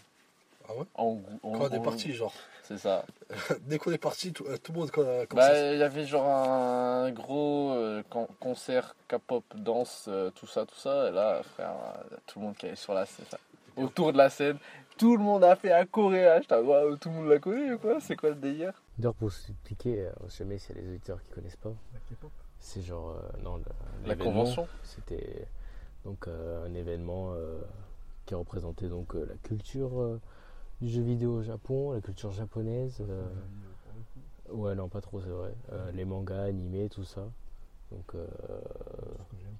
Ah 0.69 0.73
ouais? 0.75 0.85
En, 0.97 1.21
en- 1.45 1.53
Quand 1.53 1.69
on 1.71 1.75
est 1.75 1.79
en- 1.79 1.83
parti, 1.83 2.13
genre. 2.13 2.33
C'est 2.73 2.79
ça. 2.79 3.05
Dès 3.61 3.79
qu'on 3.79 3.93
est 3.93 3.99
parti, 3.99 4.33
tout, 4.33 4.45
euh, 4.47 4.57
tout 4.57 4.73
le 4.73 4.79
monde 4.81 4.91
quand, 4.91 5.03
comme 5.29 5.37
Bah, 5.37 5.55
ça. 5.55 5.73
il 5.73 5.79
y 5.79 5.83
avait 5.83 6.07
genre 6.07 6.27
un 6.27 7.11
gros 7.11 7.73
euh, 7.73 8.03
con- 8.09 8.29
concert 8.41 8.95
K-pop, 9.09 9.45
danse, 9.55 10.07
euh, 10.09 10.31
tout 10.31 10.47
ça, 10.47 10.65
tout 10.65 10.75
ça. 10.77 11.09
Et 11.09 11.13
là, 11.13 11.43
frère, 11.43 11.71
euh, 12.11 12.17
tout 12.27 12.39
le 12.41 12.47
monde 12.47 12.57
qui 12.57 12.67
est 12.67 12.77
sur 12.77 12.95
la 12.95 13.05
scène, 13.07 13.27
autour 13.77 14.13
de 14.13 14.19
la 14.19 14.31
scène, 14.31 14.57
tout 14.97 15.17
le 15.17 15.23
monde 15.23 15.45
a 15.45 15.55
fait 15.57 15.73
un 15.73 15.85
choréage. 15.87 16.45
T'as 16.49 16.61
waouh, 16.63 16.97
tout 16.97 17.09
le 17.11 17.15
monde 17.17 17.29
l'a 17.29 17.39
connu 17.39 17.75
ou 17.75 17.79
quoi? 17.79 18.01
C'est 18.01 18.17
quoi 18.17 18.31
le 18.31 18.37
délire? 18.37 18.73
D'ailleurs, 18.99 19.15
pour 19.15 19.33
s'expliquer, 19.33 20.01
euh, 20.07 20.13
sais 20.29 20.39
jamais 20.45 20.59
s'il 20.59 20.77
y 20.77 20.79
a 20.79 20.83
des 20.83 20.89
auditeurs 20.89 21.23
qui 21.23 21.31
connaissent 21.31 21.57
pas. 21.57 21.73
C'est 22.59 22.83
genre. 22.83 23.11
euh, 23.11 23.43
non, 23.43 23.57
le- 23.57 23.65
La 24.09 24.17
convention 24.17 24.67
C'était 24.85 25.47
donc 26.05 26.27
euh, 26.29 26.67
un 26.67 26.75
événement 26.75 27.33
euh, 27.35 27.59
qui 28.27 28.35
représentait 28.35 28.89
donc 28.89 29.15
euh, 29.15 29.27
la 29.29 29.37
culture 29.37 30.01
euh, 30.01 30.21
du 30.83 30.89
jeu 30.89 31.01
vidéo 31.03 31.37
au 31.37 31.43
Japon, 31.43 31.93
la 31.93 32.01
culture 32.01 32.33
japonaise. 32.33 33.01
euh, 33.09 33.25
ouais, 34.51 34.75
non, 34.75 34.89
pas 34.89 35.01
trop, 35.01 35.21
c'est 35.21 35.29
vrai. 35.29 35.55
Euh, 35.71 35.93
les 35.93 36.05
mangas, 36.05 36.43
animés, 36.43 36.89
tout 36.89 37.05
ça. 37.05 37.25
Donc, 37.93 38.15
euh, 38.17 38.27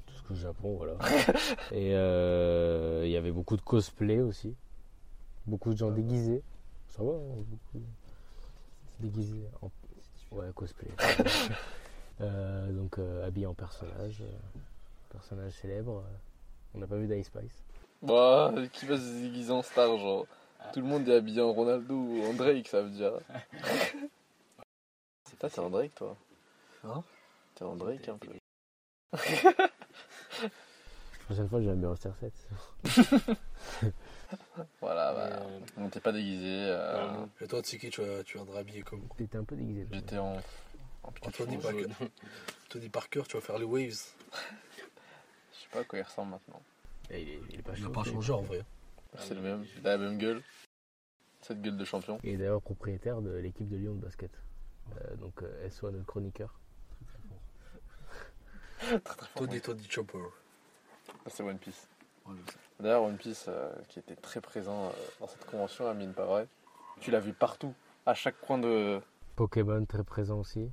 tout 0.07 0.15
ce 0.15 0.23
que 0.25 0.35
Japon, 0.35 0.75
voilà. 0.77 0.95
Et 1.71 1.95
euh, 1.95 3.03
il 3.05 3.11
y 3.13 3.17
avait 3.17 3.31
beaucoup 3.31 3.57
de 3.57 3.63
cosplay 3.63 4.21
aussi. 4.21 4.57
Beaucoup 5.47 5.73
de 5.73 5.79
gens 5.79 5.91
déguisés. 5.93 6.43
Ça 6.89 7.03
va, 7.05 7.13
hein, 7.13 7.45
beaucoup 7.47 7.85
déguisés. 9.01 9.47
En... 9.63 9.71
Ouais, 10.37 10.47
cosplay. 10.55 10.91
Euh, 12.21 12.71
donc, 12.73 12.99
euh, 12.99 13.27
habillés 13.27 13.47
en 13.47 13.55
personnage. 13.55 14.21
euh, 14.21 14.59
personnage 15.11 15.55
célèbre. 15.55 16.05
euh. 16.07 16.17
On 16.75 16.79
n'a 16.79 16.87
pas 16.87 16.97
vu 16.97 17.09
d'Ice 17.09 17.27
Spice. 17.27 17.65
Bah, 18.01 18.53
qui 18.73 18.87
va 18.87 18.97
se 18.97 19.23
déguiser 19.23 19.51
en 19.51 19.63
star, 19.63 19.99
genre? 19.99 20.27
Tout 20.73 20.81
le 20.81 20.87
monde 20.87 21.09
est 21.09 21.15
habillé 21.17 21.41
en 21.43 21.53
Ronaldo 21.53 21.95
ou 21.95 22.25
en 22.25 22.33
Drake, 22.35 22.69
ça 22.69 22.83
veut 22.83 22.91
dire. 22.91 23.13
C'est 25.25 25.39
pas, 25.39 25.51
t'es 25.51 25.59
en 25.61 25.71
Drake, 25.71 25.95
toi 25.95 26.17
Hein 26.85 27.03
T'es 27.55 27.65
en 27.65 27.77
Drake 27.77 28.09
un 28.09 28.17
peu. 28.19 28.29
La 30.43 31.27
prochaine 31.27 31.49
fois, 31.49 31.61
j'ai 31.63 31.71
un 31.71 31.75
numéro 31.75 31.95
CR7. 31.95 32.31
Voilà, 34.81 35.13
Et, 35.13 35.15
bah, 35.15 35.21
euh, 35.41 35.61
on 35.77 35.81
n'était 35.83 36.01
pas 36.01 36.13
déguisé. 36.13 36.47
euh, 36.47 37.25
Et 37.41 37.47
toi, 37.47 37.61
Tsiki, 37.63 37.91
tu, 37.91 38.01
vas- 38.03 38.23
tu 38.25 38.37
viendras 38.39 38.61
habillé 38.61 38.83
comme 38.83 39.07
T'étais 39.17 39.39
un 39.39 39.45
peu 39.45 39.55
déguisé. 39.57 39.85
toi. 39.87 39.97
J'étais 39.99 40.19
en. 40.19 40.37
en 41.05 41.13
Anthony 41.23 41.57
rouge. 41.57 41.63
Parker. 41.65 41.87
Tony 42.71 42.89
Parker, 42.89 43.23
tu 43.29 43.37
vas 43.37 43.43
faire 43.43 43.59
les 43.59 43.65
waves. 43.65 43.89
Je 45.53 45.59
sais 45.61 45.69
pas 45.71 45.81
à 45.81 45.85
quoi 45.85 45.99
il 45.99 46.03
ressemble 46.03 46.33
maintenant. 46.33 46.63
Eh, 47.11 47.23
Il 47.23 47.29
est, 47.29 47.41
il 47.51 47.59
est 47.61 47.63
pas 47.63 47.73
Il 47.77 47.81
n'a 47.83 47.87
chaud, 47.87 47.93
pas 47.93 48.05
c'est- 48.05 48.11
changé 48.11 48.33
en 48.33 48.43
vrai. 48.43 48.63
C'est 49.19 49.35
le 49.35 49.41
même. 49.41 49.65
Il 49.79 49.87
a 49.87 49.97
la 49.97 49.99
même 49.99 50.19
gueule. 50.19 50.43
Cette 51.41 51.61
gueule 51.61 51.77
de 51.77 51.85
champion. 51.85 52.19
Est 52.23 52.37
d'ailleurs 52.37 52.63
propriétaire 52.63 53.21
de 53.21 53.33
l'équipe 53.33 53.69
de 53.69 53.77
Lyon 53.77 53.95
de 53.95 54.01
basket. 54.01 54.31
Euh, 54.97 55.17
donc, 55.17 55.43
euh, 55.43 55.71
SO 55.71 55.91
notre 55.91 56.07
chroniqueur. 56.07 56.59
Tony, 59.35 59.61
Tony 59.61 59.87
Chopper. 59.89 60.19
Ah, 61.09 61.29
C'est 61.29 61.43
One 61.43 61.59
Piece. 61.59 61.89
Ouais, 62.27 62.35
je 62.37 62.53
sais. 62.53 62.59
D'ailleurs, 62.81 63.03
One 63.05 63.17
Piece 63.17 63.47
euh, 63.49 63.71
qui 63.89 63.99
était 63.99 64.17
très 64.17 64.41
présent 64.41 64.87
euh, 64.87 64.91
dans 65.21 65.27
cette 65.29 65.45
convention, 65.47 65.89
Amine, 65.89 66.13
pas 66.13 66.25
vrai 66.25 66.49
Tu 67.01 67.11
l'as 67.11 67.21
vu 67.21 67.33
partout, 67.33 67.75
à 68.07 68.15
chaque 68.15 68.41
coin 68.41 68.59
de. 68.59 69.01
Pokémon 69.37 69.85
très 69.85 70.05
présent 70.05 70.39
aussi. 70.39 70.71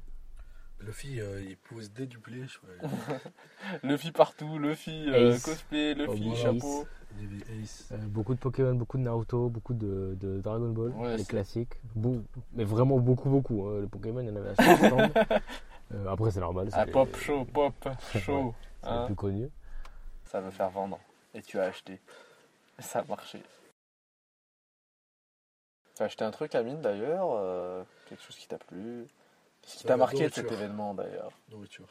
Luffy, 0.82 1.20
euh, 1.20 1.42
il 1.48 1.58
pose 1.58 1.92
dédupler. 1.92 2.46
Je 2.48 2.58
crois. 2.58 3.18
Luffy 3.84 4.12
partout, 4.12 4.58
Luffy 4.58 5.06
euh, 5.10 5.38
cosplay, 5.40 5.94
Luffy 5.94 6.30
Oh, 6.32 6.36
chapeau. 6.36 6.88
Ace. 7.62 7.90
Euh, 7.92 7.98
beaucoup 7.98 8.34
de 8.34 8.40
Pokémon, 8.40 8.76
beaucoup 8.76 8.98
de 8.98 9.04
Naruto, 9.04 9.50
beaucoup 9.50 9.74
de, 9.74 10.16
de 10.20 10.40
Dragon 10.40 10.70
Ball, 10.70 10.92
Ouais, 10.92 11.18
les 11.18 11.26
classiques. 11.26 11.74
Bou- 11.96 12.24
mais 12.54 12.64
vraiment 12.64 12.98
beaucoup, 13.00 13.30
beaucoup. 13.30 13.68
hein. 13.68 13.82
Les 13.82 13.88
Pokémon, 13.88 14.22
il 14.22 14.28
y 14.28 14.30
en 14.32 14.36
avait 14.36 14.52
à 14.52 14.56
chaque. 14.56 15.42
Euh, 15.92 16.06
après, 16.08 16.30
c'est 16.30 16.40
normal. 16.40 16.70
Ah, 16.74 16.86
pop 16.86 17.16
chaud, 17.18 17.46
pop 17.46 17.74
chaud. 18.20 18.54
c'est 18.84 18.90
les 18.92 18.96
hein. 18.96 19.06
plus 19.08 19.16
connus. 19.16 19.50
Ça 20.26 20.40
veut 20.40 20.52
faire 20.52 20.70
vendre. 20.70 21.00
Et 21.34 21.42
tu 21.42 21.58
as 21.58 21.64
acheté. 21.64 21.94
Et 22.78 22.84
ça 22.84 23.00
a 23.00 23.04
marché. 23.06 23.42
Tu 25.96 26.04
as 26.04 26.06
acheté 26.06 26.24
un 26.24 26.30
truc, 26.30 26.54
Amine, 26.54 26.80
d'ailleurs 26.80 27.30
euh, 27.32 27.84
Quelque 28.08 28.22
chose 28.24 28.36
qui 28.36 28.48
t'a 28.48 28.60
plu? 28.60 29.08
Qu'est-ce 29.62 29.78
qui 29.78 29.84
t'a 29.86 29.98
marqué 29.98 30.28
de 30.28 30.34
cet 30.34 30.52
événement, 30.52 30.94
d'ailleurs 30.94 31.32
Nourriture. 31.50 31.88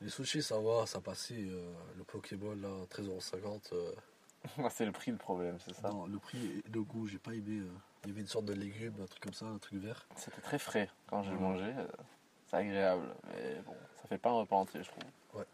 Les 0.00 0.08
sushis, 0.10 0.42
ça 0.42 0.58
va, 0.58 0.86
ça 0.86 1.00
passait. 1.00 1.34
euh, 1.38 1.72
le 1.96 2.04
Pokéball, 2.04 2.60
là, 2.60 2.68
13,50€. 2.90 3.72
Euh, 3.72 3.92
C'est 4.70 4.84
le 4.84 4.90
prix 4.92 5.12
le 5.12 5.16
problème, 5.18 5.58
c'est 5.64 5.72
ça 5.74 5.88
non, 5.88 6.06
le 6.06 6.18
prix 6.18 6.44
et 6.44 6.68
le 6.68 6.82
goût, 6.82 7.06
j'ai 7.06 7.18
pas 7.20 7.30
aimé. 7.32 7.60
euh. 7.60 7.70
Il 8.04 8.08
y 8.08 8.12
avait 8.12 8.22
une 8.22 8.26
sorte 8.26 8.46
de 8.46 8.52
légume, 8.54 8.94
un 9.00 9.06
truc 9.06 9.22
comme 9.22 9.32
ça, 9.32 9.46
un 9.46 9.58
truc 9.58 9.80
vert. 9.80 10.08
C'était 10.16 10.40
très 10.40 10.58
frais 10.58 10.90
quand 11.06 11.22
j'ai 11.22 11.30
Ouais. 11.30 11.36
mangé. 11.36 11.72
C'est 12.50 12.56
agréable. 12.56 13.14
Mais 13.28 13.54
bon, 13.64 13.76
ça 14.00 14.08
fait 14.08 14.18
pas 14.18 14.30
un 14.30 14.40
repas 14.40 14.56
entier, 14.56 14.82
je 14.82 14.88
trouve. 14.88 15.04
Ouais. 15.34 15.44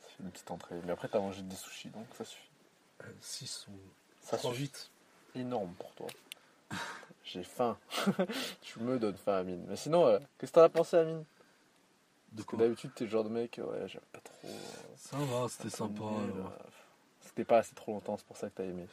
Ça 0.00 0.08
fait 0.10 0.22
une 0.22 0.30
petite 0.30 0.50
entrée. 0.52 0.76
Mais 0.84 0.92
après, 0.92 1.08
t'as 1.08 1.18
mangé 1.18 1.42
des 1.42 1.56
sushis, 1.56 1.88
donc 1.88 2.06
ça 2.16 2.24
suffit. 2.24 2.48
6 3.20 3.66
ou 3.68 3.72
Ça 4.22 4.36
3 4.36 4.52
suffit. 4.52 4.62
8. 4.62 4.90
énorme 5.34 5.72
pour 5.74 5.92
toi. 5.96 6.06
J'ai 7.24 7.42
faim. 7.42 7.76
tu 8.62 8.78
me 8.80 8.98
donnes 8.98 9.16
faim, 9.16 9.38
Amine. 9.38 9.64
Mais 9.68 9.76
sinon, 9.76 10.06
euh, 10.06 10.18
qu'est-ce 10.38 10.52
que 10.52 10.56
t'en 10.56 10.62
as 10.62 10.68
pensé, 10.68 10.96
Amine? 10.96 11.24
De 12.32 12.36
Parce 12.36 12.46
que 12.46 12.50
quoi? 12.56 12.58
d'habitude, 12.60 12.92
t'es 12.94 13.04
le 13.04 13.10
genre 13.10 13.24
de 13.24 13.28
mec, 13.30 13.58
euh, 13.58 13.64
ouais, 13.64 13.88
j'aime 13.88 14.00
pas 14.12 14.20
trop. 14.20 14.48
euh, 14.48 14.94
Ça 14.96 15.16
va, 15.16 15.48
c'était 15.48 15.70
sympa. 15.70 16.04
alors. 16.04 16.52
euh, 16.52 16.68
C'était 17.22 17.44
pas 17.44 17.58
assez 17.58 17.74
trop 17.74 17.92
longtemps, 17.92 18.16
c'est 18.16 18.26
pour 18.26 18.36
ça 18.36 18.48
que 18.48 18.54
t'as 18.54 18.64
aimé. 18.64 18.86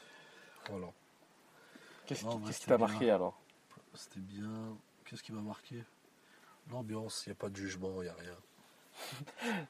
Voilà. 0.70 0.88
Qu'est-ce 2.06 2.24
Non, 2.26 2.32
qui 2.32 2.38
moi, 2.38 2.48
qu'est-ce 2.48 2.58
qui 2.60 2.64
c'était 2.64 2.74
t'a 2.74 2.78
marqué 2.80 3.06
bien. 3.06 3.16
alors? 3.16 3.40
C'était 3.94 4.20
bien. 4.20 4.78
Qu'est-ce 5.06 5.22
qui 5.24 5.32
m'a 5.32 5.42
marqué? 5.42 5.84
L'ambiance, 6.72 7.24
il 7.26 7.30
n'y 7.30 7.34
a 7.34 7.36
pas 7.36 7.50
de 7.50 7.56
jugement, 7.56 8.02
il 8.02 8.06
n'y 8.06 8.10
a 8.10 8.14
rien. 8.16 8.38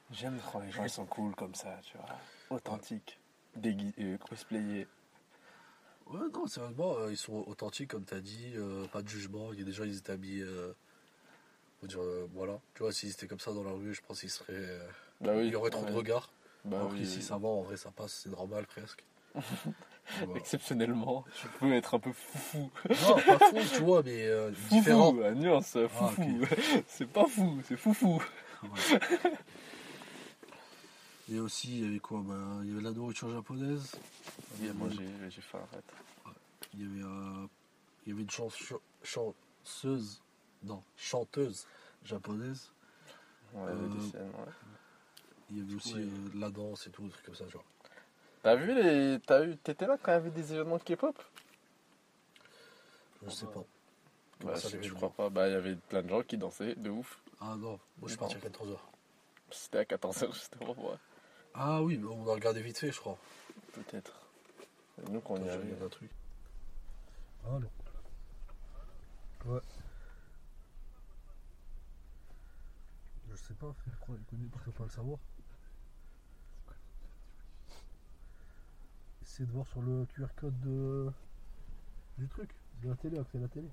J'aime 0.12 0.38
quand 0.52 0.60
les 0.60 0.70
gens 0.70 0.84
ils 0.84 0.90
sont 0.90 1.06
cool 1.06 1.34
comme 1.34 1.54
ça, 1.54 1.78
tu 1.82 1.96
vois. 1.98 2.06
Authentiques, 2.50 3.18
déguisés, 3.56 4.18
cosplayés. 4.28 4.86
Ouais, 6.10 6.20
non, 6.32 6.46
sérieusement, 6.46 6.96
euh, 6.98 7.10
ils 7.10 7.16
sont 7.16 7.44
authentiques, 7.46 7.90
comme 7.90 8.04
tu 8.04 8.14
as 8.14 8.20
dit, 8.20 8.52
euh, 8.56 8.86
pas 8.88 9.02
de 9.02 9.08
jugement. 9.08 9.52
Il 9.52 9.58
y 9.58 9.62
a 9.62 9.64
des 9.64 9.72
gens, 9.72 9.84
ils 9.84 9.96
étaient 9.96 10.12
habillés. 10.12 10.42
euh, 10.42 10.72
faut 11.80 11.86
dire, 11.86 12.00
euh, 12.02 12.28
voilà. 12.34 12.58
Tu 12.74 12.82
vois, 12.82 12.92
s'ils 12.92 13.10
étaient 13.10 13.26
comme 13.26 13.40
ça 13.40 13.52
dans 13.52 13.64
la 13.64 13.72
rue, 13.72 13.94
je 13.94 14.00
pense 14.06 14.20
qu'ils 14.20 14.30
seraient. 14.30 14.52
euh, 14.52 14.86
Bah 15.20 15.32
oui. 15.34 15.46
il 15.46 15.52
y 15.52 15.56
aurait 15.56 15.70
trop 15.70 15.82
de 15.84 15.90
ouais. 15.90 15.96
regards. 15.96 16.30
Bah 16.64 16.78
Alors 16.78 16.90
oui, 16.92 16.98
qu'ici, 17.00 17.20
ça 17.22 17.36
va, 17.38 17.48
en 17.48 17.62
vrai, 17.62 17.76
ça 17.76 17.90
passe, 17.90 18.20
c'est 18.24 18.30
normal 18.30 18.66
presque. 18.66 19.04
Exceptionnellement, 20.36 21.24
tu 21.40 21.48
peux 21.58 21.72
être 21.72 21.94
un 21.94 21.98
peu 21.98 22.12
foufou. 22.12 22.70
Non, 22.88 23.14
pas 23.16 23.38
fou, 23.38 23.56
tu 23.72 23.80
vois, 23.82 24.02
mais 24.02 24.26
euh, 24.26 24.50
différent. 24.70 25.14
La 25.14 25.32
nuance, 25.34 25.76
Ah, 25.76 25.88
foufou. 25.88 26.44
c'est 26.86 27.08
pas 27.08 27.26
fou, 27.26 27.60
c'est 27.66 27.76
foufou. 27.76 28.22
Ouais. 28.62 28.68
Et 31.30 31.40
aussi, 31.40 31.78
il 31.78 31.84
y 31.84 31.88
avait 31.88 32.00
quoi 32.00 32.20
ben, 32.22 32.60
Il 32.64 32.68
y 32.70 32.72
avait 32.74 32.82
la 32.82 32.90
nourriture 32.90 33.30
japonaise. 33.32 33.92
Il 34.58 34.66
y 34.66 34.68
avait, 34.68 34.78
Moi 34.78 34.88
j'ai 34.90 35.40
faim, 35.40 35.58
arrête. 35.72 35.84
il 36.74 36.80
y 36.82 36.84
avait, 36.84 37.02
euh, 37.08 37.46
il 38.04 38.10
y 38.10 38.12
avait 38.12 38.22
une 38.22 38.30
chanceuse, 38.30 40.20
non, 40.62 40.82
chanteuse 40.96 41.66
japonaise. 42.04 42.70
Ouais, 43.54 43.62
il 43.62 43.68
y 43.68 43.72
avait 43.72 43.84
Euh, 43.84 43.88
des 43.88 44.10
scènes, 44.10 44.28
ouais. 44.30 44.52
Il 45.50 45.58
y 45.58 45.60
avait 45.62 45.74
aussi 45.74 45.94
Ouais. 45.94 46.00
euh, 46.02 46.28
de 46.34 46.40
la 46.40 46.50
danse 46.50 46.86
et 46.86 46.90
tout, 46.90 47.02
des 47.04 47.10
trucs 47.10 47.24
comme 47.26 47.34
ça, 47.34 47.44
tu 47.46 47.52
vois. 47.52 47.64
T'as 48.42 48.56
vu 48.56 48.74
les. 48.74 49.18
T'as 49.20 49.46
eu... 49.46 49.56
T'étais 49.56 49.86
là 49.86 49.96
quand 50.02 50.10
il 50.12 50.14
y 50.14 50.16
avait 50.18 50.30
des 50.30 50.52
événements 50.52 50.78
K-pop? 50.78 51.16
Je 53.24 53.30
sais 53.30 53.46
pas. 53.46 53.52
Bah, 53.60 53.64
Comment 54.40 54.56
ça, 54.56 54.68
je, 54.82 54.92
crois 54.92 55.08
pas. 55.10 55.30
Bah, 55.30 55.48
il 55.48 55.52
y 55.52 55.56
avait 55.56 55.76
plein 55.76 56.02
de 56.02 56.08
gens 56.10 56.22
qui 56.22 56.36
dansaient, 56.36 56.74
de 56.74 56.90
ouf. 56.90 57.18
Ah 57.40 57.56
non, 57.56 57.70
moi 57.70 57.78
je 58.04 58.08
suis 58.08 58.18
parti 58.18 58.34
à 58.36 58.38
14h. 58.40 58.76
C'était 59.50 59.78
à 59.78 59.84
14h 59.84 60.32
justement, 60.34 60.72
ouais. 60.72 60.96
Ah 61.54 61.82
oui, 61.82 61.96
mais 61.98 62.06
on 62.08 62.28
a 62.28 62.34
regardé 62.34 62.60
vite 62.62 62.78
fait, 62.78 62.90
je 62.92 62.98
crois. 63.00 63.16
Peut-être. 63.72 64.12
Nous, 65.10 65.20
qu'on 65.20 65.36
Attends, 65.36 65.44
y 65.44 65.48
je 65.48 65.52
arrive. 65.54 65.82
un 65.82 65.88
truc. 65.88 66.10
Ah 67.46 67.58
non. 67.58 67.70
Ouais. 69.46 69.60
Je 73.30 73.36
sais 73.36 73.54
pas, 73.54 73.72
frère, 73.72 73.94
pourquoi 73.98 74.16
il 74.18 74.24
connaît 74.24 74.48
pas, 74.48 74.58
pas 74.78 74.84
le 74.84 74.90
savoir. 74.90 75.18
Essaye 79.22 79.46
de 79.46 79.52
voir 79.52 79.66
sur 79.66 79.82
le 79.82 80.06
QR 80.06 80.26
code 80.36 80.58
de... 80.60 81.10
du 82.18 82.28
truc, 82.28 82.50
de 82.82 82.88
la 82.88 82.94
télé, 82.96 83.18
accès 83.18 83.38
à 83.38 83.40
la 83.42 83.48
télé. 83.48 83.68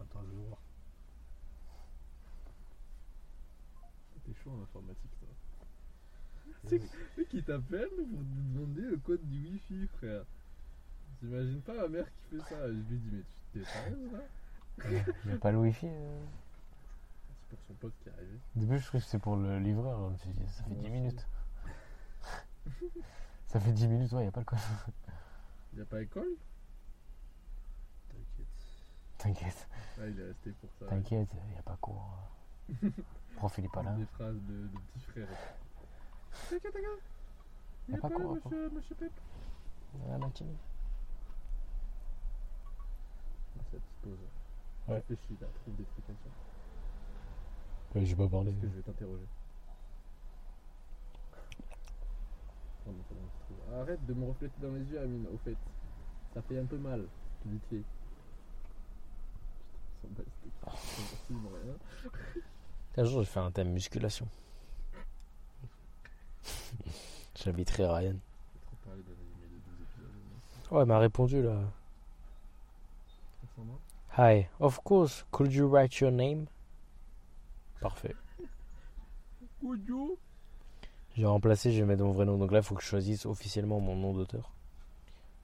Attends, 0.00 0.22
je 0.24 0.30
vais 0.30 0.46
voir. 0.46 0.58
Chaud 4.42 4.50
en 4.50 4.62
informatique, 4.62 5.10
toi. 5.20 5.28
C'est 6.68 6.80
c'est 7.16 7.28
qui 7.28 7.42
t'appelle 7.42 7.88
pour 7.88 8.06
te 8.20 8.24
demander 8.54 8.82
le 8.82 8.96
code 8.98 9.22
du 9.28 9.38
wifi, 9.48 9.86
frère. 9.98 10.24
J'imagine 11.22 11.60
pas 11.62 11.74
ma 11.74 11.88
mère 11.88 12.06
qui 12.12 12.36
fait 12.36 12.48
ça. 12.48 12.66
Je 12.68 12.72
lui 12.72 12.82
dis, 12.98 13.10
mais 13.12 13.22
tu 13.22 13.58
t'es 13.60 13.64
sérieux 13.64 14.10
là 14.12 14.20
a 15.34 15.36
pas 15.38 15.52
le 15.52 15.58
wifi. 15.58 15.86
euh. 15.88 16.24
C'est 17.50 17.56
pour 17.56 17.58
son 17.66 17.74
pote 17.74 17.92
qui 18.02 18.08
est 18.08 18.12
arrivé. 18.12 18.38
Au 18.56 18.60
début, 18.60 18.78
je 18.78 18.86
croyais 18.86 19.00
que 19.02 19.06
c'était 19.10 19.22
pour 19.22 19.36
le 19.36 19.58
livreur. 19.58 20.08
Je 20.08 20.12
me 20.12 20.16
suis 20.18 20.30
dit, 20.30 20.46
ça 20.52 20.62
fait 20.64 20.70
Moi 20.70 20.78
10 20.80 20.86
aussi. 20.86 20.90
minutes. 20.92 21.26
ça 23.48 23.60
fait 23.60 23.72
10 23.72 23.88
minutes, 23.88 24.12
ouais, 24.12 24.20
il 24.20 24.22
n'y 24.22 24.28
a 24.28 24.32
pas 24.32 24.40
le 24.40 24.46
code. 24.46 24.58
Y'a 25.76 25.84
pas 25.84 26.02
école? 26.02 26.36
T'inquiète. 28.08 28.46
T'inquiète, 29.18 29.68
Ah, 29.98 30.06
il 30.08 30.18
est 30.20 30.24
resté 30.26 30.50
pour 30.52 30.70
ça. 30.78 30.86
t'inquiète, 30.86 31.28
il 31.46 31.52
n'y 31.52 31.58
a 31.58 31.62
pas 31.62 31.76
cours. 31.80 32.18
Prof, 33.36 33.54
il 33.58 33.64
est 33.64 33.72
pas 33.72 33.82
là. 33.82 33.92
Des 33.92 34.06
phrases 34.06 34.34
de, 34.34 34.66
de 34.66 34.78
petits 34.78 35.04
frères. 35.06 35.28
T'inquiète, 36.48 36.72
t'inquiète. 36.72 37.02
Il 37.88 37.94
est 37.94 37.98
pas 37.98 38.08
pas 38.08 38.18
là, 38.18 38.24
quoi, 38.24 38.34
monsieur, 38.34 38.70
monsieur 38.70 38.94
Pep. 38.94 39.12
La 40.08 40.18
matinée. 40.18 40.56
Ça 43.56 43.76
te 43.78 44.06
pose. 44.06 44.18
Ouais. 44.88 44.94
Réfléchis 44.96 45.36
là, 45.40 45.46
trouve 45.62 45.76
des 45.76 45.84
trucs 45.84 46.06
comme 46.06 46.16
ça. 46.24 47.98
Ouais, 47.98 48.04
j'ai 48.04 48.16
pas 48.16 48.28
parlé. 48.28 48.52
Parce 48.52 48.62
que 48.62 48.68
je 48.68 48.76
vais 48.76 48.82
t'interroger. 48.82 49.26
Arrête 53.72 54.04
de 54.06 54.14
me 54.14 54.26
refléter 54.26 54.60
dans 54.60 54.72
les 54.72 54.84
yeux, 54.84 55.00
Amine, 55.00 55.26
au 55.32 55.38
fait. 55.38 55.56
Ça 56.34 56.42
fait 56.42 56.58
un 56.58 56.64
peu 56.64 56.76
mal, 56.78 57.06
vite 57.46 57.62
fait. 57.70 57.84
Putain, 60.02 60.08
on 60.08 60.08
s'en 60.08 60.08
bat 60.14 60.22
les 60.24 60.32
steaks. 60.32 60.52
Ça 60.64 60.70
sert 60.76 61.04
absolument 61.12 61.50
rien. 61.62 61.74
Un 62.96 63.04
jour, 63.04 63.22
je 63.22 63.26
vais 63.28 63.32
faire 63.32 63.44
un 63.44 63.50
thème 63.50 63.70
musculation. 63.70 64.26
J'inviterai 67.36 67.86
Ryan. 67.86 68.14
J'ai 68.52 68.60
trop 68.60 68.76
parlé 68.84 69.02
d'un 69.02 69.12
animé 69.12 69.46
de 69.46 69.60
12 69.70 69.80
épisodes. 69.82 70.10
mais 70.70 70.76
Ouais, 70.76 70.82
elle 70.82 70.88
m'a 70.88 70.98
répondu 70.98 71.42
là. 71.42 71.58
Hi, 74.18 74.46
of 74.58 74.80
course, 74.82 75.24
could 75.30 75.52
you 75.52 75.68
write 75.68 75.98
your 76.00 76.10
name? 76.10 76.46
Parfait. 77.80 78.16
Audio 79.62 80.18
Je 81.14 81.20
vais 81.22 81.26
remplacer, 81.28 81.72
je 81.72 81.80
vais 81.80 81.86
mettre 81.86 82.02
mon 82.02 82.12
vrai 82.12 82.24
nom. 82.24 82.36
Donc 82.36 82.50
là, 82.50 82.58
il 82.58 82.64
faut 82.64 82.74
que 82.74 82.82
je 82.82 82.88
choisisse 82.88 83.24
officiellement 83.24 83.78
mon 83.80 83.94
nom 83.94 84.12
d'auteur. 84.12 84.50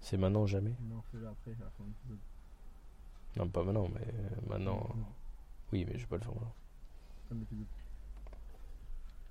C'est 0.01 0.17
maintenant 0.17 0.43
ou 0.43 0.47
jamais 0.47 0.75
Non, 0.91 1.01
fais-le 1.11 1.29
après, 1.29 1.53
à 1.53 1.65
la 1.65 1.71
fin 1.71 1.85
de. 1.85 2.17
Non, 3.37 3.49
pas 3.49 3.63
maintenant, 3.63 3.89
mais 3.95 4.07
maintenant. 4.49 4.89
Oui, 5.73 5.85
mais 5.85 5.95
je 5.95 6.01
vais 6.01 6.07
pas 6.07 6.17
le 6.17 6.23
faire 6.23 6.35
maintenant. 6.35 6.53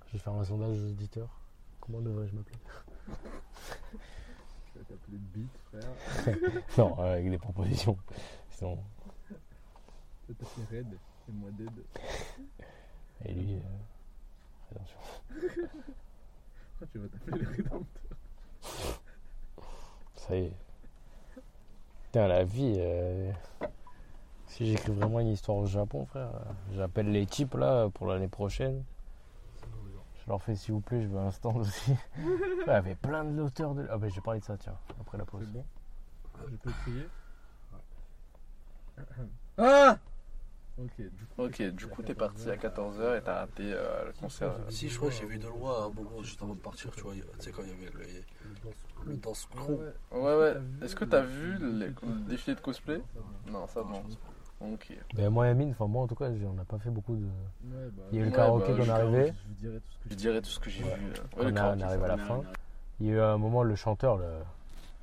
Je 0.06 0.12
vais 0.12 0.18
faire 0.18 0.32
un 0.34 0.44
sondage 0.44 0.78
aux 0.78 0.90
auditeurs. 0.90 1.40
Comment 1.80 2.00
devrais-je 2.00 2.34
m'appeler? 2.34 2.58
Tu 4.72 4.78
vas 4.78 4.84
t'appeler 4.84 5.18
Beat, 5.18 5.50
frère. 5.70 6.62
Non, 6.78 6.96
euh, 7.00 7.12
avec 7.14 7.30
des 7.30 7.38
propositions. 7.38 7.96
Sinon, 8.50 8.78
Tu 10.26 10.32
vas 10.32 10.34
t'appeler 10.44 10.78
Red 10.78 10.92
et 11.28 11.32
moi 11.32 11.50
Dead. 11.52 11.70
et 13.24 13.32
lui. 13.32 13.54
euh, 13.56 13.60
Attention. 14.70 14.98
Pourquoi 15.28 16.86
tu 16.92 16.98
vas 16.98 17.08
t'appeler 17.08 17.38
le 17.42 17.48
Rédempteur 17.48 18.16
Ça 20.14 20.36
y 20.36 20.44
est. 20.44 20.52
Putain, 22.04 22.28
la 22.28 22.44
vie. 22.44 22.74
euh, 22.78 23.32
Si 24.48 24.66
j'écris 24.66 24.92
vraiment 24.92 25.20
une 25.20 25.28
histoire 25.28 25.58
au 25.58 25.66
Japon, 25.66 26.06
frère, 26.06 26.28
euh, 26.34 26.52
j'appelle 26.76 27.10
les 27.12 27.26
types 27.26 27.54
là 27.54 27.88
pour 27.90 28.06
l'année 28.06 28.28
prochaine. 28.28 28.82
Je 30.24 30.30
leur 30.30 30.42
fais 30.42 30.56
s'il 30.56 30.74
vous 30.74 30.80
plaît, 30.80 31.02
je 31.02 31.08
veux 31.08 31.18
un 31.18 31.30
stand 31.30 31.58
aussi. 31.58 31.92
Il 32.18 32.64
y 32.66 32.70
avait 32.70 32.94
plein 32.94 33.24
de 33.24 33.36
l'auteurs 33.36 33.74
de. 33.74 33.86
Ah, 33.90 33.96
bah, 33.98 34.08
j'ai 34.08 34.20
parlé 34.20 34.40
de 34.40 34.44
ça, 34.44 34.56
tiens, 34.56 34.76
après 35.00 35.18
la 35.18 35.24
pause. 35.24 35.42
C'est 35.44 35.52
bon 35.52 35.64
Je 36.50 36.56
peux 36.56 36.70
crier 36.82 37.06
Ah 39.58 39.98
Ok, 40.78 40.90
du 40.98 41.08
coup. 41.26 41.42
Ok, 41.42 41.62
du 41.62 41.86
coup, 41.86 42.02
t'es 42.02 42.14
parti 42.14 42.50
à 42.50 42.56
14h 42.56 43.18
et 43.18 43.22
t'as 43.22 43.40
raté 43.40 43.62
euh, 43.72 44.06
le 44.06 44.12
concert. 44.12 44.54
Si, 44.68 44.88
je 44.90 44.96
crois 44.98 45.08
que 45.10 45.14
j'ai 45.16 45.24
vu 45.26 45.38
de 45.38 45.48
loin 45.48 45.82
à 45.82 45.86
un 45.86 45.90
moment 45.90 46.22
juste 46.22 46.42
avant 46.42 46.54
de 46.54 46.60
partir, 46.60 46.90
tu 46.94 47.00
vois. 47.02 47.14
Tu 47.14 47.22
sais, 47.38 47.50
quand 47.52 47.62
il 47.62 47.68
y 47.70 47.72
avait 47.72 47.90
le, 47.92 48.00
le 49.06 49.12
Ouais, 49.14 49.18
crew. 49.56 49.70
ouais. 49.70 50.18
Ouais, 50.18 50.36
ouais. 50.38 50.54
Est-ce 50.82 50.94
que 50.96 51.04
t'as 51.06 51.22
vu 51.22 51.56
les- 51.58 51.86
le 51.88 52.20
défilé 52.28 52.54
de 52.56 52.60
cosplay? 52.60 53.00
Non, 53.46 53.66
ça 53.68 53.80
Non, 53.84 54.02
Ok. 54.60 54.96
Ben, 55.14 55.28
moi 55.30 55.46
et 55.46 55.50
Amine, 55.50 55.70
enfin 55.72 55.86
moi 55.86 56.02
en 56.02 56.06
tout 56.06 56.14
cas, 56.14 56.26
on 56.30 56.52
n'a 56.54 56.64
pas 56.64 56.78
fait 56.78 56.88
beaucoup 56.90 57.14
de. 57.14 57.24
Ouais, 57.24 57.90
bah, 57.96 58.02
Il 58.12 58.16
y 58.16 58.18
a 58.18 58.22
eu 58.22 58.24
le 58.24 58.30
Ouais, 58.30 58.36
karaoké 58.36 58.72
bah, 58.72 58.84
qu'on 58.84 58.88
arrivé. 58.90 59.26
Je 59.26 59.48
vous 59.48 59.54
dirai 59.60 59.80
tout 59.80 59.90
ce 59.90 59.98
que 59.98 60.10
Je 60.10 60.14
dirais 60.14 60.40
tout 60.42 60.50
ce 60.50 60.60
que 60.60 60.70
j'ai 60.70 60.84
Ouais. 60.84 60.94
vu. 60.96 61.06
euh. 61.10 61.50
On, 61.52 61.56
a- 61.56 61.86
arrive 61.86 62.04
à 62.04 62.08
la 62.08 62.16
fin. 62.16 62.40
Il 63.00 63.06
y 63.06 63.10
a 63.10 63.14
eu 63.14 63.20
un 63.20 63.36
moment, 63.36 63.62
le 63.62 63.74
chanteur, 63.76 64.16
le 64.16 64.24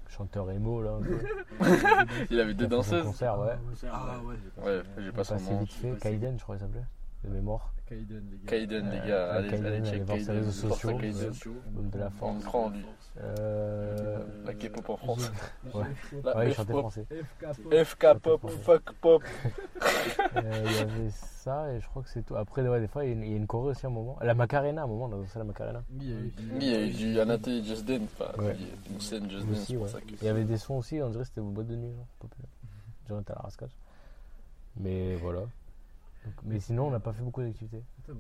chanteur 0.10 0.50
emo 0.50 0.82
là, 0.82 0.98
Il 2.32 2.40
avait 2.40 2.54
son 2.64 2.68
danseuses. 2.68 3.06
concert, 3.06 3.40
ouais. 3.40 3.54
Ah 3.92 4.18
ouais. 4.26 4.36
Ouais, 4.66 4.82
j'ai 4.98 5.04
Il 5.06 5.12
pas 5.12 5.24
son 5.24 5.40
nom. 5.40 5.60
vite 5.60 5.74
fait, 5.74 6.00
Kaiden, 6.00 6.36
je 6.40 6.44
crois 6.44 6.56
qu'il 6.56 6.66
s'appelait, 6.66 6.86
de 7.24 7.30
mémoire. 7.30 7.72
Kaiden, 7.88 8.24
les 8.32 8.38
gars. 8.38 8.44
Kaiden, 8.48 8.90
les 8.90 9.08
gars, 9.08 9.34
allez, 9.34 9.50
allez, 9.50 9.66
allez 9.68 9.86
check 9.92 10.04
voir 10.04 10.18
ses 10.20 10.32
réseaux 10.32 10.52
sociaux. 10.52 10.98
De 10.98 12.00
la 12.00 12.10
On 12.22 12.70
lui. 12.70 12.80
Euh... 13.22 14.24
La 14.46 14.54
K-pop 14.56 14.90
en 14.90 14.98
France. 14.98 15.32
Ouais. 15.74 15.84
La 16.24 16.38
Ouais, 16.38 16.48
il 16.50 16.54
chantait 16.54 16.74
français. 16.74 17.06
FK 17.86 18.14
pop, 18.22 18.50
fuck 18.64 18.94
pop. 19.02 19.24
Euh, 20.36 20.64
Il 20.66 20.72
y 20.76 20.78
avait 20.80 21.10
ça 21.12 21.72
et 21.72 21.80
je 21.80 21.88
crois 21.88 22.02
que 22.04 22.10
c'est 22.10 22.24
tout. 22.24 22.36
Après, 22.36 22.68
ouais, 22.68 22.80
des 22.82 22.88
fois, 22.88 23.06
il 23.06 23.10
y 23.10 23.12
a 23.12 23.16
une, 23.16 23.24
il 23.24 23.32
y 23.32 23.34
a 23.34 23.38
une 23.38 23.48
choré 23.48 23.70
aussi 23.72 23.86
à 23.86 23.90
un 23.90 23.92
moment. 23.92 24.18
La 24.22 24.34
Macarena, 24.34 24.82
à 24.82 24.84
un 24.86 24.88
moment, 24.88 25.06
on 25.06 25.14
a 25.14 25.18
dansé 25.18 25.38
la 25.40 25.46
Macarena. 25.46 25.84
Oui, 25.92 26.00
il 26.02 26.10
y 26.10 26.14
a 26.14 26.20
eu 26.20 26.34
Oui, 26.38 26.58
il 26.62 26.68
y 26.72 26.76
a 26.76 26.82
eu 26.82 26.90
du 26.92 27.20
Anate 27.20 27.48
et 27.48 27.64
Just 27.64 27.86
Dance. 27.86 28.10
Enfin, 28.20 28.32
Ouais. 28.42 28.56
il 28.60 28.66
y 28.66 28.70
a 28.70 28.94
une 28.94 29.00
scène 29.00 29.30
Just 29.30 29.46
Dance, 29.46 29.58
Aussi, 29.58 29.66
c'est 29.68 29.74
pour 29.76 29.84
ouais. 29.84 29.90
ça 29.90 30.02
que. 30.02 30.12
Il 30.22 30.24
y 30.26 30.28
avait 30.30 30.44
des 30.44 30.58
sons 30.58 30.76
aussi, 30.76 31.02
on 31.02 31.10
dirait 31.10 31.24
que 31.24 31.28
c'était 31.30 31.42
une 31.42 31.54
boîte 31.54 31.68
de 31.68 31.76
nuit, 31.76 31.94
genre, 31.94 32.06
populaire. 32.20 32.50
Jonathan 33.08 33.34
Rascage. 33.44 33.72
Mais 34.78 35.16
voilà. 35.16 35.42
Donc, 36.26 36.34
mais 36.46 36.60
sinon, 36.60 36.88
on 36.88 36.92
n'a 36.92 37.00
pas 37.00 37.12
fait 37.14 37.22
beaucoup 37.22 37.42
d'activités. 37.42 37.84
Putain, 37.98 38.14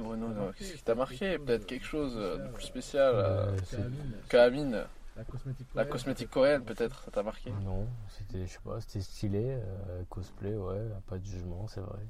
Bruno. 0.00 0.28
là, 0.28 0.52
qu'est-ce 0.56 0.74
qui 0.74 0.82
t'a 0.82 0.94
marqué 0.94 1.38
Peut-être 1.38 1.66
quelque 1.66 1.84
chose 1.86 2.14
euh, 2.16 2.36
de 2.38 2.48
plus 2.52 2.64
spécial 2.64 3.12
euh, 3.14 3.56
Euh, 4.34 4.84
la 5.16 5.24
cosmétique 5.24 5.66
la 5.74 5.82
coréenne. 5.82 5.88
cosmétique 5.90 6.30
coréenne, 6.30 6.62
peut-être, 6.64 7.02
ça 7.04 7.10
t'a 7.10 7.22
marqué 7.22 7.50
Non, 7.64 7.86
c'était, 8.10 8.46
je 8.46 8.52
sais 8.52 8.58
pas, 8.64 8.80
c'était 8.80 9.00
stylé, 9.00 9.44
euh, 9.46 10.02
cosplay, 10.08 10.54
ouais, 10.54 10.88
pas 11.08 11.18
de 11.18 11.24
jugement, 11.24 11.66
c'est 11.68 11.80
vrai. 11.80 12.00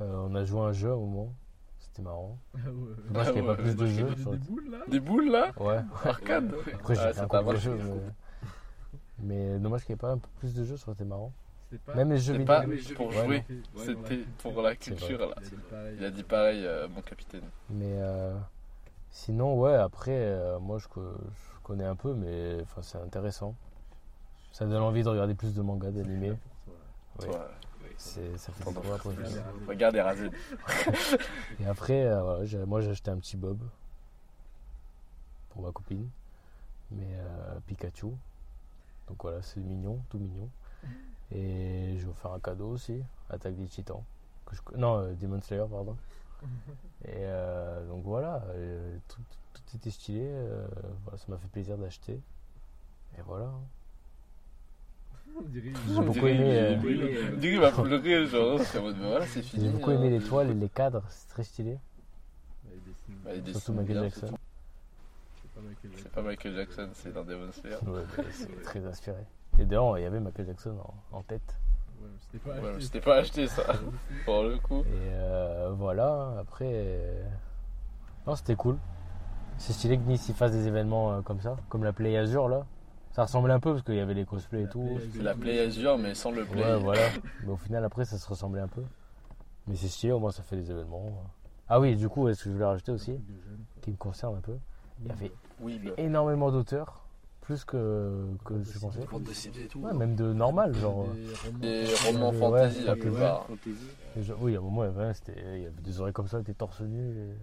Euh, 0.00 0.26
on 0.28 0.34
a 0.34 0.44
joué 0.44 0.60
à 0.60 0.64
un 0.64 0.72
jeu 0.72 0.88
à 0.90 0.94
un 0.94 0.96
moment, 0.96 1.32
c'était 1.78 2.02
marrant. 2.02 2.36
Ah 2.54 2.58
qu'il 2.58 3.34
n'y 3.34 3.38
ait 3.38 3.40
ouais, 3.42 3.46
pas 3.46 3.54
plus 3.54 3.76
de 3.76 3.86
jeux. 3.86 4.14
Des, 4.16 4.36
boules 4.38 4.70
là 4.70 4.78
Des 4.88 4.98
boules 5.00 5.30
là 5.30 5.52
Ouais, 5.58 5.78
Arcade 6.04 6.52
après 6.74 6.94
j'ai 6.96 7.00
Ah, 7.02 7.12
fait 7.12 7.20
un 7.20 7.44
peu 7.44 7.52
de 7.54 7.58
jeux, 7.58 7.78
mais... 9.22 9.52
mais 9.52 9.58
dommage 9.60 9.84
qu'il 9.84 9.92
n'y 9.92 9.98
ait 9.98 10.00
pas 10.00 10.10
un 10.12 10.18
peu 10.18 10.28
plus 10.40 10.54
de 10.54 10.64
jeux, 10.64 10.76
ça 10.76 10.88
aurait 10.88 10.94
été 10.94 11.04
marrant. 11.04 11.32
Pas. 11.78 11.94
Même 11.94 12.10
les 12.10 12.18
jeux 12.18 12.32
vidéo. 12.32 12.46
pas 12.46 12.64
pour 12.96 13.12
jouer, 13.12 13.44
Ouais, 13.76 13.84
c'était 13.84 14.24
pour 14.38 14.60
la 14.62 14.74
culture 14.74 15.28
là. 15.28 15.34
Il 15.40 15.44
a 15.44 15.50
dit 15.50 15.62
pareil. 15.70 15.96
Il 15.98 16.04
a 16.04 16.10
dit 16.10 16.22
pareil, 16.24 16.66
euh, 16.66 16.88
mon 16.88 17.00
capitaine. 17.00 17.44
Mais 17.70 17.92
euh, 18.00 18.36
sinon, 19.10 19.54
ouais, 19.58 19.74
après, 19.74 20.10
euh, 20.16 20.58
moi 20.58 20.78
je, 20.78 20.88
co- 20.88 21.00
je 21.02 21.60
connais 21.62 21.84
un 21.84 21.94
peu, 21.94 22.12
mais 22.14 22.58
enfin, 22.62 22.82
c'est 22.82 22.98
intéressant. 22.98 23.54
Ça 24.52 24.66
donne 24.66 24.82
envie 24.82 25.04
de 25.04 25.08
regarder 25.08 25.34
plus 25.34 25.54
de 25.54 25.62
mangas, 25.62 25.92
d'animés. 25.92 26.32
Ouais. 27.20 27.28
C'est, 27.96 28.36
ça 28.38 28.50
fait 28.52 28.64
regarde 29.68 29.94
Erasen. 29.94 30.30
Et 31.60 31.66
après, 31.66 32.04
euh, 32.06 32.22
voilà, 32.22 32.66
moi 32.66 32.80
j'ai 32.80 32.90
acheté 32.90 33.10
un 33.10 33.18
petit 33.18 33.36
Bob 33.36 33.58
pour 35.50 35.62
ma 35.62 35.70
copine, 35.70 36.08
mais 36.90 37.06
euh, 37.14 37.58
Pikachu. 37.66 38.06
Donc 39.06 39.22
voilà, 39.22 39.42
c'est 39.42 39.60
mignon, 39.60 40.00
tout 40.08 40.18
mignon. 40.18 40.48
Et 41.32 41.94
je 41.96 42.00
vais 42.00 42.06
vous 42.06 42.14
faire 42.14 42.32
un 42.32 42.40
cadeau 42.40 42.70
aussi, 42.70 43.02
Attaque 43.28 43.56
des 43.56 43.66
Titans. 43.66 44.02
Que 44.46 44.56
je... 44.56 44.60
Non, 44.76 44.98
euh, 44.98 45.14
Demon 45.14 45.40
Slayer, 45.40 45.64
pardon. 45.70 45.96
Et 47.04 47.08
euh, 47.08 47.86
donc 47.88 48.02
voilà, 48.04 48.42
euh, 48.50 48.96
tout, 49.08 49.20
tout 49.52 49.76
était 49.76 49.90
stylé. 49.90 50.22
euh, 50.24 50.66
voilà, 51.04 51.18
ça 51.18 51.26
m'a 51.28 51.38
fait 51.38 51.48
plaisir 51.48 51.78
d'acheter. 51.78 52.20
Et 53.18 53.22
voilà. 53.26 53.50
J'ai 55.52 56.00
beaucoup 56.02 56.26
aimé, 56.26 57.56
va 57.58 57.70
pleurer, 57.70 58.26
genre, 58.26 58.60
c'est 58.60 58.78
en 58.78 58.82
mode, 58.82 58.98
bah 58.98 59.08
voilà, 59.08 59.26
c'est 59.26 59.42
fini. 59.42 59.64
J'ai 59.64 59.70
beaucoup 59.70 59.92
aimé 59.92 60.10
les 60.10 60.20
toiles 60.20 60.50
et 60.50 60.54
les 60.54 60.68
cadres, 60.68 61.04
c'est 61.08 61.28
très 61.28 61.44
stylé. 61.44 61.78
Bah, 63.24 63.30
il 63.34 63.52
Surtout 63.52 63.72
Michael 63.72 63.96
bien, 63.96 64.02
Jackson. 64.04 64.34
C'est 65.96 66.12
pas 66.12 66.22
Michael 66.22 66.54
Jackson. 66.54 66.88
c'est 66.94 67.12
dans 67.12 67.24
Demon 67.24 67.52
Slayer. 67.52 67.76
Ouais, 67.86 68.02
mais 68.18 68.24
c'est 68.32 68.62
très 68.62 68.84
inspiré. 68.84 69.24
Et 69.60 69.64
d'ailleurs, 69.64 69.98
il 69.98 70.02
y 70.02 70.06
avait 70.06 70.20
Michael 70.20 70.46
Jackson 70.46 70.74
en, 71.12 71.18
en 71.18 71.22
tête. 71.22 71.58
Ouais, 72.02 72.08
c'était 72.20 72.38
pas 72.38 72.58
Ouais, 72.60 72.68
acheté. 72.70 72.80
c'était 72.84 73.00
pas 73.00 73.16
acheté 73.16 73.46
ça, 73.46 73.62
pour 74.24 74.42
le 74.42 74.58
coup. 74.58 74.80
Et 74.80 74.84
euh, 75.12 75.70
voilà, 75.76 76.34
après. 76.40 76.70
euh, 76.72 77.22
Non, 78.26 78.34
c'était 78.36 78.56
cool. 78.56 78.78
C'est 79.58 79.74
stylé 79.74 79.98
que 79.98 80.02
Nice 80.04 80.32
fasse 80.32 80.52
des 80.52 80.66
événements 80.66 81.12
euh, 81.12 81.20
comme 81.20 81.40
ça, 81.40 81.56
comme 81.68 81.84
la 81.84 81.92
Play 81.92 82.16
Azure 82.16 82.48
là. 82.48 82.64
Ça 83.12 83.22
ressemblait 83.24 83.52
un 83.52 83.60
peu 83.60 83.72
parce 83.72 83.82
qu'il 83.84 83.96
y 83.96 84.00
avait 84.00 84.14
les 84.14 84.24
cosplays 84.24 84.60
et 84.60 84.64
La 84.64 84.68
tout. 84.70 84.82
Play 84.96 85.08
C'est 85.12 85.22
la 85.22 85.34
Play 85.34 85.60
Azure, 85.60 85.98
mais 85.98 86.14
sans 86.14 86.30
le 86.30 86.44
Play. 86.44 86.62
Ouais, 86.64 86.78
voilà. 86.78 87.02
Mais 87.44 87.50
au 87.52 87.56
final, 87.56 87.84
après, 87.84 88.04
ça 88.04 88.16
se 88.16 88.26
ressemblait 88.28 88.60
un 88.62 88.68
peu. 88.68 88.82
Mais 89.66 89.74
c'est 89.76 89.88
stylé, 89.88 90.12
au 90.12 90.20
moins 90.20 90.30
ça 90.30 90.42
fait 90.42 90.56
des 90.56 90.70
événements. 90.70 91.04
Ah 91.68 91.78
oui, 91.80 91.94
du 91.96 92.08
coup, 92.08 92.28
est-ce 92.28 92.44
que 92.44 92.50
je 92.50 92.54
voulais 92.54 92.64
rajouter 92.64 92.92
aussi, 92.92 93.20
qui 93.82 93.90
me 93.90 93.96
concerne 93.96 94.36
un 94.36 94.40
peu, 94.40 94.56
il 95.02 95.08
y 95.08 95.10
avait 95.10 95.32
Oui, 95.60 95.80
énormément 95.98 96.50
d'auteurs, 96.50 96.99
plus 97.50 97.64
que, 97.64 98.26
que 98.44 98.62
je 98.62 98.78
pensais. 98.78 99.00
Bande 99.10 99.24
dessinée 99.24 99.64
et 99.64 99.66
tout. 99.66 99.80
Ouais, 99.80 99.92
même 99.92 100.14
de 100.14 100.32
normal, 100.32 100.72
genre. 100.76 101.08
Des 101.60 101.84
romans. 102.06 102.30
romans 102.30 102.30
Ouais, 102.30 102.38
fantasy, 102.38 102.84
la 102.84 102.92
ouais, 102.92 102.98
plupart. 102.98 103.46
Et 104.16 104.22
je- 104.22 104.32
Oui, 104.34 104.54
à 104.54 104.58
un 104.58 104.62
moment, 104.62 104.84
il 104.84 104.86
y 104.86 104.90
avait, 104.90 105.04
un, 105.04 105.12
c'était- 105.14 105.34
il 105.56 105.62
y 105.62 105.66
avait 105.66 105.82
des 105.82 106.00
oreilles 106.00 106.12
comme 106.12 106.28
ça, 106.28 106.40
des 106.42 106.54
torse 106.54 106.80
et- 106.82 107.34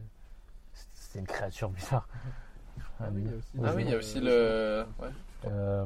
C'était 0.93 1.19
une 1.19 1.25
créature 1.27 1.69
bizarre. 1.69 2.07
Ah 3.01 3.05
oui, 3.13 3.23
il 3.25 3.29
y 3.29 3.33
a 3.33 3.37
aussi 3.37 3.51
Ah 3.65 3.73
oui, 3.75 3.83
il 3.85 3.89
y 3.89 3.93
a 3.93 3.97
aussi 3.97 4.19
le. 4.21 4.85
Ouais, 5.01 5.07
Euh, 5.45 5.85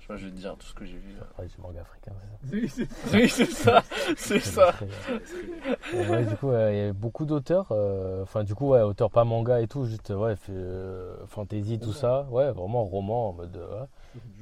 Je 0.00 0.06
vois, 0.06 0.16
je 0.16 0.24
vais 0.26 0.32
te 0.32 0.36
dire. 0.36 0.56
tout 0.58 0.66
ce 0.66 0.74
que 0.74 0.84
j'ai 0.84 0.96
vu 0.96 1.12
là. 1.14 1.26
ouais, 1.38 1.46
du 1.46 1.54
manga 1.60 1.82
africain, 1.82 2.12
c'est 2.50 2.68
ça. 2.68 2.84
Oui, 3.12 3.28
c'est 3.28 3.44
ça. 3.50 3.82
C'est 4.16 4.40
ça. 4.40 4.74
Et 5.94 6.08
ouais, 6.08 6.24
du 6.24 6.36
coup, 6.36 6.50
euh, 6.50 6.72
il 6.72 6.76
y 6.78 6.80
avait 6.80 6.92
beaucoup 6.92 7.26
d'auteurs. 7.26 7.68
euh, 7.70 8.22
Enfin, 8.22 8.42
du 8.44 8.54
coup, 8.54 8.68
ouais, 8.70 8.80
auteurs 8.80 9.10
pas 9.10 9.24
manga 9.24 9.60
et 9.60 9.68
tout, 9.68 9.84
juste 9.84 10.10
ouais, 10.10 10.34
euh, 10.48 11.16
fantasy, 11.26 11.78
tout 11.78 11.92
ça. 11.92 12.26
Ouais, 12.30 12.50
vraiment 12.50 12.84
roman 12.84 13.28
en 13.28 13.32
mode. 13.34 13.56
euh, 13.56 13.80
ouais. 13.82 13.86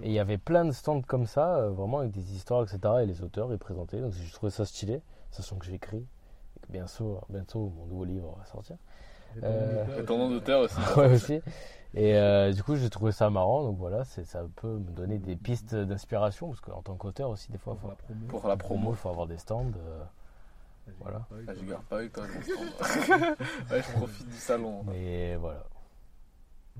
Et 0.02 0.06
il 0.06 0.12
y 0.12 0.18
avait 0.20 0.38
plein 0.38 0.64
de 0.64 0.72
stands 0.72 1.02
comme 1.02 1.26
ça, 1.26 1.56
euh, 1.56 1.70
vraiment 1.70 1.98
avec 1.98 2.12
des 2.12 2.34
histoires, 2.34 2.62
etc. 2.62 2.78
Et 3.02 3.06
les 3.06 3.22
auteurs, 3.22 3.52
ils 3.52 3.58
présentaient. 3.58 4.00
Donc, 4.00 4.12
j'ai 4.12 4.30
trouvé 4.32 4.50
ça 4.50 4.64
stylé, 4.64 5.02
sachant 5.30 5.56
que 5.56 5.66
j'écris. 5.66 5.98
Et 6.56 6.60
que 6.66 6.72
bientôt, 6.72 7.20
bientôt, 7.28 7.72
mon 7.76 7.86
nouveau 7.86 8.04
livre 8.04 8.36
va 8.38 8.44
sortir. 8.46 8.76
Euh, 9.42 10.02
d'auteur 10.04 10.60
aussi. 10.62 10.76
ouais, 10.96 11.12
aussi. 11.14 11.40
Et 11.94 12.16
euh, 12.16 12.52
du 12.52 12.62
coup, 12.62 12.76
j'ai 12.76 12.90
trouvé 12.90 13.12
ça 13.12 13.30
marrant. 13.30 13.62
Donc 13.64 13.78
voilà, 13.78 14.04
c'est- 14.04 14.24
ça 14.24 14.42
peut 14.56 14.68
me 14.78 14.90
donner 14.90 15.18
des 15.18 15.36
pistes 15.36 15.74
d'inspiration. 15.74 16.48
Parce 16.48 16.60
qu'en 16.60 16.82
tant 16.82 16.94
qu'auteur 16.96 17.30
aussi, 17.30 17.50
des 17.52 17.58
fois, 17.58 17.74
Pour 17.74 17.82
faut, 17.82 17.88
la 17.88 17.94
promo. 17.96 18.26
Pour 18.28 18.48
la 18.48 18.56
promo. 18.56 18.90
il 18.92 18.96
faut 18.96 19.08
avoir 19.08 19.26
des 19.26 19.38
stands. 19.38 19.64
euh, 19.76 20.02
voilà. 21.00 21.26
Ah, 21.46 21.52
je 21.58 21.64
garde 21.64 21.82
pas 21.84 21.96
avec 21.98 22.12
toi, 22.12 22.24
mon 22.26 22.40
stand. 22.84 23.20
Ouais, 23.70 23.82
je 23.82 23.92
profite 23.96 24.28
du 24.28 24.36
salon. 24.36 24.84
mais 24.86 25.36
voilà. 25.36 25.62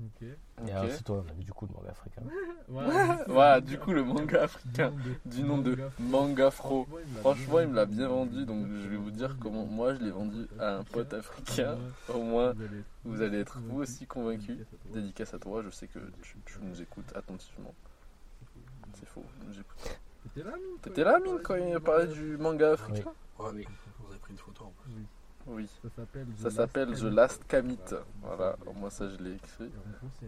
Ok. 0.05 0.21
Et 0.21 0.35
Ok. 0.63 0.69
alors, 0.69 0.85
c'est 0.91 1.03
toi, 1.03 1.23
on 1.25 1.29
a 1.29 1.33
vu 1.33 1.43
du 1.43 1.51
coup 1.51 1.65
le 1.67 1.73
manga 1.73 1.89
africain. 1.91 2.21
Voilà, 2.67 3.23
Voilà, 3.27 3.61
du 3.61 3.77
coup, 3.79 3.91
le 3.93 4.03
manga 4.03 4.43
africain. 4.43 4.91
du 5.25 5.37
Du 5.37 5.43
nom 5.43 5.57
de 5.57 5.77
Manga 5.99 6.51
Fro. 6.51 6.87
Franchement, 7.21 7.59
il 7.61 7.67
me 7.69 7.75
l'a 7.75 7.85
bien 7.85 8.07
vendu, 8.07 8.45
donc 8.45 8.67
je 8.67 8.87
vais 8.87 8.95
vous 8.97 9.11
dire 9.11 9.35
comment 9.41 9.65
moi 9.65 9.95
je 9.95 9.99
l'ai 10.01 10.11
vendu 10.11 10.47
à 10.59 10.75
un 10.77 10.83
pote 10.83 11.13
africain. 11.13 11.77
Au 12.13 12.21
moins, 12.21 12.53
vous 13.03 13.21
allez 13.21 13.39
être 13.39 13.59
vous 13.59 13.81
aussi 13.81 14.05
convaincu. 14.05 14.57
Dédicace 14.93 15.33
à 15.33 15.39
toi, 15.39 15.61
je 15.63 15.69
sais 15.71 15.87
que 15.87 15.99
tu, 16.21 16.35
tu 16.45 16.59
nous 16.61 16.81
écoutes 16.81 17.11
attentivement. 17.15 17.73
C'est 18.93 19.07
faux. 19.07 19.23
j'écoute. 19.51 19.99
T'étais 20.33 20.43
là, 20.47 20.55
mine 20.57 20.77
T'étais 20.81 21.03
là, 21.03 21.19
Mine, 21.19 21.39
quand 21.43 21.55
il 21.55 21.79
parlait 21.79 22.07
du 22.07 22.37
manga 22.37 22.71
africain 22.73 23.11
Ouais, 23.39 23.51
vous 23.99 24.11
avez 24.11 24.19
pris 24.19 24.31
une 24.33 24.37
photo 24.37 24.65
en 24.65 24.71
plus. 24.81 24.91
Oui. 24.97 25.05
Ça 25.83 25.89
s'appelle 25.95 26.25
The 26.27 26.41
Ça 26.41 26.49
s'appelle 26.51 26.93
The 26.95 27.03
Last 27.03 27.43
Kamit. 27.47 27.77
Voilà, 28.21 28.55
moi 28.75 28.89
ça 28.89 29.09
je 29.09 29.17
l'ai 29.23 29.33
écrit. 29.35 29.71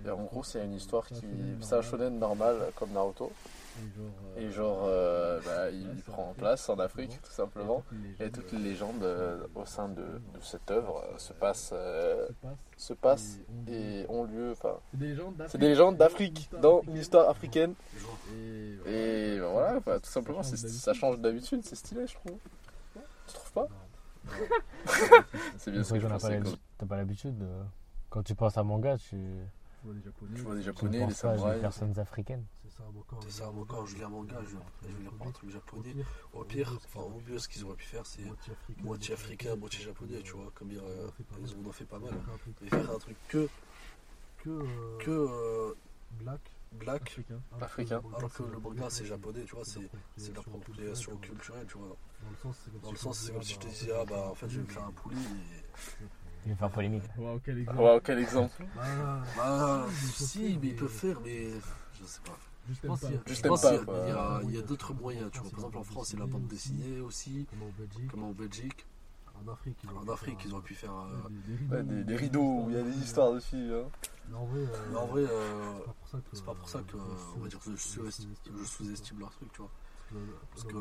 Et 0.05 0.09
en 0.09 0.23
gros, 0.23 0.43
c'est 0.43 0.63
une 0.63 0.73
histoire 0.73 1.05
qui. 1.07 1.21
C'est 1.61 1.75
un 1.75 1.81
shonen 1.81 2.17
normal 2.19 2.55
comme 2.75 2.91
Naruto. 2.91 3.31
Et 4.35 4.51
genre, 4.51 4.83
euh, 4.85 5.39
bah, 5.45 5.69
il 5.71 6.03
prend 6.03 6.33
place 6.37 6.67
en 6.69 6.77
Afrique 6.79 7.19
tout 7.23 7.31
simplement. 7.31 7.83
Et 8.19 8.29
toutes 8.29 8.51
les 8.51 8.59
légendes 8.59 9.01
euh, 9.03 9.39
au 9.55 9.65
sein 9.65 9.87
de, 9.87 10.01
de 10.01 10.41
cette 10.41 10.69
œuvre 10.71 11.03
euh, 11.05 11.17
se 11.17 11.31
passent, 11.31 11.71
euh, 11.73 12.27
se 12.75 12.93
passent 12.93 13.37
et 13.69 14.05
ont 14.09 14.25
lieu. 14.25 14.51
Enfin, 14.51 14.75
C'est 15.47 15.57
des 15.57 15.69
légendes 15.69 15.95
d'Afrique. 15.97 16.49
dans 16.61 16.81
une 16.81 16.97
histoire 16.97 17.29
africaine. 17.29 17.73
Et 18.87 19.37
bah, 19.39 19.47
voilà, 19.51 19.79
bah, 19.79 19.99
tout 19.99 20.09
simplement, 20.09 20.43
c'est- 20.43 20.57
ça 20.67 20.93
change 20.93 21.19
d'habitude, 21.19 21.61
c'est 21.63 21.75
stylé, 21.75 22.05
je 22.07 22.15
trouve. 22.15 22.37
Tu 23.27 23.33
trouves 23.35 23.51
pas? 23.53 23.67
C'est 25.57 25.71
bien 25.71 25.83
ce 25.83 25.89
vrai 25.89 25.99
que 25.99 26.03
je 26.05 26.09
pensais. 26.09 26.29
l'habitude- 26.31 26.59
t'as 26.77 26.85
pas 26.85 26.97
l'habitude. 26.97 27.37
de- 27.37 27.47
Quand 28.09 28.23
tu 28.23 28.35
penses 28.35 28.57
à 28.57 28.63
manga, 28.63 28.97
tu, 28.97 29.09
Tu 29.09 29.85
vois 29.85 29.93
les 29.95 30.01
japonais. 30.01 30.31
Tu 30.35 30.41
vois 30.41 30.55
des 30.55 30.61
japonais, 30.63 30.97
les 30.99 31.05
penses 31.05 31.21
pas 31.21 31.29
à 31.29 31.31
des 31.31 31.37
samouraïs. 31.37 31.61
personnes 31.61 31.99
africaines. 31.99 32.45
C'est 32.63 32.77
ça, 32.77 32.83
moi 32.93 33.03
quand, 33.07 33.17
c'est 33.23 33.31
ça, 33.31 33.51
moi, 33.51 33.65
quand 33.67 33.85
je 33.85 33.95
lis 33.95 34.03
un 34.03 34.09
manga, 34.09 34.35
je, 34.43 34.49
je 34.49 34.93
vais 34.93 35.01
lire 35.01 35.11
un 35.25 35.31
truc 35.31 35.49
japonais. 35.49 35.95
Au 36.33 36.43
pire, 36.43 36.71
enfin 36.85 37.01
au 37.01 37.21
mieux, 37.27 37.39
ce 37.39 37.47
qu'ils 37.47 37.63
auraient 37.65 37.75
pu 37.75 37.85
faire, 37.85 38.05
c'est 38.05 38.23
moitié 38.83 39.13
africain, 39.13 39.55
moitié 39.55 39.83
japonais, 39.83 40.21
tu 40.23 40.33
vois, 40.33 40.51
comme 40.55 40.71
ils, 40.71 40.77
euh, 40.79 41.07
ils 41.41 41.55
en 41.55 41.67
ont 41.67 41.71
fait 41.71 41.85
pas 41.85 41.99
mal. 41.99 42.11
Et 42.65 42.69
faire 42.69 42.91
un 42.91 42.99
truc 42.99 43.15
que, 43.27 43.47
que, 44.43 44.65
que 44.99 45.09
euh, 45.11 45.73
black 46.19 46.41
black, 46.71 47.01
africain. 47.03 47.41
Africain. 47.59 48.01
alors 48.17 48.33
que 48.33 48.43
le 48.43 48.59
manga 48.59 48.89
c'est 48.89 49.05
japonais, 49.05 49.43
tu 49.45 49.55
vois, 49.55 49.65
c'est 49.65 49.89
c'est 50.17 50.31
de 50.31 50.35
l'appropriation 50.37 51.15
culturelle, 51.17 51.65
tu 51.67 51.77
vois. 51.77 51.95
Dans 52.23 52.29
le 52.29 52.35
sens, 52.37 52.57
c'est 52.63 52.71
comme, 52.71 52.81
Dans 52.81 52.91
le 52.91 52.97
si 52.97 53.03
sens, 53.03 53.19
je 53.19 53.25
c'est 53.25 53.33
comme 53.33 53.43
si 53.43 53.53
je 53.53 53.59
te 53.59 53.67
disais, 53.67 53.91
ah 53.99 54.05
bah 54.05 54.27
en 54.31 54.35
fait, 54.35 54.49
je 54.49 54.57
vais 54.57 54.63
me 54.63 54.69
faire 54.71 54.83
un 54.85 54.91
poulet. 54.91 55.15
Et... 55.17 56.05
Il 56.45 56.51
va 56.51 56.57
faire 56.57 56.71
polémique. 56.71 57.03
Waouh, 57.17 57.39
quel 57.43 57.59
exemple. 57.59 57.79
Waouh, 57.81 57.99
quel 58.01 58.19
exemple 58.19 58.63
Bah, 58.75 59.21
Bah, 59.37 59.85
si, 60.15 60.39
mais 60.39 60.49
ils 60.49 60.59
mais- 60.59 60.73
peuvent 60.75 60.87
faire, 60.89 61.19
mais 61.23 61.49
je 61.99 62.05
sais 62.05 62.21
pas. 62.21 62.37
Juste 62.67 62.81
Je 62.83 62.87
pense 62.87 63.61
qu'il 63.61 63.69
y 63.69 63.73
a- 63.73 63.75
y 63.75 63.81
a- 63.81 63.85
quoi. 63.85 64.03
il 64.05 64.09
y 64.09 64.11
a, 64.11 64.41
il 64.45 64.55
y 64.55 64.57
a 64.59 64.61
d'autres 64.61 64.93
moyens, 64.93 65.29
tu 65.31 65.39
vois. 65.39 65.49
Par 65.49 65.59
exemple, 65.59 65.77
en 65.77 65.83
France, 65.83 66.07
c'est 66.09 66.17
la 66.19 66.25
bande 66.27 66.47
dessinée 66.47 66.99
aussi, 67.01 67.47
Comme 67.49 67.63
en 68.23 68.31
Belgique. 68.31 68.85
comme 69.33 69.49
en 69.49 69.51
Afrique, 69.51 69.77
ils 69.83 69.89
En 69.89 70.07
ont 70.07 70.13
Afrique, 70.13 70.37
ils 70.45 70.53
auraient 70.53 70.61
pu 70.61 70.75
faire. 70.75 70.93
euh, 70.93 71.75
Ouais, 71.75 71.83
des, 71.83 72.03
des 72.03 72.15
rideaux 72.15 72.41
où 72.65 72.65
il 72.69 72.75
y 72.75 72.79
a 72.79 72.83
des 72.83 72.95
histoires 72.97 73.33
dessus. 73.33 73.71
Hein. 73.73 73.85
Mais 74.29 74.35
en 74.35 74.45
vrai, 75.07 75.21
euh, 75.27 75.79
C'est 76.33 76.45
pas 76.45 76.53
pour 76.53 76.69
ça 76.69 76.79
que. 76.79 76.91
c'est 76.91 76.97
pas 76.97 77.03
pour 77.03 77.09
ça 77.09 77.19
que, 77.19 77.31
euh, 77.31 77.35
on 77.37 77.39
va 77.39 77.47
dire, 77.47 77.59
que 77.59 77.75
je 77.75 78.65
sous-estime 78.65 79.19
leur 79.19 79.31
truc, 79.31 79.51
tu 79.53 79.61
vois. 79.61 79.71
Parce 80.51 80.63
que 80.65 80.73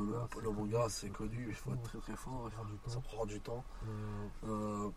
le, 0.43 0.51
manga, 0.51 0.89
c'est 0.89 1.11
connu, 1.11 1.47
il 1.49 1.55
faut 1.55 1.73
être 1.73 1.83
très 1.83 1.99
très 1.99 2.17
fort, 2.17 2.51
Ça 2.87 3.01
prend 3.01 3.27
du 3.27 3.41
temps. 3.41 3.65
Euh, 4.45 4.47
Euh, 4.49 4.91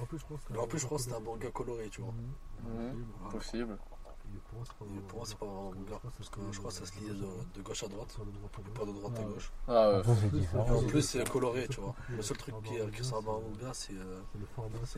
En 0.00 0.06
plus, 0.06 0.18
je 0.18 0.26
pense 0.26 0.40
que. 0.44 0.52
en 0.58 0.66
plus, 0.66 0.78
je 0.78 0.96
c'était 0.98 1.14
un 1.16 1.20
manga 1.20 1.50
coloré, 1.50 1.88
tu 1.90 2.00
vois. 2.00 2.12
Mhm. 2.12 3.04
Voilà. 3.20 3.32
Possible. 3.32 3.78
Et 4.32 4.38
pour 4.46 4.58
moi, 4.58 4.64
c'est 4.66 4.76
pas 4.78 5.24
c'est 5.24 5.38
vraiment 5.38 5.72
un 5.72 5.74
manga, 5.74 6.00
parce 6.16 6.28
que 6.28 6.40
je 6.52 6.58
crois 6.58 6.70
que 6.70 6.76
ça 6.76 6.86
se 6.86 7.00
liait 7.00 7.10
de, 7.10 7.26
de 7.54 7.62
gauche 7.62 7.82
à 7.82 7.88
droite, 7.88 8.16
et 8.20 8.70
pas 8.78 8.84
de 8.84 8.92
droite 8.92 9.18
à 9.18 9.22
gauche. 9.24 9.50
Ah 9.66 9.90
ouais. 9.90 10.02
C'est 10.04 10.26
Et 10.26 10.30
différent. 10.40 10.70
en 10.76 10.82
plus, 10.84 11.02
c'est 11.02 11.28
coloré, 11.28 11.66
tu 11.68 11.80
vois. 11.80 11.94
Le 12.08 12.22
seul 12.22 12.36
truc 12.36 12.54
qui, 12.62 12.74
qui 12.92 12.98
ressemble 13.02 13.28
à 13.28 13.32
un 13.32 13.40
manga, 13.40 13.74
c'est 13.74 13.94
C'est 13.94 14.38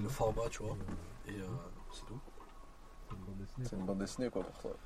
le 0.02 0.08
format. 0.08 0.42
c'est 0.44 0.50
tu 0.50 0.62
vois. 0.62 0.76
Et 1.26 1.36
euh, 1.40 1.46
c'est 1.92 2.04
tout. 2.04 2.18
C'est 3.62 3.76
une 3.76 3.84
bande 3.86 3.98
dessinée. 3.98 4.30
Quoi 4.30 4.42
pour 4.42 4.58
toi. 4.62 4.76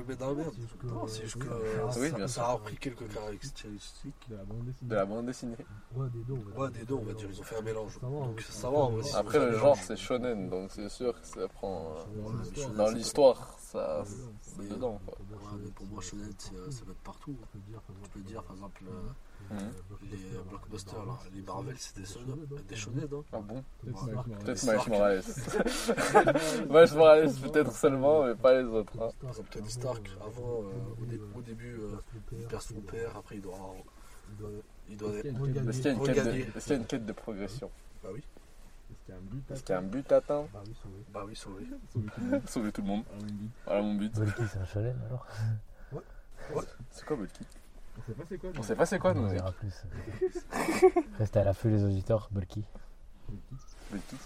veux 0.00 0.04
mettre 0.04 0.20
dans 0.20 0.28
la 0.28 0.34
merde 0.34 0.52
C'est 0.54 0.60
juste 0.62 0.78
que- 0.78 0.86
Non, 0.86 1.06
c'est 1.06 1.22
juste 1.22 1.38
que 1.38 1.98
Oui, 2.00 2.10
ça- 2.10 2.16
bien 2.16 2.28
ça 2.28 2.46
a 2.48 2.52
repris 2.52 2.76
quelques 2.76 3.12
caractéristiques. 3.12 4.14
De 4.28 4.36
la 4.36 4.44
bande 4.44 4.64
dessinée. 4.64 4.88
De 4.90 4.94
la 4.94 5.04
bande 5.06 5.26
dessinée. 5.26 5.56
Ouais, 5.94 6.08
des 6.10 6.22
deux, 6.24 6.32
on 6.34 6.36
va 6.50 6.60
Ouais, 6.60 6.70
dire. 6.70 6.80
des 6.80 6.86
deux, 6.86 6.94
on 6.94 7.02
va 7.02 7.12
dire, 7.12 7.28
ils 7.30 7.40
ont 7.40 7.44
fait 7.44 7.56
un 7.56 7.62
mélange. 7.62 7.98
Donc 8.00 8.40
ça 8.40 8.70
va, 8.70 8.88
Après 9.18 9.38
le 9.38 9.58
genre 9.58 9.76
c'est 9.76 9.96
shonen 9.96 10.48
donc 10.48 10.70
c'est 10.72 10.88
sûr 10.88 11.20
que 11.20 11.26
ça 11.26 11.48
prend. 11.48 11.94
euh, 12.16 12.74
Dans 12.76 12.88
l'histoire. 12.90 13.56
ça 13.58 14.04
Mais- 14.04 14.10
c'est 14.40 14.68
dedans 14.74 15.00
quoi. 15.04 15.14
Ouais, 15.18 15.60
mais 15.62 15.70
pour 15.70 15.86
moi, 15.86 16.00
Shonen, 16.02 16.32
c'est, 16.38 16.54
euh, 16.54 16.70
ça 16.70 16.84
va 16.84 16.92
être 16.92 16.98
partout. 17.02 17.36
On 17.42 17.46
peut 17.46 17.58
dire, 17.68 17.80
par 17.82 17.96
Tu 18.04 18.10
peux 18.10 18.20
dire, 18.20 18.42
par 18.44 18.54
exemple, 18.56 18.82
euh, 18.88 19.08
Mhm. 19.48 19.70
les 20.10 20.16
blockbusters, 20.48 21.06
là, 21.06 21.18
les 21.32 21.40
Marvel, 21.42 21.74
c'est 21.78 21.96
des 21.98 22.04
shonen, 22.06 22.36
des 22.68 22.76
shonen, 22.76 23.08
hein. 23.12 23.22
Ah 23.32 23.38
bon 23.40 23.62
Peut-être 23.80 24.02
Ouais. 24.02 24.12
Miles 24.12 24.14
Morales. 24.14 24.42
Peut-être. 24.44 24.64
Miles 24.66 24.88
Morales. 24.90 25.22
Miles 26.68 26.96
Morales 26.96 27.32
peut-être 27.42 27.72
seulement 27.72 28.24
mais 28.26 28.34
pas 28.34 28.60
les 28.60 28.64
autres. 28.66 28.92
hein. 29.00 29.10
Par 29.20 29.30
exemple, 29.30 29.48
Tony 29.50 29.70
Stark, 29.70 30.10
avant, 30.20 30.62
euh, 30.62 31.02
au, 31.02 31.04
dé- 31.06 31.20
au 31.36 31.40
début, 31.42 31.74
euh, 31.80 31.96
il 32.32 32.46
perd 32.46 32.62
son 32.62 32.80
père, 32.80 33.16
après 33.16 33.36
il 33.36 33.40
doit, 33.42 33.54
il 34.88 34.96
doit, 34.96 35.10
Est-ce 35.10 35.22
qu'il 35.22 35.32
y 35.32 35.36
a 35.36 35.38
une 35.38 35.52
quête- 35.54 35.68
Est-ce 35.68 35.76
qu'il 35.78 35.84
y 35.84 35.88
a 35.88 35.92
une 35.92 36.00
quête 36.00 36.14
de- 36.16 36.20
Regagner. 36.20 36.46
est-ce 36.56 36.64
qu'il 36.64 36.72
y 36.72 36.76
a 36.76 36.78
une 36.80 36.86
quête 36.86 37.06
de 37.06 37.12
progression 37.12 37.70
bah 38.02 38.08
oui, 38.12 38.22
Est-ce 38.90 39.02
qu'il 39.04 39.12
y 39.14 39.16
a 39.16 39.18
un 39.18 39.22
but 39.22 39.50
à 39.50 39.54
Est-ce 39.54 39.62
qu'il 39.62 39.72
y 39.72 39.76
a 39.76 39.78
un 39.78 39.82
but 39.82 40.12
atteint 40.12 40.48
Bah 41.12 41.24
oui, 41.26 41.36
sauvé. 41.36 41.64
bah. 41.64 41.70
Sauver 41.86 41.92
tout 41.92 42.00
le 42.00 42.26
monde. 42.30 42.42
Sauver 42.48 42.72
tout 42.72 42.80
le 42.82 42.86
monde. 42.88 43.04
Alors, 43.14 43.20
une 43.28 43.36
vie. 43.38 43.50
Voilà 43.64 43.82
mon 43.82 43.94
but. 43.94 44.12
Volky, 44.16 44.42
c'est 44.52 44.58
un 44.58 44.64
shonen 44.66 44.96
alors 45.08 45.26
C'est 46.90 47.04
quoi 47.04 47.16
Bulky 47.16 47.46
On 47.98 48.02
sait 48.06 48.14
pas 48.14 48.24
c'est 48.28 48.38
quoi. 48.38 48.50
On 48.58 48.62
sait 48.62 48.76
pas 48.76 48.86
c'est 48.86 48.98
quoi 48.98 49.12
On 49.12 49.20
nous 49.22 49.28
verra 49.28 49.52
plus. 49.52 49.84
Restez 51.18 51.38
à 51.40 51.44
l'affût 51.44 51.70
les 51.70 51.84
auditeurs, 51.84 52.28
Volky. 52.32 52.64
Bulky. 53.90 54.16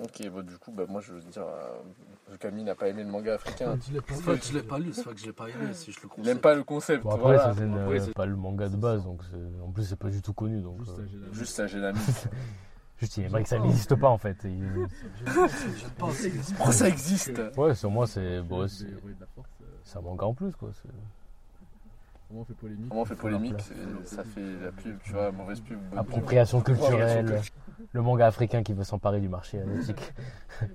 Ok, 0.00 0.30
bon, 0.30 0.42
du 0.46 0.56
coup, 0.58 0.70
bah, 0.70 0.84
moi 0.88 1.00
je 1.00 1.12
veux 1.12 1.20
dire, 1.20 1.42
euh, 1.42 2.36
Camille 2.38 2.62
n'a 2.62 2.76
pas 2.76 2.86
aimé 2.88 3.02
le 3.02 3.10
manga 3.10 3.34
africain. 3.34 3.76
Pas 3.76 3.82
C'est 3.82 4.24
pas 4.24 4.36
que 4.36 4.44
je 4.44 4.52
l'ai 4.52 4.62
pas 4.62 4.78
lu, 4.78 4.92
c'est 4.92 5.02
pas 5.02 5.12
que 5.12 5.18
je 5.18 5.26
l'ai 5.26 5.32
pas 5.32 5.48
aimé, 5.48 5.72
si 5.72 5.90
je 5.90 6.00
le 6.00 6.08
Il 6.18 6.22
n'aime 6.24 6.38
pas 6.38 6.54
le 6.54 6.62
concept. 6.62 7.02
Bon 7.02 7.10
après 7.10 7.36
voilà. 7.36 8.00
c'est 8.00 8.14
pas 8.14 8.26
le 8.26 8.36
manga 8.36 8.68
de 8.68 8.76
base 8.76 9.02
donc 9.02 9.22
en 9.66 9.72
plus 9.72 9.82
c'est 9.84 9.98
pas 9.98 10.10
du 10.10 10.22
tout 10.22 10.32
connu 10.32 10.60
donc 10.62 10.78
Juste 11.32 11.58
euh, 11.58 11.80
la 11.80 11.92
juste 11.92 12.28
juste 13.00 13.16
il 13.16 13.24
aimerait 13.24 13.42
que 13.42 13.48
ça 13.48 13.58
n'existe 13.58 13.96
pas 13.96 14.08
en 14.08 14.18
fait. 14.18 14.36
Il- 14.44 14.86
c'est 15.48 16.32
Oh, 16.64 16.70
ça 16.70 16.86
existe 16.88 17.40
Ouais 17.56 17.74
sur 17.74 17.90
moi 17.90 18.06
c'est 18.06 18.40
bon, 18.42 18.68
c'est 18.68 18.86
force. 19.34 19.48
euh, 19.62 19.66
c'est 19.82 19.98
un 19.98 20.02
manga 20.02 20.26
en 20.26 20.34
plus 20.34 20.52
quoi. 20.52 20.70
Comment 22.28 22.40
on 22.42 22.44
fait 22.44 22.54
polémique 22.54 22.88
Comment 22.90 23.00
on 23.02 23.04
fait 23.06 23.14
polémique 23.14 23.60
Ça 24.04 24.22
fait 24.24 24.40
la 24.62 24.70
pub, 24.72 24.98
tu 25.02 25.12
vois, 25.12 25.32
mauvaise 25.32 25.60
pub. 25.60 25.78
Appropriation 25.96 26.60
culturelle, 26.60 27.40
le 27.92 28.02
manga 28.02 28.26
africain 28.26 28.62
qui 28.62 28.74
veut 28.74 28.84
s'emparer 28.84 29.20
du 29.20 29.28
marché 29.28 29.60
asiatique. 29.60 30.12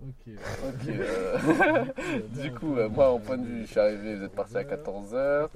Ok. 0.00 0.32
Ok, 0.64 0.88
euh, 0.88 1.84
du 2.40 2.52
coup, 2.52 2.76
euh, 2.76 2.88
moi, 2.88 3.10
en 3.10 3.18
point 3.18 3.36
de 3.36 3.44
vue, 3.44 3.62
je 3.62 3.70
suis 3.72 3.80
arrivé, 3.80 4.14
vous 4.14 4.22
êtes 4.26 4.32
parti 4.32 4.56
à 4.56 4.62
14h. 4.62 5.48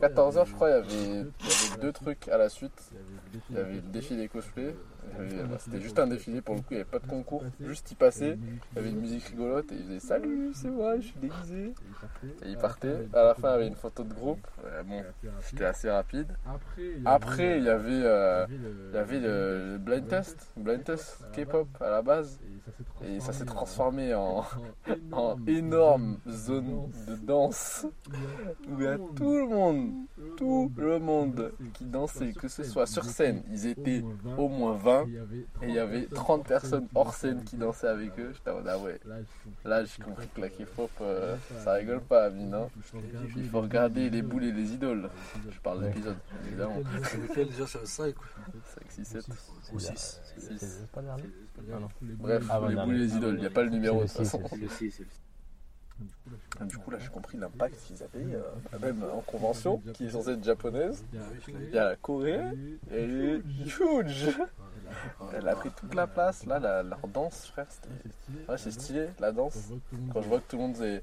14h, 0.00 0.46
je 0.46 0.54
crois, 0.54 0.70
il 0.70 0.72
y 0.72 0.76
avait, 0.76 0.88
il 0.90 1.16
y 1.18 1.72
avait 1.72 1.82
deux 1.82 1.92
trucs 1.92 2.26
à 2.28 2.38
la 2.38 2.48
suite. 2.48 2.90
Il 3.50 3.56
y 3.56 3.58
avait 3.58 3.74
le 3.74 3.80
défilé 3.82 4.26
cosplay. 4.28 4.62
Il 4.62 4.66
y 4.68 4.70
avait- 4.70 4.74
bah, 4.74 4.89
C'était 5.58 5.80
juste 5.80 5.98
un 5.98 6.06
défilé 6.06 6.40
pour 6.40 6.54
le 6.54 6.60
coup, 6.60 6.68
il 6.70 6.74
n'y 6.74 6.80
avait 6.80 6.90
pas 6.90 6.98
de 6.98 7.06
concours. 7.06 7.42
Juste 7.60 7.90
il 7.90 7.96
passait, 7.96 8.38
il 8.72 8.76
y 8.76 8.78
avait 8.78 8.90
une 8.90 9.00
musique 9.00 9.24
rigolote 9.24 9.70
et 9.72 9.76
il 9.76 9.84
faisait 9.84 10.00
Salut, 10.00 10.52
c'est 10.54 10.70
moi, 10.70 10.96
je 10.96 11.06
suis 11.06 11.18
déguisé. 11.20 11.74
Et 12.42 12.48
il 12.48 12.56
partait. 12.56 13.08
À 13.12 13.22
la 13.22 13.34
fin, 13.34 13.48
il 13.48 13.52
y 13.52 13.54
avait 13.54 13.68
une 13.68 13.74
photo 13.76 14.04
de 14.04 14.14
groupe. 14.14 14.46
Euh, 14.64 14.82
bon, 14.82 15.02
c'était 15.40 15.66
assez 15.66 15.90
rapide. 15.90 16.28
Après, 17.04 17.58
il 17.58 17.64
y 17.64 17.68
avait, 17.68 18.02
euh, 18.04 18.46
il 18.48 18.94
y 18.94 18.98
avait 18.98 19.20
le, 19.20 19.72
le 19.72 19.78
blind 19.78 20.08
test, 20.08 20.52
blind 20.56 20.84
test 20.84 21.22
K-pop 21.32 21.68
à 21.80 21.90
la 21.90 22.02
base. 22.02 22.40
Et 23.04 23.20
ça 23.20 23.32
s'est 23.32 23.44
transformé 23.44 24.14
en, 24.14 24.44
en 25.12 25.36
énorme 25.46 26.18
zone 26.28 26.90
de 27.08 27.16
danse 27.16 27.86
où 28.68 28.78
il 28.78 28.84
y 28.84 28.86
a 28.86 28.98
tout 29.16 29.36
le 29.36 29.48
monde, 29.48 29.92
tout 30.36 30.70
le 30.76 30.98
monde 30.98 31.52
qui 31.74 31.84
dansait, 31.84 32.32
que 32.32 32.48
ce 32.48 32.62
soit 32.62 32.86
sur 32.86 33.04
scène, 33.04 33.42
ils 33.50 33.66
étaient 33.66 34.04
au 34.36 34.48
moins 34.48 34.74
20 34.74 34.99
et 35.62 35.66
il 35.68 35.74
y 35.74 35.78
avait 35.78 36.06
30 36.06 36.46
personnes 36.46 36.86
hors 36.94 37.14
scène 37.14 37.42
qui 37.44 37.56
dansaient 37.56 37.88
avec 37.88 38.18
eux. 38.18 38.32
J'étais 38.34 38.50
en 38.50 38.54
mode, 38.56 38.68
ah 38.68 38.78
ouais, 38.78 39.00
là 39.64 39.84
j'ai 39.84 40.02
compris 40.02 40.26
que 40.34 40.40
la 40.40 40.48
K-pop 40.48 40.90
euh, 41.00 41.36
ça 41.64 41.72
rigole 41.74 42.00
pas, 42.00 42.24
Amine. 42.26 42.54
hein. 42.54 42.68
Il 43.36 43.48
faut 43.48 43.60
regarder 43.60 44.10
les 44.10 44.22
boules 44.22 44.44
et 44.44 44.52
les 44.52 44.72
idoles. 44.74 45.08
Je 45.50 45.58
parle 45.60 45.82
d'épisode, 45.84 46.16
évidemment. 46.46 46.76
C'est 47.04 47.16
lequel 47.18 47.48
déjà, 47.48 47.66
c'est 47.66 47.80
le 47.80 47.86
5 47.86 48.14
5, 48.14 48.90
6, 48.90 49.04
7. 49.04 49.24
ou 49.72 49.78
C'est 49.78 49.96
6 49.98 50.20
c'est- 50.38 50.58
c'est 50.58 50.86
pas 50.90 51.00
le 51.00 51.06
dernier 51.06 51.24
Ah. 51.72 51.78
Bref, 52.18 52.44
les 52.68 52.74
boules 52.76 52.94
et 52.94 52.98
les 52.98 53.16
idoles, 53.16 53.34
il 53.34 53.40
n'y 53.40 53.46
a 53.46 53.50
pas 53.50 53.62
le 53.62 53.70
numéro 53.70 54.02
de 54.02 54.06
C'est 54.06 54.22
toute 54.22 54.32
le 54.32 54.48
façon. 54.48 54.56
Ah, 56.60 56.64
Du 56.64 56.76
coup, 56.78 56.90
là, 56.90 56.98
j'ai 56.98 57.08
compris 57.08 57.38
l'impact 57.38 57.76
qu'ils 57.86 58.02
avaient, 58.02 58.34
euh, 58.34 58.42
même 58.80 59.02
en 59.12 59.20
convention, 59.20 59.82
qui 59.94 60.06
est 60.06 60.10
censée 60.10 60.30
être 60.32 60.44
japonaise. 60.44 61.04
Il 61.48 61.70
y 61.74 61.78
a 61.78 61.84
la 61.90 61.96
Corée, 61.96 62.40
elle 62.90 63.20
est 63.22 63.42
huge. 63.66 64.28
Elle 65.32 65.48
a 65.48 65.54
pris 65.54 65.70
toute 65.70 65.94
la 65.94 66.06
place. 66.06 66.44
Là, 66.46 66.58
la- 66.58 66.82
leur 66.82 67.06
danse, 67.08 67.46
frère, 67.46 67.66
c'était. 67.70 67.88
Ouais, 68.48 68.58
c'est 68.58 68.70
stylé, 68.72 69.08
la 69.20 69.32
danse. 69.32 69.70
Quand 70.12 70.20
je 70.22 70.28
vois 70.28 70.40
que 70.40 70.50
tout 70.50 70.56
le 70.56 70.62
monde 70.62 70.76
est, 70.82 71.02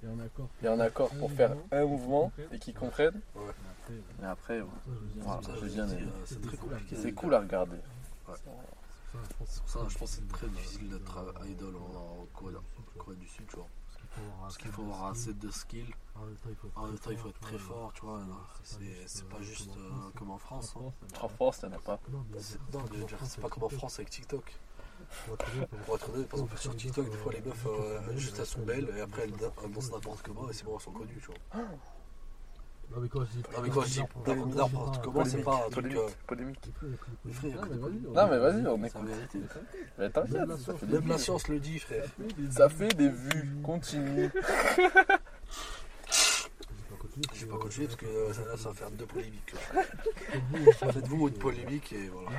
est 0.63 0.67
en 0.67 0.79
accord 0.79 1.09
pour 1.11 1.31
faire 1.31 1.55
un 1.71 1.85
mouvement 1.85 2.31
et 2.51 2.59
qu'ils 2.59 2.73
comprennent. 2.73 3.21
Et 4.21 4.25
après, 4.25 4.61
voilà, 5.21 5.39
euh, 5.47 5.97
C'est 6.25 6.41
très 6.41 6.57
compliqué. 6.57 6.95
C'est 6.97 7.13
cool 7.13 7.33
à 7.33 7.39
regarder. 7.39 7.77
C'est 9.49 9.61
pour 9.63 9.69
ça, 9.69 9.79
je 9.87 9.97
pense 9.97 10.15
que 10.17 10.21
c'est 10.21 10.27
très 10.27 10.47
difficile 10.47 10.89
d'être 10.89 11.33
idol 11.47 11.75
en, 11.77 12.21
en 12.21 12.25
Corée, 12.33 12.53
en 12.55 12.99
Corée 12.99 13.15
du 13.15 13.27
Sud, 13.27 13.45
tu 13.47 13.55
vois. 13.55 13.67
Parce 14.41 14.57
qu'il 14.57 14.71
faut 14.71 14.81
avoir 14.83 15.05
assez 15.11 15.33
de 15.33 15.37
avoir 15.39 15.51
assez 15.51 15.59
skill. 15.59 15.85
de 15.85 15.91
skill. 15.91 15.95
En 16.15 16.25
même 16.25 16.35
temps, 16.37 16.49
il 16.49 16.55
faut 16.55 16.67
être 16.67 16.77
En 16.77 16.85
même 16.87 16.99
temps, 16.99 17.11
il 17.11 17.17
faut 17.17 17.29
être 17.29 17.39
vois, 17.39 17.49
très 17.49 17.57
fort, 17.59 17.93
tu 17.93 18.01
vois. 18.01 18.21
c'est 18.63 18.77
pas 18.77 18.79
C'est 18.79 18.85
juste, 18.85 19.07
c'est 19.07 19.23
euh, 19.23 19.27
pas 19.29 19.41
juste 19.41 19.69
comme 20.15 20.31
en 20.31 20.35
euh, 20.35 20.37
France, 20.39 20.69
France. 20.71 20.93
hein. 21.01 21.17
En 21.21 21.27
France, 21.29 21.59
t'en 21.59 21.71
as 21.71 21.79
pas. 21.79 21.99
Non, 22.09 22.25
mais 22.31 22.39
C'est- 22.39 22.53
c'est- 22.53 22.73
Non, 22.77 22.85
je 22.91 22.97
veux 22.97 23.05
dire, 23.05 23.17
c'est 23.25 23.41
pas 23.41 23.49
comme 23.49 23.63
en. 23.63 23.69
France 23.69 23.95
avec 23.99 24.09
TikTok. 24.09 24.55
Pour 25.85 25.95
être 25.95 26.09
honnête, 26.09 26.27
par 26.27 26.39
exemple, 26.39 26.57
sur 26.57 26.75
TikTok, 26.75 27.09
des 27.09 27.17
fois, 27.17 27.31
les 27.33 27.41
meufs, 27.41 27.65
euh, 27.67 28.17
juste 28.17 28.39
elles 28.39 28.45
sont 28.47 28.61
belles 28.63 28.91
et 28.97 29.01
après 29.01 29.23
elles 29.23 29.31
dan- 29.35 29.51
elles 29.63 29.71
dansent 29.71 29.91
n'importe 29.91 30.21
comment 30.23 30.49
et 30.49 30.53
c'est 30.53 30.63
bon, 30.65 30.75
elles 30.75 30.81
sont 30.83 30.91
connues, 30.91 31.19
tu 31.21 31.27
vois. 31.27 31.63
Non, 32.89 33.01
mais 33.01 33.09
quand 33.09 33.21
je 33.21 33.31
dis. 33.31 33.37
Non, 33.55 33.61
mais 33.63 33.69
quand 33.69 33.81
je 33.81 33.87
dis 33.89 33.99
n'importe- 34.55 35.03
comment, 35.03 35.25
c'est 35.25 35.43
pas 35.43 35.65
un 35.65 35.69
truc. 35.69 35.93
Polémique. 36.25 36.59
euh, 36.83 36.87
Non, 38.13 38.27
mais 38.29 38.37
vas-y. 38.39 38.67
On 38.67 38.77
c'est 38.77 38.81
la 38.81 38.87
écoute. 38.87 39.41
Mais 39.97 40.09
t'inquiète, 40.09 40.31
Même 40.87 41.07
la 41.07 41.17
science- 41.17 41.47
le 41.49 41.59
dit, 41.59 41.79
frère. 41.79 42.05
Ça 42.49 42.69
fait 42.69 42.93
des 42.95 43.09
vues. 43.09 43.57
Continue. 43.63 44.29
Je 46.09 46.85
vais 46.85 46.87
pas 46.89 46.95
continuer. 46.97 47.27
Je 47.33 47.45
vais 47.45 47.51
pas 47.51 47.57
continuer 47.57 47.87
parce 47.87 47.99
que 47.99 48.05
euh, 48.05 48.33
ça, 48.33 48.41
là, 48.45 48.57
ça 48.57 48.69
va 48.69 48.75
faire 48.75 48.91
deux 48.91 49.05
polémiques. 49.05 49.53
Faites-vous- 50.31 50.91
Faites-vous 50.91 51.27
une 51.27 51.33
polémique 51.37 51.93
et 51.93 52.07
voilà. 52.09 52.29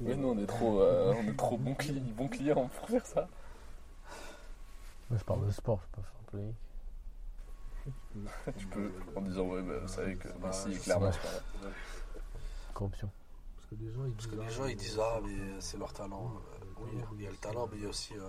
Mais 0.00 0.14
nous, 0.16 0.28
on 0.28 0.38
est 0.38 0.46
trop, 0.46 0.80
euh, 0.82 1.14
on 1.16 1.28
est 1.28 1.36
trop 1.36 1.56
bons 1.56 1.74
clients, 1.74 2.02
bons 2.16 2.28
clients 2.28 2.68
pour 2.78 2.88
faire 2.88 3.06
ça. 3.06 3.28
Moi, 5.10 5.18
je 5.18 5.24
parle 5.24 5.46
de 5.46 5.50
sport, 5.50 5.80
je 5.82 5.86
peux 5.96 6.02
pas 6.02 6.08
faire 6.08 6.30
polémique. 6.30 6.56
Tu 8.56 8.66
peux, 8.68 8.90
en 9.16 9.20
disant, 9.22 9.42
ouais, 9.42 9.62
bah, 9.62 9.74
vous 9.82 9.88
savez 9.88 10.14
que 10.16 10.28
Bah, 10.40 10.50
Messi, 10.66 10.78
clairement, 10.80 11.10
pas 11.10 11.28
vrai. 11.62 11.72
Corruption. 12.72 13.10
Parce 13.56 13.68
que 13.70 13.74
les 13.84 13.92
gens, 13.92 14.04
ils 14.06 14.12
Parce 14.12 14.26
disent. 14.28 14.38
que 14.38 14.42
les 14.44 14.50
gens 14.50 14.66
ils 14.66 14.76
disent 14.76 14.98
ah 15.00 15.20
mais 15.24 15.60
c'est 15.60 15.78
leur 15.78 15.92
talent. 15.92 16.32
Euh, 16.36 16.82
Oui, 16.82 16.90
il 17.18 17.22
y 17.22 17.26
a 17.26 17.30
le 17.30 17.36
talent 17.36 17.68
mais 17.70 17.78
il 17.78 17.82
y 17.84 17.86
a 17.86 17.88
aussi 17.88 18.14
euh. 18.14 18.20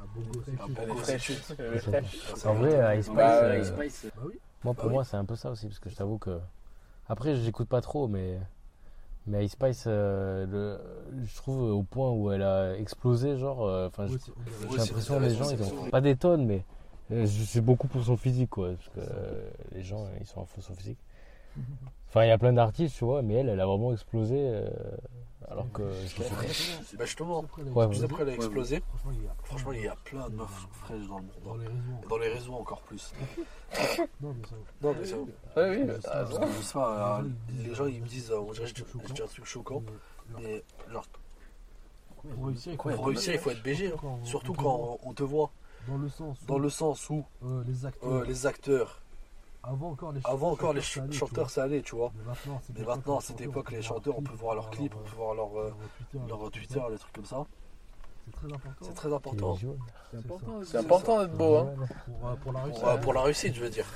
En 2.46 2.54
vrai, 2.54 2.74
euh, 2.80 2.94
Ice 2.96 3.06
Spice, 3.06 3.16
Bah, 3.16 3.42
euh. 3.42 3.76
Bah 3.76 3.84
moi 4.64 4.74
pour 4.74 4.86
Bah 4.86 4.92
moi 4.92 5.04
c'est 5.04 5.16
un 5.16 5.24
peu 5.24 5.36
ça 5.36 5.50
aussi, 5.50 5.66
parce 5.66 5.78
que 5.78 5.90
je 5.90 5.96
t'avoue 5.96 6.18
que. 6.18 6.38
Après, 7.08 7.34
j'écoute 7.36 7.68
pas 7.68 7.80
trop, 7.80 8.08
mais. 8.08 8.38
Mais 9.26 9.44
Ice 9.44 9.52
Spice, 9.52 9.84
euh, 9.86 10.46
le- 10.46 11.24
je 11.24 11.36
trouve 11.36 11.60
au 11.72 11.82
point 11.82 12.10
où 12.10 12.32
elle 12.32 12.42
a 12.42 12.76
explosé, 12.78 13.36
genre. 13.36 13.64
euh, 13.66 13.88
Enfin, 13.88 14.06
j'ai 14.06 14.76
l'impression 14.76 15.18
que 15.18 15.24
les 15.24 15.34
gens, 15.34 15.50
ils 15.50 15.62
ont 15.62 15.90
pas 15.90 16.00
des 16.00 16.16
tonnes, 16.16 16.46
mais. 16.46 16.64
Euh, 17.12 17.26
je- 17.26 17.44
C'est 17.44 17.60
beaucoup 17.60 17.88
pour 17.88 18.02
son 18.02 18.16
physique, 18.16 18.50
quoi. 18.50 18.70
Parce 18.72 18.88
que 18.88 19.00
euh, 19.00 19.50
les 19.72 19.82
gens, 19.82 20.06
ils 20.20 20.26
sont 20.26 20.42
à 20.42 20.46
fond 20.46 20.60
son 20.60 20.74
physique. 20.74 20.98
Enfin, 22.08 22.24
il 22.24 22.28
y 22.28 22.32
a 22.32 22.38
plein 22.38 22.52
d'artistes, 22.52 22.96
tu 22.96 23.04
vois, 23.04 23.22
mais 23.22 23.34
elle, 23.34 23.48
elle 23.48 23.60
a 23.60 23.66
vraiment 23.66 23.92
explosé. 23.92 24.36
euh, 24.38 24.68
alors 25.50 25.66
que. 25.72 25.82
Bah 26.96 27.04
justement, 27.04 27.40
Après, 27.40 27.62
elle 27.62 27.68
a 27.68 27.72
Ouais, 27.72 27.84
explosé. 27.86 27.92
juste 28.00 28.04
après 28.12 28.22
elle 28.22 28.28
a 28.28 28.34
explosé. 28.34 28.82
Franchement, 28.88 29.12
il 29.12 29.24
y 29.24 29.28
a. 29.28 29.34
Franchement 29.42 29.72
il 29.72 29.82
y 29.82 29.88
a 29.88 29.96
plein 30.04 30.28
de 30.28 30.34
meufs 30.36 30.68
fraîches 30.72 31.06
dans 31.08 31.18
le 31.18 31.24
Dans 31.44 31.50
monde. 31.54 31.60
les 31.60 31.66
réseaux. 31.66 32.00
Et 32.04 32.06
dans 32.08 32.18
les 32.18 32.28
réseaux 32.28 32.54
encore 32.54 32.80
plus. 32.82 33.12
Non, 34.20 34.34
mais 34.38 34.46
ça. 34.46 34.54
Non 34.82 34.94
mais 34.98 35.06
ça. 35.06 35.16
Oui, 35.16 35.26
oui, 35.56 35.86
je 36.56 36.62
sais 36.62 36.72
pas, 36.72 37.20
euh, 37.20 37.28
les 37.64 37.74
gens 37.74 37.86
ils 37.86 38.00
me 38.02 38.06
disent, 38.06 38.30
euh, 38.30 38.38
on 38.40 38.52
dirait 38.52 38.70
que 38.70 38.78
je 38.78 38.84
je 39.08 39.12
dis 39.12 39.22
un 39.22 39.26
truc 39.26 39.44
choquant, 39.44 39.82
mais- 40.38 40.62
genre, 40.92 41.06
Pour 42.36 42.46
réussir, 43.06 43.32
il 43.34 43.38
faut 43.38 43.50
être 43.50 43.62
BG. 43.62 43.92
hein. 43.92 44.18
Surtout 44.24 44.52
quand 44.52 44.98
on 45.04 45.12
te 45.14 45.22
voit 45.22 45.50
Dans 45.88 45.96
le 45.98 46.08
sens. 46.08 46.38
où, 46.42 46.46
dans 46.46 46.58
le 46.58 46.68
sens 46.70 47.10
où 47.10 47.24
euh, 47.44 47.64
les 47.66 47.86
acteurs. 47.86 48.12
euh, 48.12 48.24
les 48.24 48.46
acteurs, 48.46 49.00
Avant 49.62 49.90
encore 49.90 50.12
les 50.12 50.20
avant 50.24 50.50
encore 50.52 50.72
les 50.72 50.80
chanteurs, 50.80 51.02
ça 51.02 51.02
allait, 51.02 51.12
chanteurs 51.18 51.46
tu 51.46 51.52
ça 51.52 51.62
allait, 51.64 51.82
tu 51.82 51.96
vois. 51.96 52.12
Mais 52.16 52.24
maintenant, 52.24 52.56
à 52.56 52.60
cette 52.60 52.76
Mais 52.76 52.82
époque, 52.82 52.96
maintenant, 52.96 53.16
à 53.16 53.20
les 53.20 53.22
cette 53.22 53.36
chanteurs, 53.38 53.50
époque, 53.50 53.66
on 53.68 53.70
les 53.72 53.76
peut 53.76 53.82
chanteurs, 53.82 54.18
on 54.18 54.22
peut 54.22 54.34
voir 54.34 54.54
leurs 54.54 54.70
clips, 54.70 54.94
on 54.96 55.02
peut 55.02 55.16
voir 55.16 55.34
leur, 55.34 55.58
euh, 55.58 55.70
leur 56.28 56.50
Twitter, 56.50 56.78
leur 56.78 56.90
les 56.90 56.98
trucs 56.98 57.12
comme 57.12 57.24
ça. 57.24 57.46
C'est 58.26 58.32
très 58.36 58.52
important. 58.52 58.84
C'est 58.86 58.94
très 58.94 59.12
important. 59.12 59.56
C'est 60.64 60.76
important. 60.78 61.20
D'être 61.20 61.36
beau, 61.36 61.56
hein. 61.56 61.74
Pour, 62.06 62.28
euh, 62.28 62.34
pour 62.36 62.52
la 62.52 62.62
réussite. 62.62 62.80
Pour, 62.80 62.88
euh, 62.90 62.96
pour 62.98 63.12
la 63.14 63.22
réussite, 63.22 63.54
je 63.54 63.60
veux 63.60 63.70
dire. 63.70 63.86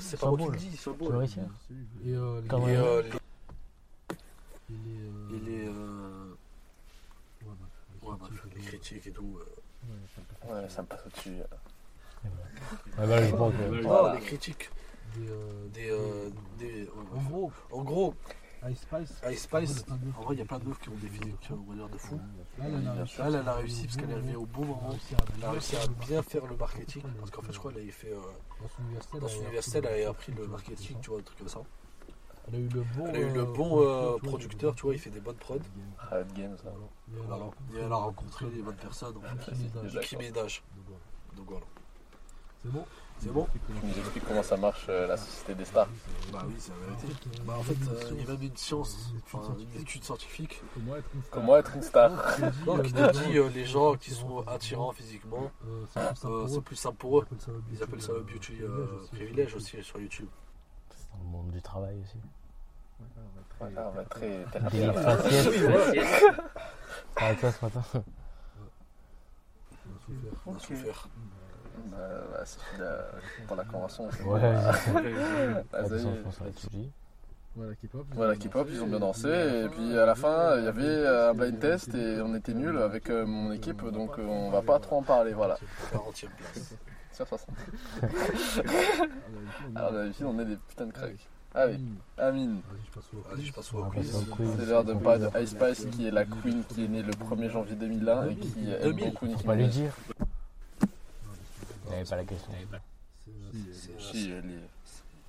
C'est 0.00 0.20
pas 0.20 0.26
moi 0.30 0.38
qui 0.38 0.44
le 0.52 0.56
dis. 0.58 0.76
Sois 0.76 0.92
beau, 0.92 1.06
réussir 1.08 1.42
Et 2.04 2.12
euh, 2.14 2.40
les- 2.42 2.48
Et 2.72 2.76
euh, 2.76 3.02
les, 3.02 3.08
et 5.36 5.40
les, 5.40 5.66
euh, 5.68 5.70
euh, 5.70 6.34
ouais, 8.02 8.16
bah, 8.20 8.28
critiques 8.66 9.06
et 9.06 9.10
tout. 9.12 9.38
euh. 9.40 9.46
Ouais, 10.48 10.68
ça 10.68 10.82
me 10.82 10.86
passe 10.86 11.00
au-dessus. 11.06 11.30
Ouais, 12.98 13.06
bah, 13.06 13.22
je 13.22 13.30
que- 13.30 14.14
les 14.14 14.20
critiques. 14.20 14.70
Des, 15.16 15.28
euh, 15.28 15.68
Des, 15.72 15.90
euh, 15.90 16.30
des, 16.58 16.88
En 17.14 17.22
gros, 17.22 17.52
En 17.70 17.82
gros, 17.82 18.14
Ice 18.68 18.80
Spice. 18.80 19.20
Ice 19.30 19.42
Spice, 19.42 19.84
en 20.18 20.22
vrai, 20.22 20.34
il 20.34 20.38
y 20.38 20.42
a 20.42 20.44
plein 20.46 20.58
de 20.58 20.64
meufs 20.64 20.80
qui 20.80 20.88
ont 20.88 20.94
des 20.94 21.08
physiques, 21.08 21.48
on 21.50 21.70
va 21.70 21.74
dire, 21.74 21.88
de 21.88 21.98
fou. 21.98 22.18
Là, 22.58 22.64
elle 22.66 22.88
a 22.88 22.92
réussi. 22.94 23.16
Elle, 23.20 23.34
elle 23.34 23.48
a 23.48 23.54
réussi 23.54 23.84
parce 23.84 23.96
qu'elle 23.98 24.10
est 24.10 24.14
arrivée 24.14 24.36
au 24.36 24.46
bon 24.46 24.64
moment. 24.64 24.88
Elle 25.36 25.44
a 25.44 25.50
réussi 25.50 25.76
à 25.76 25.86
bien 25.86 26.22
faire 26.22 26.46
le 26.46 26.56
marketing. 26.56 27.02
Parce 27.18 27.30
qu'en 27.30 27.42
fait, 27.42 27.52
je 27.52 27.58
crois 27.58 27.72
qu'elle 27.72 27.82
avait 27.82 27.90
fait. 27.90 28.12
euh, 28.12 28.16
Dans 28.62 28.68
son 28.68 28.82
université, 28.82 29.18
dans 29.20 29.28
son 29.28 29.40
université, 29.42 29.78
elle 29.78 29.86
avait 29.86 30.04
appris 30.06 30.32
le 30.32 30.46
marketing, 30.46 30.96
tu 31.02 31.10
vois, 31.10 31.18
un 31.18 31.22
truc 31.22 31.38
comme 31.38 31.48
ça. 31.48 31.60
Elle 32.48 32.54
a 32.56 32.58
eu 32.58 32.68
le 32.68 32.80
bon. 32.96 33.06
Elle 33.08 33.16
a 33.16 33.20
eu 33.20 33.32
le 33.32 33.40
euh, 33.40 33.44
bon 33.44 33.82
euh, 33.82 34.18
producteur, 34.22 34.74
tu 34.74 34.82
vois, 34.82 34.94
il 34.94 34.98
fait 35.00 35.10
des 35.10 35.20
bonnes 35.20 35.36
prods. 35.36 35.58
Riot 36.10 36.24
Games, 36.36 36.56
ça. 36.62 36.68
Et 36.68 37.16
elle 37.16 37.20
a 37.22 37.26
Voilà. 37.26 37.44
rencontré- 37.44 37.76
Et 37.76 37.80
elle 37.80 37.92
a 37.92 37.96
rencontré 37.96 38.46
les 38.54 38.62
bonnes 38.62 38.76
personnes. 38.76 39.16
en 39.16 39.20
fait. 39.20 39.52
D'accord. 39.52 39.94
Nicki 40.00 40.16
Minaj. 40.16 40.62
Donc, 41.36 41.46
voilà. 41.48 41.60
Donc. 41.60 41.66
C'est 42.62 42.70
bon 42.72 42.84
C'est 43.18 43.30
bon 43.32 43.46
Tu 43.80 43.86
nous 43.86 43.98
expliques 43.98 44.24
comment 44.26 44.42
ça 44.42 44.56
marche 44.56 44.86
euh, 44.88 45.06
la 45.06 45.16
société 45.18 45.54
des 45.54 45.64
stars. 45.66 45.86
Bah 46.32 46.42
oui, 46.46 46.54
c'est 46.58 46.70
la 46.72 46.86
vérité. 46.86 47.06
Bah 47.46 47.54
en 47.58 47.62
fait, 47.62 47.74
euh, 47.88 48.10
il 48.12 48.20
y 48.22 48.26
a 48.26 48.32
même 48.32 48.42
une 48.42 48.56
science, 48.56 49.12
enfin 49.32 49.54
une 49.58 49.80
étude 49.80 50.02
scientifique. 50.02 50.62
Comment 51.30 51.56
être 51.58 51.74
une 51.76 51.82
star 51.82 52.10
Non, 52.66 52.78
qui 52.80 52.92
te 52.92 53.12
dit 53.28 53.38
euh, 53.38 53.48
les 53.50 53.64
gens 53.66 53.94
qui 53.96 54.10
sont 54.12 54.40
attirants 54.46 54.92
physiquement, 54.92 55.50
Euh, 55.66 56.46
c'est 56.48 56.60
plus 56.62 56.76
simple 56.76 56.96
pour 56.96 57.20
eux. 57.20 57.26
Ils 57.30 57.36
appellent 57.36 57.40
ça 57.40 57.52
le 57.52 57.62
Ils 57.72 57.82
appellent 57.82 58.02
ça 58.02 58.12
le 58.12 58.20
beauty 58.22 58.62
euh, 58.62 58.86
privilège 59.12 59.54
aussi 59.54 59.82
sur 59.82 59.98
YouTube. 60.00 60.28
Dans 61.14 61.24
le 61.24 61.30
monde 61.30 61.50
du 61.50 61.62
travail 61.62 61.96
aussi. 62.02 62.18
Ouais, 63.60 63.68
on 63.76 63.90
va 63.90 64.04
très 64.04 64.44
faciès. 64.52 64.94
Ah, 67.16 67.34
toi 67.40 67.52
ce 67.52 67.64
matin. 67.64 67.82
On 70.46 70.54
a 70.54 70.58
souffert. 70.58 71.08
Bah, 71.86 71.98
bah, 72.32 72.42
c'est 72.44 72.60
euh, 72.80 73.02
pour 73.46 73.56
la 73.56 73.64
convention. 73.64 74.08
c'est 74.12 74.22
Ouais, 74.22 74.40
ça. 74.40 74.72
Voilà, 77.56 77.74
K-pop. 77.76 78.06
ils 78.10 78.16
Voilà, 78.16 78.32
ont 78.32 78.36
K-pop, 78.36 78.66
dansé, 78.66 78.72
ils 78.74 78.82
ont 78.82 78.86
bien 78.86 78.98
dansé. 78.98 79.28
Et 79.28 79.68
puis 79.68 79.96
à 79.98 80.06
la 80.06 80.14
fin, 80.14 80.56
il 80.58 80.64
y 80.64 80.68
avait 80.68 81.06
un 81.06 81.34
blind 81.34 81.58
test 81.60 81.94
et 81.94 82.20
on 82.20 82.34
était 82.34 82.54
nuls 82.54 82.78
avec 82.78 83.10
euh, 83.10 83.24
mon 83.26 83.52
équipe, 83.52 83.84
donc 83.90 84.18
euh, 84.18 84.26
on 84.26 84.50
va 84.50 84.62
pas 84.62 84.78
trop 84.80 84.98
en 84.98 85.02
parler. 85.02 85.32
Voilà, 85.32 85.56
40 85.92 86.24
place. 86.36 86.74
Sur 87.14 87.26
60. 87.26 87.48
Ah, 88.02 88.06
d'habitude, 88.06 88.64
on 89.72 89.76
Alors 89.76 89.90
est- 89.90 89.94
d'habitude, 89.94 90.26
on 90.26 90.38
est 90.40 90.44
des 90.44 90.56
putains 90.56 90.86
de 90.86 90.92
cracks. 90.92 91.28
Allez, 91.56 91.76
Hmm. 91.76 91.96
Amine, 92.18 92.60
Vas-y, 93.30 93.44
je 93.46 93.52
passe 93.52 93.72
au 93.72 93.82
quiz. 93.84 94.56
c'est 94.58 94.66
l'heure 94.66 94.82
de 94.84 94.94
parler 94.94 95.26
de 95.26 95.40
Ice 95.40 95.50
Spice 95.50 95.86
qui 95.92 96.06
est 96.08 96.10
la 96.10 96.24
queen 96.24 96.64
qui 96.64 96.84
est 96.84 96.88
née 96.88 97.02
le 97.02 97.12
1er 97.12 97.48
janvier 97.48 97.76
2001 97.76 98.28
et 98.30 98.34
qui 98.36 98.70
aime 98.72 98.82
2000. 98.82 99.04
beaucoup 99.10 99.26
Nicki 99.26 99.40
Faut 99.42 99.46
pas 99.46 99.54
lui 99.54 99.62
Minaj. 99.62 99.74
dire. 99.76 99.92
Il 101.86 101.90
n'y 101.90 101.94
avait 101.96 102.04
pas 102.04 102.16
la 102.16 102.24
question. 102.24 102.52
Si, 104.00 104.30
elle 104.32 104.50
est- 104.50 104.68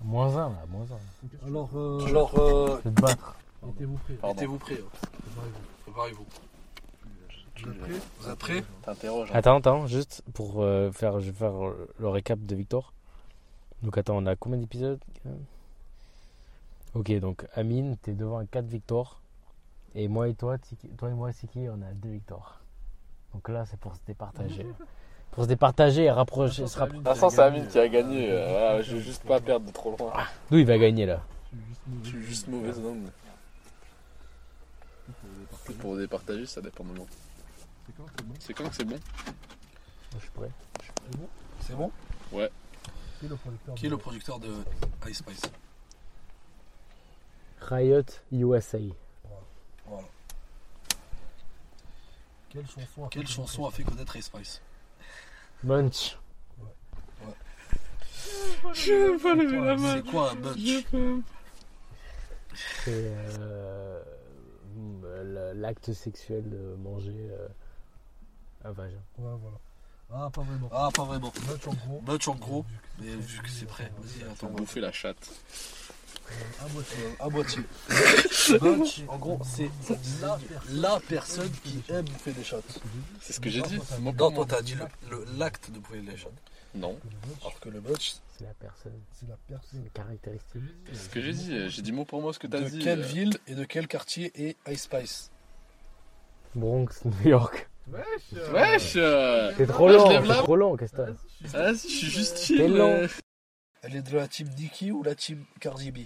Moins 0.04 0.36
un 0.36 0.50
là, 0.50 0.66
moins 0.70 0.86
un. 0.92 1.48
Alors, 1.48 1.70
euh, 1.76 2.06
Alors, 2.08 2.40
euh, 2.40 2.80
Je 2.84 2.90
vais 2.90 2.96
te 2.96 3.02
battre. 3.02 3.36
mettez-vous 3.64 3.98
prêts. 3.98 4.18
Mettez-vous 4.24 4.58
prêts. 4.58 4.74
hein. 4.82 5.08
Préparez-vous. 5.22 5.62
Préparez-vous. 5.84 6.26
Vous 7.64 7.70
êtes 7.72 7.80
prêts 7.80 7.92
Vous 8.20 8.30
êtes 8.30 8.40
prêts 8.40 8.64
t'interroges. 8.84 9.30
hein. 9.32 9.36
Attends, 9.36 9.58
attends, 9.58 9.88
juste 9.88 10.24
pour 10.34 10.62
euh, 10.64 10.92
faire, 10.92 11.20
je 11.20 11.32
vais 11.32 11.38
faire 11.38 11.66
euh, 11.68 11.88
le 12.00 12.10
récap 12.10 12.40
de 12.40 12.56
Victor. 12.56 12.94
Donc 13.84 13.98
attends, 13.98 14.18
on 14.18 14.26
a 14.26 14.36
combien 14.36 14.58
d'épisodes 14.60 15.00
Ok, 16.94 17.12
donc 17.20 17.46
Amine, 17.56 17.98
t'es 18.02 18.14
devant 18.14 18.38
à 18.38 18.46
4 18.46 18.66
victoires. 18.66 19.20
Et 19.96 20.08
moi 20.08 20.28
et 20.30 20.34
toi, 20.34 20.58
Tiki- 20.58 20.90
toi 20.98 21.10
et 21.10 21.14
moi, 21.14 21.32
Siki, 21.32 21.68
on 21.70 21.82
a 21.82 21.92
2 21.94 22.10
victoires. 22.10 22.62
Donc 23.34 23.48
là, 23.50 23.66
c'est 23.66 23.80
pour 23.80 23.94
se 23.96 24.00
départager. 24.08 24.66
pour 25.32 25.44
se 25.44 25.50
départager 25.50 26.04
et 26.06 26.12
rapprocher. 26.12 26.68
Se 26.68 26.78
rappro- 26.80 27.02
Vincent, 27.02 27.30
c'est 27.30 27.42
Amine 27.42 27.68
qui 27.68 27.80
a 27.80 27.88
gagné. 27.88 28.32
euh, 28.32 28.82
je 28.84 28.96
veux 28.96 29.02
juste 29.02 29.24
pas 29.24 29.40
perdre 29.42 29.66
de 29.68 29.72
trop 29.72 29.96
loin. 29.98 30.14
D'où 30.52 30.58
il 30.58 30.66
va 30.66 30.78
gagner 30.78 31.06
là? 31.06 31.22
Je 32.04 32.10
suis 32.10 32.24
juste 32.24 32.48
mauvaise 32.48 32.82
langue. 32.82 33.08
Pour 35.80 35.98
départager, 35.98 36.46
ça 36.46 36.62
dépend 36.62 36.84
de 36.84 36.94
moi. 36.94 37.06
C'est 37.86 37.94
quand 37.96 38.06
c'est 38.18 38.24
bon 38.26 38.34
C'est 38.40 38.54
quand 38.54 38.70
que 38.70 38.76
c'est 38.76 38.86
bon 38.86 39.00
Je 40.14 40.20
suis 40.20 40.30
prêt. 40.32 40.52
C'est 41.62 41.76
bon 41.76 41.92
Qui 43.20 43.26
est 43.26 43.30
le 43.30 43.36
producteur 43.38 43.76
Qui 43.76 43.86
est 43.86 43.90
de- 43.90 43.94
le 43.96 43.98
producteur 43.98 44.40
de 44.40 44.54
Ice 45.10 45.18
Spice 45.18 45.42
Riot 47.62 48.04
USA. 48.32 48.78
Voilà. 49.88 50.08
Quelle 52.50 52.68
chanson 52.68 52.82
a 52.84 52.86
fait 52.86 53.10
Quelle 53.10 53.10
connaître 53.24 53.30
chanson 53.32 53.66
a 53.66 53.72
fait 53.72 53.84
connaître 53.84 54.16
Ice 54.18 54.26
Spice 54.26 54.62
Munch. 55.64 56.18
C'est 58.74 60.04
quoi 60.12 60.32
un 60.32 60.36
bunch 60.36 60.86
C'est 62.84 63.14
euh, 63.40 64.02
mm, 64.76 65.02
le- 65.24 65.54
l'acte 65.54 65.92
sexuel 65.94 66.50
de 66.50 66.76
manger 66.76 67.30
euh, 67.32 67.48
un 68.66 68.72
vagin. 68.72 68.94
Ouais, 69.18 69.32
voilà. 69.42 69.58
Ah, 70.14 70.30
pas 70.32 70.42
vraiment. 70.42 70.70
Ah, 70.72 70.90
pas 70.94 71.04
vraiment. 71.04 71.34
Match 71.48 71.68
en 71.68 71.74
gros. 71.74 72.02
Match 72.06 72.28
en 72.28 72.36
gros, 72.36 72.66
mais 73.00 73.08
vu 73.16 73.42
que 73.42 73.50
c'est 73.50 73.66
prêt, 73.66 73.92
vas-y, 73.98 74.24
attends. 74.30 74.50
Bouffer 74.50 74.80
la 74.82 74.92
chatte. 74.92 75.30
À 76.60 76.68
moitié. 76.70 76.98
À 77.20 77.30
moitié. 77.30 77.62
Match. 78.62 79.02
En 79.08 79.18
gros, 79.18 79.40
c'est 79.44 79.70
la, 80.22 80.40
la 80.72 81.00
personne 81.08 81.52
qui 81.64 81.84
aime 81.90 82.06
bouffer 82.06 82.32
des 82.34 82.44
shots. 82.44 82.62
C'est 83.22 83.34
ce 83.34 83.40
que 83.40 83.50
j'ai 83.50 83.62
dit. 83.62 83.80
Non, 84.02 84.14
toi 84.14 84.46
t'as 84.48 84.62
dit 84.62 84.76
l'acte 85.38 85.72
de 85.72 85.80
bouffer 85.80 86.02
les 86.02 86.18
shots. 86.18 86.32
Non, 86.74 86.98
Alors 87.42 87.58
que 87.62 87.70
le 87.70 87.80
match, 87.80 88.16
C'est 88.38 88.44
la 88.44 88.54
personne, 88.54 89.00
C'est 89.14 89.30
la 89.30 89.38
personne. 89.48 89.82
les 89.82 89.90
caractéristiques. 89.92 90.62
c'est 90.92 90.96
ce 91.06 91.10
que 91.10 91.22
j'ai 91.22 91.32
dit. 91.32 91.70
J'ai 91.70 91.82
dit 91.82 91.94
mot 91.94 92.04
pour 92.04 92.22
moi 92.22 92.34
ce 92.34 92.40
que 92.40 92.48
t'as 92.48 92.60
de 92.60 92.68
dit. 92.68 92.80
quelle 92.80 93.00
euh. 93.00 93.06
ville 93.08 93.38
et 93.48 93.56
de 93.56 93.64
quel 93.64 93.88
quartier 93.88 94.32
est 94.36 94.58
Ice 94.70 94.82
Spice? 94.84 95.32
Bronx, 96.54 97.06
New 97.06 97.30
York. 97.30 97.70
Wesh 97.92 98.52
Wesh. 98.54 98.94
T'es 99.58 99.68
trop 99.68 99.88
lent, 99.90 100.08
t'es 100.10 100.28
trop 100.28 100.56
lent, 100.56 100.76
qu'est-ce 100.76 100.92
que 100.94 100.98
t'as 100.98 101.06
Vas-y, 101.06 101.16
je 101.42 101.48
suis- 101.48 101.58
Ah 101.58 101.74
si, 101.76 101.90
je 101.90 101.96
suis 101.98 102.08
juste 102.08 102.36
T'es 102.38 102.44
chill. 102.44 102.76
lent. 102.76 102.90
euh. 102.90 103.08
Elle 103.84 103.96
est 103.98 104.02
de 104.02 104.16
la 104.18 104.28
team 104.28 104.48
Nicki 104.58 104.92
ou 104.92 105.04
la 105.04 105.14
team 105.14 105.44
Cardi 105.60 105.92
B? 105.92 105.98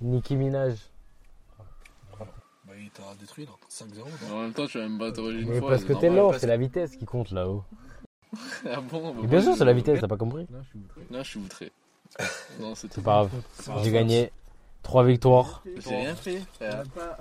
Nicki 0.00 0.34
Minaj. 0.36 0.74
Bah 2.18 2.72
il 2.78 2.90
t'a 2.90 3.02
détruit 3.20 3.44
là, 3.44 3.52
5-0. 3.68 4.04
non 4.28 4.36
En 4.36 4.42
même 4.42 4.52
temps, 4.52 4.66
tu 4.66 4.78
vas 4.78 4.88
me 4.88 4.98
battre 4.98 5.20
une 5.30 5.48
Mais 5.48 5.58
fois. 5.60 5.70
parce 5.70 5.84
que 5.84 5.92
t'es 5.92 6.10
lent, 6.10 6.32
c'est 6.38 6.46
la 6.46 6.56
vitesse 6.56 6.96
qui 6.96 7.04
compte 7.04 7.30
là-haut. 7.30 7.64
Ah 8.66 8.80
bon 8.80 9.14
bah, 9.14 9.26
bien 9.26 9.42
sûr, 9.42 9.54
c'est 9.56 9.64
la 9.66 9.74
vitesse, 9.74 10.00
t'as 10.00 10.08
pas 10.08 10.16
compris 10.16 10.46
Non, 10.50 10.62
je 10.62 10.68
suis 10.70 10.78
outré. 10.78 11.02
Non, 11.10 11.18
je 11.22 11.28
suis 11.28 11.38
outré. 11.38 11.72
Non, 12.60 12.74
c'est 12.74 12.88
pas 12.94 13.00
grave. 13.02 13.30
J'ai 13.84 13.90
gagné 13.90 14.32
3 14.82 15.04
victoires. 15.04 15.62
J'ai 15.78 15.96
rien 15.96 16.14
fait, 16.14 16.42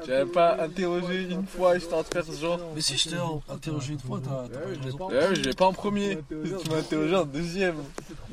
J'avais 0.05 0.29
pas 0.31 0.63
interrogé 0.63 1.23
une 1.23 1.45
fois, 1.45 1.77
j'étais 1.77 1.93
en 1.93 2.03
train 2.03 2.19
de 2.19 2.25
faire 2.25 2.33
ce 2.33 2.41
genre. 2.41 2.59
Mais 2.75 2.81
si 2.81 2.97
je 2.97 3.09
t'ai 3.09 3.15
interrogé 3.49 3.93
une 3.93 3.99
fois, 3.99 4.19
t'as 4.23 4.47
t'as 4.47 4.59
pas 4.59 4.69
eu 4.69 4.77
raison. 4.83 5.09
Ouais, 5.09 5.35
je 5.35 5.41
l'ai 5.41 5.53
pas 5.53 5.67
en 5.67 5.73
premier. 5.73 6.17
Tu 6.27 6.69
m'as 6.69 6.77
interrogé 6.77 7.15
en 7.15 7.25
deuxième. 7.25 7.75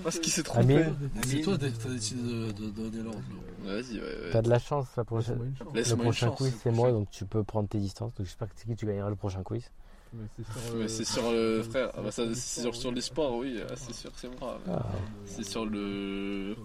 Parce 0.03 0.19
qu'il 0.19 0.33
s'est 0.33 0.43
trompé. 0.43 0.85
C'est 1.27 1.41
toi 1.43 1.59
qui 1.59 1.71
t'as 1.73 1.89
décidé 1.89 2.23
de, 2.23 2.71
donner 2.71 3.03
l'ordre. 3.03 3.21
Vas-y, 3.65 3.99
ouais, 3.99 4.01
ouais. 4.01 4.31
t'as 4.33 4.41
de 4.41 4.49
la 4.49 4.59
chance 4.59 4.87
la 4.97 5.05
prochaine. 5.05 5.53
Le 5.75 5.97
prochain 5.97 6.31
quiz, 6.31 6.53
le 6.53 6.59
c'est 6.63 6.71
moi, 6.71 6.91
donc 6.91 7.11
tu 7.11 7.27
peux 7.27 7.43
prendre 7.43 7.69
tes 7.69 7.79
distances. 7.79 8.15
Donc 8.15 8.27
j'espère 8.27 8.49
que 8.49 8.55
c'est 8.57 8.67
qui 8.67 8.77
tu 8.77 8.87
gagneras 8.87 9.11
le 9.11 9.17
prochain 9.17 9.43
quiz. 9.43 9.71
Mais 10.15 10.89
c'est 10.89 11.05
sur, 11.05 11.23
Mais 11.23 11.29
euh, 11.29 11.33
sur 11.33 11.33
le 11.33 11.63
frère, 11.63 11.91
ah 11.95 12.01
bah 12.03 12.11
ça, 12.11 12.23
c'est 12.35 12.63
sur, 12.63 12.75
sur 12.75 12.91
les 12.93 13.03
sports, 13.03 13.37
oui, 13.37 13.61
ah, 13.63 13.75
c'est 13.77 13.93
sûr 13.93 14.11
que 14.11 14.19
c'est 14.19 14.41
moi. 14.41 14.59
Ah. 14.67 14.87
C'est 15.27 15.45
sur 15.45 15.67
le 15.67 16.57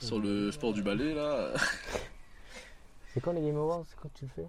sur 0.00 0.20
le 0.20 0.52
sport 0.52 0.72
du 0.72 0.82
ballet 0.82 1.14
là. 1.14 1.52
C'est 3.12 3.20
quand 3.20 3.32
les 3.32 3.42
Game 3.42 3.56
Awards 3.56 3.84
C'est 3.86 3.96
quand 4.00 4.12
tu 4.14 4.24
le 4.24 4.30
fais? 4.30 4.48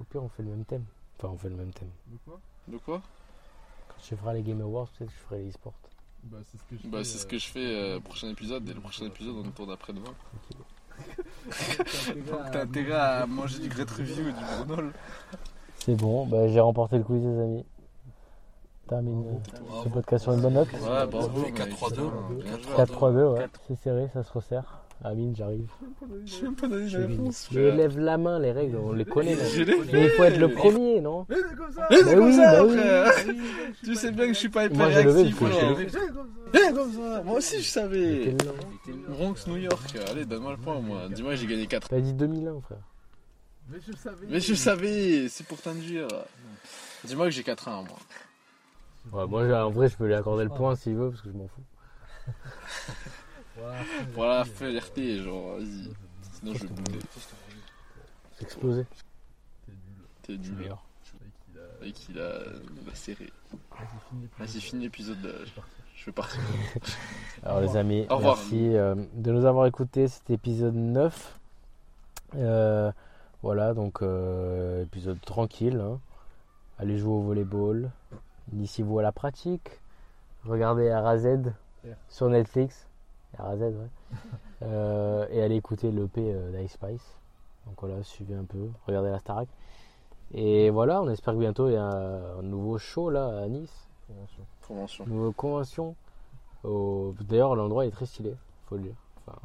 Au 0.00 0.04
pire, 0.04 0.22
on 0.22 0.28
fait 0.28 0.42
le 0.42 0.50
même 0.50 0.64
thème. 0.64 0.84
Enfin, 1.18 1.28
on 1.34 1.36
fait 1.36 1.48
le 1.48 1.56
même 1.56 1.72
thème. 1.72 1.90
De 2.06 2.16
quoi? 2.24 2.40
De 2.68 2.78
quoi? 2.78 3.02
Quand 3.88 4.00
tu 4.00 4.16
feras 4.16 4.32
les 4.32 4.42
Game 4.42 4.60
Awards, 4.60 4.88
peut-être 4.96 5.10
que 5.10 5.16
je 5.16 5.22
ferai 5.24 5.38
les 5.42 5.50
e-sports. 5.50 5.74
Bah, 6.24 6.38
c'est 6.50 6.58
ce 6.58 6.62
que 6.64 6.76
je 6.76 6.88
Bah 6.88 6.98
fais, 6.98 7.04
c'est 7.04 7.18
ce 7.18 7.24
euh, 7.26 7.28
que 7.30 7.38
je 7.38 7.46
fais 7.48 7.74
euh, 7.74 8.00
prochain 8.00 8.28
épisode 8.28 8.68
et 8.68 8.74
le 8.74 8.80
prochain 8.80 9.06
épisode 9.06 9.36
on 9.36 9.50
tourne 9.50 9.70
après-demain. 9.70 10.12
Donc 12.16 12.50
t'as 12.52 12.62
intérêt 12.62 12.92
à 12.92 13.26
manger 13.26 13.58
du 13.60 13.68
Great 13.68 13.90
Review 13.90 14.28
et 14.28 14.32
du 14.32 14.44
Brunol. 14.66 14.92
C'est 15.76 15.94
bon, 15.96 16.26
bah, 16.26 16.46
j'ai 16.48 16.60
remporté 16.60 16.98
le 16.98 17.04
quiz, 17.04 17.22
les 17.24 17.38
amis. 17.40 17.64
Termine 18.86 19.40
ce 19.56 19.60
Bravo. 19.62 19.90
podcast 19.90 20.22
sur 20.24 20.32
une 20.34 20.40
bonne 20.42 20.54
note. 20.54 20.68
Ouais, 20.72 21.06
bravo. 21.06 21.42
fait 21.42 21.52
mec, 21.52 21.70
4-3-2. 21.70 21.70
putain, 21.70 22.34
bien 22.34 22.58
joué. 22.58 22.74
4-3-2, 22.74 23.34
ouais. 23.34 23.48
C'est 23.66 23.76
serré, 23.76 24.08
ça 24.12 24.22
se 24.22 24.32
resserre. 24.32 24.82
Amine, 25.02 25.34
j'arrive. 25.34 25.66
J'ai 26.26 26.42
même 26.42 26.54
pas 26.56 26.68
donné 26.68 26.90
la 26.90 26.98
réponse. 27.06 27.48
Mais 27.52 27.60
frère. 27.62 27.74
lève 27.76 27.98
la 27.98 28.18
main, 28.18 28.38
les 28.38 28.52
règles, 28.52 28.76
on 28.76 28.92
les 28.92 29.06
connaît. 29.06 29.34
là. 29.34 29.44
Je 29.48 29.62
Mais 29.92 30.04
il 30.04 30.10
faut 30.10 30.24
être 30.24 30.38
le 30.38 30.48
premier, 30.52 31.00
non 31.00 31.26
c'est 31.30 31.56
comme 31.56 31.72
ça 31.72 31.88
c'est 31.90 32.14
comme 32.14 32.32
ça, 32.32 32.64
oui. 32.66 32.76
frère. 32.76 33.12
Tu 33.82 33.94
sais 33.94 34.12
bien 34.12 34.26
que 34.26 34.34
je 34.34 34.38
suis 34.38 34.48
pas 34.50 34.66
hyper 34.66 34.86
réactif. 34.88 35.42
Eh, 36.52 36.72
comme 36.74 36.92
ça. 36.92 37.22
Moi 37.24 37.38
aussi 37.38 37.62
je 37.62 37.68
savais. 37.68 38.34
Bronx, 39.08 39.46
New 39.46 39.56
York. 39.56 39.96
Allez, 40.10 40.26
donne-moi 40.26 40.52
le 40.52 40.58
point, 40.58 40.80
moi. 40.80 41.08
Dis-moi 41.10 41.30
que 41.32 41.36
j'ai 41.36 41.46
gagné 41.46 41.66
4. 41.66 41.88
T'as 41.88 42.00
dit 42.00 42.12
2001, 42.12 42.60
frère. 42.60 42.78
Mais 43.70 43.78
je 43.86 43.92
savais 43.96 44.26
Mais 44.28 44.40
je 44.40 44.54
savais, 44.54 45.28
c'est 45.28 45.46
pour 45.46 45.58
t'induire. 45.62 46.08
Dis-moi 47.04 47.26
que 47.26 47.30
j'ai 47.30 47.42
4-1, 47.42 47.86
moi. 47.86 47.86
Ouais, 49.12 49.26
moi, 49.26 49.46
j'ai- 49.46 49.54
en 49.54 49.70
vrai, 49.70 49.88
je 49.88 49.96
peux 49.96 50.06
lui 50.06 50.12
accorder 50.14 50.44
le 50.44 50.50
point 50.50 50.76
s'il 50.76 50.94
veut, 50.96 51.08
parce 51.10 51.22
que 51.22 51.30
je 51.32 51.36
m'en 51.38 51.48
fous. 51.48 51.62
Voilà. 54.14 54.44
Fais 54.44 54.72
l'RP, 54.72 55.22
genre, 55.22 55.56
vas-y. 55.56 55.90
Sinon, 56.32 56.54
je 56.54 56.66
vais 56.66 56.68
bouder. 56.68 56.98
C'est 58.32 58.42
explosé. 58.44 58.86
T'es 59.66 59.72
nul. 59.72 59.78
T'es 60.22 60.32
C'est 60.32 60.38
nul. 60.50 60.58
meilleur. 60.58 60.82
Mec, 61.20 61.30
il 61.52 61.58
a- 61.58 61.86
Et 61.88 61.92
qu'il 61.92 62.18
a, 62.20 62.40
il 62.84 62.90
a 62.90 62.94
serré. 62.94 63.30
Vas-y, 64.38 64.60
finis 64.60 64.84
l'épisode. 64.84 65.34
Je 65.96 66.06
vais 66.06 66.12
partir. 66.12 66.40
Alors 67.42 67.60
les 67.60 67.76
amis, 67.76 68.06
Au 68.08 68.16
revoir. 68.16 68.36
merci 68.36 68.74
euh, 68.76 68.94
de 69.14 69.32
nous 69.32 69.44
avoir 69.44 69.66
écoutés 69.66 70.08
cet 70.08 70.30
épisode 70.30 70.74
9. 70.74 71.38
Euh, 72.36 72.90
voilà, 73.42 73.74
donc 73.74 74.02
euh, 74.02 74.82
épisode 74.84 75.20
tranquille. 75.20 75.78
hein. 75.78 75.98
Allez 76.78 76.96
jouer 76.96 77.12
au 77.12 77.20
volleyball. 77.20 77.90
Initiez-vous 78.54 78.98
à 78.98 79.02
la 79.02 79.12
pratique. 79.12 79.70
Regardez 80.44 80.90
RAZ 80.92 81.26
sur 82.08 82.28
Netflix. 82.30 82.86
Ouais. 83.38 83.70
Euh, 84.62 85.26
et 85.30 85.40
allez 85.42 85.56
écouter 85.56 85.90
l'EP 85.90 86.20
euh, 86.20 86.50
d'Ice 86.52 86.72
Spice. 86.72 87.16
Donc 87.66 87.76
voilà, 87.80 88.02
suivez 88.02 88.34
un 88.34 88.44
peu. 88.44 88.68
Regardez 88.86 89.08
la 89.08 89.18
Starac. 89.18 89.48
Et 90.34 90.68
voilà, 90.68 91.00
on 91.00 91.08
espère 91.08 91.32
que 91.32 91.38
bientôt 91.38 91.68
il 91.68 91.72
y 91.72 91.76
a 91.76 91.84
un 92.38 92.42
nouveau 92.42 92.76
show 92.76 93.08
là 93.08 93.40
à 93.42 93.48
Nice. 93.48 93.72
Convention. 94.06 94.42
Convention. 94.68 95.06
Nouvelle 95.06 95.32
convention. 95.34 95.94
Au- 96.62 97.14
D'ailleurs, 97.22 97.56
l'endroit 97.56 97.86
est 97.86 97.90
très 97.90 98.04
stylé, 98.04 98.34
faut 98.68 98.76
le 98.76 98.82
dire. 98.82 98.94
Enfin, 99.26 99.38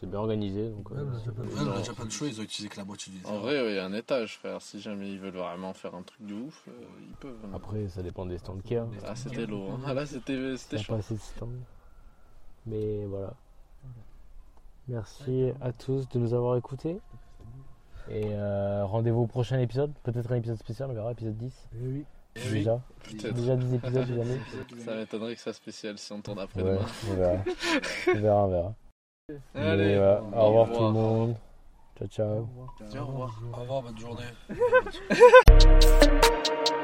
c'est 0.00 0.10
bien 0.10 0.18
organisé. 0.18 0.70
Donc, 0.70 0.90
euh, 0.90 0.96
Même 0.96 1.10
le 1.12 1.18
c'est- 1.20 1.24
Japan- 1.26 1.42
Même 1.64 1.74
le 1.78 1.84
Japan 1.84 2.10
Show, 2.10 2.26
ils 2.26 2.40
ont 2.40 2.42
utilisé 2.42 2.68
que 2.68 2.76
la 2.78 2.84
moitié 2.84 3.12
du 3.12 3.24
En 3.26 3.38
vrai, 3.38 3.64
il 3.70 3.76
y 3.76 3.78
a 3.78 3.84
un 3.84 3.92
étage, 3.92 4.38
frère. 4.38 4.60
Si 4.60 4.80
jamais 4.80 5.08
ils 5.12 5.20
veulent 5.20 5.36
vraiment 5.36 5.72
faire 5.72 5.94
un 5.94 6.02
truc 6.02 6.26
de 6.26 6.34
ouf, 6.34 6.64
euh, 6.66 6.72
ils 7.08 7.14
peuvent. 7.14 7.36
Après, 7.54 7.86
ça 7.88 8.02
dépend 8.02 8.26
des 8.26 8.38
stands 8.38 8.58
qu'il 8.58 8.72
y 8.72 8.76
a. 8.76 8.86
Ah, 9.06 9.14
c'était 9.14 9.46
lourd. 9.46 9.70
hein. 9.74 9.80
Ah, 9.86 9.94
là, 9.94 10.04
c'était 10.04 10.32
Il 10.34 10.58
c'était 10.58 10.76
n'y 10.76 10.82
a 10.82 10.84
chaud. 10.84 10.92
pas 10.94 10.98
assez 10.98 11.14
de 11.14 11.20
stands. 11.20 11.46
Mais 12.68 13.04
voilà. 13.06 13.32
Merci 14.88 15.52
à 15.60 15.72
tous 15.72 16.08
de 16.08 16.18
nous 16.18 16.34
avoir 16.34 16.56
écoutés. 16.56 16.98
Et 18.10 18.24
euh, 18.32 18.84
rendez-vous 18.86 19.22
au 19.22 19.26
prochain 19.26 19.58
épisode. 19.58 19.92
Peut-être 20.02 20.32
un 20.32 20.36
épisode 20.36 20.56
spécial, 20.58 20.90
on 20.90 20.94
verra, 20.94 21.12
épisode 21.12 21.36
10. 21.36 21.68
Eh 21.74 21.86
oui. 21.86 22.04
Eh 22.36 22.40
oui, 22.40 22.50
Déjà. 22.52 22.80
Peut-être. 23.04 23.34
Déjà 23.34 23.56
10 23.56 23.74
épisodes, 23.74 24.08
les 24.08 24.20
amis. 24.22 24.38
Ça 24.78 24.94
m'étonnerait 24.94 25.34
que 25.34 25.40
ça 25.40 25.52
soit 25.52 25.54
spécial 25.54 25.98
si 25.98 26.10
on 26.12 26.20
tourne 26.22 26.38
Ouais, 26.38 26.44
après-demain. 26.44 26.78
on 27.10 27.14
verra. 27.14 27.42
on 28.08 28.20
verra, 28.20 28.44
on 28.44 28.48
verra. 28.48 28.74
Mais 29.54 29.60
Allez, 29.60 29.98
au 29.98 30.46
revoir 30.46 30.72
tout 30.72 30.82
le 30.84 30.90
monde. 30.92 31.36
Ciao, 31.98 32.08
ciao. 32.08 32.48
Au 33.02 33.06
revoir. 33.06 33.42
Au 33.52 33.60
revoir, 33.60 33.82
bonne 33.82 33.98
journée. 33.98 34.24